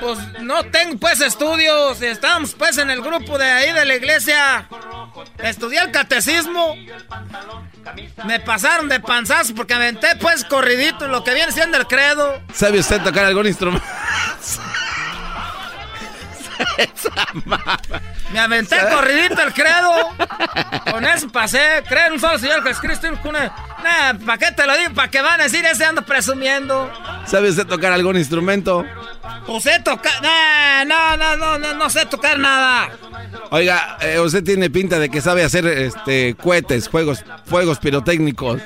Pues 0.00 0.18
no 0.40 0.64
tengo 0.64 0.98
pues 0.98 1.20
estudios. 1.20 2.02
Estamos 2.02 2.54
pues 2.54 2.78
en 2.78 2.90
el 2.90 3.00
grupo 3.00 3.38
de 3.38 3.44
ahí 3.44 3.72
de 3.72 3.84
la 3.84 3.94
iglesia. 3.94 4.68
Estudié 5.38 5.80
el 5.80 5.92
catecismo. 5.92 6.74
Me 8.24 8.40
pasaron 8.40 8.88
de 8.88 8.98
panzazo 9.00 9.54
porque 9.54 9.74
aventé 9.74 10.16
pues 10.16 10.44
corridito 10.44 11.06
lo 11.08 11.22
que 11.22 11.34
viene 11.34 11.52
siendo 11.52 11.78
el 11.78 11.86
credo. 11.86 12.40
¿Sabe 12.52 12.80
usted 12.80 13.00
tocar 13.02 13.24
algún 13.24 13.46
instrumento? 13.46 13.86
Me 18.32 18.40
aventé 18.40 18.76
corridito 18.90 19.42
el 19.42 19.52
credo. 19.52 20.16
Con 20.90 21.04
eso 21.04 21.28
pasé. 21.28 21.84
Creen 21.88 22.14
un 22.14 22.20
solo 22.20 22.38
Señor 22.38 22.64
Jesucristo. 22.64 23.06
Nah, 23.84 24.14
¿para 24.24 24.38
qué 24.38 24.50
te 24.50 24.66
lo 24.66 24.76
digo? 24.78 24.94
¿Para 24.94 25.10
qué 25.10 25.20
van 25.20 25.40
a 25.40 25.44
decir 25.44 25.62
ese 25.66 25.84
ando 25.84 26.02
presumiendo? 26.02 26.90
¿Sabe 27.26 27.50
usted 27.50 27.66
tocar 27.66 27.92
algún 27.92 28.16
instrumento? 28.16 28.82
Pues 29.46 29.62
sé 29.62 29.78
tocar. 29.80 30.22
Nah, 30.22 30.84
no, 30.86 31.16
no, 31.18 31.36
no, 31.36 31.58
no, 31.58 31.74
no 31.74 31.90
sé 31.90 32.06
tocar 32.06 32.38
nada. 32.38 32.88
Oiga, 33.50 33.98
eh, 34.00 34.18
usted 34.18 34.42
tiene 34.42 34.70
pinta 34.70 34.98
de 34.98 35.10
que 35.10 35.20
sabe 35.20 35.44
hacer 35.44 35.66
este 35.66 36.34
cohetes, 36.34 36.88
juegos, 36.88 37.24
fuegos 37.44 37.78
pirotécnicos. 37.78 38.60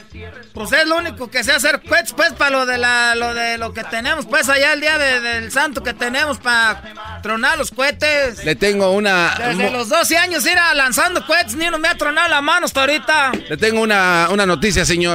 Pues 0.55 0.73
es 0.73 0.87
lo 0.87 0.97
único 0.97 1.29
que 1.31 1.45
sé 1.45 1.53
hacer 1.53 1.83
cohetes, 1.83 2.12
pues, 2.12 2.33
para 2.33 2.51
lo 2.51 2.66
de 2.66 2.79
la, 2.79 3.14
lo 3.14 3.35
de 3.35 3.59
lo 3.59 3.73
que 3.73 3.85
tenemos, 3.85 4.27
pues, 4.27 4.49
allá 4.49 4.73
el 4.73 4.81
día 4.81 4.99
del 4.99 5.51
santo 5.53 5.83
que 5.83 5.95
tenemos 5.95 6.39
para 6.39 7.21
tronar 7.23 7.59
los 7.59 7.71
cohetes. 7.71 8.45
Le 8.45 8.55
tengo 8.57 8.93
una. 8.93 9.35
Desde 9.39 9.71
los 9.71 9.89
12 9.89 10.16
años 10.16 10.47
ir 10.47 10.59
lanzando 10.75 11.27
cohetes, 11.27 11.55
ni 11.55 11.69
uno 11.69 11.79
me 11.79 11.89
ha 11.89 11.95
tronado 11.97 12.29
la 12.29 12.41
mano 12.41 12.66
hasta 12.66 12.81
ahorita. 12.81 13.33
Le 13.49 13.57
tengo 13.57 13.81
una, 13.81 14.29
una 14.31 14.47
noticia, 14.47 14.85
señor. 14.85 15.08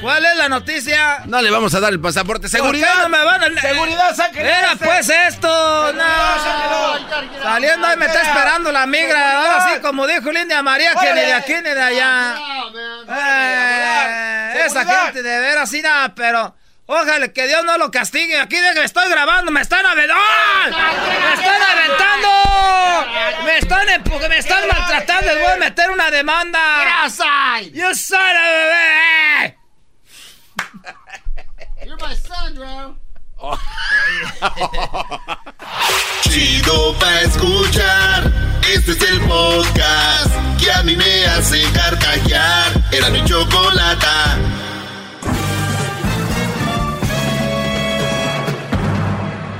¿Cuál 0.00 0.24
es 0.24 0.36
la 0.36 0.48
noticia? 0.48 1.22
No 1.26 1.40
le 1.40 1.50
vamos 1.50 1.74
a 1.74 1.80
dar 1.80 1.92
el 1.92 2.00
pasaporte. 2.00 2.48
¡Seguridad! 2.48 2.88
no 3.02 3.08
me 3.08 3.24
van 3.24 3.42
a... 3.42 3.60
¡Seguridad, 3.60 4.14
saquen 4.14 4.46
Era 4.46 4.76
pues 4.76 5.08
esto. 5.08 5.92
No. 5.92 7.42
Saliendo 7.42 7.86
ahí 7.86 7.96
me 7.96 8.06
está 8.06 8.22
esperando 8.22 8.72
la 8.72 8.86
migra. 8.86 9.40
Ahora 9.40 9.68
sí, 9.74 9.80
como 9.80 10.06
dijo 10.06 10.30
Lindia 10.30 10.62
María, 10.62 10.94
que 10.94 11.14
ni 11.14 11.20
de 11.20 11.32
aquí 11.32 11.54
ni 11.54 11.70
de 11.70 11.82
allá. 11.82 12.36
Eh, 13.08 14.62
esa 14.66 14.84
gente 14.84 15.22
de 15.22 15.40
veras, 15.40 15.70
sí, 15.70 15.82
nada, 15.82 16.14
pero... 16.14 16.54
Ojalá 16.86 17.28
que 17.28 17.46
Dios 17.46 17.64
no 17.64 17.78
lo 17.78 17.90
castigue. 17.90 18.38
Aquí 18.40 18.56
de 18.56 18.74
que 18.74 18.84
estoy 18.84 19.08
grabando, 19.08 19.50
me 19.50 19.62
están 19.62 19.86
aventando. 19.86 20.76
¡Me 20.76 21.34
están 21.34 21.62
aventando! 21.62 22.28
Me 23.44 23.58
están, 23.58 23.86
me 24.28 24.38
están 24.38 24.68
maltratando. 24.68 25.34
Les 25.34 25.42
voy 25.42 25.52
a 25.52 25.56
meter 25.56 25.90
una 25.90 26.10
demanda. 26.10 27.08
¡Yo 27.72 27.94
soy 27.94 28.18
bebé! 28.18 29.58
You're 31.84 31.96
my 31.96 32.14
son, 32.14 32.54
bro. 32.54 32.98
Chido 36.22 36.94
pa 36.98 37.20
escuchar. 37.20 38.32
Este 38.72 38.92
es 38.92 39.02
el 39.02 39.20
podcast 39.20 40.30
que 40.58 40.72
a 40.72 40.82
mí 40.82 40.96
me 40.96 41.26
hace 41.26 41.62
carcajear. 41.72 42.72
Era 42.90 43.10
mi 43.10 43.22
chocolata. 43.24 44.38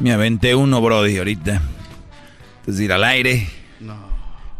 Me 0.00 0.12
aventé 0.12 0.54
uno, 0.54 0.80
Brody, 0.80 1.18
ahorita. 1.18 1.60
Es 2.66 2.80
ir 2.80 2.92
al 2.92 3.04
aire. 3.04 3.46
No. 3.80 3.96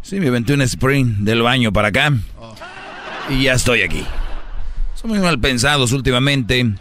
Sí, 0.03 0.19
me 0.19 0.27
aventé 0.27 0.53
un 0.53 0.61
sprint 0.61 1.19
del 1.19 1.41
baño 1.41 1.73
para 1.73 1.89
acá. 1.89 2.13
Y 3.29 3.43
ya 3.43 3.53
estoy 3.53 3.81
aquí. 3.81 4.05
Son 4.95 5.09
muy 5.09 5.19
mal 5.19 5.39
pensados 5.39 5.91
últimamente. 5.93 6.73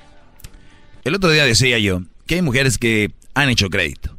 El 1.04 1.14
otro 1.14 1.30
día 1.30 1.46
decía 1.46 1.78
yo 1.78 2.02
que 2.26 2.36
hay 2.36 2.42
mujeres 2.42 2.76
que 2.76 3.12
han 3.34 3.48
hecho 3.48 3.70
crédito. 3.70 4.16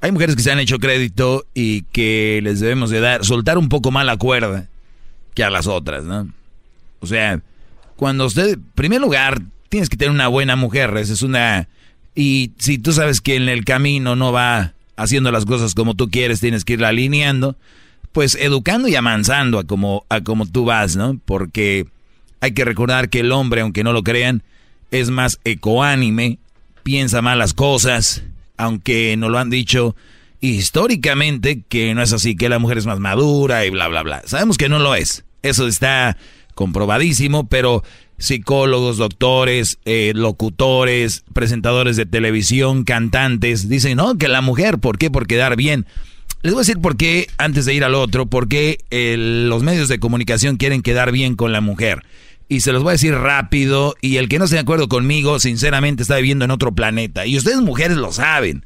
Hay 0.00 0.10
mujeres 0.10 0.34
que 0.34 0.42
se 0.42 0.50
han 0.50 0.58
hecho 0.58 0.78
crédito 0.78 1.46
y 1.54 1.82
que 1.82 2.40
les 2.42 2.60
debemos 2.60 2.90
de 2.90 3.00
dar, 3.00 3.24
soltar 3.24 3.58
un 3.58 3.68
poco 3.68 3.90
más 3.90 4.04
la 4.04 4.16
cuerda 4.16 4.68
que 5.34 5.44
a 5.44 5.50
las 5.50 5.66
otras, 5.66 6.04
¿no? 6.04 6.28
O 7.00 7.06
sea, 7.06 7.40
cuando 7.94 8.26
usted, 8.26 8.54
en 8.54 8.62
primer 8.74 9.00
lugar, 9.00 9.40
tienes 9.68 9.88
que 9.88 9.96
tener 9.96 10.10
una 10.10 10.28
buena 10.28 10.56
mujer, 10.56 10.96
esa 10.96 11.12
es 11.12 11.22
una... 11.22 11.68
Y 12.16 12.52
si 12.58 12.78
tú 12.78 12.92
sabes 12.92 13.20
que 13.20 13.36
en 13.36 13.48
el 13.48 13.64
camino 13.64 14.16
no 14.16 14.32
va 14.32 14.72
haciendo 14.96 15.30
las 15.30 15.44
cosas 15.44 15.74
como 15.74 15.94
tú 15.94 16.10
quieres, 16.10 16.40
tienes 16.40 16.64
que 16.64 16.72
irla 16.72 16.88
alineando, 16.88 17.56
pues 18.12 18.34
educando 18.34 18.88
y 18.88 18.96
amansando 18.96 19.58
a 19.58 19.64
como, 19.64 20.04
a 20.08 20.22
como 20.22 20.46
tú 20.46 20.64
vas, 20.64 20.96
¿no? 20.96 21.20
Porque 21.26 21.86
hay 22.40 22.52
que 22.52 22.64
recordar 22.64 23.10
que 23.10 23.20
el 23.20 23.30
hombre, 23.32 23.60
aunque 23.60 23.84
no 23.84 23.92
lo 23.92 24.02
crean, 24.02 24.42
es 24.90 25.10
más 25.10 25.38
ecoánime, 25.44 26.38
piensa 26.82 27.20
más 27.20 27.36
las 27.36 27.52
cosas, 27.52 28.22
aunque 28.56 29.14
nos 29.18 29.30
lo 29.30 29.38
han 29.38 29.50
dicho 29.50 29.94
históricamente 30.40 31.62
que 31.68 31.94
no 31.94 32.02
es 32.02 32.14
así, 32.14 32.34
que 32.34 32.48
la 32.48 32.58
mujer 32.58 32.78
es 32.78 32.86
más 32.86 32.98
madura 32.98 33.66
y 33.66 33.70
bla, 33.70 33.88
bla, 33.88 34.02
bla. 34.02 34.22
Sabemos 34.24 34.56
que 34.56 34.70
no 34.70 34.78
lo 34.78 34.94
es. 34.94 35.24
Eso 35.42 35.66
está 35.66 36.16
comprobadísimo, 36.54 37.46
pero 37.46 37.84
psicólogos, 38.18 38.96
doctores, 38.96 39.78
eh, 39.84 40.12
locutores, 40.14 41.24
presentadores 41.32 41.96
de 41.96 42.06
televisión, 42.06 42.84
cantantes, 42.84 43.68
dicen, 43.68 43.96
no, 43.96 44.16
que 44.16 44.28
la 44.28 44.40
mujer, 44.40 44.78
¿por 44.78 44.98
qué? 44.98 45.10
Por 45.10 45.26
quedar 45.26 45.56
bien. 45.56 45.86
Les 46.42 46.52
voy 46.52 46.60
a 46.60 46.62
decir 46.62 46.80
por 46.80 46.96
qué, 46.96 47.28
antes 47.38 47.64
de 47.64 47.74
ir 47.74 47.84
al 47.84 47.94
otro, 47.94 48.26
por 48.26 48.48
qué 48.48 48.78
los 48.90 49.62
medios 49.62 49.88
de 49.88 49.98
comunicación 49.98 50.56
quieren 50.56 50.82
quedar 50.82 51.10
bien 51.12 51.34
con 51.34 51.52
la 51.52 51.60
mujer. 51.60 52.02
Y 52.48 52.60
se 52.60 52.72
los 52.72 52.82
voy 52.82 52.90
a 52.90 52.92
decir 52.92 53.14
rápido, 53.14 53.96
y 54.00 54.18
el 54.18 54.28
que 54.28 54.38
no 54.38 54.44
esté 54.44 54.56
de 54.56 54.62
acuerdo 54.62 54.88
conmigo, 54.88 55.40
sinceramente 55.40 56.02
está 56.02 56.16
viviendo 56.16 56.44
en 56.44 56.52
otro 56.52 56.72
planeta. 56.72 57.26
Y 57.26 57.36
ustedes 57.36 57.60
mujeres 57.60 57.96
lo 57.96 58.12
saben. 58.12 58.64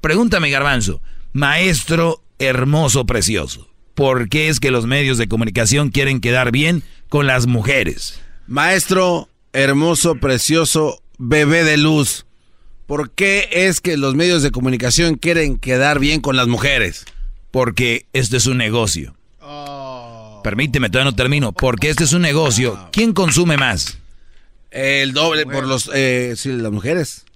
Pregúntame, 0.00 0.50
garbanzo, 0.50 1.02
maestro 1.32 2.22
hermoso, 2.38 3.04
precioso, 3.04 3.68
¿por 3.94 4.28
qué 4.28 4.48
es 4.48 4.60
que 4.60 4.70
los 4.70 4.86
medios 4.86 5.18
de 5.18 5.28
comunicación 5.28 5.90
quieren 5.90 6.20
quedar 6.20 6.52
bien 6.52 6.84
con 7.08 7.26
las 7.26 7.46
mujeres? 7.46 8.20
Maestro, 8.48 9.28
hermoso, 9.52 10.14
precioso, 10.14 11.02
bebé 11.18 11.64
de 11.64 11.76
luz. 11.76 12.24
¿Por 12.86 13.10
qué 13.10 13.46
es 13.52 13.82
que 13.82 13.98
los 13.98 14.14
medios 14.14 14.42
de 14.42 14.50
comunicación 14.50 15.16
quieren 15.16 15.58
quedar 15.58 15.98
bien 15.98 16.22
con 16.22 16.34
las 16.34 16.48
mujeres? 16.48 17.04
Porque 17.50 18.06
este 18.14 18.38
es 18.38 18.46
un 18.46 18.56
negocio. 18.56 19.14
Permíteme, 20.42 20.88
todavía 20.88 21.10
no 21.10 21.14
termino. 21.14 21.52
Porque 21.52 21.90
este 21.90 22.04
es 22.04 22.14
un 22.14 22.22
negocio. 22.22 22.88
¿Quién 22.90 23.12
consume 23.12 23.58
más? 23.58 23.98
El 24.70 25.12
doble 25.12 25.44
por 25.44 25.66
los 25.66 25.90
eh, 25.92 26.32
sí, 26.34 26.50
las 26.52 26.72
mujeres. 26.72 27.26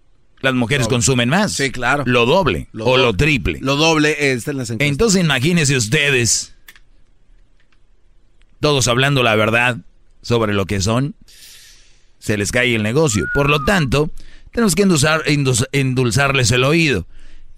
Las 0.40 0.54
mujeres 0.54 0.88
consumen 0.88 1.28
más. 1.28 1.52
Sí, 1.52 1.70
claro. 1.70 2.04
Lo 2.06 2.24
doble 2.24 2.68
Lo 2.72 2.86
o 2.86 2.96
lo 2.96 3.12
triple. 3.12 3.58
Lo 3.60 3.76
doble 3.76 4.32
está 4.32 4.52
en 4.52 4.56
las 4.56 4.70
encuestas. 4.70 4.88
Entonces 4.90 5.20
imagínense 5.20 5.76
ustedes, 5.76 6.54
todos 8.60 8.88
hablando 8.88 9.22
la 9.22 9.34
verdad 9.34 9.76
sobre 10.22 10.54
lo 10.54 10.66
que 10.66 10.80
son, 10.80 11.14
se 12.18 12.36
les 12.36 12.50
cae 12.52 12.74
el 12.74 12.82
negocio. 12.82 13.26
Por 13.34 13.50
lo 13.50 13.64
tanto, 13.64 14.10
tenemos 14.52 14.74
que 14.74 14.84
endulzar- 14.86 15.24
endulz- 15.26 15.66
endulzarles 15.72 16.50
el 16.52 16.64
oído. 16.64 17.06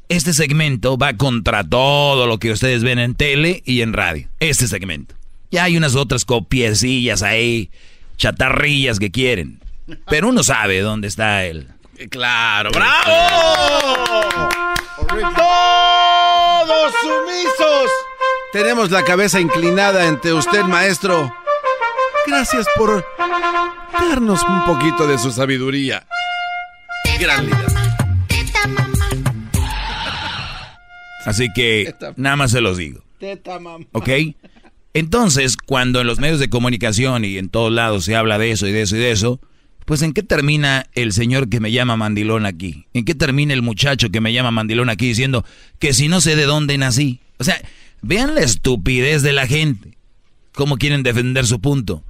Este 0.08 0.32
segmento 0.34 0.98
va 0.98 1.14
contra 1.14 1.64
todo 1.64 2.26
lo 2.26 2.38
que 2.38 2.50
ustedes 2.52 2.82
ven 2.82 2.98
en 2.98 3.14
tele 3.14 3.62
y 3.64 3.80
en 3.82 3.92
radio. 3.92 4.28
Este 4.40 4.66
segmento. 4.68 5.14
Ya 5.50 5.64
hay 5.64 5.76
unas 5.76 5.94
otras 5.94 6.24
copiecillas 6.24 7.22
ahí, 7.22 7.70
chatarrillas 8.16 8.98
que 8.98 9.10
quieren. 9.10 9.60
Pero 10.08 10.28
uno 10.28 10.42
sabe 10.42 10.80
dónde 10.80 11.08
está 11.08 11.44
él. 11.44 11.68
Claro, 12.10 12.70
bravo. 12.72 14.48
Todos 15.36 16.92
sumisos. 17.02 17.90
Tenemos 18.52 18.90
la 18.90 19.04
cabeza 19.04 19.40
inclinada 19.40 20.08
ante 20.08 20.32
usted, 20.32 20.62
maestro. 20.64 21.32
Gracias 22.26 22.66
por 22.76 23.04
darnos 23.92 24.42
un 24.42 24.66
poquito 24.66 25.06
de 25.06 25.18
su 25.18 25.30
sabiduría. 25.30 26.06
Gran 27.20 27.46
líder. 27.46 27.66
Así 31.24 31.48
que 31.54 31.94
nada 32.16 32.36
más 32.36 32.50
se 32.50 32.60
los 32.60 32.76
digo. 32.76 33.02
¿Ok? 33.92 34.08
Entonces, 34.92 35.56
cuando 35.56 36.00
en 36.00 36.06
los 36.06 36.20
medios 36.20 36.38
de 36.38 36.50
comunicación 36.50 37.24
y 37.24 37.38
en 37.38 37.48
todos 37.48 37.72
lados 37.72 38.04
se 38.04 38.14
habla 38.14 38.38
de 38.38 38.52
eso 38.52 38.66
y 38.66 38.72
de 38.72 38.82
eso 38.82 38.96
y 38.96 39.00
de 39.00 39.10
eso, 39.10 39.40
pues 39.84 40.02
¿en 40.02 40.12
qué 40.12 40.22
termina 40.22 40.86
el 40.94 41.12
señor 41.12 41.48
que 41.48 41.60
me 41.60 41.72
llama 41.72 41.96
mandilón 41.96 42.46
aquí? 42.46 42.86
¿En 42.94 43.04
qué 43.04 43.14
termina 43.14 43.52
el 43.52 43.62
muchacho 43.62 44.10
que 44.10 44.20
me 44.20 44.32
llama 44.32 44.50
mandilón 44.50 44.88
aquí 44.88 45.08
diciendo 45.08 45.44
que 45.78 45.92
si 45.92 46.08
no 46.08 46.20
sé 46.20 46.36
de 46.36 46.44
dónde 46.44 46.78
nací? 46.78 47.20
O 47.38 47.44
sea, 47.44 47.60
vean 48.02 48.34
la 48.34 48.42
estupidez 48.42 49.22
de 49.22 49.32
la 49.32 49.46
gente. 49.46 49.98
¿Cómo 50.52 50.76
quieren 50.76 51.02
defender 51.02 51.46
su 51.46 51.60
punto? 51.60 52.04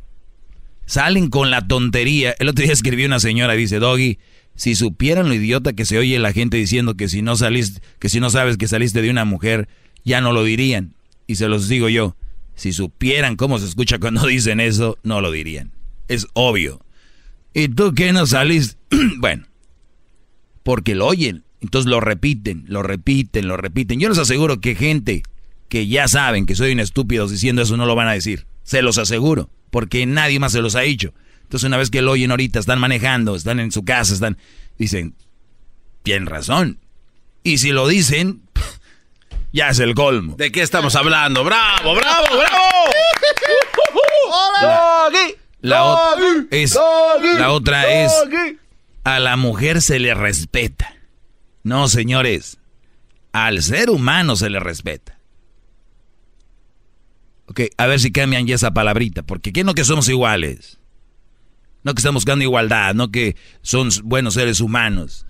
Salen 0.86 1.31
con 1.31 1.51
la 1.51 1.66
tontería. 1.66 2.35
El 2.39 2.48
otro 2.48 2.65
día 2.65 2.73
escribió 2.73 3.06
una 3.06 3.20
señora, 3.20 3.55
dice, 3.55 3.78
Doggy, 3.78 4.19
si 4.55 4.74
supieran 4.74 5.28
lo 5.28 5.35
idiota 5.35 5.73
que 5.73 5.85
se 5.85 5.98
oye 5.98 6.19
la 6.19 6.32
gente 6.32 6.56
diciendo 6.56 6.97
que 6.97 7.09
si 7.09 7.23
no 7.23 7.36
saliste, 7.36 7.81
que 7.98 8.09
si 8.09 8.20
no 8.20 8.31
sabes 8.31 8.56
que 8.56 8.69
saliste 8.69 9.02
de 9.02 9.11
una 9.11 9.24
mujer, 9.24 9.69
ya 10.05 10.20
no 10.20 10.32
lo 10.32 10.44
dirían. 10.44 10.94
Y 11.27 11.36
se 11.36 11.48
los 11.48 11.69
digo 11.69 11.89
yo, 11.89 12.16
si 12.55 12.73
supieran 12.73 13.36
cómo 13.36 13.59
se 13.59 13.66
escucha 13.66 13.98
cuando 13.98 14.27
dicen 14.27 14.61
eso, 14.61 14.98
no 15.02 15.20
lo 15.20 15.31
dirían. 15.31 15.73
Es 16.09 16.27
obvio. 16.35 16.85
¿Y 17.52 17.69
tú 17.69 17.94
qué 17.94 18.12
no 18.12 18.27
saliste? 18.27 18.77
bueno, 19.19 19.47
porque 20.62 20.94
lo 20.94 21.06
oyen. 21.06 21.44
Entonces 21.61 21.89
lo 21.89 22.01
repiten, 22.01 22.65
lo 22.69 22.82
repiten, 22.82 23.48
lo 23.48 23.56
repiten. 23.56 23.98
Yo 23.98 24.11
les 24.11 24.19
aseguro 24.19 24.61
que 24.61 24.74
gente 24.74 25.23
que 25.69 25.86
ya 25.86 26.09
saben 26.09 26.44
que 26.44 26.55
soy 26.55 26.73
un 26.73 26.81
estúpido 26.81 27.27
diciendo 27.27 27.62
eso 27.62 27.77
no 27.77 27.86
lo 27.86 27.94
van 27.94 28.09
a 28.09 28.12
decir. 28.12 28.47
Se 28.65 28.82
los 28.82 28.98
aseguro, 28.98 29.51
porque 29.75 30.07
nadie 30.07 30.39
más 30.39 30.53
se 30.53 30.61
los 30.63 30.77
ha 30.77 30.83
dicho. 30.83 31.13
Entonces 31.43 31.67
una 31.67 31.77
vez 31.77 31.91
que 31.91 32.01
lo 32.01 32.13
oyen 32.13 32.31
ahorita, 32.31 32.61
están 32.61 32.79
manejando, 32.79 33.35
están 33.35 33.59
en 33.59 33.73
su 33.73 33.85
casa, 33.85 34.15
están... 34.15 34.39
Dicen, 34.79 35.17
tienen 36.05 36.27
razón. 36.27 36.79
Y 37.43 37.59
si 37.59 37.73
lo 37.73 37.89
dicen, 37.89 38.43
ya 39.53 39.71
es 39.71 39.81
el 39.81 39.97
colmo. 39.97 40.37
¿De 40.37 40.53
qué 40.53 40.63
estamos 40.63 40.95
hablando? 40.95 41.43
¡Bravo, 41.43 41.93
bravo, 41.97 42.27
bravo! 42.37 42.91
La, 45.61 45.83
ot- 45.83 46.47
es, 46.53 46.79
la 47.37 47.51
otra 47.51 48.05
es, 48.05 48.13
a 49.03 49.19
la 49.19 49.37
mujer 49.37 49.83
se 49.83 49.99
le 49.99 50.15
respeta. 50.15 50.95
No, 51.65 51.89
señores, 51.89 52.59
al 53.33 53.61
ser 53.63 53.91
humano 53.91 54.37
se 54.37 54.51
le 54.51 54.61
respeta. 54.61 55.14
A 57.76 57.86
ver 57.86 58.01
si 58.01 58.12
cambian 58.12 58.47
ya 58.47 58.55
esa 58.55 58.72
palabrita, 58.72 59.22
porque 59.22 59.52
¿qué 59.52 59.64
no 59.64 59.74
que 59.74 59.85
somos 59.85 60.09
iguales? 60.09 60.78
No 61.82 61.94
que 61.94 62.01
estamos 62.01 62.22
buscando 62.22 62.43
igualdad, 62.43 62.94
no 62.94 63.10
que 63.10 63.36
son 63.62 63.90
buenos 64.05 64.35
seres 64.35 64.60
humanos. 64.60 65.26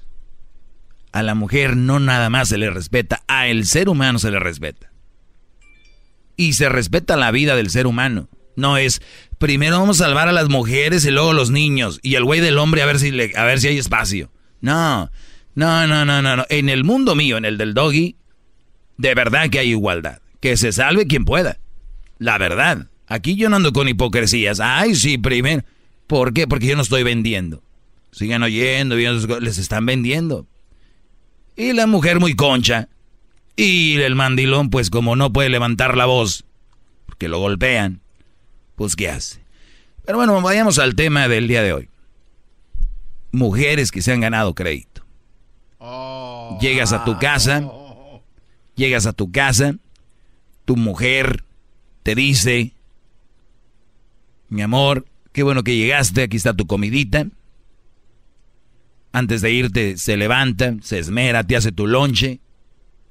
A 1.12 1.22
la 1.22 1.34
mujer 1.34 1.76
no 1.76 2.00
nada 2.00 2.30
más 2.30 2.48
se 2.48 2.58
le 2.58 2.70
respeta, 2.70 3.22
a 3.26 3.48
el 3.48 3.66
ser 3.66 3.88
humano 3.88 4.18
se 4.18 4.30
le 4.30 4.38
respeta. 4.38 4.90
Y 6.36 6.54
se 6.54 6.68
respeta 6.68 7.16
la 7.16 7.30
vida 7.30 7.56
del 7.56 7.70
ser 7.70 7.86
humano. 7.86 8.28
No 8.56 8.76
es, 8.76 9.02
primero 9.38 9.78
vamos 9.78 10.00
a 10.00 10.04
salvar 10.04 10.28
a 10.28 10.32
las 10.32 10.48
mujeres 10.48 11.04
y 11.04 11.10
luego 11.10 11.32
los 11.32 11.50
niños. 11.50 11.98
Y 12.02 12.14
el 12.14 12.24
güey 12.24 12.40
del 12.40 12.58
hombre 12.58 12.82
a 12.82 12.86
ver 12.86 12.98
si, 12.98 13.10
a 13.36 13.44
ver 13.44 13.60
si 13.60 13.68
hay 13.68 13.78
espacio. 13.78 14.30
No, 14.60 15.10
no, 15.54 15.86
no, 15.86 16.04
no, 16.04 16.22
no, 16.22 16.36
no. 16.36 16.46
En 16.48 16.68
el 16.68 16.84
mundo 16.84 17.14
mío, 17.14 17.36
en 17.36 17.44
el 17.44 17.58
del 17.58 17.74
doggy, 17.74 18.16
de 18.96 19.14
verdad 19.14 19.50
que 19.50 19.58
hay 19.58 19.70
igualdad. 19.70 20.20
Que 20.40 20.56
se 20.56 20.72
salve 20.72 21.06
quien 21.06 21.24
pueda. 21.24 21.58
La 22.18 22.38
verdad. 22.38 22.88
Aquí 23.06 23.36
yo 23.36 23.48
no 23.48 23.56
ando 23.56 23.72
con 23.72 23.88
hipocresías. 23.88 24.60
Ay, 24.60 24.94
sí, 24.94 25.18
primero. 25.18 25.62
¿Por 26.06 26.32
qué? 26.32 26.46
Porque 26.46 26.66
yo 26.66 26.76
no 26.76 26.82
estoy 26.82 27.02
vendiendo. 27.02 27.62
Sigan 28.12 28.42
oyendo, 28.42 28.96
viendo, 28.96 29.40
les 29.40 29.58
están 29.58 29.86
vendiendo. 29.86 30.46
Y 31.56 31.72
la 31.72 31.86
mujer 31.86 32.20
muy 32.20 32.34
concha. 32.34 32.88
Y 33.56 34.00
el 34.00 34.14
mandilón, 34.14 34.70
pues 34.70 34.90
como 34.90 35.16
no 35.16 35.32
puede 35.32 35.48
levantar 35.48 35.96
la 35.96 36.06
voz, 36.06 36.44
porque 37.06 37.28
lo 37.28 37.38
golpean, 37.38 38.00
pues 38.74 38.96
¿qué 38.96 39.08
hace? 39.08 39.40
Pero 40.04 40.18
bueno, 40.18 40.40
vayamos 40.42 40.78
al 40.78 40.96
tema 40.96 41.28
del 41.28 41.46
día 41.46 41.62
de 41.62 41.72
hoy. 41.72 41.88
Mujeres 43.30 43.92
que 43.92 44.02
se 44.02 44.12
han 44.12 44.20
ganado 44.20 44.54
crédito. 44.54 45.04
Llegas 46.60 46.92
a 46.92 47.04
tu 47.04 47.18
casa, 47.18 47.62
llegas 48.74 49.06
a 49.06 49.12
tu 49.12 49.30
casa, 49.30 49.76
tu 50.64 50.76
mujer 50.76 51.43
te 52.04 52.14
dice, 52.14 52.74
mi 54.48 54.62
amor, 54.62 55.06
qué 55.32 55.42
bueno 55.42 55.64
que 55.64 55.76
llegaste, 55.76 56.22
aquí 56.22 56.36
está 56.36 56.54
tu 56.54 56.66
comidita. 56.66 57.26
Antes 59.10 59.40
de 59.40 59.50
irte 59.50 59.96
se 59.96 60.16
levanta, 60.18 60.74
se 60.82 60.98
esmera, 60.98 61.44
te 61.44 61.56
hace 61.56 61.72
tu 61.72 61.86
lonche. 61.86 62.40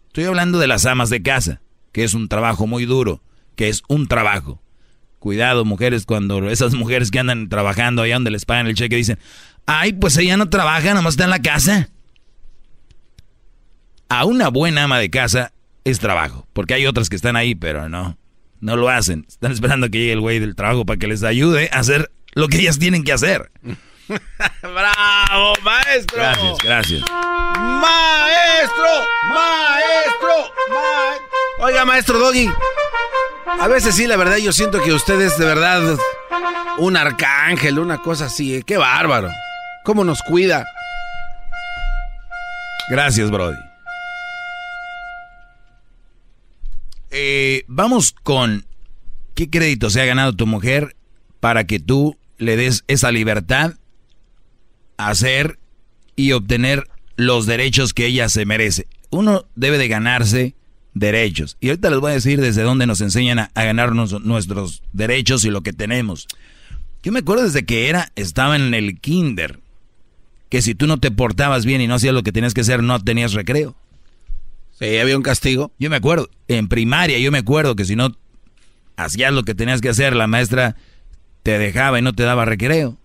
Estoy 0.07 0.25
hablando 0.25 0.59
de 0.59 0.67
las 0.67 0.85
amas 0.85 1.09
de 1.09 1.23
casa, 1.23 1.61
que 1.91 2.03
es 2.03 2.13
un 2.13 2.29
trabajo 2.29 2.67
muy 2.67 2.85
duro, 2.85 3.23
que 3.55 3.67
es 3.67 3.81
un 3.87 4.07
trabajo. 4.07 4.61
Cuidado, 5.17 5.65
mujeres, 5.65 6.05
cuando 6.05 6.47
esas 6.49 6.75
mujeres 6.75 7.09
que 7.09 7.17
andan 7.17 7.49
trabajando 7.49 8.03
allá 8.03 8.13
donde 8.13 8.29
les 8.29 8.45
pagan 8.45 8.67
el 8.67 8.75
cheque 8.75 8.95
dicen, 8.95 9.17
ay, 9.65 9.93
pues 9.93 10.17
ella 10.17 10.37
no 10.37 10.49
trabaja, 10.49 10.93
nomás 10.93 11.15
está 11.15 11.23
en 11.23 11.29
la 11.31 11.41
casa. 11.41 11.89
A 14.07 14.25
una 14.25 14.49
buena 14.49 14.83
ama 14.83 14.99
de 14.99 15.09
casa 15.09 15.51
es 15.83 15.97
trabajo, 15.97 16.47
porque 16.53 16.75
hay 16.75 16.85
otras 16.85 17.09
que 17.09 17.15
están 17.15 17.35
ahí, 17.35 17.55
pero 17.55 17.89
no, 17.89 18.17
no 18.63 18.77
lo 18.77 18.89
hacen. 18.89 19.25
Están 19.27 19.51
esperando 19.51 19.89
que 19.89 19.99
llegue 19.99 20.13
el 20.13 20.21
güey 20.21 20.39
del 20.39 20.55
trabajo 20.55 20.85
para 20.85 20.97
que 20.97 21.07
les 21.07 21.21
ayude 21.23 21.69
a 21.71 21.79
hacer 21.79 22.11
lo 22.33 22.47
que 22.47 22.59
ellas 22.59 22.79
tienen 22.79 23.03
que 23.03 23.11
hacer. 23.13 23.51
¡Bravo, 24.61 25.53
maestro! 25.63 26.17
Gracias, 26.17 26.57
gracias. 26.63 27.01
¡Maestro! 27.09 28.85
¡Maestro! 29.29 30.53
ma- 30.69 31.65
Oiga, 31.65 31.85
maestro 31.85 32.19
Doggy. 32.19 32.49
A 33.59 33.67
veces 33.67 33.95
sí, 33.95 34.07
la 34.07 34.17
verdad, 34.17 34.37
yo 34.37 34.51
siento 34.53 34.81
que 34.81 34.91
usted 34.93 35.19
es 35.21 35.37
de 35.37 35.45
verdad 35.45 35.81
un 36.77 36.97
arcángel, 36.97 37.79
una 37.79 37.97
cosa 37.99 38.25
así. 38.25 38.55
¿eh? 38.55 38.63
¡Qué 38.65 38.77
bárbaro! 38.77 39.29
¿Cómo 39.83 40.03
nos 40.03 40.21
cuida? 40.23 40.65
Gracias, 42.89 43.29
Brody. 43.31 43.57
Eh, 47.15 47.63
vamos 47.67 48.11
con 48.11 48.65
qué 49.35 49.47
crédito 49.47 49.91
se 49.91 50.01
ha 50.01 50.05
ganado 50.05 50.33
tu 50.33 50.47
mujer 50.47 50.95
para 51.39 51.65
que 51.65 51.79
tú 51.79 52.17
le 52.39 52.57
des 52.57 52.83
esa 52.87 53.11
libertad 53.11 53.75
a 54.97 55.09
hacer 55.09 55.59
y 56.15 56.31
obtener 56.31 56.87
los 57.15 57.45
derechos 57.45 57.93
que 57.93 58.07
ella 58.07 58.29
se 58.29 58.47
merece. 58.47 58.87
Uno 59.11 59.45
debe 59.55 59.77
de 59.77 59.87
ganarse 59.87 60.55
derechos. 60.95 61.55
Y 61.61 61.69
ahorita 61.69 61.91
les 61.91 61.99
voy 61.99 62.11
a 62.11 62.15
decir 62.15 62.41
desde 62.41 62.63
dónde 62.63 62.87
nos 62.87 62.99
enseñan 62.99 63.37
a, 63.37 63.51
ganarnos 63.53 64.19
nuestros 64.23 64.81
derechos 64.91 65.45
y 65.45 65.51
lo 65.51 65.61
que 65.61 65.71
tenemos. 65.71 66.27
Yo 67.03 67.11
me 67.11 67.19
acuerdo 67.19 67.43
desde 67.43 67.63
que 67.63 67.89
era, 67.89 68.11
estaba 68.15 68.55
en 68.55 68.73
el 68.73 68.99
kinder, 68.99 69.59
que 70.49 70.63
si 70.63 70.73
tú 70.73 70.87
no 70.87 70.97
te 70.97 71.11
portabas 71.11 71.63
bien 71.63 71.79
y 71.79 71.87
no 71.87 71.93
hacías 71.93 72.15
lo 72.15 72.23
que 72.23 72.31
tenías 72.31 72.55
que 72.55 72.61
hacer, 72.61 72.81
no 72.81 72.99
tenías 72.99 73.33
recreo. 73.33 73.75
Sí, 74.73 74.97
había 74.97 75.17
un 75.17 75.23
castigo. 75.23 75.71
Yo 75.79 75.89
me 75.89 75.95
acuerdo, 75.97 76.29
en 76.47 76.67
primaria 76.67 77.19
yo 77.19 77.31
me 77.31 77.39
acuerdo 77.39 77.75
que 77.75 77.85
si 77.85 77.95
no 77.95 78.15
hacías 78.95 79.33
lo 79.33 79.43
que 79.43 79.55
tenías 79.55 79.81
que 79.81 79.89
hacer, 79.89 80.15
la 80.15 80.27
maestra 80.27 80.75
te 81.43 81.57
dejaba 81.57 81.99
y 81.99 82.01
no 82.01 82.13
te 82.13 82.23
daba 82.23 82.45
recreo. 82.45 82.97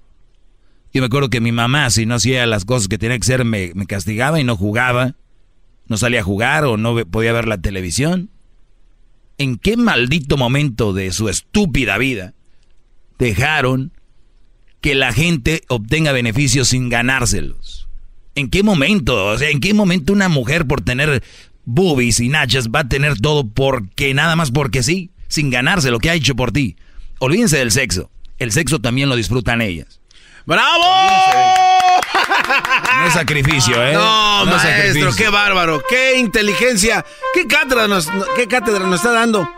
Yo 0.93 1.03
me 1.03 1.07
acuerdo 1.07 1.29
que 1.29 1.41
mi 1.41 1.53
mamá, 1.53 1.91
si 1.91 2.07
no 2.07 2.15
hacía 2.15 2.47
las 2.47 2.65
cosas 2.65 2.89
que 2.89 2.99
tenía 2.99 3.19
que 3.19 3.25
hacer, 3.25 3.45
me, 3.45 3.73
me 3.75 3.87
castigaba 3.87 4.41
y 4.41 4.45
no 4.45 4.57
jugaba. 4.57 5.15
No 5.87 5.97
salía 5.97 6.21
a 6.21 6.25
jugar 6.25 6.65
o 6.65 6.77
no 6.77 6.97
podía 7.07 7.33
ver 7.33 7.47
la 7.47 7.59
televisión. 7.59 8.31
¿En 9.37 9.57
qué 9.57 9.77
maldito 9.77 10.37
momento 10.37 10.93
de 10.93 11.13
su 11.13 11.29
estúpida 11.29 11.99
vida 11.99 12.35
dejaron 13.19 13.93
que 14.81 14.95
la 14.95 15.13
gente 15.13 15.63
obtenga 15.69 16.13
beneficios 16.13 16.69
sin 16.69 16.89
ganárselos? 16.89 17.89
¿En 18.35 18.51
qué 18.51 18.63
momento? 18.63 19.27
O 19.27 19.39
sea, 19.39 19.51
¿en 19.51 19.61
qué 19.61 19.75
momento 19.75 20.13
una 20.13 20.29
mujer 20.29 20.67
por 20.67 20.81
tener 20.81 21.23
boobies 21.69 22.19
y 22.19 22.31
nachas 22.31 22.69
va 22.69 22.81
a 22.81 22.89
tener 22.89 23.21
todo 23.21 23.47
porque 23.47 24.15
nada 24.15 24.37
más 24.37 24.51
porque 24.51 24.83
sí, 24.83 25.11
sin 25.29 25.51
ganarse 25.51 25.91
lo 25.91 25.99
que 25.99 26.09
ha 26.09 26.15
hecho 26.15 26.35
por 26.35 26.51
ti? 26.51 26.77
Olvídense 27.19 27.59
del 27.59 27.71
sexo. 27.71 28.11
El 28.39 28.53
sexo 28.53 28.81
también 28.81 29.09
lo 29.09 29.17
disfrutan 29.17 29.61
ellas. 29.61 30.01
¡Bravo! 30.47 30.85
No 33.01 33.07
es 33.07 33.13
sacrificio, 33.13 33.87
¿eh? 33.87 33.93
No, 33.93 34.45
es 34.45 34.47
maestro, 34.47 34.71
sacrificio. 34.71 35.17
qué 35.17 35.29
bárbaro, 35.29 35.83
qué 35.89 36.19
inteligencia, 36.19 37.05
qué 37.35 37.47
cátedra 37.47 37.87
nos, 37.87 38.09
qué 38.35 38.49
cátedra 38.49 38.81
nos 38.81 38.97
está 38.97 39.13
dando. 39.13 39.49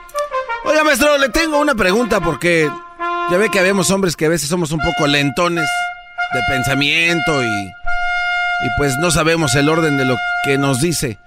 Oiga, 0.65 0.82
maestro, 0.82 1.16
le 1.16 1.28
tengo 1.28 1.61
una 1.61 1.74
pregunta 1.74 2.20
porque 2.20 2.69
ya 3.31 3.37
ve 3.37 3.51
que 3.51 3.61
habemos 3.61 3.91
hombres 3.91 4.16
que 4.16 4.27
a 4.27 4.28
veces 4.28 4.49
somos 4.49 4.73
un 4.73 4.81
poco 4.81 5.07
lentones 5.07 5.69
de 6.35 6.41
pensamiento 6.49 7.43
y, 7.43 7.47
y 7.47 8.69
pues 8.77 8.97
no 8.99 9.11
sabemos 9.11 9.55
el 9.55 9.69
orden 9.69 9.97
de 9.97 10.05
lo 10.05 10.16
que 10.45 10.59
nos 10.59 10.81
dice. 10.81 11.19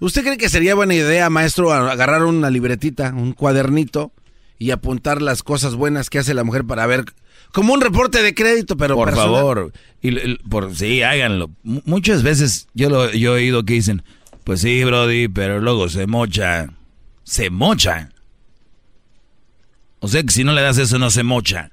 ¿Usted 0.00 0.22
cree 0.22 0.36
que 0.36 0.48
sería 0.48 0.74
buena 0.74 0.94
idea, 0.94 1.28
maestro, 1.28 1.72
agarrar 1.72 2.24
una 2.24 2.50
libretita, 2.50 3.12
un 3.14 3.32
cuadernito 3.32 4.12
y 4.58 4.70
apuntar 4.70 5.22
las 5.22 5.42
cosas 5.42 5.74
buenas 5.74 6.08
que 6.08 6.18
hace 6.18 6.34
la 6.34 6.44
mujer 6.44 6.64
para 6.64 6.86
ver 6.86 7.04
como 7.52 7.72
un 7.72 7.80
reporte 7.80 8.22
de 8.22 8.34
crédito, 8.34 8.76
pero 8.76 8.94
por 8.94 9.14
favor, 9.14 9.72
y, 10.02 10.36
por 10.48 10.74
sí, 10.76 11.02
háganlo. 11.02 11.50
muchas 11.62 12.22
veces 12.22 12.68
yo 12.74 12.90
lo 12.90 13.10
yo 13.10 13.32
he 13.32 13.42
oído 13.42 13.64
que 13.64 13.74
dicen, 13.74 14.02
pues 14.44 14.60
sí, 14.60 14.84
Brody, 14.84 15.28
pero 15.28 15.60
luego 15.60 15.88
se 15.88 16.06
mocha, 16.06 16.68
se 17.24 17.50
mocha. 17.50 18.10
O 20.00 20.08
sea 20.08 20.22
que 20.22 20.30
si 20.30 20.44
no 20.44 20.52
le 20.52 20.62
das 20.62 20.78
eso 20.78 20.98
no 20.98 21.10
se 21.10 21.24
mocha. 21.24 21.70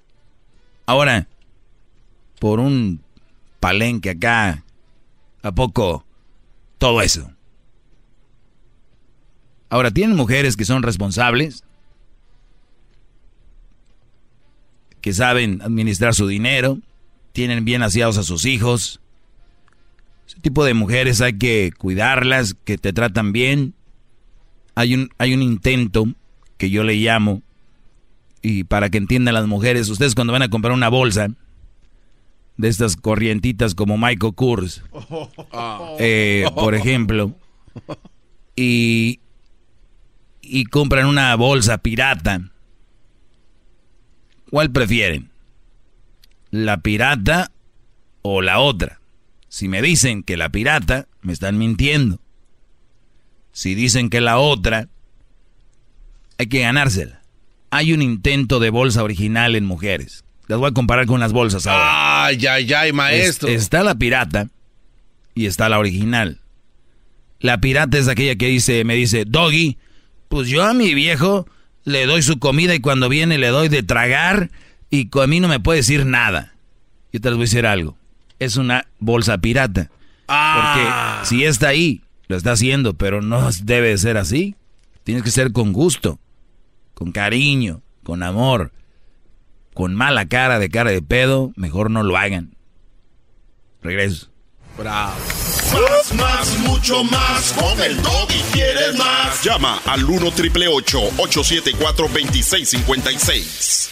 Ahora, 0.86 1.28
por 2.40 2.60
un 2.60 3.02
palenque 3.60 4.12
acá, 4.12 4.64
¿a 5.42 5.52
poco 5.52 6.06
todo 6.78 7.02
eso? 7.02 7.35
Ahora, 9.76 9.92
¿tienen 9.92 10.16
mujeres 10.16 10.56
que 10.56 10.64
son 10.64 10.84
responsables? 10.84 11.66
Que 15.02 15.12
saben 15.12 15.62
administrar 15.62 16.16
su 16.16 16.28
dinero, 16.28 16.80
tienen 17.34 17.66
bien 17.66 17.84
aseados 17.84 18.18
a 18.18 18.24
sus 18.24 18.46
hijos. 18.46 19.02
Ese 20.30 20.40
tipo 20.40 20.64
de 20.64 20.74
mujeres 20.74 21.20
hay 21.20 21.34
que 21.34 21.74
cuidarlas, 21.78 22.54
que 22.64 22.78
te 22.78 22.94
tratan 22.94 23.34
bien. 23.34 23.74
Hay 24.76 24.94
un, 24.94 25.10
hay 25.18 25.34
un 25.34 25.42
intento 25.42 26.06
que 26.58 26.70
yo 26.70 26.86
le 26.86 26.96
llamo, 26.96 27.42
y 28.42 28.64
para 28.64 28.90
que 28.90 28.98
entiendan 28.98 29.34
las 29.34 29.46
mujeres, 29.46 29.90
ustedes 29.90 30.16
cuando 30.16 30.32
van 30.32 30.44
a 30.44 30.50
comprar 30.50 30.74
una 30.74 30.88
bolsa, 30.88 31.28
de 32.56 32.70
estas 32.70 32.96
corrientitas 32.96 33.76
como 33.76 33.98
Michael 33.98 34.36
Kors, 34.36 34.84
eh, 36.00 36.46
por 36.56 36.76
ejemplo, 36.76 37.34
y, 38.56 39.20
y 40.46 40.66
compran 40.66 41.08
una 41.08 41.36
bolsa 41.36 41.80
pirata, 41.80 42.52
¿cuál 44.50 44.72
prefieren? 44.72 45.30
¿La 46.52 46.78
pirata 46.78 47.52
o 48.22 48.42
la 48.42 48.60
otra? 48.60 49.00
Si 49.50 49.68
me 49.68 49.82
dicen 49.82 50.24
que 50.24 50.38
la 50.38 50.50
pirata, 50.50 51.08
me 51.22 51.34
están 51.34 51.58
mintiendo. 51.58 52.20
Si 53.52 53.74
dicen 53.74 54.10
que 54.10 54.22
la 54.22 54.38
otra, 54.38 54.90
hay 56.38 56.48
que 56.48 56.60
ganársela. 56.60 57.22
Hay 57.72 57.94
un 57.94 58.02
intento 58.02 58.60
de 58.60 58.70
bolsa 58.70 59.04
original 59.04 59.56
en 59.56 59.66
mujeres. 59.66 60.24
Las 60.48 60.60
voy 60.60 60.70
a 60.70 60.74
comparar 60.74 61.08
con 61.08 61.20
las 61.20 61.34
bolsas 61.34 61.66
ahora. 61.66 62.26
Ay, 62.26 62.46
ay, 62.46 62.72
ay, 62.74 62.94
maestro. 62.94 63.50
está 63.50 63.84
la 63.84 63.96
pirata 63.96 64.48
y 65.34 65.48
está 65.48 65.70
la 65.70 65.80
original. 65.80 66.42
La 67.40 67.60
pirata 67.60 67.98
es 67.98 68.08
aquella 68.08 68.36
que 68.36 68.48
dice, 68.48 68.84
me 68.84 68.96
dice, 68.96 69.26
Doggy, 69.26 69.78
pues 70.28 70.48
yo 70.48 70.64
a 70.64 70.74
mi 70.74 70.94
viejo 70.94 71.48
le 71.84 72.06
doy 72.06 72.22
su 72.22 72.40
comida 72.40 72.74
y 72.76 72.80
cuando 72.80 73.10
viene 73.10 73.38
le 73.38 73.48
doy 73.48 73.70
de 73.70 73.84
tragar 73.84 74.52
y 74.90 75.10
a 75.20 75.28
mí 75.28 75.40
no 75.40 75.48
me 75.48 75.60
puede 75.60 75.80
decir 75.80 76.06
nada. 76.06 76.54
Yo 77.12 77.22
te 77.22 77.30
les 77.30 77.38
voy 77.38 77.44
a 77.44 77.48
decir 77.50 77.66
algo. 77.66 77.98
Es 78.40 78.58
una 78.58 78.88
bolsa 79.00 79.38
pirata. 79.38 79.90
Ah. 80.28 81.18
Porque 81.20 81.28
si 81.30 81.44
está 81.44 81.70
ahí, 81.70 82.02
lo 82.28 82.36
está 82.36 82.54
haciendo, 82.54 82.96
pero 82.96 83.22
no 83.22 83.50
debe 83.64 83.98
ser 83.98 84.18
así. 84.18 84.56
Tienes 85.04 85.24
que 85.24 85.32
ser 85.32 85.52
con 85.52 85.72
gusto, 85.72 86.20
con 86.94 87.12
cariño, 87.12 87.82
con 88.04 88.24
amor 88.24 88.72
con 89.76 89.94
mala 89.94 90.26
cara 90.26 90.58
de 90.58 90.70
cara 90.70 90.90
de 90.90 91.02
pedo, 91.02 91.52
mejor 91.58 91.92
no 91.92 92.02
lo 92.02 92.16
hagan. 92.16 92.56
Regreso. 93.84 94.32
Bravo. 94.78 95.14
Más, 95.74 96.14
más, 96.14 96.58
mucho 96.60 97.04
más. 97.06 97.54
Con 97.54 97.82
el 97.82 97.98
y 97.98 98.42
quieres 98.52 98.98
más. 98.98 99.42
Llama 99.44 99.80
al 99.86 100.04
1 100.04 100.32
triple 100.32 100.68
874 100.68 102.08
2656. 102.08 103.90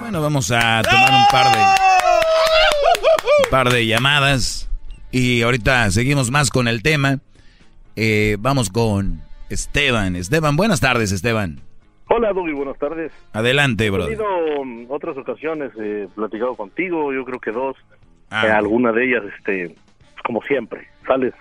Bueno, 0.00 0.20
vamos 0.20 0.50
a 0.50 0.82
tomar 0.82 1.10
un 1.12 1.26
par 1.30 1.56
de 1.56 1.62
un 3.44 3.50
par 3.50 3.72
de 3.72 3.86
llamadas 3.86 4.68
y 5.10 5.42
ahorita 5.42 5.90
seguimos 5.90 6.30
más 6.30 6.50
con 6.50 6.68
el 6.68 6.82
tema. 6.82 7.18
Eh, 7.96 8.36
vamos 8.38 8.70
con 8.70 9.22
Esteban. 9.48 10.14
Esteban, 10.16 10.56
buenas 10.56 10.80
tardes, 10.80 11.12
Esteban. 11.12 11.71
Hola, 12.08 12.32
Doggy, 12.32 12.52
buenas 12.52 12.78
tardes. 12.78 13.12
Adelante, 13.32 13.88
bro. 13.90 14.04
He 14.04 14.16
tenido 14.16 14.26
otras 14.88 15.16
ocasiones, 15.16 15.72
he 15.78 16.08
platicado 16.14 16.54
contigo, 16.54 17.12
yo 17.12 17.24
creo 17.24 17.40
que 17.40 17.52
dos. 17.52 17.76
Ah. 18.30 18.46
Eh, 18.46 18.50
alguna 18.50 18.92
de 18.92 19.04
ellas, 19.04 19.24
este, 19.36 19.74
como 20.24 20.42
siempre, 20.42 20.88
sales 21.06 21.34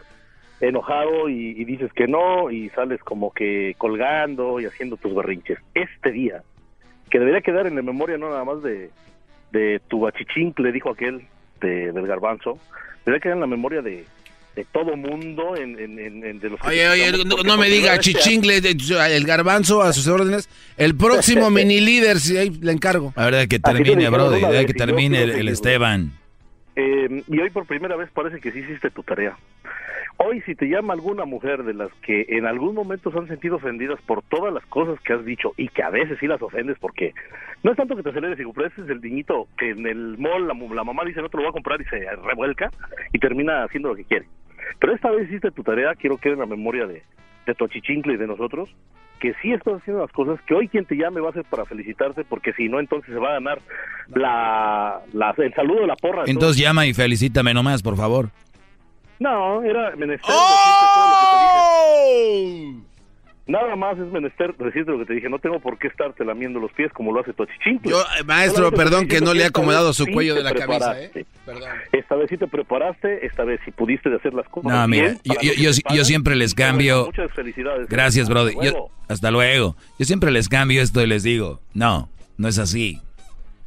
enojado 0.62 1.28
y, 1.28 1.66
dices 1.66 1.92
que 1.94 2.08
no 2.08 2.52
y 2.52 2.70
sales 2.70 3.02
como 3.04 3.32
que 3.32 3.76
colgando 3.78 4.60
y 4.60 4.66
haciendo 4.66 4.98
tus 4.98 5.14
berrinches. 5.14 5.60
Este 5.74 6.12
día, 6.12 6.44
que 7.10 7.20
debería 7.20 7.42
quedar 7.42 7.68
en 7.68 7.76
la 7.76 7.82
memoria 7.82 8.18
no 8.18 8.30
nada 8.30 8.46
más 8.46 8.62
de, 8.62 8.92
de 9.52 9.82
tu 9.88 10.08
le 10.58 10.72
dijo 10.72 10.92
aquel 10.92 11.24
de, 11.60 11.92
del 11.92 12.08
garbanzo, 12.08 12.60
debería 13.06 13.22
quedar 13.22 13.38
en 13.38 13.42
la 13.42 13.48
memoria 13.48 13.82
de, 13.82 14.06
de 14.56 14.66
todo 14.66 14.98
mundo 14.98 15.56
en, 15.56 15.80
en, 15.80 16.40
de 16.40 16.50
los 16.50 16.60
oye 16.66 16.88
oye 16.90 17.12
no, 17.46 17.58
me 17.58 17.68
diga 17.68 17.98
chichingle 18.00 18.58
el 18.58 19.26
garbanzo 19.26 19.82
a 19.82 19.94
sus 19.94 20.08
órdenes. 20.08 20.50
El 20.78 20.96
próximo 20.96 21.50
mini 21.52 21.80
líder 21.80 22.20
si 22.20 22.38
ahí 22.38 22.50
le 22.50 22.72
encargo. 22.72 23.14
A 23.16 23.30
ver 23.30 23.48
que 23.48 23.60
termine 23.60 24.10
bro 24.10 24.30
de 24.30 24.66
que 24.66 24.74
termine 24.74 25.24
el, 25.24 25.48
Esteban. 25.48 26.12
Eh, 26.76 27.24
y 27.28 27.40
hoy 27.40 27.50
por 27.50 27.66
primera 27.66 27.96
vez 27.96 28.10
parece 28.12 28.40
que 28.40 28.52
sí 28.52 28.60
hiciste 28.60 28.90
tu 28.90 29.04
tarea. 29.04 29.38
Hoy 30.18 30.42
si 30.42 30.54
te 30.54 30.68
llama 30.68 30.94
alguna 30.94 31.26
mujer 31.26 31.64
de 31.64 31.74
las 31.74 31.92
que 32.06 32.26
en 32.30 32.46
algún 32.46 32.76
momento 32.76 33.12
se 33.12 33.18
han 33.18 33.28
sentido 33.28 33.56
ofendidas 33.56 34.00
por 34.02 34.22
todas 34.24 34.54
las 34.54 34.66
cosas 34.66 35.00
que 35.02 35.14
has 35.14 35.26
dicho 35.26 35.54
y 35.58 35.70
que 35.70 35.82
a 35.82 35.90
veces 35.90 36.18
sí 36.20 36.28
las 36.28 36.42
ofendes 36.42 36.78
porque 36.80 37.14
no 37.64 37.72
es 37.72 37.78
tanto 37.78 37.96
que 37.96 38.04
te 38.04 38.10
aceleres 38.10 38.38
y 38.40 38.44
ese 38.44 38.82
es 38.82 38.90
el 38.90 39.02
niñito 39.02 39.48
que 39.58 39.72
en 39.72 39.88
el 39.88 40.18
mall 40.20 40.48
la, 40.48 40.54
la 40.54 40.84
mamá 40.84 41.04
dice 41.06 41.22
no 41.22 41.30
te 41.30 41.38
lo 41.38 41.44
voy 41.44 41.50
a 41.50 41.54
comprar 41.54 41.82
y 41.82 41.86
se 41.86 42.06
revuelca 42.18 42.70
y 43.12 43.18
termina 43.18 43.64
haciendo 43.64 43.90
lo 43.90 43.96
que 43.96 44.04
quiere 44.04 44.28
pero 44.80 44.94
esta 44.94 45.12
vez 45.12 45.28
hiciste 45.28 45.52
tu 45.52 45.64
tarea, 45.64 45.96
quiero 45.96 46.18
que 46.18 46.30
en 46.30 46.40
la 46.40 46.46
memoria 46.46 46.86
de, 46.86 47.04
de 47.46 47.56
tu 47.56 47.66
y 47.66 48.18
de 48.18 48.28
nosotros, 48.28 48.70
que 49.20 49.34
sí 49.42 49.54
estás 49.54 49.76
haciendo 49.76 50.02
las 50.02 50.12
cosas, 50.12 50.40
que 50.48 50.56
hoy 50.56 50.68
quien 50.68 50.86
te 50.86 50.96
llame 50.96 51.22
va 51.22 51.30
a 51.30 51.34
ser 51.34 51.46
para 51.46 51.66
felicitarte, 51.66 52.24
porque 52.24 52.54
si 52.54 52.68
no, 52.68 52.80
entonces 52.80 53.14
se 53.14 53.20
va 53.20 53.30
a 53.30 53.34
ganar 53.34 53.60
la, 54.14 55.02
el 55.38 55.54
saludo 55.54 55.82
de 55.82 55.88
la 55.88 55.96
porra. 55.96 56.24
Entonces 56.26 56.62
llama 56.62 56.88
y 56.88 56.94
felicítame 56.94 57.54
nomás, 57.54 57.84
por 57.84 57.96
favor. 57.96 58.30
No, 59.20 59.64
era 59.64 59.96
menester 59.96 60.34
¡Oh! 60.36 62.12
Nada 63.48 63.76
más 63.76 63.98
es 63.98 64.12
menester 64.12 64.56
decirte 64.56 64.92
lo 64.92 65.00
que 65.00 65.06
te 65.06 65.14
dije, 65.14 65.28
no 65.28 65.40
tengo 65.40 65.60
por 65.60 65.80
qué 65.80 65.88
estarte 65.88 66.24
lamiendo 66.24 66.60
los 66.60 66.72
pies 66.74 66.92
como 66.94 67.12
lo 67.12 67.22
hace 67.22 67.34
tu 67.34 67.46
Yo, 67.84 68.00
eh, 68.20 68.24
maestro, 68.24 68.72
perdón 68.72 69.08
que 69.08 69.20
no 69.20 69.34
le 69.34 69.44
he 69.44 69.46
acomodado 69.48 69.94
su 69.94 70.06
cuello 70.06 70.36
de 70.36 70.44
la 70.44 70.54
camisa, 70.54 71.02
¿eh? 71.02 71.26
Esta 71.92 72.16
vez 72.16 72.30
sí 72.30 72.38
te 72.38 72.48
preparaste, 72.48 73.26
esta 73.26 73.44
vez 73.44 73.60
sí 73.66 73.72
pudiste 73.72 74.10
de 74.10 74.18
hacer 74.18 74.34
las 74.34 74.48
cosas. 74.48 74.72
No, 74.72 74.88
mira, 74.88 75.16
yo, 75.24 76.04
siempre 76.06 76.36
les 76.36 76.54
cambio. 76.54 77.06
Muchas 77.08 77.32
felicidades. 77.34 77.88
Gracias, 77.90 78.30
brother. 78.30 78.56
hasta 79.08 79.32
luego. 79.32 79.76
Yo 79.98 80.06
siempre 80.06 80.32
les 80.32 80.48
cambio 80.48 80.82
esto 80.82 81.02
y 81.02 81.08
les 81.08 81.24
digo, 81.24 81.62
no, 81.74 82.10
no 82.38 82.48
es 82.48 82.60
así. 82.60 83.02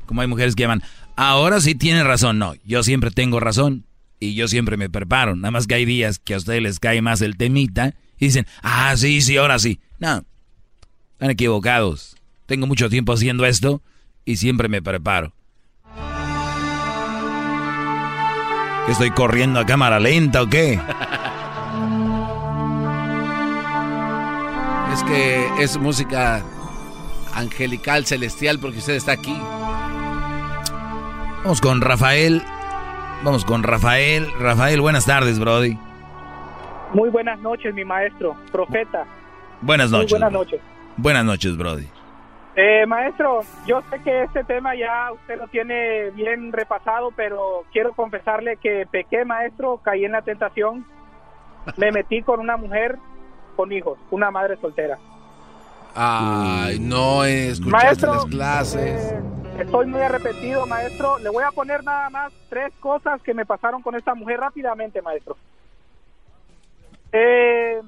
Como 0.06 0.20
hay 0.20 0.28
mujeres 0.28 0.54
que 0.54 0.62
llaman, 0.62 0.82
ahora 1.16 1.60
sí 1.60 1.74
tiene 1.74 2.04
razón. 2.04 2.38
No, 2.38 2.54
yo 2.64 2.84
siempre 2.84 3.10
tengo 3.10 3.40
razón 3.40 3.84
y 4.20 4.34
yo 4.34 4.46
siempre 4.46 4.76
me 4.76 4.88
preparo. 4.88 5.34
Nada 5.34 5.50
más 5.50 5.66
que 5.66 5.74
hay 5.74 5.84
días 5.84 6.20
que 6.20 6.34
a 6.34 6.36
ustedes 6.36 6.62
les 6.62 6.78
cae 6.78 7.02
más 7.02 7.20
el 7.22 7.36
temita 7.36 7.94
y 8.18 8.26
dicen, 8.26 8.46
ah, 8.62 8.94
sí, 8.96 9.20
sí, 9.20 9.36
ahora 9.36 9.58
sí. 9.58 9.80
No, 9.98 10.24
están 11.12 11.30
equivocados. 11.30 12.16
Tengo 12.46 12.66
mucho 12.66 12.88
tiempo 12.90 13.12
haciendo 13.12 13.46
esto 13.46 13.82
y 14.24 14.36
siempre 14.36 14.68
me 14.68 14.82
preparo. 14.82 15.32
¿Estoy 18.88 19.10
corriendo 19.12 19.60
a 19.60 19.66
cámara 19.66 19.98
lenta 19.98 20.42
o 20.42 20.48
qué? 20.48 20.80
Es 24.94 25.02
que 25.02 25.48
es 25.58 25.76
música 25.76 26.40
angelical, 27.34 28.06
celestial, 28.06 28.60
porque 28.60 28.78
usted 28.78 28.94
está 28.94 29.10
aquí. 29.10 29.36
Vamos 31.42 31.60
con 31.60 31.80
Rafael. 31.80 32.44
Vamos 33.24 33.44
con 33.44 33.64
Rafael. 33.64 34.30
Rafael, 34.38 34.80
buenas 34.80 35.04
tardes, 35.04 35.40
Brody. 35.40 35.76
Muy 36.94 37.10
buenas 37.10 37.40
noches, 37.40 37.74
mi 37.74 37.84
maestro, 37.84 38.36
profeta. 38.52 39.04
Buenas 39.60 39.90
noches. 39.90 40.12
buenas 40.12 40.32
noches. 40.32 40.60
Buenas 40.96 41.24
noches, 41.24 41.56
Brody. 41.56 41.88
Eh, 42.54 42.86
maestro, 42.86 43.40
yo 43.66 43.82
sé 43.90 44.00
que 44.02 44.22
este 44.22 44.44
tema 44.44 44.76
ya 44.76 45.10
usted 45.12 45.36
lo 45.38 45.48
tiene 45.48 46.10
bien 46.10 46.52
repasado, 46.52 47.10
pero 47.16 47.64
quiero 47.72 47.94
confesarle 47.94 48.58
que 48.58 48.86
pequé, 48.88 49.24
maestro, 49.24 49.80
caí 49.82 50.04
en 50.04 50.12
la 50.12 50.22
tentación, 50.22 50.86
me 51.76 51.90
metí 51.90 52.22
con 52.22 52.38
una 52.38 52.56
mujer 52.56 52.96
con 53.56 53.72
hijos, 53.72 53.98
una 54.12 54.30
madre 54.30 54.56
soltera. 54.60 54.96
Ay, 55.96 56.78
no 56.78 57.24
escuchaste 57.24 58.06
las 58.06 58.24
clases. 58.26 59.12
Eh, 59.12 59.22
estoy 59.58 59.86
muy 59.86 60.00
arrepentido, 60.00 60.64
maestro. 60.66 61.18
Le 61.18 61.28
voy 61.28 61.42
a 61.42 61.50
poner 61.50 61.82
nada 61.82 62.08
más 62.10 62.32
tres 62.48 62.72
cosas 62.78 63.20
que 63.22 63.34
me 63.34 63.44
pasaron 63.44 63.82
con 63.82 63.96
esta 63.96 64.14
mujer 64.14 64.38
rápidamente, 64.38 65.02
maestro. 65.02 65.36
Eh, 67.16 67.80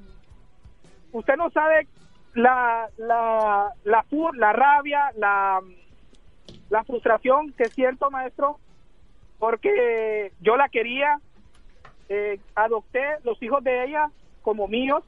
usted 1.10 1.34
no 1.36 1.50
sabe 1.50 1.88
la, 2.34 2.88
la, 2.96 3.72
la, 3.82 4.52
rabia, 4.52 5.10
la, 5.16 5.60
la 6.70 6.84
frustración 6.84 7.52
que 7.54 7.64
siento, 7.64 8.08
maestro, 8.08 8.60
porque 9.40 10.30
yo 10.40 10.56
la 10.56 10.68
quería, 10.68 11.18
eh, 12.08 12.38
adopté 12.54 13.02
los 13.24 13.42
hijos 13.42 13.64
de 13.64 13.86
ella 13.86 14.10
como 14.42 14.68
míos, 14.68 15.02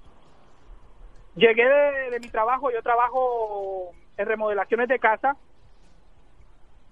llegué 1.37 1.65
de, 2.11 2.19
mi 2.19 2.29
trabajo, 2.29 2.73
yo 2.73 2.83
trabajo 2.83 3.93
en 4.17 4.27
remodelaciones 4.27 4.89
de 4.89 4.99
casa, 4.99 5.37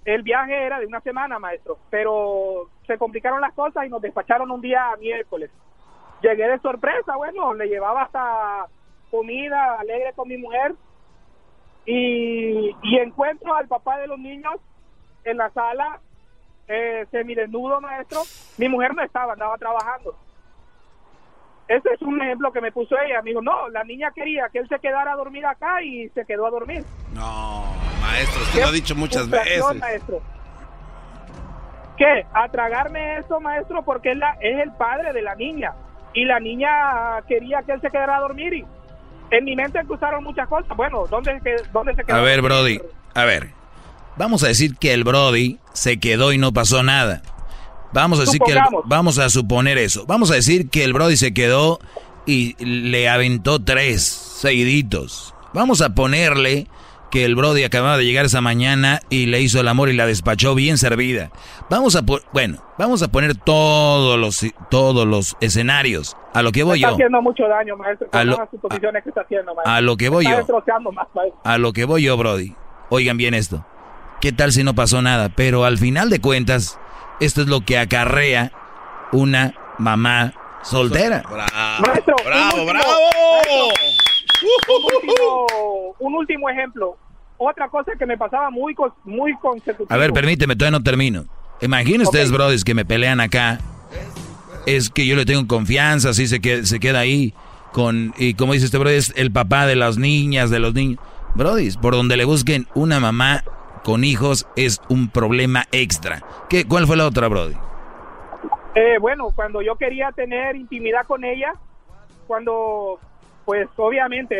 el 0.05 0.23
viaje 0.23 0.65
era 0.65 0.78
de 0.78 0.86
una 0.86 1.01
semana, 1.01 1.40
maestro, 1.40 1.77
pero 1.90 2.70
se 2.86 2.97
complicaron 2.97 3.40
las 3.40 3.53
cosas 3.53 3.85
y 3.85 3.89
nos 3.89 4.01
despacharon 4.01 4.48
un 4.48 4.61
día 4.61 4.94
miércoles. 5.01 5.51
Llegué 6.22 6.48
de 6.48 6.59
sorpresa, 6.60 7.16
bueno, 7.16 7.55
le 7.55 7.68
llevaba 7.68 8.02
hasta 8.02 8.66
comida 9.10 9.74
alegre 9.78 10.12
con 10.14 10.28
mi 10.28 10.36
mujer 10.36 10.74
y, 11.84 12.74
y 12.82 12.98
encuentro 12.98 13.55
al 13.55 13.68
papá 13.68 13.98
de 13.98 14.09
los 14.09 14.18
niños 14.18 14.56
en 15.24 15.36
la 15.36 15.51
sala 15.51 16.01
eh, 16.68 17.06
semidesnudo, 17.10 17.80
maestro. 17.80 18.22
Mi 18.59 18.68
mujer 18.68 18.94
no 18.94 19.02
estaba, 19.02 19.34
andaba 19.34 19.56
trabajando. 19.59 20.16
Ese 21.68 21.88
es 21.94 22.02
un 22.02 22.20
ejemplo 22.22 22.52
que 22.52 22.60
me 22.60 22.72
puso 22.72 22.97
ella. 22.98 23.22
Me 23.22 23.30
dijo, 23.30 23.43
no, 23.43 23.68
la 23.70 23.84
niña 23.84 24.10
quería 24.14 24.48
que 24.52 24.60
él 24.60 24.68
se 24.68 24.78
quedara 24.78 25.12
a 25.12 25.16
dormir 25.16 25.44
acá 25.47 25.82
y 25.82 26.09
se 26.10 26.24
quedó 26.24 26.47
a 26.47 26.51
dormir. 26.51 26.84
No, 27.12 27.64
maestro, 28.01 28.43
usted 28.43 28.60
lo 28.62 28.68
ha 28.68 28.72
dicho 28.72 28.94
muchas 28.94 29.28
veces. 29.28 29.62
Maestro. 29.78 30.20
¿Qué? 31.97 32.26
A 32.32 32.48
tragarme 32.48 33.18
eso, 33.18 33.40
maestro, 33.40 33.82
porque 33.82 34.12
él 34.12 34.20
la, 34.20 34.36
es 34.40 34.60
el 34.60 34.72
padre 34.72 35.12
de 35.12 35.22
la 35.22 35.34
niña. 35.34 35.74
Y 36.16 36.24
la 36.24 36.40
niña 36.40 36.68
quería 37.28 37.62
que 37.62 37.72
él 37.72 37.80
se 37.80 37.90
quedara 37.90 38.16
a 38.16 38.20
dormir 38.20 38.52
y 38.55 38.64
en 39.30 39.44
mi 39.44 39.55
mente 39.55 39.78
cruzaron 39.86 40.24
muchas 40.24 40.48
cosas. 40.48 40.76
Bueno, 40.76 41.05
¿dónde, 41.10 41.38
dónde 41.72 41.94
se 41.94 42.02
quedó? 42.02 42.16
A 42.16 42.22
ver, 42.22 42.40
Brody, 42.43 42.80
a 43.14 43.24
ver. 43.24 43.51
Vamos 44.16 44.43
a 44.43 44.48
decir 44.48 44.76
que 44.76 44.94
el 44.94 45.05
Brody 45.05 45.59
se 45.74 46.01
quedó 46.01 46.32
y 46.32 46.38
no 46.38 46.52
pasó 46.52 46.82
nada. 46.82 47.22
Vamos 47.93 48.18
a 48.18 48.22
decir 48.22 48.40
que 48.44 48.55
vamos 48.86 49.18
a 49.18 49.28
suponer 49.28 49.78
eso. 49.78 50.06
Vamos 50.06 50.30
a 50.30 50.34
decir 50.34 50.70
que 50.70 50.84
el 50.84 50.94
Brody 50.94 51.16
se 51.16 51.34
quedó 51.34 51.78
y 52.24 52.56
le 52.64 53.09
aventó 53.09 53.62
tres 53.62 54.02
seguiditos. 54.02 55.34
Vamos 55.52 55.82
a 55.82 55.94
ponerle 55.94 56.66
que 57.10 57.24
el 57.24 57.34
Brody 57.34 57.64
acababa 57.64 57.96
de 57.96 58.04
llegar 58.04 58.26
esa 58.26 58.40
mañana 58.40 59.00
y 59.10 59.26
le 59.26 59.40
hizo 59.40 59.60
el 59.60 59.68
amor 59.68 59.88
y 59.88 59.92
la 59.92 60.06
despachó 60.06 60.54
bien 60.54 60.78
servida. 60.78 61.30
Vamos 61.70 61.96
a 61.96 62.02
bueno, 62.32 62.58
vamos 62.78 63.02
a 63.02 63.08
poner 63.08 63.34
todos 63.36 64.18
los 64.18 64.44
todos 64.70 65.06
los 65.06 65.36
escenarios. 65.40 66.16
A 66.34 66.42
lo 66.42 66.52
que 66.52 66.62
voy 66.62 66.78
está 66.78 66.88
yo. 66.88 66.94
haciendo 66.94 67.22
mucho 67.22 67.48
daño, 67.48 67.76
maestro. 67.76 68.08
A 68.12 68.24
lo, 68.24 68.36
que 68.36 68.56
está 68.56 69.20
haciendo, 69.22 69.54
maestro. 69.54 69.72
a 69.72 69.80
lo 69.80 69.96
que 69.96 70.08
voy 70.08 70.24
yo. 70.24 70.30
Más, 70.92 71.06
a 71.44 71.58
lo 71.58 71.72
que 71.72 71.84
voy 71.84 72.02
yo, 72.02 72.16
Brody. 72.16 72.54
Oigan 72.90 73.16
bien 73.16 73.34
esto. 73.34 73.64
¿Qué 74.20 74.32
tal 74.32 74.52
si 74.52 74.64
no 74.64 74.74
pasó 74.74 75.02
nada? 75.02 75.28
Pero 75.28 75.64
al 75.64 75.78
final 75.78 76.10
de 76.10 76.20
cuentas, 76.20 76.78
esto 77.20 77.42
es 77.42 77.48
lo 77.48 77.62
que 77.62 77.78
acarrea 77.78 78.52
una 79.12 79.54
mamá 79.78 80.32
soltera. 80.62 81.22
Bravo, 81.28 82.04
bravo, 82.24 82.66
bravo. 82.66 83.72
un, 85.98 86.14
último, 86.14 86.48
ejemplo. 86.48 86.96
Otra 87.38 87.68
cosa 87.68 87.92
que 87.98 88.06
me 88.06 88.16
pasaba 88.16 88.50
muy, 88.50 88.74
muy 89.04 89.36
consecutivo. 89.38 89.92
A 89.92 89.96
ver, 89.96 90.12
permíteme, 90.12 90.56
todavía 90.56 90.78
no 90.78 90.84
termino. 90.84 91.26
Imaginen 91.60 92.02
ustedes, 92.02 92.30
brothers, 92.30 92.64
que 92.64 92.74
me 92.74 92.84
pelean 92.84 93.20
acá. 93.20 93.58
Es 94.66 94.90
que 94.90 95.06
yo 95.06 95.16
le 95.16 95.24
tengo 95.24 95.46
confianza, 95.46 96.10
así 96.10 96.26
se 96.26 96.40
queda, 96.40 96.64
se 96.64 96.80
queda 96.80 97.00
ahí. 97.00 97.34
Con, 97.72 98.14
y 98.16 98.34
como 98.34 98.54
dice 98.54 98.66
este 98.66 98.78
brother, 98.78 98.96
es 98.96 99.12
el 99.16 99.30
papá 99.30 99.66
de 99.66 99.76
las 99.76 99.98
niñas, 99.98 100.50
de 100.50 100.58
los 100.58 100.74
niños. 100.74 100.98
Brody, 101.34 101.70
por 101.72 101.94
donde 101.94 102.16
le 102.16 102.24
busquen 102.24 102.66
una 102.74 103.00
mamá 103.00 103.44
con 103.84 104.02
hijos 104.02 104.48
es 104.56 104.80
un 104.88 105.10
problema 105.10 105.66
extra. 105.70 106.22
¿Qué, 106.48 106.64
¿Cuál 106.66 106.86
fue 106.86 106.96
la 106.96 107.06
otra, 107.06 107.28
Brody? 107.28 107.54
Eh, 108.74 108.98
bueno, 109.00 109.28
cuando 109.34 109.62
yo 109.62 109.76
quería 109.76 110.10
tener 110.12 110.56
intimidad 110.56 111.06
con 111.06 111.24
ella, 111.24 111.52
cuando, 112.26 112.98
pues 113.47 113.68
obviamente, 113.77 114.36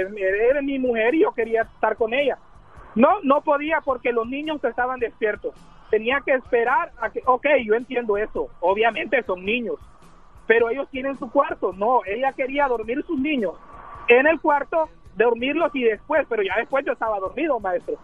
era 0.51 0.61
mi 0.61 0.81
mujer 0.81 1.15
y 1.15 1.21
yo 1.23 1.33
quería 1.33 1.63
estar 1.63 1.97
con 1.97 2.13
ella. 2.13 2.37
No, 2.97 3.21
no 3.23 3.41
podía 3.41 3.81
porque 3.81 4.13
los 4.13 4.27
niños 4.27 4.63
estaban 4.65 4.99
despiertos. 4.99 5.55
Tenía 5.91 6.21
que 6.27 6.33
esperar 6.33 6.91
a 7.01 7.09
que, 7.11 7.23
ok, 7.25 7.47
yo 7.65 7.75
entiendo 7.75 8.17
eso, 8.17 8.49
obviamente 8.59 9.23
son 9.23 9.45
niños, 9.45 9.77
pero 10.49 10.71
ellos 10.71 10.89
tienen 10.91 11.17
su 11.19 11.31
cuarto. 11.31 11.73
No, 11.73 12.01
ella 12.05 12.33
quería 12.33 12.67
dormir 12.67 13.05
sus 13.07 13.19
niños 13.19 13.55
en 14.09 14.27
el 14.27 14.41
cuarto, 14.41 14.89
dormirlos 15.15 15.71
y 15.75 15.85
después, 15.85 16.27
pero 16.29 16.43
ya 16.43 16.55
después 16.59 16.85
yo 16.85 16.93
estaba 16.93 17.21
dormido, 17.21 17.61
maestro. 17.61 17.95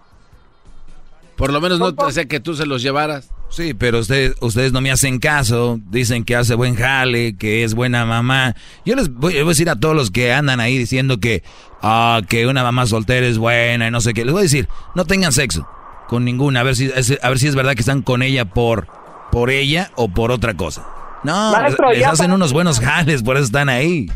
Por 1.43 1.53
lo 1.53 1.61
menos 1.61 1.81
no 1.81 1.93
te 1.93 2.29
que 2.29 2.39
tú 2.39 2.55
se 2.55 2.67
los 2.67 2.83
llevaras. 2.83 3.33
Sí, 3.49 3.75
pero 3.75 3.99
ustedes, 3.99 4.37
ustedes 4.41 4.73
no 4.73 4.81
me 4.81 4.93
hacen 4.93 5.19
caso. 5.19 5.81
Dicen 5.91 6.23
que 6.23 6.37
hace 6.37 6.55
buen 6.55 6.77
jale, 6.77 7.37
que 7.37 7.65
es 7.65 7.75
buena 7.75 8.07
mamá. 8.07 8.55
Yo 8.85 8.95
les 8.95 9.13
voy, 9.13 9.37
a 9.37 9.45
decir 9.45 9.69
a 9.69 9.75
todos 9.75 9.97
los 9.97 10.13
que 10.13 10.33
andan 10.33 10.61
ahí 10.61 10.79
diciendo 10.79 11.19
que, 11.19 11.43
ah, 11.83 12.21
que 12.29 12.47
una 12.47 12.63
mamá 12.63 12.87
soltera 12.87 13.27
es 13.27 13.39
buena 13.39 13.89
y 13.89 13.91
no 13.91 14.01
sé 14.01 14.15
qué. 14.15 14.25
Les 14.25 14.33
voy 14.33 14.39
a 14.39 14.43
decir, 14.45 14.69
no 14.95 15.05
tengan 15.05 15.33
sexo 15.33 15.69
con 16.07 16.25
ninguna. 16.25 16.61
A 16.61 16.63
ver 16.63 16.77
si, 16.77 16.93
a 17.21 17.29
ver 17.29 17.39
si 17.41 17.49
es 17.49 17.57
verdad 17.57 17.75
que 17.75 17.81
están 17.81 18.03
con 18.03 18.23
ella 18.23 18.45
por, 18.45 18.87
por 19.33 19.51
ella 19.51 19.91
o 19.97 20.09
por 20.09 20.31
otra 20.31 20.55
cosa. 20.55 20.87
No, 21.25 21.53
les, 21.91 22.07
hacen 22.07 22.31
unos 22.31 22.53
buenos 22.53 22.79
jales, 22.79 23.25
por 23.25 23.35
eso 23.35 23.47
están 23.47 23.69
ahí. 23.69 24.07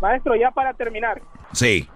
Maestro, 0.00 0.34
ya 0.34 0.50
para 0.50 0.74
terminar. 0.74 1.22
Sí. 1.52 1.88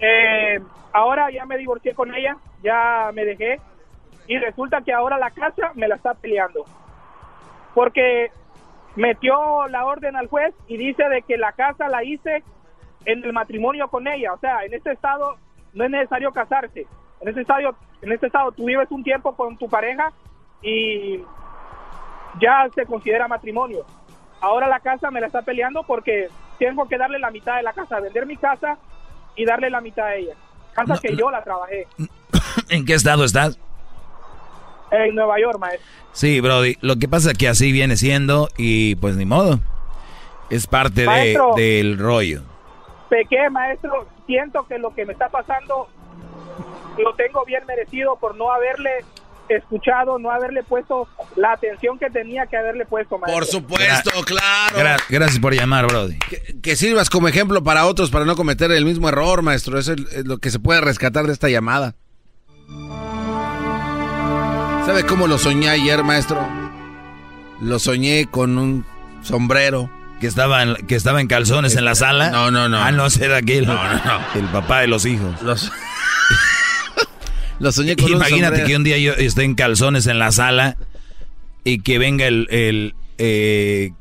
Eh, 0.00 0.58
ahora 0.94 1.30
ya 1.30 1.44
me 1.44 1.58
divorcié 1.58 1.92
con 1.92 2.14
ella, 2.14 2.38
ya 2.62 3.10
me 3.12 3.26
dejé 3.26 3.60
y 4.26 4.38
resulta 4.38 4.80
que 4.82 4.92
ahora 4.92 5.18
la 5.18 5.30
casa 5.30 5.72
me 5.74 5.88
la 5.88 5.96
está 5.96 6.14
peleando. 6.14 6.64
Porque 7.74 8.30
metió 8.96 9.66
la 9.68 9.84
orden 9.84 10.16
al 10.16 10.28
juez 10.28 10.54
y 10.68 10.76
dice 10.76 11.08
de 11.08 11.22
que 11.22 11.36
la 11.36 11.52
casa 11.52 11.88
la 11.88 12.04
hice 12.04 12.42
en 13.04 13.24
el 13.24 13.32
matrimonio 13.32 13.88
con 13.88 14.06
ella, 14.06 14.32
o 14.32 14.38
sea, 14.38 14.64
en 14.64 14.72
este 14.72 14.92
estado 14.92 15.36
no 15.74 15.84
es 15.84 15.90
necesario 15.90 16.32
casarse. 16.32 16.86
En 17.20 17.28
este 17.28 17.42
estado, 17.42 17.76
en 18.02 18.12
este 18.12 18.26
estado 18.26 18.52
tú 18.52 18.64
vives 18.66 18.90
un 18.90 19.02
tiempo 19.02 19.34
con 19.34 19.56
tu 19.56 19.68
pareja 19.68 20.12
y 20.62 21.20
ya 22.40 22.68
se 22.74 22.86
considera 22.86 23.28
matrimonio. 23.28 23.84
Ahora 24.40 24.68
la 24.68 24.80
casa 24.80 25.10
me 25.10 25.20
la 25.20 25.26
está 25.26 25.42
peleando 25.42 25.82
porque 25.82 26.28
tengo 26.58 26.86
que 26.88 26.98
darle 26.98 27.18
la 27.18 27.30
mitad 27.30 27.56
de 27.56 27.62
la 27.62 27.72
casa, 27.72 28.00
vender 28.00 28.26
mi 28.26 28.36
casa 28.36 28.78
y 29.36 29.44
darle 29.44 29.70
la 29.70 29.80
mitad 29.80 30.06
a 30.06 30.14
ella. 30.14 30.34
Casa 30.72 30.98
que 31.00 31.16
yo 31.16 31.30
la 31.30 31.42
trabajé. 31.42 31.86
¿En 32.68 32.84
qué 32.84 32.94
estado 32.94 33.24
estás? 33.24 33.58
En 34.90 35.14
Nueva 35.14 35.40
York, 35.40 35.58
maestro. 35.58 35.86
Sí, 36.12 36.40
Brody. 36.40 36.76
Lo 36.80 36.96
que 36.96 37.08
pasa 37.08 37.32
es 37.32 37.38
que 37.38 37.48
así 37.48 37.72
viene 37.72 37.96
siendo 37.96 38.48
y 38.56 38.94
pues 38.96 39.16
ni 39.16 39.24
modo. 39.24 39.60
Es 40.50 40.66
parte 40.66 41.02
de, 41.02 41.38
del 41.56 41.98
rollo. 41.98 42.42
Pequé, 43.08 43.50
maestro. 43.50 44.06
Siento 44.26 44.64
que 44.66 44.78
lo 44.78 44.94
que 44.94 45.04
me 45.04 45.12
está 45.12 45.28
pasando 45.28 45.88
lo 46.98 47.14
tengo 47.14 47.44
bien 47.44 47.64
merecido 47.66 48.16
por 48.16 48.36
no 48.36 48.52
haberle 48.52 49.04
escuchado, 49.48 50.18
no 50.18 50.30
haberle 50.30 50.62
puesto 50.62 51.08
la 51.36 51.52
atención 51.52 51.98
que 51.98 52.08
tenía 52.10 52.46
que 52.46 52.56
haberle 52.56 52.86
puesto, 52.86 53.18
maestro. 53.18 53.34
Por 53.34 53.46
supuesto, 53.46 54.10
claro. 54.24 55.02
gracias 55.08 55.38
por 55.38 55.54
llamar, 55.54 55.86
Brody. 55.86 56.18
Que, 56.62 56.76
sirvas 56.76 57.10
como 57.10 57.28
ejemplo 57.28 57.62
para 57.62 57.86
otros 57.86 58.10
para 58.10 58.24
no 58.24 58.36
cometer 58.36 58.70
el 58.70 58.84
mismo 58.84 59.08
error, 59.08 59.42
maestro. 59.42 59.78
Eso 59.78 59.92
es 59.92 60.24
lo 60.24 60.38
que 60.38 60.50
se 60.50 60.60
puede 60.60 60.80
rescatar 60.80 61.26
de 61.26 61.32
esta 61.32 61.48
llamada. 61.48 61.96
¿Sabe 64.86 65.06
cómo 65.06 65.26
lo 65.26 65.38
soñé 65.38 65.70
ayer, 65.70 66.04
maestro? 66.04 66.46
Lo 67.62 67.78
soñé 67.78 68.26
con 68.26 68.58
un 68.58 68.84
sombrero. 69.22 69.90
¿Que 70.20 70.26
estaba 70.26 70.62
en, 70.62 70.74
que 70.86 70.94
estaba 70.94 71.22
en 71.22 71.26
calzones 71.26 71.74
en 71.76 71.86
la 71.86 71.94
sala? 71.94 72.30
No, 72.30 72.50
no, 72.50 72.68
no. 72.68 72.78
Ah, 72.78 72.92
no, 72.92 73.06
era 73.06 73.38
aquel. 73.38 73.66
No, 73.66 73.74
no, 73.74 74.04
no. 74.04 74.20
El 74.34 74.44
papá 74.48 74.80
de 74.80 74.88
los 74.88 75.06
hijos. 75.06 75.40
Los... 75.40 75.72
lo 77.60 77.72
soñé 77.72 77.96
con 77.96 78.10
Imagínate 78.10 78.64
que 78.64 78.76
un 78.76 78.84
día 78.84 78.98
yo 78.98 79.14
esté 79.14 79.44
en 79.44 79.54
calzones 79.54 80.06
en 80.06 80.18
la 80.18 80.32
sala 80.32 80.76
y 81.64 81.78
que 81.78 81.98
venga 81.98 82.26
el, 82.26 82.46
el, 82.50 82.94
eh, 83.16 83.92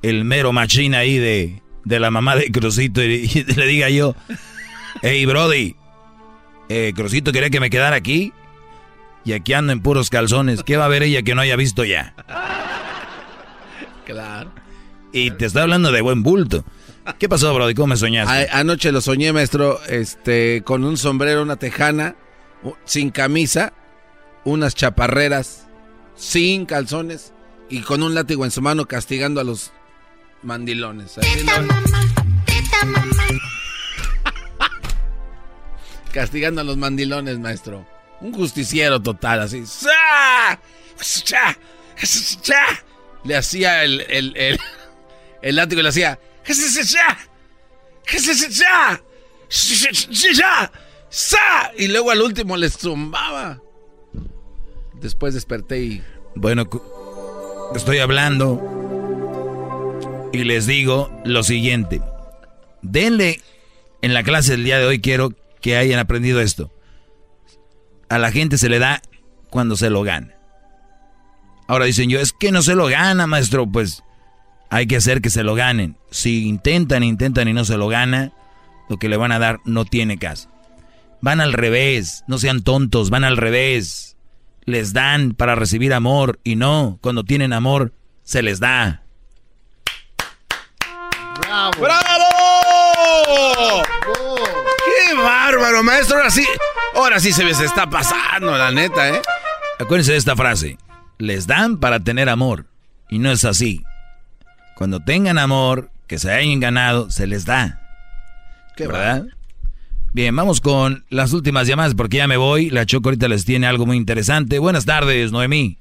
el 0.00 0.24
mero 0.24 0.54
machín 0.54 0.94
ahí 0.94 1.18
de, 1.18 1.60
de 1.84 2.00
la 2.00 2.10
mamá 2.10 2.36
de 2.36 2.50
Crucito 2.50 3.02
y, 3.02 3.26
le 3.28 3.66
diga 3.66 3.90
yo, 3.90 4.16
hey 5.02 5.26
Brody, 5.26 5.76
eh, 6.70 6.94
Crucito 6.96 7.32
quería 7.32 7.50
que 7.50 7.60
me 7.60 7.68
quedara 7.68 7.96
aquí 7.96 8.32
y 9.24 9.32
aquí 9.32 9.52
ando 9.52 9.72
en 9.72 9.80
puros 9.80 10.10
calzones. 10.10 10.62
¿Qué 10.62 10.76
va 10.76 10.86
a 10.86 10.88
ver 10.88 11.02
ella 11.02 11.22
que 11.22 11.34
no 11.34 11.40
haya 11.40 11.56
visto 11.56 11.84
ya? 11.84 12.14
Claro. 14.04 14.52
Y 15.12 15.30
te 15.32 15.46
está 15.46 15.62
hablando 15.62 15.92
de 15.92 16.00
buen 16.00 16.22
bulto. 16.22 16.64
¿Qué 17.18 17.28
pasó, 17.28 17.52
Brody? 17.54 17.74
¿Cómo 17.74 17.88
me 17.88 17.96
soñaste? 17.96 18.48
anoche 18.52 18.92
lo 18.92 19.00
soñé, 19.00 19.32
maestro, 19.32 19.80
este, 19.88 20.62
con 20.64 20.84
un 20.84 20.96
sombrero, 20.96 21.42
una 21.42 21.56
tejana, 21.56 22.16
sin 22.84 23.10
camisa, 23.10 23.72
unas 24.44 24.74
chaparreras, 24.74 25.66
sin 26.14 26.64
calzones 26.66 27.32
y 27.68 27.80
con 27.80 28.02
un 28.02 28.14
látigo 28.14 28.44
en 28.44 28.50
su 28.50 28.62
mano 28.62 28.86
castigando 28.86 29.40
a 29.40 29.44
los 29.44 29.72
mandilones. 30.42 31.14
Teta 31.14 31.60
mamá, 31.62 31.82
teta 32.44 32.86
mamá. 32.86 33.24
castigando 36.12 36.60
a 36.60 36.64
los 36.64 36.76
mandilones, 36.76 37.38
maestro. 37.38 37.86
Un 38.22 38.32
justiciero 38.32 39.02
total, 39.02 39.40
así. 39.40 39.64
Le 43.24 43.36
hacía 43.36 43.84
el, 43.84 44.00
el, 44.02 44.36
el, 44.36 44.58
el 45.42 45.56
látigo 45.56 45.80
y 45.80 45.82
le 45.82 45.88
hacía. 45.88 46.18
Y 51.76 51.88
luego 51.88 52.10
al 52.10 52.22
último 52.22 52.56
les 52.56 52.78
zumbaba. 52.78 53.60
Después 54.94 55.34
desperté 55.34 55.80
y. 55.80 56.02
Bueno, 56.34 56.68
estoy 57.74 57.98
hablando 57.98 58.60
y 60.32 60.44
les 60.44 60.66
digo 60.66 61.10
lo 61.24 61.42
siguiente. 61.42 62.00
Denle 62.82 63.40
en 64.00 64.14
la 64.14 64.22
clase 64.22 64.52
del 64.52 64.64
día 64.64 64.78
de 64.78 64.86
hoy, 64.86 65.00
quiero 65.00 65.34
que 65.60 65.76
hayan 65.76 65.98
aprendido 65.98 66.40
esto. 66.40 66.70
A 68.12 68.18
la 68.18 68.30
gente 68.30 68.58
se 68.58 68.68
le 68.68 68.78
da 68.78 69.00
cuando 69.48 69.74
se 69.74 69.88
lo 69.88 70.02
gana. 70.02 70.34
Ahora 71.66 71.86
dicen 71.86 72.10
yo, 72.10 72.20
es 72.20 72.34
que 72.34 72.52
no 72.52 72.60
se 72.60 72.74
lo 72.74 72.88
gana, 72.88 73.26
maestro. 73.26 73.66
Pues 73.66 74.04
hay 74.68 74.86
que 74.86 74.96
hacer 74.96 75.22
que 75.22 75.30
se 75.30 75.42
lo 75.42 75.54
ganen. 75.54 75.96
Si 76.10 76.46
intentan, 76.46 77.04
intentan 77.04 77.48
y 77.48 77.54
no 77.54 77.64
se 77.64 77.78
lo 77.78 77.88
gana, 77.88 78.32
lo 78.90 78.98
que 78.98 79.08
le 79.08 79.16
van 79.16 79.32
a 79.32 79.38
dar 79.38 79.60
no 79.64 79.86
tiene 79.86 80.18
caso. 80.18 80.50
Van 81.22 81.40
al 81.40 81.54
revés, 81.54 82.22
no 82.26 82.36
sean 82.36 82.60
tontos, 82.60 83.08
van 83.08 83.24
al 83.24 83.38
revés. 83.38 84.18
Les 84.66 84.92
dan 84.92 85.32
para 85.32 85.54
recibir 85.54 85.94
amor 85.94 86.38
y 86.44 86.56
no, 86.56 86.98
cuando 87.00 87.24
tienen 87.24 87.54
amor, 87.54 87.94
se 88.24 88.42
les 88.42 88.60
da. 88.60 89.04
¡Bravo! 91.40 91.72
¡Bravo! 91.80 92.26
¡Qué 94.84 95.14
bárbaro, 95.14 95.82
maestro! 95.82 96.18
Ahora 96.18 96.30
sí, 96.30 96.44
ahora 96.94 97.20
sí 97.20 97.32
se 97.32 97.44
me 97.44 97.50
está 97.50 97.88
pasando, 97.88 98.56
la 98.56 98.70
neta, 98.70 99.08
¿eh? 99.10 99.22
Acuérdense 99.78 100.12
de 100.12 100.18
esta 100.18 100.36
frase. 100.36 100.78
Les 101.18 101.46
dan 101.46 101.78
para 101.78 102.00
tener 102.00 102.28
amor. 102.28 102.66
Y 103.08 103.18
no 103.18 103.30
es 103.30 103.44
así. 103.44 103.84
Cuando 104.76 105.00
tengan 105.00 105.38
amor, 105.38 105.90
que 106.06 106.18
se 106.18 106.30
hayan 106.30 106.60
ganado, 106.60 107.10
se 107.10 107.26
les 107.26 107.44
da. 107.44 107.80
¿Qué 108.76 108.86
¿Verdad? 108.86 109.24
Bien, 110.14 110.34
vamos 110.34 110.60
con 110.60 111.04
las 111.08 111.32
últimas 111.32 111.66
llamadas 111.66 111.94
porque 111.94 112.18
ya 112.18 112.26
me 112.26 112.36
voy. 112.36 112.70
La 112.70 112.84
Choco 112.84 113.08
ahorita 113.08 113.28
les 113.28 113.44
tiene 113.44 113.66
algo 113.66 113.86
muy 113.86 113.96
interesante. 113.96 114.58
Buenas 114.58 114.84
tardes, 114.84 115.32
Noemí. 115.32 115.78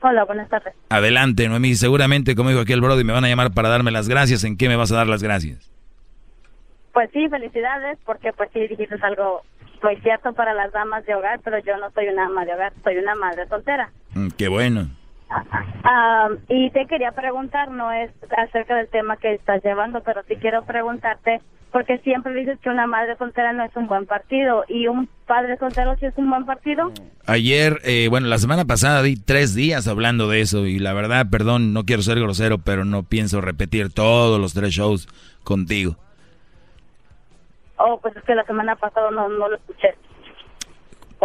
Hola, 0.00 0.24
buenas 0.24 0.48
tardes. 0.48 0.74
Adelante, 0.88 1.48
Noemí. 1.48 1.74
Seguramente, 1.74 2.34
como 2.34 2.50
dijo 2.50 2.62
aquí 2.62 2.72
el 2.72 2.80
Brody, 2.80 3.04
me 3.04 3.12
van 3.12 3.24
a 3.24 3.28
llamar 3.28 3.52
para 3.52 3.68
darme 3.68 3.90
las 3.90 4.08
gracias. 4.08 4.44
¿En 4.44 4.56
qué 4.56 4.68
me 4.68 4.76
vas 4.76 4.92
a 4.92 4.96
dar 4.96 5.06
las 5.06 5.22
gracias? 5.22 5.70
Pues 6.92 7.10
sí, 7.12 7.28
felicidades, 7.28 7.98
porque 8.04 8.32
pues 8.32 8.50
sí 8.52 8.60
dijiste 8.66 8.96
algo 9.02 9.42
muy 9.82 9.96
cierto 9.96 10.32
para 10.32 10.54
las 10.54 10.72
damas 10.72 11.04
de 11.06 11.14
hogar, 11.14 11.40
pero 11.44 11.58
yo 11.58 11.76
no 11.78 11.90
soy 11.90 12.08
una 12.08 12.26
ama 12.26 12.44
de 12.44 12.54
hogar, 12.54 12.72
soy 12.84 12.96
una 12.96 13.14
madre 13.14 13.46
soltera. 13.48 13.90
Mm, 14.14 14.28
qué 14.36 14.48
bueno. 14.48 14.88
Y 16.48 16.70
te 16.70 16.86
quería 16.86 17.12
preguntar, 17.12 17.70
no 17.70 17.92
es 17.92 18.10
acerca 18.36 18.76
del 18.76 18.88
tema 18.88 19.16
que 19.16 19.34
estás 19.34 19.62
llevando, 19.62 20.02
pero 20.02 20.22
sí 20.26 20.36
quiero 20.36 20.64
preguntarte, 20.64 21.40
porque 21.70 21.98
siempre 21.98 22.34
dices 22.34 22.58
que 22.60 22.70
una 22.70 22.86
madre 22.86 23.16
soltera 23.16 23.52
no 23.52 23.64
es 23.64 23.76
un 23.76 23.86
buen 23.86 24.06
partido, 24.06 24.64
y 24.68 24.86
un 24.86 25.08
padre 25.26 25.58
soltero 25.58 25.96
sí 25.98 26.06
es 26.06 26.16
un 26.16 26.30
buen 26.30 26.46
partido. 26.46 26.92
Ayer, 27.26 27.78
eh, 27.84 28.08
bueno, 28.08 28.26
la 28.26 28.38
semana 28.38 28.64
pasada 28.64 29.02
di 29.02 29.16
tres 29.16 29.54
días 29.54 29.86
hablando 29.86 30.28
de 30.28 30.40
eso, 30.40 30.66
y 30.66 30.78
la 30.78 30.94
verdad, 30.94 31.26
perdón, 31.30 31.74
no 31.74 31.84
quiero 31.84 32.02
ser 32.02 32.18
grosero, 32.18 32.58
pero 32.58 32.84
no 32.84 33.02
pienso 33.02 33.40
repetir 33.40 33.92
todos 33.92 34.40
los 34.40 34.54
tres 34.54 34.70
shows 34.70 35.08
contigo. 35.44 35.96
Oh, 37.78 37.98
pues 38.00 38.16
es 38.16 38.22
que 38.24 38.34
la 38.34 38.44
semana 38.44 38.76
pasada 38.76 39.10
no, 39.10 39.28
no 39.28 39.48
lo 39.48 39.56
escuché. 39.56 39.94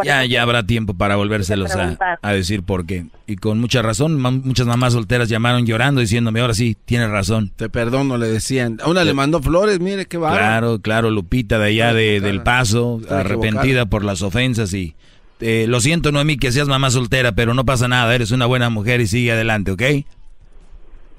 ya, 0.03 0.23
ya 0.25 0.43
habrá 0.43 0.63
tiempo 0.63 0.93
para 0.93 1.15
volvérselos 1.15 1.75
a, 1.75 1.97
a, 2.21 2.33
decir 2.33 2.63
por 2.63 2.85
qué. 2.85 3.07
Y 3.25 3.37
con 3.37 3.59
mucha 3.59 3.81
razón, 3.81 4.21
muchas 4.21 4.67
mamás 4.67 4.93
solteras 4.93 5.29
llamaron 5.29 5.65
llorando 5.65 6.01
diciéndome, 6.01 6.41
ahora 6.41 6.53
sí, 6.53 6.77
tienes 6.85 7.09
razón. 7.09 7.51
Te 7.55 7.69
perdono, 7.69 8.17
le 8.17 8.27
decían. 8.27 8.77
A 8.83 8.89
una 8.89 9.03
le 9.03 9.13
mandó 9.13 9.41
flores, 9.41 9.79
mire 9.79 10.05
qué 10.05 10.17
va. 10.17 10.31
Claro, 10.31 10.79
claro, 10.79 11.09
Lupita 11.09 11.57
de 11.57 11.65
allá 11.65 11.93
de, 11.93 12.21
del 12.21 12.43
Paso, 12.43 13.01
arrepentida 13.09 13.85
por 13.87 14.03
las 14.03 14.21
ofensas 14.21 14.73
y... 14.73 14.95
Eh, 15.39 15.65
lo 15.67 15.81
siento, 15.81 16.13
Noemí, 16.13 16.37
que 16.37 16.53
seas 16.53 16.69
mamá 16.69 16.89
soltera, 16.89 17.33
pero 17.33 17.53
no 17.53 17.65
pasa 17.65 17.89
nada, 17.89 18.15
eres 18.15 18.31
una 18.31 18.45
buena 18.45 18.69
mujer 18.69 19.01
y 19.01 19.07
sigue 19.07 19.33
adelante, 19.33 19.71
¿ok? 19.71 19.81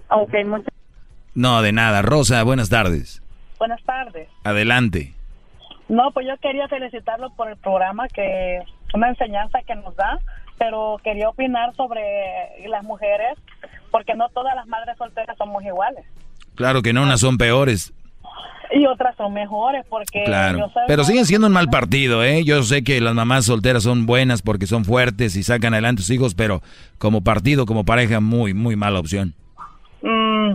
Ok, 0.08 0.32
muchas 0.46 0.72
No, 1.34 1.60
de 1.60 1.72
nada. 1.72 2.00
Rosa, 2.00 2.42
buenas 2.42 2.70
tardes. 2.70 3.22
Buenas 3.58 3.82
tardes. 3.84 4.28
Adelante. 4.44 5.12
No, 5.88 6.10
pues 6.12 6.26
yo 6.26 6.36
quería 6.38 6.68
felicitarlo 6.68 7.30
por 7.34 7.50
el 7.50 7.56
programa, 7.56 8.08
que 8.08 8.60
una 8.94 9.08
enseñanza 9.08 9.60
que 9.66 9.74
nos 9.74 9.94
da, 9.96 10.18
pero 10.58 10.98
quería 11.02 11.28
opinar 11.28 11.74
sobre 11.74 12.00
las 12.68 12.84
mujeres, 12.84 13.38
porque 13.90 14.14
no 14.14 14.28
todas 14.30 14.54
las 14.54 14.66
madres 14.66 14.96
solteras 14.96 15.36
somos 15.36 15.62
iguales. 15.64 16.04
Claro 16.54 16.82
que 16.82 16.92
no, 16.92 17.02
unas 17.02 17.20
son 17.20 17.36
peores. 17.36 17.92
Y 18.72 18.86
otras 18.86 19.14
son 19.16 19.34
mejores, 19.34 19.84
porque... 19.88 20.24
Claro, 20.24 20.70
pero 20.88 21.04
siguen 21.04 21.26
siendo 21.26 21.46
un 21.46 21.52
mal 21.52 21.68
partido, 21.68 22.24
¿eh? 22.24 22.44
Yo 22.44 22.62
sé 22.62 22.82
que 22.82 23.00
las 23.00 23.14
mamás 23.14 23.44
solteras 23.44 23.82
son 23.82 24.06
buenas 24.06 24.42
porque 24.42 24.66
son 24.66 24.84
fuertes 24.84 25.36
y 25.36 25.42
sacan 25.42 25.74
adelante 25.74 26.00
a 26.00 26.04
sus 26.04 26.14
hijos, 26.14 26.34
pero 26.34 26.62
como 26.98 27.22
partido, 27.22 27.66
como 27.66 27.84
pareja, 27.84 28.20
muy, 28.20 28.54
muy 28.54 28.74
mala 28.74 28.98
opción. 28.98 29.34
Mm, 30.02 30.54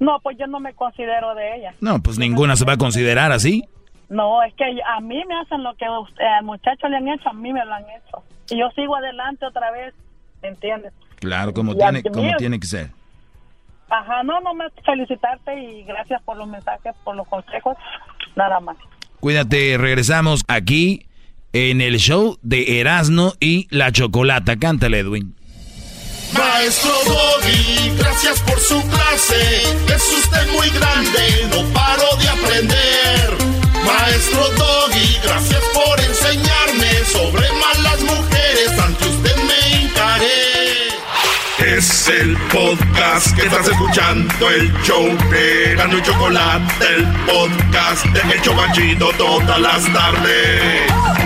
no, 0.00 0.20
pues 0.22 0.36
yo 0.38 0.46
no 0.46 0.60
me 0.60 0.74
considero 0.74 1.34
de 1.34 1.56
ella. 1.56 1.74
No, 1.80 2.02
pues 2.02 2.18
ninguna 2.18 2.56
se 2.56 2.64
va 2.64 2.74
a 2.74 2.78
considerar 2.78 3.32
así. 3.32 3.64
No, 4.08 4.42
es 4.42 4.54
que 4.54 4.64
a 4.64 5.00
mí 5.00 5.22
me 5.26 5.38
hacen 5.40 5.62
lo 5.62 5.74
que 5.74 5.84
al 5.84 6.44
muchacho 6.44 6.88
le 6.88 6.96
han 6.96 7.08
hecho, 7.08 7.28
a 7.28 7.32
mí 7.32 7.52
me 7.52 7.64
lo 7.64 7.74
han 7.74 7.84
hecho. 7.84 8.22
Y 8.50 8.58
yo 8.58 8.70
sigo 8.74 8.96
adelante 8.96 9.44
otra 9.46 9.70
vez, 9.72 9.94
¿entiendes? 10.42 10.92
Claro, 11.16 11.52
como, 11.52 11.74
tiene, 11.74 12.02
como 12.02 12.36
tiene 12.36 12.60
que 12.60 12.66
ser. 12.66 12.90
Ajá, 13.88 14.22
no, 14.22 14.40
no, 14.40 14.54
me 14.54 14.64
felicitarte 14.84 15.60
y 15.60 15.84
gracias 15.84 16.22
por 16.22 16.36
los 16.36 16.48
mensajes, 16.48 16.94
por 17.04 17.16
los 17.16 17.26
consejos, 17.28 17.76
nada 18.34 18.60
más. 18.60 18.76
Cuídate, 19.20 19.76
regresamos 19.78 20.42
aquí 20.48 21.06
en 21.52 21.80
el 21.80 21.98
show 21.98 22.36
de 22.42 22.80
Erasmo 22.80 23.32
y 23.40 23.66
la 23.70 23.92
Chocolata. 23.92 24.56
Cántale, 24.56 25.00
Edwin. 25.00 25.34
Maestro 26.32 26.92
Doggy, 27.06 27.96
gracias 27.96 28.40
por 28.42 28.58
su 28.58 28.80
clase. 28.88 29.62
Es 29.94 30.12
usted 30.12 30.52
muy 30.52 30.68
grande, 30.70 31.48
no 31.50 31.72
paro 31.72 32.04
de 32.20 32.28
aprender. 32.28 33.65
Maestro 33.86 34.48
Doggy, 34.58 35.18
gracias 35.22 35.62
por 35.72 36.00
enseñarme 36.00 37.04
sobre 37.04 37.46
malas 37.52 38.00
mujeres. 38.02 38.78
Ante 38.78 39.08
usted 39.08 39.36
me 39.36 39.82
encaré. 39.82 40.88
Es 41.58 42.08
el 42.08 42.36
podcast 42.52 43.34
que 43.36 43.46
estás 43.46 43.68
escuchando, 43.68 44.50
el 44.50 44.72
show 44.82 45.06
de 45.30 45.74
Gano 45.76 45.98
y 45.98 46.02
Chocolate, 46.02 46.86
el 46.96 47.06
podcast 47.26 48.04
de 48.06 48.34
El 48.34 48.42
Chocachito 48.42 49.10
todas 49.16 49.60
las 49.60 49.84
tardes. 49.92 51.25